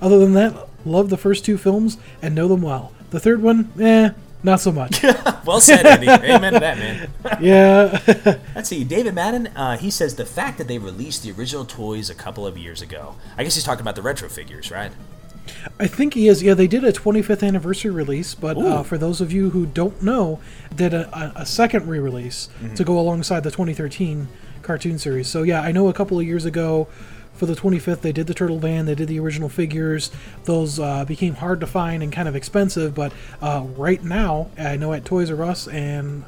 Other 0.00 0.18
than 0.18 0.34
that, 0.34 0.68
love 0.84 1.10
the 1.10 1.16
first 1.18 1.44
two 1.44 1.58
films 1.58 1.98
and 2.22 2.34
know 2.34 2.48
them 2.48 2.62
well. 2.62 2.92
The 3.10 3.20
third 3.20 3.42
one, 3.42 3.70
eh, 3.80 4.10
not 4.42 4.60
so 4.60 4.72
much. 4.72 5.02
Well 5.44 5.60
said, 5.60 5.84
Andy. 5.84 6.08
Amen 6.08 6.52
to 6.52 6.60
that, 6.60 6.78
man. 6.78 7.10
yeah. 7.40 8.38
Let's 8.54 8.68
see. 8.68 8.84
David 8.84 9.12
Madden, 9.16 9.48
uh, 9.48 9.76
he 9.76 9.90
says 9.90 10.14
the 10.14 10.24
fact 10.24 10.56
that 10.58 10.68
they 10.68 10.78
released 10.78 11.24
the 11.24 11.32
original 11.32 11.64
toys 11.64 12.08
a 12.08 12.14
couple 12.14 12.46
of 12.46 12.56
years 12.56 12.80
ago. 12.80 13.16
I 13.36 13.42
guess 13.42 13.56
he's 13.56 13.64
talking 13.64 13.80
about 13.80 13.96
the 13.96 14.02
retro 14.02 14.28
figures, 14.28 14.70
right? 14.70 14.92
I 15.80 15.88
think 15.88 16.14
he 16.14 16.28
is. 16.28 16.44
Yeah, 16.44 16.54
they 16.54 16.68
did 16.68 16.84
a 16.84 16.92
25th 16.92 17.44
anniversary 17.44 17.90
release, 17.90 18.36
but 18.36 18.56
uh, 18.56 18.84
for 18.84 18.96
those 18.96 19.20
of 19.20 19.32
you 19.32 19.50
who 19.50 19.66
don't 19.66 20.00
know, 20.00 20.38
did 20.72 20.94
a, 20.94 21.08
a, 21.12 21.42
a 21.42 21.46
second 21.46 21.88
re-release 21.88 22.48
Mm-hmm. 22.62 22.74
to 22.76 22.84
go 22.84 23.00
alongside 23.00 23.40
the 23.42 23.50
2013 23.50 24.28
cartoon 24.62 24.98
series. 24.98 25.28
So 25.28 25.42
yeah, 25.42 25.60
I 25.60 25.72
know 25.72 25.88
a 25.88 25.92
couple 25.92 26.18
of 26.18 26.26
years 26.26 26.44
ago, 26.44 26.88
for 27.34 27.46
the 27.46 27.54
25th, 27.54 28.02
they 28.02 28.12
did 28.12 28.26
the 28.26 28.34
Turtle 28.34 28.58
Van. 28.58 28.86
They 28.86 28.94
did 28.94 29.08
the 29.08 29.18
original 29.18 29.48
figures. 29.48 30.10
Those 30.44 30.78
uh, 30.78 31.04
became 31.04 31.34
hard 31.34 31.60
to 31.60 31.66
find 31.66 32.02
and 32.02 32.12
kind 32.12 32.28
of 32.28 32.36
expensive, 32.36 32.94
but 32.94 33.12
uh, 33.40 33.64
right 33.76 34.02
now, 34.02 34.50
I 34.58 34.76
know 34.76 34.92
at 34.92 35.04
Toys 35.04 35.30
R 35.30 35.42
Us 35.42 35.68
and. 35.68 36.24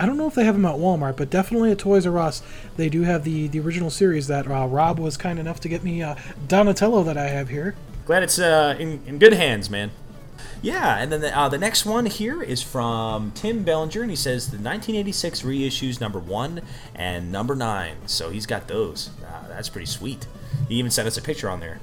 I 0.00 0.06
don't 0.06 0.16
know 0.16 0.28
if 0.28 0.36
they 0.36 0.44
have 0.44 0.54
them 0.54 0.64
at 0.64 0.76
Walmart, 0.76 1.16
but 1.16 1.28
definitely 1.28 1.72
at 1.72 1.78
Toys 1.80 2.06
R 2.06 2.18
Us, 2.18 2.40
they 2.76 2.88
do 2.88 3.02
have 3.02 3.24
the, 3.24 3.48
the 3.48 3.58
original 3.58 3.90
series 3.90 4.28
that 4.28 4.48
uh, 4.48 4.64
Rob 4.68 5.00
was 5.00 5.16
kind 5.16 5.40
enough 5.40 5.58
to 5.58 5.68
get 5.68 5.82
me 5.82 6.04
uh, 6.04 6.14
Donatello 6.46 7.02
that 7.02 7.18
I 7.18 7.26
have 7.26 7.48
here. 7.48 7.74
Glad 8.06 8.22
it's 8.22 8.38
uh, 8.38 8.76
in, 8.78 9.02
in 9.08 9.18
good 9.18 9.32
hands, 9.32 9.68
man. 9.68 9.90
Yeah, 10.60 10.98
and 10.98 11.12
then 11.12 11.20
the, 11.20 11.36
uh, 11.36 11.48
the 11.48 11.58
next 11.58 11.86
one 11.86 12.06
here 12.06 12.42
is 12.42 12.62
from 12.62 13.30
Tim 13.32 13.62
Bellinger, 13.62 14.02
and 14.02 14.10
he 14.10 14.16
says 14.16 14.46
the 14.46 14.56
1986 14.56 15.42
reissues 15.42 16.00
number 16.00 16.18
one 16.18 16.62
and 16.94 17.30
number 17.30 17.54
nine. 17.54 17.96
So 18.06 18.30
he's 18.30 18.46
got 18.46 18.66
those. 18.66 19.10
Uh, 19.24 19.46
that's 19.48 19.68
pretty 19.68 19.86
sweet. 19.86 20.26
He 20.68 20.74
even 20.74 20.90
sent 20.90 21.06
us 21.06 21.16
a 21.16 21.22
picture 21.22 21.48
on 21.48 21.60
there. 21.60 21.78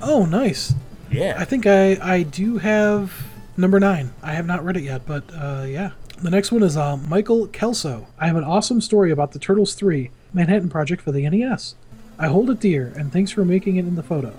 Oh, 0.00 0.26
nice. 0.26 0.74
Yeah. 1.10 1.34
I 1.38 1.44
think 1.44 1.66
I 1.66 1.98
I 2.02 2.22
do 2.22 2.58
have 2.58 3.26
number 3.56 3.80
nine. 3.80 4.12
I 4.22 4.32
have 4.32 4.46
not 4.46 4.64
read 4.64 4.76
it 4.76 4.82
yet, 4.82 5.06
but 5.06 5.24
uh, 5.34 5.64
yeah. 5.66 5.90
The 6.22 6.30
next 6.30 6.50
one 6.50 6.62
is 6.62 6.76
uh, 6.76 6.96
Michael 6.96 7.46
Kelso. 7.48 8.06
I 8.18 8.26
have 8.26 8.36
an 8.36 8.44
awesome 8.44 8.80
story 8.80 9.10
about 9.10 9.32
the 9.32 9.38
Turtles 9.38 9.74
3 9.74 10.10
Manhattan 10.32 10.70
Project 10.70 11.02
for 11.02 11.12
the 11.12 11.28
NES. 11.28 11.74
I 12.18 12.28
hold 12.28 12.48
it 12.48 12.60
dear, 12.60 12.92
and 12.96 13.12
thanks 13.12 13.30
for 13.30 13.44
making 13.44 13.76
it 13.76 13.86
in 13.86 13.94
the 13.94 14.02
photo. 14.02 14.32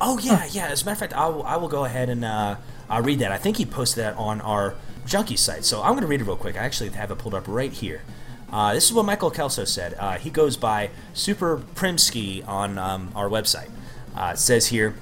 Oh 0.00 0.18
yeah, 0.20 0.46
yeah. 0.50 0.66
As 0.66 0.82
a 0.82 0.84
matter 0.84 0.92
of 0.92 0.98
fact, 0.98 1.12
I 1.14 1.26
will, 1.28 1.42
I 1.42 1.56
will 1.56 1.68
go 1.68 1.84
ahead 1.84 2.08
and 2.08 2.24
uh, 2.24 2.56
I'll 2.94 3.02
read 3.02 3.18
that. 3.18 3.32
I 3.32 3.38
think 3.38 3.56
he 3.56 3.66
posted 3.66 4.04
that 4.04 4.16
on 4.16 4.40
our 4.40 4.76
Junkie 5.04 5.36
site, 5.36 5.64
so 5.64 5.82
I'm 5.82 5.94
going 5.94 6.02
to 6.02 6.06
read 6.06 6.20
it 6.20 6.24
real 6.28 6.36
quick. 6.36 6.56
I 6.56 6.60
actually 6.60 6.90
have 6.90 7.10
it 7.10 7.18
pulled 7.18 7.34
up 7.34 7.48
right 7.48 7.72
here. 7.72 8.02
Uh, 8.52 8.72
this 8.72 8.84
is 8.84 8.92
what 8.92 9.04
Michael 9.04 9.32
Kelso 9.32 9.64
said. 9.64 9.96
Uh, 9.98 10.16
he 10.16 10.30
goes 10.30 10.56
by 10.56 10.90
Super 11.12 11.56
Primsky 11.74 12.46
on 12.46 12.78
um, 12.78 13.10
our 13.16 13.28
website. 13.28 13.68
Uh, 14.14 14.36
says 14.36 14.68
here, 14.68 14.94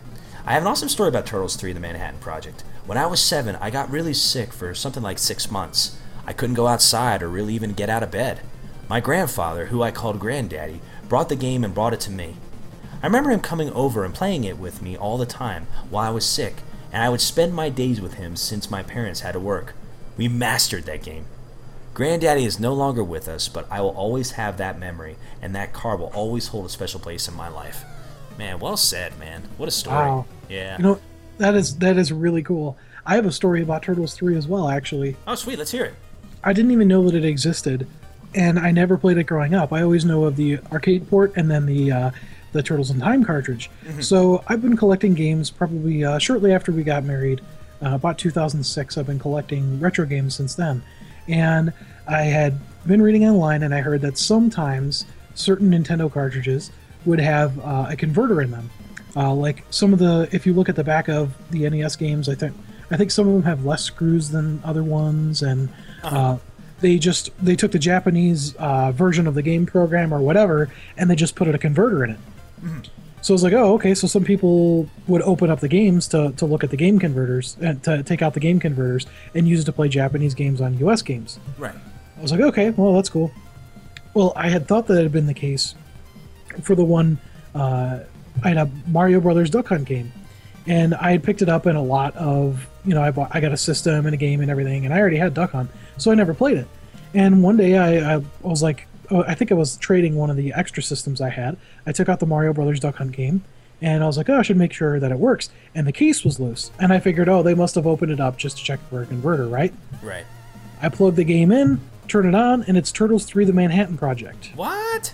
I 0.46 0.54
have 0.54 0.62
an 0.62 0.68
awesome 0.68 0.88
story 0.88 1.10
about 1.10 1.26
Turtles 1.26 1.54
3 1.56 1.74
The 1.74 1.80
Manhattan 1.80 2.18
Project. 2.18 2.64
When 2.86 2.96
I 2.96 3.04
was 3.04 3.20
seven, 3.20 3.56
I 3.56 3.68
got 3.68 3.90
really 3.90 4.14
sick 4.14 4.54
for 4.54 4.74
something 4.74 5.02
like 5.02 5.18
six 5.18 5.50
months. 5.50 5.98
I 6.26 6.32
couldn't 6.32 6.56
go 6.56 6.68
outside 6.68 7.22
or 7.22 7.28
really 7.28 7.52
even 7.52 7.74
get 7.74 7.90
out 7.90 8.02
of 8.02 8.10
bed. 8.10 8.40
My 8.88 9.00
grandfather, 9.00 9.66
who 9.66 9.82
I 9.82 9.90
called 9.90 10.18
Granddaddy, 10.18 10.80
brought 11.10 11.28
the 11.28 11.36
game 11.36 11.62
and 11.62 11.74
brought 11.74 11.92
it 11.92 12.00
to 12.00 12.10
me. 12.10 12.36
I 13.02 13.06
remember 13.06 13.30
him 13.30 13.40
coming 13.40 13.70
over 13.72 14.02
and 14.02 14.14
playing 14.14 14.44
it 14.44 14.56
with 14.56 14.80
me 14.80 14.96
all 14.96 15.18
the 15.18 15.26
time 15.26 15.66
while 15.90 16.08
I 16.08 16.14
was 16.14 16.24
sick, 16.24 16.62
and 16.92 17.02
I 17.02 17.08
would 17.08 17.20
spend 17.20 17.54
my 17.54 17.70
days 17.70 18.00
with 18.00 18.14
him 18.14 18.36
since 18.36 18.70
my 18.70 18.82
parents 18.82 19.20
had 19.20 19.32
to 19.32 19.40
work. 19.40 19.74
We 20.16 20.28
mastered 20.28 20.84
that 20.84 21.02
game. 21.02 21.24
Granddaddy 21.94 22.44
is 22.44 22.60
no 22.60 22.72
longer 22.72 23.02
with 23.02 23.28
us, 23.28 23.48
but 23.48 23.66
I 23.70 23.80
will 23.80 23.90
always 23.90 24.32
have 24.32 24.56
that 24.58 24.78
memory, 24.78 25.16
and 25.40 25.54
that 25.54 25.72
car 25.72 25.96
will 25.96 26.12
always 26.14 26.48
hold 26.48 26.66
a 26.66 26.70
special 26.70 27.00
place 27.00 27.28
in 27.28 27.34
my 27.34 27.48
life. 27.48 27.84
Man, 28.38 28.60
well 28.60 28.76
said, 28.76 29.18
man. 29.18 29.42
What 29.58 29.68
a 29.68 29.72
story. 29.72 29.96
Wow. 29.96 30.26
Yeah. 30.48 30.76
You 30.78 30.82
know, 30.82 31.00
that 31.38 31.54
is 31.54 31.76
that 31.78 31.98
is 31.98 32.12
really 32.12 32.42
cool. 32.42 32.78
I 33.04 33.16
have 33.16 33.26
a 33.26 33.32
story 33.32 33.62
about 33.62 33.82
Turtles 33.82 34.14
3 34.14 34.36
as 34.36 34.46
well, 34.46 34.68
actually. 34.68 35.16
oh, 35.26 35.34
sweet. 35.34 35.58
Let's 35.58 35.72
hear 35.72 35.84
it. 35.86 35.94
I 36.44 36.52
didn't 36.52 36.70
even 36.70 36.88
know 36.88 37.04
that 37.10 37.14
it 37.14 37.24
existed, 37.24 37.86
and 38.34 38.58
I 38.58 38.70
never 38.70 38.96
played 38.96 39.18
it 39.18 39.24
growing 39.24 39.54
up. 39.54 39.72
I 39.72 39.82
always 39.82 40.04
know 40.04 40.24
of 40.24 40.36
the 40.36 40.60
arcade 40.72 41.08
port 41.10 41.32
and 41.36 41.50
then 41.50 41.66
the 41.66 41.92
uh, 41.92 42.10
the 42.52 42.62
Turtles 42.62 42.90
in 42.90 43.00
Time 43.00 43.24
cartridge. 43.24 43.70
So 44.00 44.44
I've 44.46 44.62
been 44.62 44.76
collecting 44.76 45.14
games 45.14 45.50
probably 45.50 46.04
uh, 46.04 46.18
shortly 46.18 46.52
after 46.52 46.72
we 46.72 46.82
got 46.82 47.04
married, 47.04 47.40
uh, 47.82 47.94
about 47.94 48.18
2006. 48.18 48.96
I've 48.98 49.06
been 49.06 49.18
collecting 49.18 49.80
retro 49.80 50.06
games 50.06 50.34
since 50.34 50.54
then, 50.54 50.82
and 51.28 51.72
I 52.06 52.22
had 52.22 52.58
been 52.86 53.00
reading 53.02 53.24
online 53.24 53.62
and 53.62 53.74
I 53.74 53.80
heard 53.80 54.00
that 54.02 54.18
sometimes 54.18 55.06
certain 55.34 55.70
Nintendo 55.70 56.12
cartridges 56.12 56.70
would 57.04 57.20
have 57.20 57.58
uh, 57.60 57.86
a 57.90 57.96
converter 57.96 58.42
in 58.42 58.50
them. 58.50 58.70
Uh, 59.14 59.32
like 59.32 59.64
some 59.70 59.92
of 59.92 59.98
the, 59.98 60.28
if 60.32 60.46
you 60.46 60.52
look 60.52 60.68
at 60.68 60.76
the 60.76 60.84
back 60.84 61.08
of 61.08 61.34
the 61.50 61.68
NES 61.68 61.96
games, 61.96 62.28
I 62.28 62.34
think 62.34 62.54
I 62.92 62.96
think 62.96 63.10
some 63.10 63.26
of 63.26 63.32
them 63.32 63.42
have 63.44 63.64
less 63.64 63.82
screws 63.82 64.28
than 64.28 64.60
other 64.64 64.84
ones, 64.84 65.42
and 65.42 65.70
uh, 66.02 66.36
they 66.80 66.98
just 66.98 67.30
they 67.42 67.56
took 67.56 67.72
the 67.72 67.78
Japanese 67.78 68.54
uh, 68.56 68.92
version 68.92 69.26
of 69.26 69.34
the 69.34 69.40
game 69.40 69.64
program 69.64 70.12
or 70.12 70.20
whatever, 70.20 70.70
and 70.98 71.10
they 71.10 71.16
just 71.16 71.34
put 71.34 71.48
a 71.48 71.56
converter 71.56 72.04
in 72.04 72.10
it. 72.10 72.20
So 73.22 73.32
I 73.32 73.36
was 73.36 73.42
like, 73.44 73.52
oh, 73.52 73.74
okay. 73.74 73.94
So 73.94 74.06
some 74.06 74.24
people 74.24 74.88
would 75.06 75.22
open 75.22 75.48
up 75.48 75.60
the 75.60 75.68
games 75.68 76.08
to, 76.08 76.32
to 76.32 76.46
look 76.46 76.64
at 76.64 76.70
the 76.70 76.76
game 76.76 76.98
converters 76.98 77.56
and 77.60 77.82
to 77.84 78.02
take 78.02 78.20
out 78.20 78.34
the 78.34 78.40
game 78.40 78.58
converters 78.58 79.06
and 79.34 79.46
use 79.46 79.60
it 79.60 79.64
to 79.64 79.72
play 79.72 79.88
Japanese 79.88 80.34
games 80.34 80.60
on 80.60 80.76
US 80.78 81.02
games. 81.02 81.38
Right. 81.56 81.74
I 82.18 82.20
was 82.22 82.32
like, 82.32 82.40
okay, 82.40 82.70
well, 82.70 82.94
that's 82.94 83.08
cool. 83.08 83.30
Well, 84.14 84.32
I 84.34 84.48
had 84.48 84.66
thought 84.66 84.88
that 84.88 85.00
had 85.00 85.12
been 85.12 85.26
the 85.26 85.34
case 85.34 85.74
for 86.62 86.74
the 86.74 86.84
one 86.84 87.18
uh, 87.54 88.00
I 88.42 88.48
had 88.48 88.56
a 88.56 88.70
Mario 88.86 89.20
Brothers 89.20 89.50
Duck 89.50 89.68
Hunt 89.68 89.84
game, 89.86 90.12
and 90.66 90.94
I 90.94 91.12
had 91.12 91.22
picked 91.22 91.42
it 91.42 91.48
up 91.48 91.66
in 91.66 91.76
a 91.76 91.82
lot 91.82 92.16
of 92.16 92.68
you 92.84 92.94
know 92.94 93.02
I 93.02 93.10
bought 93.10 93.30
I 93.32 93.40
got 93.40 93.52
a 93.52 93.56
system 93.56 94.06
and 94.06 94.14
a 94.14 94.18
game 94.18 94.40
and 94.40 94.50
everything, 94.50 94.84
and 94.84 94.94
I 94.94 94.98
already 94.98 95.16
had 95.16 95.34
Duck 95.34 95.52
Hunt, 95.52 95.70
so 95.98 96.10
I 96.10 96.14
never 96.14 96.34
played 96.34 96.58
it. 96.58 96.68
And 97.14 97.42
one 97.42 97.56
day 97.56 97.76
I, 97.76 98.16
I 98.16 98.22
was 98.40 98.62
like, 98.62 98.86
oh, 99.10 99.22
I 99.24 99.34
think 99.34 99.50
I 99.52 99.54
was 99.54 99.76
trading 99.76 100.16
one 100.16 100.30
of 100.30 100.36
the 100.36 100.52
extra 100.52 100.82
systems 100.82 101.20
I 101.20 101.30
had. 101.30 101.56
I 101.86 101.92
took 101.92 102.08
out 102.08 102.20
the 102.20 102.26
Mario 102.26 102.52
Brothers 102.52 102.80
Duck 102.80 102.96
Hunt 102.96 103.12
game, 103.12 103.44
and 103.80 104.02
I 104.02 104.06
was 104.06 104.16
like, 104.16 104.28
oh, 104.30 104.38
I 104.38 104.42
should 104.42 104.56
make 104.56 104.72
sure 104.72 104.98
that 105.00 105.10
it 105.12 105.18
works. 105.18 105.50
And 105.74 105.86
the 105.86 105.92
case 105.92 106.24
was 106.24 106.38
loose, 106.40 106.70
and 106.78 106.92
I 106.92 107.00
figured, 107.00 107.28
oh, 107.28 107.42
they 107.42 107.54
must 107.54 107.74
have 107.74 107.86
opened 107.86 108.12
it 108.12 108.20
up 108.20 108.36
just 108.36 108.58
to 108.58 108.64
check 108.64 108.80
for 108.88 109.02
a 109.02 109.06
converter, 109.06 109.46
right? 109.48 109.72
Right. 110.02 110.24
I 110.80 110.88
plug 110.88 111.14
the 111.16 111.24
game 111.24 111.52
in, 111.52 111.80
turn 112.08 112.26
it 112.26 112.34
on, 112.34 112.62
and 112.64 112.76
it's 112.76 112.90
Turtles 112.92 113.24
3 113.24 113.44
The 113.44 113.52
Manhattan 113.52 113.96
Project 113.96 114.50
What? 114.56 115.12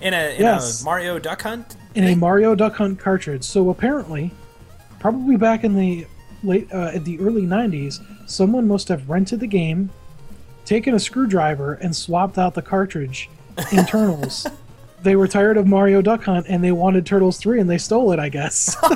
In 0.00 0.14
a 0.14 0.34
in 0.34 0.40
Yes. 0.42 0.80
a 0.80 0.84
Mario 0.84 1.18
Duck 1.18 1.42
Hunt? 1.42 1.76
in 1.94 2.04
a 2.04 2.14
Mario 2.14 2.54
Duck 2.54 2.76
Hunt 2.76 2.98
cartridge. 2.98 3.44
So 3.44 3.68
apparently, 3.70 4.30
probably 4.98 5.36
back 5.36 5.64
in 5.64 5.74
the 5.74 6.06
late 6.42 6.70
uh, 6.72 6.92
the 6.98 7.18
early 7.20 7.42
90s, 7.42 8.00
someone 8.26 8.66
must 8.68 8.88
have 8.88 9.08
rented 9.10 9.40
the 9.40 9.46
game, 9.46 9.90
taken 10.70 10.94
a 10.94 11.00
screwdriver, 11.00 11.74
and 11.74 11.96
swapped 11.96 12.38
out 12.38 12.54
the 12.54 12.62
cartridge 12.62 13.28
in 13.72 13.84
Turtles. 13.84 14.46
They 15.02 15.16
were 15.16 15.26
tired 15.28 15.56
of 15.56 15.66
Mario 15.66 16.02
Duck 16.02 16.24
Hunt 16.24 16.44
and 16.46 16.62
they 16.62 16.72
wanted 16.72 17.06
Turtles 17.06 17.38
3 17.38 17.58
and 17.58 17.70
they 17.70 17.78
stole 17.78 18.12
it, 18.12 18.18
I 18.18 18.28
guess. 18.28 18.76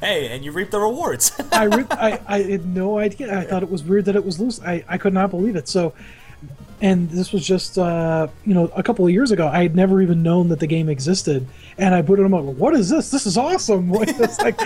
Hey, 0.00 0.28
and 0.28 0.44
you 0.44 0.50
reap 0.50 0.72
the 0.72 0.80
rewards. 0.80 1.30
I, 1.52 1.64
re- 1.64 1.86
I 1.92 2.20
I 2.26 2.42
had 2.42 2.66
no 2.66 2.98
idea. 2.98 3.38
I 3.38 3.44
thought 3.44 3.62
it 3.62 3.70
was 3.70 3.84
weird 3.84 4.06
that 4.06 4.16
it 4.16 4.24
was 4.24 4.40
loose. 4.40 4.60
I, 4.60 4.84
I 4.88 4.98
could 4.98 5.14
not 5.14 5.30
believe 5.30 5.54
it. 5.54 5.68
So, 5.68 5.94
and 6.82 7.08
this 7.10 7.32
was 7.32 7.46
just 7.46 7.78
uh, 7.78 8.26
you 8.44 8.52
know 8.52 8.66
a 8.74 8.82
couple 8.82 9.06
of 9.06 9.12
years 9.12 9.30
ago. 9.30 9.46
I 9.46 9.62
had 9.62 9.74
never 9.74 10.02
even 10.02 10.22
known 10.22 10.48
that 10.48 10.58
the 10.58 10.66
game 10.66 10.88
existed, 10.88 11.46
and 11.78 11.94
I 11.94 12.02
put 12.02 12.18
it 12.18 12.24
on. 12.24 12.32
Like, 12.32 12.56
what 12.56 12.74
is 12.74 12.90
this? 12.90 13.10
This 13.10 13.24
is 13.24 13.38
awesome. 13.38 13.88
What, 13.92 14.08
it's 14.08 14.40
like, 14.40 14.58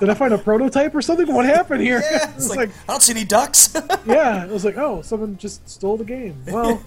did 0.00 0.08
I 0.08 0.14
find 0.14 0.32
a 0.32 0.38
prototype 0.38 0.94
or 0.94 1.02
something? 1.02 1.32
What 1.32 1.44
happened 1.44 1.82
here? 1.82 2.00
Yeah, 2.00 2.32
it's 2.36 2.48
like, 2.48 2.58
like, 2.58 2.70
I 2.88 2.92
don't 2.92 3.02
see 3.02 3.12
any 3.12 3.24
ducks. 3.24 3.74
yeah. 4.06 4.44
It 4.44 4.50
was 4.50 4.64
like, 4.64 4.78
oh, 4.78 5.02
someone 5.02 5.36
just 5.36 5.68
stole 5.68 5.96
the 5.96 6.04
game. 6.04 6.42
Well. 6.46 6.82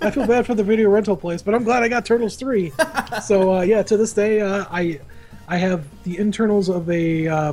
I 0.00 0.12
feel 0.12 0.28
bad 0.28 0.46
for 0.46 0.54
the 0.54 0.62
video 0.62 0.90
rental 0.90 1.16
place, 1.16 1.42
but 1.42 1.56
I'm 1.56 1.64
glad 1.64 1.82
I 1.82 1.88
got 1.88 2.06
Turtles 2.06 2.36
three. 2.36 2.72
So 3.24 3.54
uh, 3.56 3.62
yeah, 3.62 3.82
to 3.82 3.96
this 3.96 4.12
day, 4.12 4.40
uh, 4.40 4.64
I 4.70 5.00
I 5.48 5.56
have 5.56 5.84
the 6.04 6.18
internals 6.18 6.68
of 6.68 6.88
a 6.88 7.26
uh, 7.26 7.52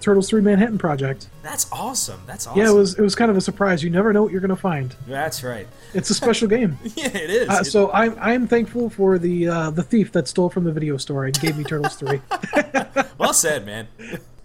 Turtles 0.00 0.28
three 0.28 0.40
Manhattan 0.40 0.78
project. 0.78 1.28
That's 1.42 1.70
awesome. 1.70 2.20
That's 2.26 2.46
awesome. 2.46 2.60
Yeah, 2.60 2.70
it 2.70 2.74
was 2.74 2.98
it 2.98 3.02
was 3.02 3.14
kind 3.14 3.30
of 3.30 3.36
a 3.36 3.40
surprise. 3.40 3.82
You 3.82 3.90
never 3.90 4.12
know 4.12 4.22
what 4.22 4.32
you're 4.32 4.40
going 4.40 4.48
to 4.48 4.56
find. 4.56 4.94
That's 5.06 5.44
right. 5.44 5.66
It's 5.94 6.10
a 6.10 6.14
special 6.14 6.48
game. 6.48 6.78
Yeah, 6.96 7.06
it 7.08 7.30
is. 7.30 7.48
Uh, 7.48 7.62
so 7.62 7.90
I'm 7.92 8.16
I'm 8.20 8.48
thankful 8.48 8.90
for 8.90 9.18
the 9.18 9.48
uh, 9.48 9.70
the 9.70 9.82
thief 9.82 10.12
that 10.12 10.28
stole 10.28 10.50
from 10.50 10.64
the 10.64 10.72
video 10.72 10.96
store 10.96 11.26
and 11.26 11.38
gave 11.40 11.56
me 11.56 11.64
Turtles 11.64 11.96
three. 11.96 12.20
well 13.18 13.32
said, 13.32 13.64
man. 13.64 13.88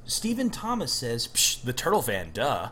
Stephen 0.05 0.51
Thomas 0.51 0.93
says, 0.93 1.27
Psh, 1.27 1.63
the 1.63 1.73
Turtle 1.73 2.01
Van, 2.01 2.29
duh. 2.31 2.69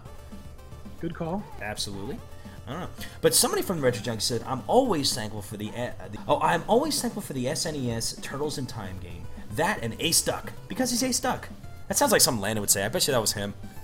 Good 1.01 1.15
call. 1.15 1.43
Absolutely. 1.61 2.19
I 2.67 2.71
don't 2.71 2.81
know. 2.81 2.89
But 3.21 3.33
somebody 3.33 3.61
from 3.61 3.81
Retro 3.81 4.03
Junk 4.03 4.21
said, 4.21 4.43
I'm 4.45 4.61
always 4.67 5.13
thankful 5.13 5.41
for 5.41 5.57
the, 5.57 5.69
uh, 5.69 5.91
the. 6.11 6.19
Oh, 6.27 6.39
I'm 6.39 6.63
always 6.67 7.01
thankful 7.01 7.21
for 7.21 7.33
the 7.33 7.45
SNES 7.45 8.21
Turtles 8.21 8.57
in 8.57 8.67
Time 8.67 8.99
game. 8.99 9.23
That 9.55 9.79
and 9.81 9.95
Ace 9.99 10.21
Duck. 10.21 10.53
Because 10.67 10.91
he's 10.91 11.03
Ace 11.03 11.19
Duck. 11.19 11.49
That 11.93 11.99
sounds 11.99 12.11
like 12.11 12.21
something 12.21 12.41
Landon 12.41 12.61
would 12.61 12.71
say. 12.71 12.83
I 12.83 12.87
bet 12.87 13.07
you 13.07 13.11
that 13.11 13.21
was 13.21 13.33
him. 13.33 13.53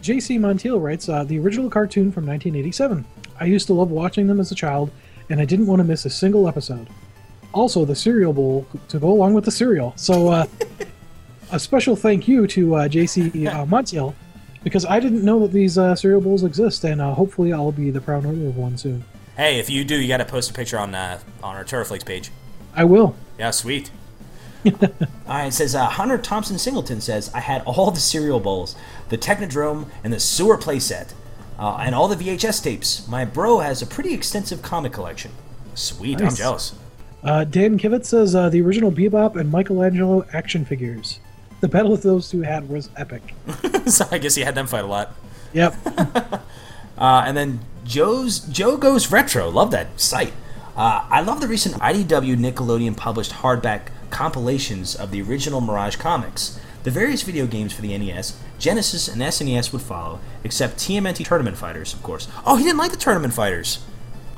J.C. 0.00 0.38
Montiel 0.38 0.80
writes 0.80 1.08
uh, 1.08 1.24
the 1.24 1.40
original 1.40 1.68
cartoon 1.68 2.12
from 2.12 2.24
1987. 2.24 3.04
I 3.40 3.46
used 3.46 3.66
to 3.66 3.74
love 3.74 3.90
watching 3.90 4.28
them 4.28 4.38
as 4.38 4.52
a 4.52 4.54
child, 4.54 4.92
and 5.28 5.40
I 5.40 5.44
didn't 5.44 5.66
want 5.66 5.80
to 5.80 5.84
miss 5.84 6.04
a 6.04 6.10
single 6.10 6.46
episode. 6.46 6.86
Also, 7.52 7.84
the 7.84 7.96
cereal 7.96 8.32
bowl 8.32 8.64
to 8.90 9.00
go 9.00 9.10
along 9.10 9.34
with 9.34 9.44
the 9.44 9.50
cereal. 9.50 9.92
So, 9.96 10.28
uh, 10.28 10.46
a 11.50 11.58
special 11.58 11.96
thank 11.96 12.28
you 12.28 12.46
to 12.46 12.76
uh, 12.76 12.86
J.C. 12.86 13.48
Uh, 13.48 13.66
Montiel 13.66 14.14
because 14.62 14.86
I 14.86 15.00
didn't 15.00 15.24
know 15.24 15.40
that 15.40 15.50
these 15.50 15.78
uh, 15.78 15.96
cereal 15.96 16.20
bowls 16.20 16.44
exist, 16.44 16.84
and 16.84 17.00
uh, 17.00 17.12
hopefully 17.12 17.52
I'll 17.52 17.72
be 17.72 17.90
the 17.90 18.00
proud 18.00 18.24
owner 18.24 18.46
of 18.46 18.56
one 18.56 18.78
soon. 18.78 19.04
Hey, 19.36 19.58
if 19.58 19.68
you 19.68 19.84
do, 19.84 20.00
you 20.00 20.06
got 20.06 20.18
to 20.18 20.24
post 20.24 20.48
a 20.48 20.54
picture 20.54 20.78
on 20.78 20.94
uh, 20.94 21.18
on 21.42 21.56
our 21.56 21.64
Turtleflakes 21.64 22.06
page. 22.06 22.30
I 22.72 22.84
will. 22.84 23.16
Yeah, 23.36 23.50
sweet. 23.50 23.90
All 24.82 24.98
right, 25.28 25.46
it 25.46 25.52
says 25.52 25.74
uh, 25.74 25.86
Hunter 25.86 26.18
Thompson 26.18 26.58
Singleton 26.58 27.00
says 27.00 27.30
I 27.34 27.40
had 27.40 27.62
all 27.64 27.90
the 27.90 28.00
cereal 28.00 28.40
bowls, 28.40 28.76
the 29.08 29.18
Technodrome, 29.18 29.88
and 30.02 30.12
the 30.12 30.20
sewer 30.20 30.56
playset, 30.56 31.12
uh, 31.58 31.76
and 31.76 31.94
all 31.94 32.08
the 32.08 32.16
VHS 32.16 32.62
tapes. 32.62 33.06
My 33.06 33.24
bro 33.24 33.58
has 33.58 33.82
a 33.82 33.86
pretty 33.86 34.14
extensive 34.14 34.62
comic 34.62 34.92
collection. 34.92 35.32
Sweet, 35.74 36.20
I'm 36.22 36.34
jealous. 36.34 36.74
Uh, 37.22 37.44
Dan 37.44 37.78
Kivitz 37.78 38.06
says 38.06 38.34
uh, 38.34 38.48
the 38.48 38.60
original 38.60 38.92
Bebop 38.92 39.36
and 39.36 39.50
Michelangelo 39.50 40.26
action 40.32 40.64
figures. 40.64 41.20
The 41.60 41.68
battle 41.68 41.90
with 41.90 42.02
those 42.02 42.30
two 42.30 42.42
had 42.42 42.68
was 42.68 42.90
epic. 42.96 43.34
so 43.86 44.06
I 44.10 44.18
guess 44.18 44.34
he 44.34 44.42
had 44.42 44.54
them 44.54 44.66
fight 44.66 44.84
a 44.84 44.86
lot. 44.86 45.14
Yep. 45.52 45.74
Uh, 46.96 47.24
and 47.26 47.36
then 47.36 47.60
Joe's 47.84 48.38
Joe 48.38 48.76
Goes 48.76 49.10
Retro. 49.10 49.48
Love 49.48 49.70
that 49.72 50.00
site. 50.00 50.32
Uh, 50.76 51.06
I 51.08 51.20
love 51.22 51.40
the 51.40 51.48
recent 51.48 51.74
IDW 51.76 52.36
Nickelodeon 52.36 52.96
published 52.96 53.32
hardback 53.32 53.88
compilations 54.14 54.94
of 54.94 55.10
the 55.10 55.20
original 55.20 55.60
Mirage 55.60 55.96
comics. 55.96 56.58
The 56.84 56.90
various 56.90 57.22
video 57.22 57.46
games 57.46 57.72
for 57.72 57.82
the 57.82 57.96
NES, 57.96 58.38
Genesis, 58.58 59.08
and 59.08 59.20
SNES 59.20 59.72
would 59.72 59.82
follow, 59.82 60.20
except 60.44 60.76
TMNT 60.76 61.26
Tournament 61.26 61.56
Fighters, 61.56 61.92
of 61.92 62.02
course. 62.02 62.28
Oh, 62.46 62.56
he 62.56 62.64
didn't 62.64 62.78
like 62.78 62.92
the 62.92 62.96
Tournament 62.96 63.34
Fighters. 63.34 63.84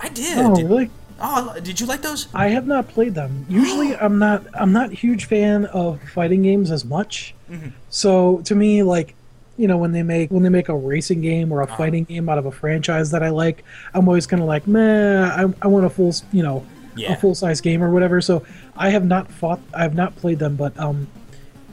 I 0.01 0.09
did. 0.09 0.39
oh, 0.39 0.55
Did- 0.55 0.69
really? 0.69 0.91
Oh, 1.19 1.59
did 1.63 1.81
you 1.81 1.87
like 1.87 2.03
those? 2.03 2.29
I 2.35 2.49
have 2.49 2.67
not 2.67 2.89
played 2.89 3.15
them. 3.15 3.47
Usually, 3.49 3.97
I'm 4.05 4.19
not. 4.19 4.45
I'm 4.55 4.73
not 4.73 4.91
a 4.91 4.95
huge 4.95 5.25
fan 5.25 5.67
of 5.67 6.01
fighting 6.11 6.43
games 6.43 6.71
as 6.71 6.85
much. 6.85 7.35
Mm-hmm. 7.51 7.69
So 7.89 8.43
to 8.45 8.55
me, 8.55 8.83
like, 8.83 9.15
you 9.57 9.67
know, 9.67 9.79
when 9.79 9.93
they 9.93 10.03
make 10.03 10.31
when 10.31 10.43
they 10.43 10.51
make 10.51 10.69
a 10.69 10.77
racing 10.77 11.23
game 11.23 11.51
or 11.53 11.61
a 11.61 11.65
uh-huh. 11.65 11.77
fighting 11.77 12.05
game 12.05 12.29
out 12.29 12.37
of 12.37 12.45
a 12.45 12.53
franchise 12.53 13.11
that 13.13 13.23
I 13.23 13.31
like, 13.31 13.65
I'm 13.95 14.07
always 14.09 14.27
kind 14.27 14.43
of 14.43 14.49
like, 14.49 14.67
meh. 14.67 15.25
I, 15.27 15.53
I 15.63 15.67
want 15.69 15.87
a 15.87 15.91
full, 15.91 16.15
you 16.33 16.43
know, 16.43 16.67
Yeah. 16.97 17.13
a 17.13 17.17
full 17.17 17.35
size 17.35 17.61
game 17.61 17.83
or 17.83 17.91
whatever. 17.91 18.21
So 18.21 18.45
I 18.77 18.91
have 18.91 19.05
not 19.05 19.31
fought. 19.31 19.61
I 19.75 19.83
have 19.83 19.95
not 19.95 20.17
played 20.17 20.39
them, 20.39 20.57
but 20.57 20.79
um, 20.79 21.09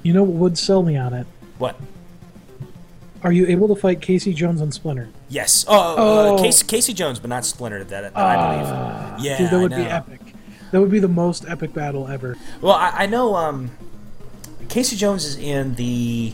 you 0.04 0.14
know 0.14 0.24
what 0.24 0.34
would 0.40 0.58
sell 0.58 0.84
me 0.84 0.98
on 0.98 1.14
it? 1.14 1.28
What? 1.58 1.76
Are 3.24 3.32
you 3.32 3.46
able 3.48 3.70
to 3.70 3.76
fight 3.76 4.02
Casey 4.02 4.34
Jones 4.34 4.62
on 4.62 4.72
Splinter? 4.72 5.10
Yes. 5.30 5.64
Oh, 5.68 5.96
Oh. 5.98 6.36
Uh, 6.36 6.42
Casey, 6.42 6.66
Casey 6.68 6.94
Jones, 6.94 7.20
but 7.20 7.30
not 7.30 7.46
Splinter. 7.46 7.84
That, 7.86 8.14
that 8.14 8.18
I 8.18 9.14
believe. 9.14 9.26
Yeah, 9.26 9.38
Dude, 9.38 9.50
that 9.50 9.60
would 9.62 9.72
be 9.72 9.76
epic. 9.78 10.20
That 10.72 10.82
would 10.82 10.92
be 10.92 11.00
the 11.00 11.08
most 11.08 11.46
epic 11.48 11.74
battle 11.74 12.08
ever. 12.08 12.36
Well, 12.60 12.74
I, 12.74 12.90
I 13.04 13.06
know 13.06 13.36
um, 13.36 13.72
Casey 14.70 14.96
Jones 14.96 15.24
is 15.24 15.38
in 15.38 15.76
the. 15.76 16.34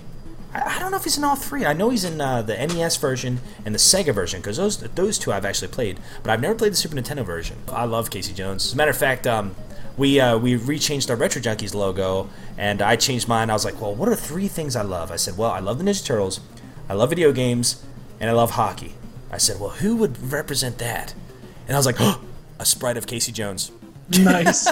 I, 0.54 0.80
don't 0.80 0.92
know 0.92 0.98
if 0.98 1.04
he's 1.04 1.18
in 1.18 1.24
all 1.24 1.36
three. 1.36 1.66
I 1.66 1.74
know 1.74 1.90
he's 1.90 2.04
in 2.04 2.20
uh, 2.20 2.42
the 2.42 2.56
NES 2.56 2.98
version 2.98 3.40
and 3.66 3.76
the 3.76 3.80
Sega 3.80 4.14
version 4.14 4.42
because 4.42 4.58
those 4.58 4.78
those 4.78 5.20
two 5.20 5.32
I've 5.32 5.46
actually 5.46 5.68
played, 5.68 6.00
but 6.24 6.32
I've 6.32 6.42
never 6.42 6.56
played 6.56 6.72
the 6.72 6.78
Super 6.78 6.96
Nintendo 6.96 7.24
version. 7.24 7.58
I 7.72 7.86
love 7.86 8.10
Casey 8.10 8.34
Jones. 8.34 8.66
As 8.66 8.74
a 8.74 8.76
matter 8.76 8.92
of 8.92 8.98
fact, 8.98 9.28
um, 9.28 9.56
we 9.98 10.20
uh, 10.20 10.38
we 10.38 10.58
rechanged 10.58 11.10
our 11.10 11.16
Retro 11.16 11.42
Junkies 11.42 11.76
logo, 11.76 12.30
and 12.58 12.82
I 12.82 12.96
changed 12.96 13.28
mine. 13.28 13.50
I 13.50 13.54
was 13.54 13.66
like, 13.66 13.80
well, 13.80 13.94
what 13.94 14.10
are 14.10 14.16
three 14.16 14.48
things 14.48 14.76
I 14.76 14.82
love? 14.82 15.12
I 15.12 15.18
said, 15.18 15.38
well, 15.38 15.52
I 15.52 15.60
love 15.60 15.78
the 15.78 15.84
Ninja 15.84 16.04
Turtles, 16.04 16.40
I 16.88 16.94
love 16.94 17.10
video 17.10 17.32
games, 17.32 17.84
and 18.20 18.30
I 18.30 18.34
love 18.34 18.52
hockey. 18.52 18.96
I 19.32 19.38
said, 19.38 19.60
well, 19.60 19.70
who 19.70 19.96
would 19.98 20.32
represent 20.32 20.80
that? 20.80 21.14
And 21.68 21.76
I 21.76 21.80
was 21.80 21.86
like, 21.86 22.00
a 22.60 22.66
sprite 22.66 22.98
of 22.98 23.06
Casey 23.06 23.32
Jones 23.32 23.72
Nice. 24.19 24.68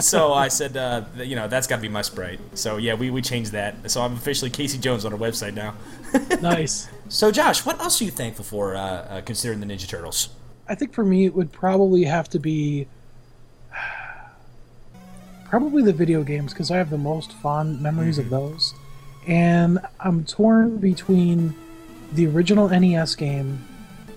so 0.00 0.32
I 0.32 0.48
said, 0.48 0.76
uh, 0.76 1.04
you 1.18 1.36
know, 1.36 1.48
that's 1.48 1.66
got 1.66 1.76
to 1.76 1.82
be 1.82 1.88
my 1.88 2.00
sprite. 2.00 2.40
So 2.54 2.78
yeah, 2.78 2.94
we, 2.94 3.10
we 3.10 3.20
changed 3.20 3.52
that. 3.52 3.90
So 3.90 4.00
I'm 4.00 4.14
officially 4.14 4.50
Casey 4.50 4.78
Jones 4.78 5.04
on 5.04 5.12
our 5.12 5.18
website 5.18 5.52
now. 5.52 5.74
nice. 6.40 6.88
So 7.08 7.30
Josh, 7.30 7.66
what 7.66 7.78
else 7.78 8.00
are 8.00 8.04
you 8.04 8.10
thankful 8.10 8.44
for 8.44 8.76
uh, 8.76 8.80
uh, 8.80 9.20
considering 9.20 9.60
the 9.60 9.66
Ninja 9.66 9.86
Turtles? 9.86 10.30
I 10.66 10.74
think 10.74 10.94
for 10.94 11.04
me 11.04 11.26
it 11.26 11.34
would 11.34 11.52
probably 11.52 12.04
have 12.04 12.30
to 12.30 12.38
be 12.38 12.86
probably 15.44 15.82
the 15.82 15.92
video 15.92 16.22
games 16.22 16.52
because 16.52 16.70
I 16.70 16.76
have 16.76 16.88
the 16.90 16.98
most 16.98 17.32
fond 17.32 17.82
memories 17.82 18.18
of 18.18 18.30
those, 18.30 18.72
and 19.26 19.80
I'm 19.98 20.24
torn 20.24 20.78
between 20.78 21.54
the 22.12 22.26
original 22.28 22.68
NES 22.68 23.14
game, 23.16 23.62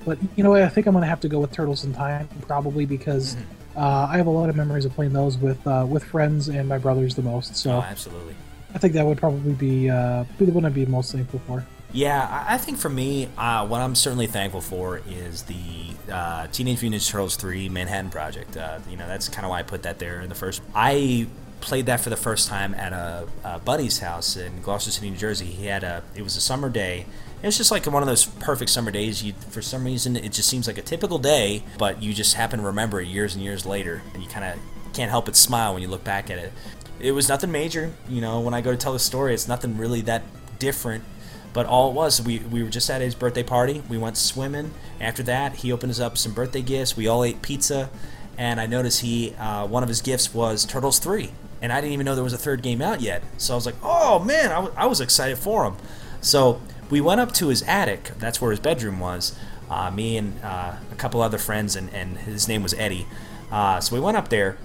but 0.05 0.19
you 0.35 0.43
know 0.43 0.51
what? 0.51 0.61
I 0.61 0.69
think 0.69 0.87
I'm 0.87 0.93
gonna 0.93 1.07
have 1.07 1.21
to 1.21 1.27
go 1.27 1.39
with 1.39 1.51
Turtles 1.51 1.83
in 1.83 1.93
Time 1.93 2.29
probably 2.47 2.85
because 2.85 3.35
uh, 3.75 4.07
I 4.09 4.17
have 4.17 4.27
a 4.27 4.31
lot 4.31 4.49
of 4.49 4.55
memories 4.55 4.85
of 4.85 4.93
playing 4.93 5.13
those 5.13 5.37
with 5.37 5.65
uh, 5.67 5.85
with 5.87 6.03
friends 6.03 6.47
and 6.49 6.67
my 6.67 6.77
brothers 6.77 7.15
the 7.15 7.21
most. 7.21 7.55
So 7.55 7.71
Oh, 7.71 7.81
absolutely. 7.81 8.35
I 8.75 8.79
think 8.79 8.93
that 8.93 9.05
would 9.05 9.17
probably 9.17 9.53
be 9.53 9.89
uh, 9.89 10.25
be 10.37 10.45
the 10.45 10.51
one 10.51 10.65
I'd 10.65 10.73
be 10.73 10.85
most 10.85 11.11
thankful 11.11 11.39
for. 11.47 11.65
Yeah, 11.91 12.45
I 12.47 12.57
think 12.57 12.79
for 12.79 12.89
me, 12.89 13.29
uh, 13.37 13.67
what 13.67 13.79
I'm 13.79 13.93
certainly 13.93 14.25
thankful 14.25 14.61
for 14.61 14.99
is 15.07 15.43
the 15.43 16.11
uh, 16.11 16.47
Teenage 16.47 16.81
Mutant 16.81 17.03
Ninja 17.03 17.11
Turtles 17.11 17.35
3 17.35 17.69
Manhattan 17.69 18.09
Project. 18.09 18.57
Uh, 18.57 18.79
you 18.89 18.97
know, 18.97 19.07
that's 19.07 19.29
kind 19.29 19.45
of 19.45 19.51
why 19.51 19.59
I 19.59 19.63
put 19.63 19.83
that 19.83 19.99
there 19.99 20.19
in 20.21 20.27
the 20.29 20.33
first. 20.33 20.63
I 20.73 21.27
played 21.61 21.85
that 21.85 21.99
for 21.99 22.09
the 22.09 22.17
first 22.17 22.49
time 22.49 22.73
at 22.73 22.93
a, 22.93 23.27
a 23.43 23.59
buddy's 23.59 23.99
house 23.99 24.35
in 24.35 24.59
Gloucester 24.63 24.89
City, 24.89 25.11
New 25.11 25.17
Jersey. 25.17 25.45
He 25.45 25.67
had 25.67 25.83
a. 25.83 26.01
It 26.15 26.23
was 26.23 26.35
a 26.35 26.41
summer 26.41 26.67
day. 26.67 27.05
It 27.43 27.47
was 27.47 27.57
just 27.57 27.71
like 27.71 27.85
one 27.85 28.01
of 28.01 28.07
those 28.07 28.23
perfect 28.25 28.71
summer 28.71 28.89
days. 28.89 29.21
You, 29.21 29.33
for 29.49 29.61
some 29.61 29.83
reason, 29.83 30.15
it 30.15 30.31
just 30.31 30.47
seems 30.47 30.65
like 30.65 30.77
a 30.77 30.81
typical 30.81 31.19
day, 31.19 31.63
but 31.77 32.01
you 32.01 32.13
just 32.13 32.35
happen 32.35 32.61
to 32.61 32.65
remember 32.65 33.01
it 33.01 33.09
years 33.09 33.35
and 33.35 33.43
years 33.43 33.65
later, 33.65 34.01
and 34.13 34.23
you 34.23 34.29
kind 34.29 34.45
of 34.45 34.93
can't 34.93 35.11
help 35.11 35.25
but 35.25 35.35
smile 35.35 35.73
when 35.73 35.81
you 35.81 35.89
look 35.89 36.05
back 36.05 36.29
at 36.31 36.37
it. 36.37 36.53
It 37.01 37.11
was 37.11 37.27
nothing 37.27 37.51
major, 37.51 37.91
you 38.07 38.21
know. 38.21 38.39
When 38.39 38.53
I 38.53 38.61
go 38.61 38.71
to 38.71 38.77
tell 38.77 38.93
the 38.93 38.99
story, 38.99 39.33
it's 39.33 39.45
nothing 39.47 39.77
really 39.77 39.99
that 40.01 40.23
different. 40.57 41.03
But 41.51 41.65
all 41.65 41.89
it 41.89 41.95
was, 41.95 42.21
we, 42.21 42.39
we 42.39 42.63
were 42.63 42.69
just 42.69 42.89
at 42.89 43.01
his 43.01 43.13
birthday 43.13 43.43
party. 43.43 43.83
We 43.89 43.97
went 43.97 44.15
swimming. 44.15 44.71
After 45.01 45.21
that, 45.23 45.57
he 45.57 45.73
opened 45.73 45.91
us 45.91 45.99
up 45.99 46.17
some 46.17 46.33
birthday 46.33 46.61
gifts. 46.61 46.95
We 46.95 47.07
all 47.07 47.25
ate 47.25 47.41
pizza, 47.41 47.89
and 48.37 48.61
I 48.61 48.67
noticed 48.67 49.01
he 49.01 49.35
uh, 49.35 49.67
one 49.67 49.83
of 49.83 49.89
his 49.89 50.01
gifts 50.01 50.33
was 50.33 50.63
Turtles 50.65 50.97
Three, 50.97 51.31
and 51.61 51.73
I 51.73 51.81
didn't 51.81 51.91
even 51.91 52.05
know 52.05 52.15
there 52.15 52.23
was 52.23 52.31
a 52.31 52.37
third 52.37 52.61
game 52.61 52.81
out 52.81 53.01
yet. 53.01 53.21
So 53.37 53.53
I 53.53 53.55
was 53.57 53.65
like, 53.65 53.75
oh 53.83 54.19
man, 54.19 54.45
I, 54.45 54.55
w- 54.55 54.73
I 54.77 54.85
was 54.85 55.01
excited 55.01 55.37
for 55.37 55.65
him. 55.65 55.75
So 56.21 56.61
we 56.93 57.01
went 57.01 57.19
up 57.19 57.31
to 57.31 57.47
his 57.47 57.63
attic. 57.63 58.11
That's 58.19 58.39
where 58.39 58.51
his 58.51 58.59
bedroom 58.59 58.99
was. 58.99 59.35
Uh, 59.67 59.89
me 59.89 60.15
and 60.15 60.39
uh, 60.43 60.75
a 60.91 60.95
couple 60.95 61.23
other 61.23 61.39
friends, 61.39 61.75
and, 61.75 61.91
and 61.91 62.19
his 62.19 62.47
name 62.47 62.61
was 62.61 62.75
Eddie. 62.75 63.07
Uh, 63.51 63.79
so 63.79 63.95
we 63.95 63.99
went 63.99 64.15
up 64.15 64.29
there, 64.29 64.59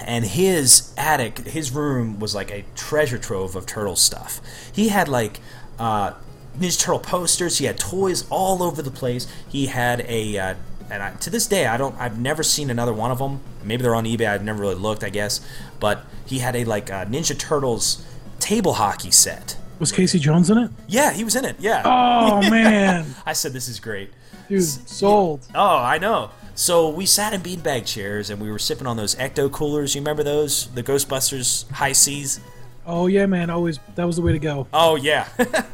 and 0.00 0.24
his 0.24 0.94
attic, 0.96 1.40
his 1.40 1.70
room 1.70 2.18
was 2.18 2.34
like 2.34 2.50
a 2.50 2.64
treasure 2.74 3.18
trove 3.18 3.54
of 3.56 3.66
turtle 3.66 3.94
stuff. 3.94 4.40
He 4.72 4.88
had 4.88 5.06
like 5.06 5.40
uh, 5.78 6.14
Ninja 6.58 6.80
Turtle 6.80 7.00
posters. 7.00 7.58
He 7.58 7.66
had 7.66 7.78
toys 7.78 8.26
all 8.30 8.62
over 8.62 8.80
the 8.80 8.90
place. 8.90 9.26
He 9.46 9.66
had 9.66 10.06
a, 10.08 10.38
uh, 10.38 10.54
and 10.90 11.02
I, 11.02 11.10
to 11.16 11.28
this 11.28 11.46
day, 11.46 11.66
I 11.66 11.76
don't, 11.76 11.94
I've 12.00 12.18
never 12.18 12.42
seen 12.42 12.70
another 12.70 12.94
one 12.94 13.10
of 13.10 13.18
them. 13.18 13.42
Maybe 13.62 13.82
they're 13.82 13.94
on 13.94 14.06
eBay. 14.06 14.30
I've 14.30 14.44
never 14.44 14.60
really 14.60 14.76
looked, 14.76 15.04
I 15.04 15.10
guess. 15.10 15.42
But 15.78 16.06
he 16.24 16.38
had 16.38 16.56
a 16.56 16.64
like 16.64 16.90
uh, 16.90 17.04
Ninja 17.04 17.38
Turtles 17.38 18.02
table 18.40 18.74
hockey 18.74 19.10
set. 19.10 19.58
Was 19.78 19.92
Casey 19.92 20.18
Jones 20.18 20.50
in 20.50 20.58
it? 20.58 20.70
Yeah, 20.88 21.12
he 21.12 21.24
was 21.24 21.36
in 21.36 21.44
it. 21.44 21.56
Yeah. 21.58 21.82
Oh 21.84 22.40
man, 22.50 23.14
I 23.24 23.32
said 23.32 23.52
this 23.52 23.68
is 23.68 23.78
great. 23.78 24.10
dude, 24.48 24.62
sold. 24.64 25.46
Oh, 25.54 25.76
I 25.78 25.98
know. 25.98 26.30
So 26.54 26.88
we 26.88 27.06
sat 27.06 27.32
in 27.32 27.40
beanbag 27.40 27.86
chairs 27.86 28.30
and 28.30 28.40
we 28.40 28.50
were 28.50 28.58
sipping 28.58 28.88
on 28.88 28.96
those 28.96 29.14
ecto 29.14 29.50
coolers. 29.50 29.94
You 29.94 30.00
remember 30.00 30.24
those? 30.24 30.66
The 30.68 30.82
Ghostbusters 30.82 31.70
Hi-Cs. 31.70 32.40
Oh 32.84 33.06
yeah, 33.06 33.26
man, 33.26 33.50
always 33.50 33.78
that 33.94 34.04
was 34.04 34.16
the 34.16 34.22
way 34.22 34.32
to 34.32 34.38
go. 34.38 34.66
Oh 34.72 34.96
yeah. 34.96 35.28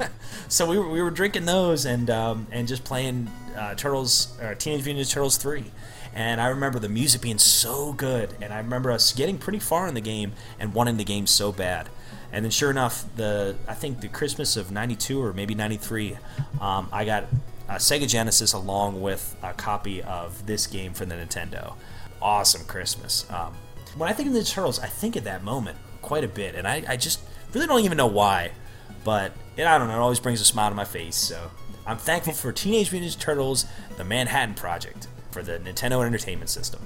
so 0.48 0.68
we 0.68 0.78
were, 0.78 0.88
we 0.90 1.00
were 1.00 1.10
drinking 1.10 1.46
those 1.46 1.86
and 1.86 2.10
um, 2.10 2.46
and 2.50 2.68
just 2.68 2.84
playing 2.84 3.30
uh, 3.56 3.74
Turtles, 3.76 4.38
uh, 4.42 4.54
Teenage 4.54 4.84
Mutant 4.84 5.06
Ninja 5.06 5.10
Turtles 5.12 5.36
three. 5.38 5.64
And 6.12 6.40
I 6.40 6.48
remember 6.48 6.78
the 6.78 6.88
music 6.88 7.22
being 7.22 7.38
so 7.38 7.92
good, 7.92 8.34
and 8.40 8.52
I 8.52 8.58
remember 8.58 8.92
us 8.92 9.12
getting 9.12 9.36
pretty 9.36 9.58
far 9.58 9.88
in 9.88 9.94
the 9.94 10.00
game 10.00 10.32
and 10.60 10.72
wanting 10.72 10.96
the 10.96 11.04
game 11.04 11.26
so 11.26 11.50
bad. 11.50 11.88
And 12.34 12.44
then, 12.44 12.50
sure 12.50 12.68
enough, 12.68 13.04
the 13.14 13.54
I 13.68 13.74
think 13.74 14.00
the 14.00 14.08
Christmas 14.08 14.56
of 14.56 14.72
'92 14.72 15.22
or 15.22 15.32
maybe 15.32 15.54
'93, 15.54 16.18
um, 16.60 16.88
I 16.90 17.04
got 17.04 17.26
a 17.68 17.74
Sega 17.74 18.08
Genesis 18.08 18.52
along 18.52 19.00
with 19.00 19.36
a 19.40 19.52
copy 19.52 20.02
of 20.02 20.44
this 20.44 20.66
game 20.66 20.94
for 20.94 21.04
the 21.04 21.14
Nintendo. 21.14 21.74
Awesome 22.20 22.66
Christmas. 22.66 23.24
Um, 23.30 23.54
when 23.96 24.08
I 24.08 24.12
think 24.12 24.26
of 24.26 24.34
the 24.34 24.42
Turtles, 24.42 24.80
I 24.80 24.88
think 24.88 25.14
of 25.14 25.22
that 25.24 25.44
moment 25.44 25.78
quite 26.02 26.24
a 26.24 26.28
bit, 26.28 26.56
and 26.56 26.66
I, 26.66 26.82
I 26.88 26.96
just 26.96 27.20
really 27.52 27.68
don't 27.68 27.84
even 27.84 27.96
know 27.96 28.08
why, 28.08 28.50
but 29.04 29.30
it, 29.56 29.64
I 29.64 29.78
don't 29.78 29.86
know. 29.86 29.94
It 29.94 30.00
always 30.00 30.18
brings 30.18 30.40
a 30.40 30.44
smile 30.44 30.70
to 30.70 30.74
my 30.74 30.84
face. 30.84 31.14
So 31.14 31.52
I'm 31.86 31.98
thankful 31.98 32.32
for 32.32 32.50
Teenage 32.50 32.90
Mutant 32.90 33.12
Ninja 33.12 33.20
Turtles: 33.20 33.64
The 33.96 34.02
Manhattan 34.02 34.56
Project 34.56 35.06
for 35.30 35.44
the 35.44 35.60
Nintendo 35.60 36.04
Entertainment 36.04 36.50
System. 36.50 36.80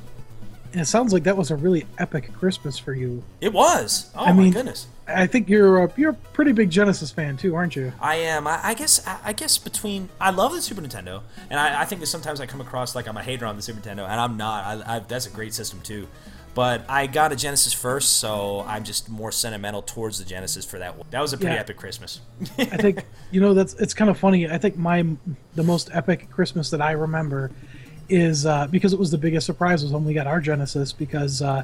And 0.72 0.80
it 0.82 0.86
sounds 0.86 1.12
like 1.12 1.24
that 1.24 1.36
was 1.36 1.50
a 1.50 1.56
really 1.56 1.86
epic 1.98 2.32
Christmas 2.34 2.78
for 2.78 2.92
you. 2.92 3.22
It 3.40 3.52
was. 3.52 4.10
Oh 4.14 4.24
I 4.24 4.32
my 4.32 4.42
mean- 4.44 4.52
goodness. 4.52 4.86
I 5.10 5.26
think 5.26 5.48
you're 5.48 5.84
a, 5.84 5.92
you're 5.96 6.10
a 6.10 6.14
pretty 6.34 6.52
big 6.52 6.68
Genesis 6.68 7.10
fan 7.10 7.38
too, 7.38 7.54
aren't 7.54 7.74
you? 7.74 7.94
I 7.98 8.16
am. 8.16 8.46
I, 8.46 8.60
I 8.62 8.74
guess. 8.74 9.06
I, 9.06 9.18
I 9.24 9.32
guess 9.32 9.56
between 9.56 10.10
I 10.20 10.30
love 10.30 10.52
the 10.52 10.60
Super 10.60 10.82
Nintendo, 10.82 11.22
and 11.48 11.58
I, 11.58 11.80
I 11.80 11.84
think 11.86 12.02
that 12.02 12.08
sometimes 12.08 12.42
I 12.42 12.46
come 12.46 12.60
across 12.60 12.94
like 12.94 13.08
I'm 13.08 13.16
a 13.16 13.22
hater 13.22 13.46
on 13.46 13.56
the 13.56 13.62
Super 13.62 13.80
Nintendo, 13.80 14.06
and 14.06 14.20
I'm 14.20 14.36
not. 14.36 14.64
I, 14.86 14.96
I, 14.96 14.98
that's 14.98 15.26
a 15.26 15.30
great 15.30 15.54
system 15.54 15.80
too. 15.80 16.06
But 16.54 16.84
I 16.90 17.06
got 17.06 17.32
a 17.32 17.36
Genesis 17.36 17.72
first, 17.72 18.18
so 18.18 18.64
I'm 18.66 18.84
just 18.84 19.08
more 19.08 19.32
sentimental 19.32 19.80
towards 19.80 20.18
the 20.18 20.24
Genesis 20.26 20.66
for 20.66 20.78
that 20.80 20.96
one. 20.98 21.06
That 21.10 21.22
was 21.22 21.32
a 21.32 21.38
pretty 21.38 21.54
Yeah. 21.54 21.60
epic 21.60 21.78
Christmas. 21.78 22.20
I 22.58 22.64
think 22.64 23.04
you 23.30 23.40
know 23.40 23.54
that's 23.54 23.72
it's 23.74 23.94
kind 23.94 24.10
of 24.10 24.18
funny. 24.18 24.46
I 24.50 24.58
think 24.58 24.76
my 24.76 25.06
the 25.54 25.62
most 25.62 25.88
epic 25.94 26.28
Christmas 26.30 26.68
that 26.68 26.82
I 26.82 26.92
remember 26.92 27.50
is 28.08 28.46
uh, 28.46 28.66
because 28.68 28.92
it 28.92 28.98
was 28.98 29.10
the 29.10 29.18
biggest 29.18 29.46
surprise 29.46 29.82
was 29.82 29.92
when 29.92 30.04
we 30.04 30.14
got 30.14 30.26
our 30.26 30.40
Genesis 30.40 30.92
because 30.92 31.42
uh, 31.42 31.62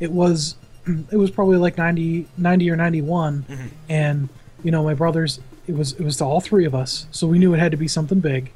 it 0.00 0.10
was 0.10 0.56
it 1.10 1.16
was 1.16 1.30
probably 1.30 1.56
like 1.56 1.78
90, 1.78 2.26
90 2.36 2.70
or 2.70 2.76
91 2.76 3.44
and 3.88 4.28
you 4.62 4.70
know 4.70 4.82
my 4.84 4.94
brothers 4.94 5.40
it 5.66 5.74
was 5.74 5.92
it 5.92 6.00
was 6.02 6.16
to 6.18 6.24
all 6.24 6.40
three 6.40 6.64
of 6.64 6.74
us. 6.74 7.06
So 7.10 7.26
we 7.26 7.38
knew 7.38 7.52
it 7.54 7.58
had 7.58 7.72
to 7.72 7.76
be 7.76 7.88
something 7.88 8.20
big. 8.20 8.52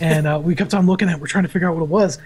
And 0.00 0.26
uh, 0.26 0.40
we 0.42 0.54
kept 0.54 0.72
on 0.74 0.86
looking 0.86 1.08
at 1.08 1.16
it, 1.16 1.20
we're 1.20 1.26
trying 1.26 1.44
to 1.44 1.50
figure 1.50 1.68
out 1.68 1.76
what 1.76 1.82
it 1.82 1.88
was 1.90 2.18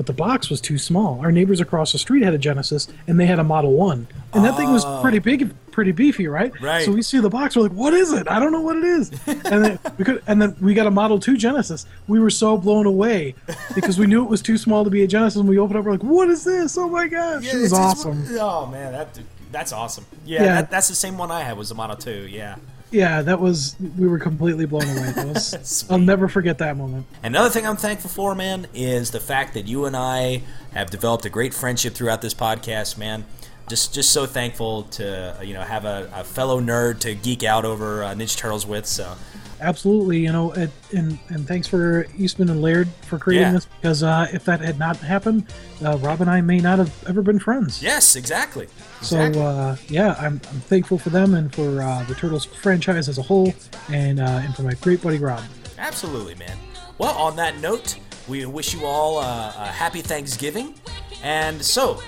but 0.00 0.06
the 0.06 0.14
box 0.14 0.48
was 0.48 0.62
too 0.62 0.78
small 0.78 1.20
our 1.20 1.30
neighbors 1.30 1.60
across 1.60 1.92
the 1.92 1.98
street 1.98 2.22
had 2.22 2.32
a 2.32 2.38
Genesis 2.38 2.88
and 3.06 3.20
they 3.20 3.26
had 3.26 3.38
a 3.38 3.44
Model 3.44 3.74
1 3.74 4.06
and 4.32 4.44
that 4.46 4.56
thing 4.56 4.72
was 4.72 4.82
oh. 4.82 5.02
pretty 5.02 5.18
big 5.18 5.52
pretty 5.70 5.92
beefy 5.92 6.26
right 6.26 6.58
Right. 6.58 6.86
so 6.86 6.90
we 6.90 7.02
see 7.02 7.20
the 7.20 7.28
box 7.28 7.54
we're 7.54 7.64
like 7.64 7.72
what 7.72 7.92
is 7.92 8.10
it 8.14 8.26
I 8.30 8.40
don't 8.40 8.50
know 8.50 8.62
what 8.62 8.78
it 8.78 8.84
is 8.84 9.10
and 9.26 9.62
then 9.62 9.78
we 9.98 10.06
could 10.06 10.22
and 10.26 10.40
then 10.40 10.56
we 10.58 10.72
got 10.72 10.86
a 10.86 10.90
Model 10.90 11.20
2 11.20 11.36
Genesis 11.36 11.84
we 12.08 12.18
were 12.18 12.30
so 12.30 12.56
blown 12.56 12.86
away 12.86 13.34
because 13.74 13.98
we 13.98 14.06
knew 14.06 14.24
it 14.24 14.30
was 14.30 14.40
too 14.40 14.56
small 14.56 14.84
to 14.84 14.90
be 14.90 15.02
a 15.02 15.06
Genesis 15.06 15.38
and 15.38 15.46
we 15.46 15.58
opened 15.58 15.78
up 15.78 15.84
we're 15.84 15.92
like 15.92 16.02
what 16.02 16.30
is 16.30 16.44
this 16.44 16.78
oh 16.78 16.88
my 16.88 17.06
gosh 17.06 17.44
it 17.44 17.58
was 17.60 17.74
awesome 17.74 18.24
Oh 18.38 18.64
man, 18.64 18.92
that 18.92 19.18
that's 19.52 19.72
awesome. 19.72 20.06
Yeah, 20.24 20.42
Yeah. 20.44 20.54
That, 20.54 20.70
that's 20.70 20.88
the 20.88 20.94
same 20.94 21.18
one 21.18 21.30
I 21.30 21.42
had 21.42 21.58
was 21.58 21.68
the 21.70 21.74
Model 21.74 21.96
Two. 21.96 22.26
Yeah. 22.28 22.54
Yeah, 22.90 23.22
that 23.22 23.40
was 23.40 23.76
we 23.96 24.08
were 24.08 24.18
completely 24.18 24.66
blown 24.66 24.82
away. 24.82 25.12
Was 25.32 25.84
I'll 25.90 25.98
never 25.98 26.28
forget 26.28 26.58
that 26.58 26.76
moment. 26.76 27.06
Another 27.22 27.48
thing 27.48 27.66
I'm 27.66 27.76
thankful 27.76 28.10
for, 28.10 28.34
man, 28.34 28.66
is 28.74 29.12
the 29.12 29.20
fact 29.20 29.54
that 29.54 29.68
you 29.68 29.84
and 29.84 29.96
I 29.96 30.42
have 30.72 30.90
developed 30.90 31.24
a 31.24 31.30
great 31.30 31.54
friendship 31.54 31.94
throughout 31.94 32.20
this 32.22 32.34
podcast, 32.34 32.98
man. 32.98 33.24
Just, 33.68 33.94
just 33.94 34.10
so 34.10 34.26
thankful 34.26 34.82
to 34.84 35.36
you 35.42 35.54
know 35.54 35.60
have 35.60 35.84
a, 35.84 36.10
a 36.12 36.24
fellow 36.24 36.60
nerd 36.60 36.98
to 37.00 37.14
geek 37.14 37.44
out 37.44 37.64
over 37.64 38.02
uh, 38.02 38.14
Ninja 38.14 38.36
Turtles 38.36 38.66
with. 38.66 38.86
So 38.86 39.14
Absolutely, 39.60 40.18
you 40.20 40.32
know, 40.32 40.52
it, 40.52 40.70
and 40.96 41.18
and 41.28 41.46
thanks 41.46 41.66
for 41.68 42.06
Eastman 42.16 42.48
and 42.50 42.62
Laird 42.62 42.88
for 43.02 43.18
creating 43.18 43.48
Yeah. 43.48 43.52
this 43.52 43.66
because 43.66 44.02
uh, 44.02 44.26
if 44.32 44.44
that 44.46 44.60
had 44.60 44.78
not 44.78 44.96
happened, 44.96 45.44
uh, 45.84 45.98
Rob 45.98 46.20
and 46.22 46.30
I 46.30 46.40
may 46.40 46.58
not 46.58 46.78
have 46.78 46.92
ever 47.08 47.20
been 47.22 47.38
friends. 47.38 47.82
yes, 47.82 48.16
exactly. 48.16 48.68
So 49.02 49.18
exactly. 49.20 49.42
uh, 49.42 49.76
yeah, 49.88 50.14
I'm, 50.18 50.40
I'm 50.50 50.60
thankful 50.60 50.98
for 50.98 51.10
them 51.10 51.34
and 51.34 51.54
for 51.54 51.82
uh, 51.82 52.04
the 52.04 52.14
Turtles 52.14 52.44
franchise 52.46 53.08
as 53.08 53.18
a 53.18 53.22
whole, 53.22 53.52
and 53.90 54.18
uh, 54.20 54.24
and 54.44 54.54
for 54.56 54.62
my 54.62 54.72
great 54.74 55.02
buddy 55.02 55.18
Rob. 55.18 55.42
Absolutely, 55.78 56.34
man. 56.36 56.56
Well, 56.98 57.16
on 57.16 57.36
that 57.36 57.58
note, 57.60 57.98
we 58.28 58.44
wish 58.46 58.74
you 58.74 58.84
all 58.84 59.18
uh, 59.18 59.52
a 59.56 59.66
happy 59.66 60.00
Thanksgiving. 60.02 60.74
And 61.22 61.62
so, 61.62 62.00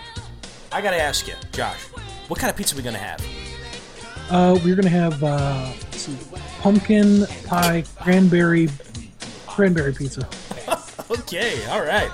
I 0.70 0.80
gotta 0.80 1.00
ask 1.00 1.26
you, 1.28 1.34
Josh, 1.52 1.80
what 2.28 2.38
kind 2.40 2.50
of 2.50 2.56
pizza 2.56 2.74
are 2.74 2.78
we 2.78 2.82
gonna 2.82 2.98
have? 2.98 3.20
Uh, 4.30 4.58
we're 4.64 4.74
gonna 4.76 4.88
have 4.88 5.22
uh, 5.22 5.70
pumpkin 6.62 7.26
pie 7.46 7.82
cranberry 8.00 8.68
cranberry 9.46 9.92
pizza. 9.92 10.28
Okay, 11.10 11.62
all 11.66 11.82
right. 11.82 12.10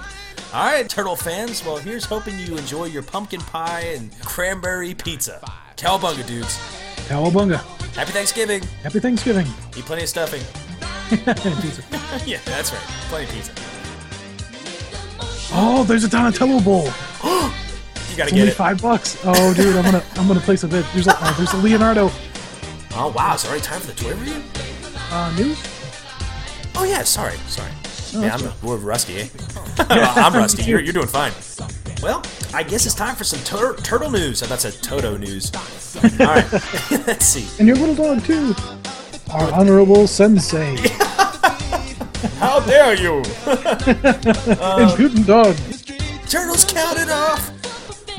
All 0.52 0.64
right, 0.64 0.88
Turtle 0.88 1.14
fans. 1.14 1.64
Well, 1.64 1.76
here's 1.76 2.04
hoping 2.04 2.36
you 2.40 2.56
enjoy 2.56 2.86
your 2.86 3.02
pumpkin 3.04 3.38
pie 3.40 3.82
and 3.94 4.10
cranberry 4.22 4.92
pizza. 4.92 5.40
Cowabunga, 5.76 6.26
dudes. 6.26 6.58
Cowabunga! 7.06 7.58
Happy 7.94 8.10
Thanksgiving. 8.10 8.60
Happy 8.82 8.98
Thanksgiving! 8.98 9.46
Eat 9.76 9.84
plenty 9.84 10.02
of 10.02 10.08
stuffing. 10.08 10.40
pizza. 11.62 11.82
yeah, 12.26 12.40
that's 12.44 12.72
right. 12.72 12.82
Plenty 13.08 13.26
of 13.26 13.30
pizza. 13.32 13.52
Oh, 15.54 15.84
there's 15.86 16.02
a 16.02 16.08
Donatello 16.08 16.60
bowl. 16.60 16.88
You 18.10 18.16
gotta 18.16 18.30
It's 18.30 18.32
get 18.34 18.40
only 18.40 18.52
it. 18.52 18.54
five 18.56 18.82
bucks. 18.82 19.16
Oh, 19.24 19.54
dude, 19.54 19.76
I'm 19.76 19.84
gonna 19.84 20.02
I'm 20.16 20.26
gonna 20.26 20.40
place 20.40 20.64
a 20.64 20.68
bid. 20.68 20.84
There's 20.92 21.06
a 21.06 21.14
oh, 21.20 21.34
there's 21.36 21.52
a 21.52 21.56
Leonardo 21.58 22.10
Oh, 23.00 23.12
wow. 23.16 23.34
It's 23.34 23.46
already 23.46 23.62
time 23.62 23.80
for 23.80 23.86
the 23.86 23.94
toy 23.94 24.10
review? 24.10 24.42
uh, 25.10 25.32
news. 25.36 25.62
Oh, 26.74 26.84
yeah. 26.84 27.02
Sorry. 27.04 27.36
Sorry. 27.46 27.70
Oh, 28.14 28.22
yeah, 28.22 28.34
I'm 28.34 28.52
we're 28.66 28.76
rusty, 28.76 29.18
eh? 29.18 29.28
I'm 29.78 30.32
rusty. 30.34 30.64
You're, 30.64 30.80
you're 30.80 30.92
doing 30.92 31.06
fine. 31.06 31.32
Well, 32.02 32.24
I 32.54 32.62
guess 32.62 32.86
it's 32.86 32.94
time 32.94 33.14
for 33.14 33.24
some 33.24 33.38
tur- 33.44 33.76
turtle 33.76 34.10
news. 34.10 34.42
Oh, 34.42 34.46
that's 34.46 34.64
a 34.64 34.72
Toto 34.72 35.16
news. 35.16 35.52
All 35.54 36.26
right. 36.26 36.50
Let's 37.06 37.26
see. 37.26 37.46
And 37.58 37.68
your 37.68 37.76
little 37.76 37.94
dog 37.94 38.24
too. 38.24 38.54
Our 39.30 39.52
honorable 39.52 40.06
sensei 40.06 40.76
How 42.38 42.60
dare 42.60 42.94
you? 42.94 43.16
and 43.18 44.90
Putin 44.96 45.26
dog. 45.26 45.54
Turtles 46.28 46.64
counted 46.64 47.10
off. 47.10 47.50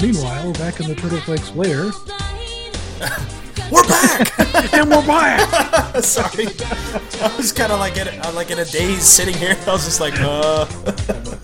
Meanwhile, 0.01 0.53
back 0.53 0.79
in 0.79 0.87
the 0.87 0.95
Turtle 0.95 1.19
Flakes 1.21 1.51
lair, 1.55 1.91
We're 3.71 3.83
back. 3.87 4.39
and 4.73 4.89
we're 4.89 5.05
back. 5.05 5.95
Sorry, 6.03 6.47
I 7.21 7.33
was 7.37 7.51
kind 7.51 7.71
of 7.71 7.79
like 7.79 7.97
in 7.97 8.07
uh, 8.07 8.31
like 8.33 8.49
in 8.49 8.57
a 8.59 8.65
daze 8.65 9.03
sitting 9.03 9.35
here. 9.35 9.55
I 9.67 9.71
was 9.71 9.85
just 9.85 9.99
like, 10.01 10.15
uh, 10.19 10.65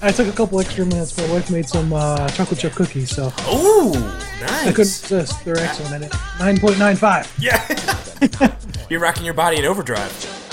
I 0.02 0.12
took 0.12 0.28
a 0.28 0.32
couple 0.32 0.60
extra 0.60 0.86
minutes. 0.86 1.16
My 1.18 1.32
wife 1.32 1.52
made 1.52 1.68
some 1.70 1.94
uh, 1.94 2.28
chocolate 2.30 2.60
chip 2.60 2.74
cookies, 2.74 3.12
so 3.16 3.26
ooh, 3.52 3.92
I 3.94 4.72
couldn't 4.74 4.76
nice. 4.76 5.12
resist. 5.12 5.46
They're 5.46 5.58
excellent. 5.58 6.12
Nine 6.40 6.58
point 6.60 6.80
nine 6.80 6.96
five. 6.96 7.32
Yeah, 7.40 7.62
you're 8.90 9.00
rocking 9.02 9.26
your 9.26 9.36
body 9.36 9.58
in 9.58 9.66
overdrive. 9.66 10.45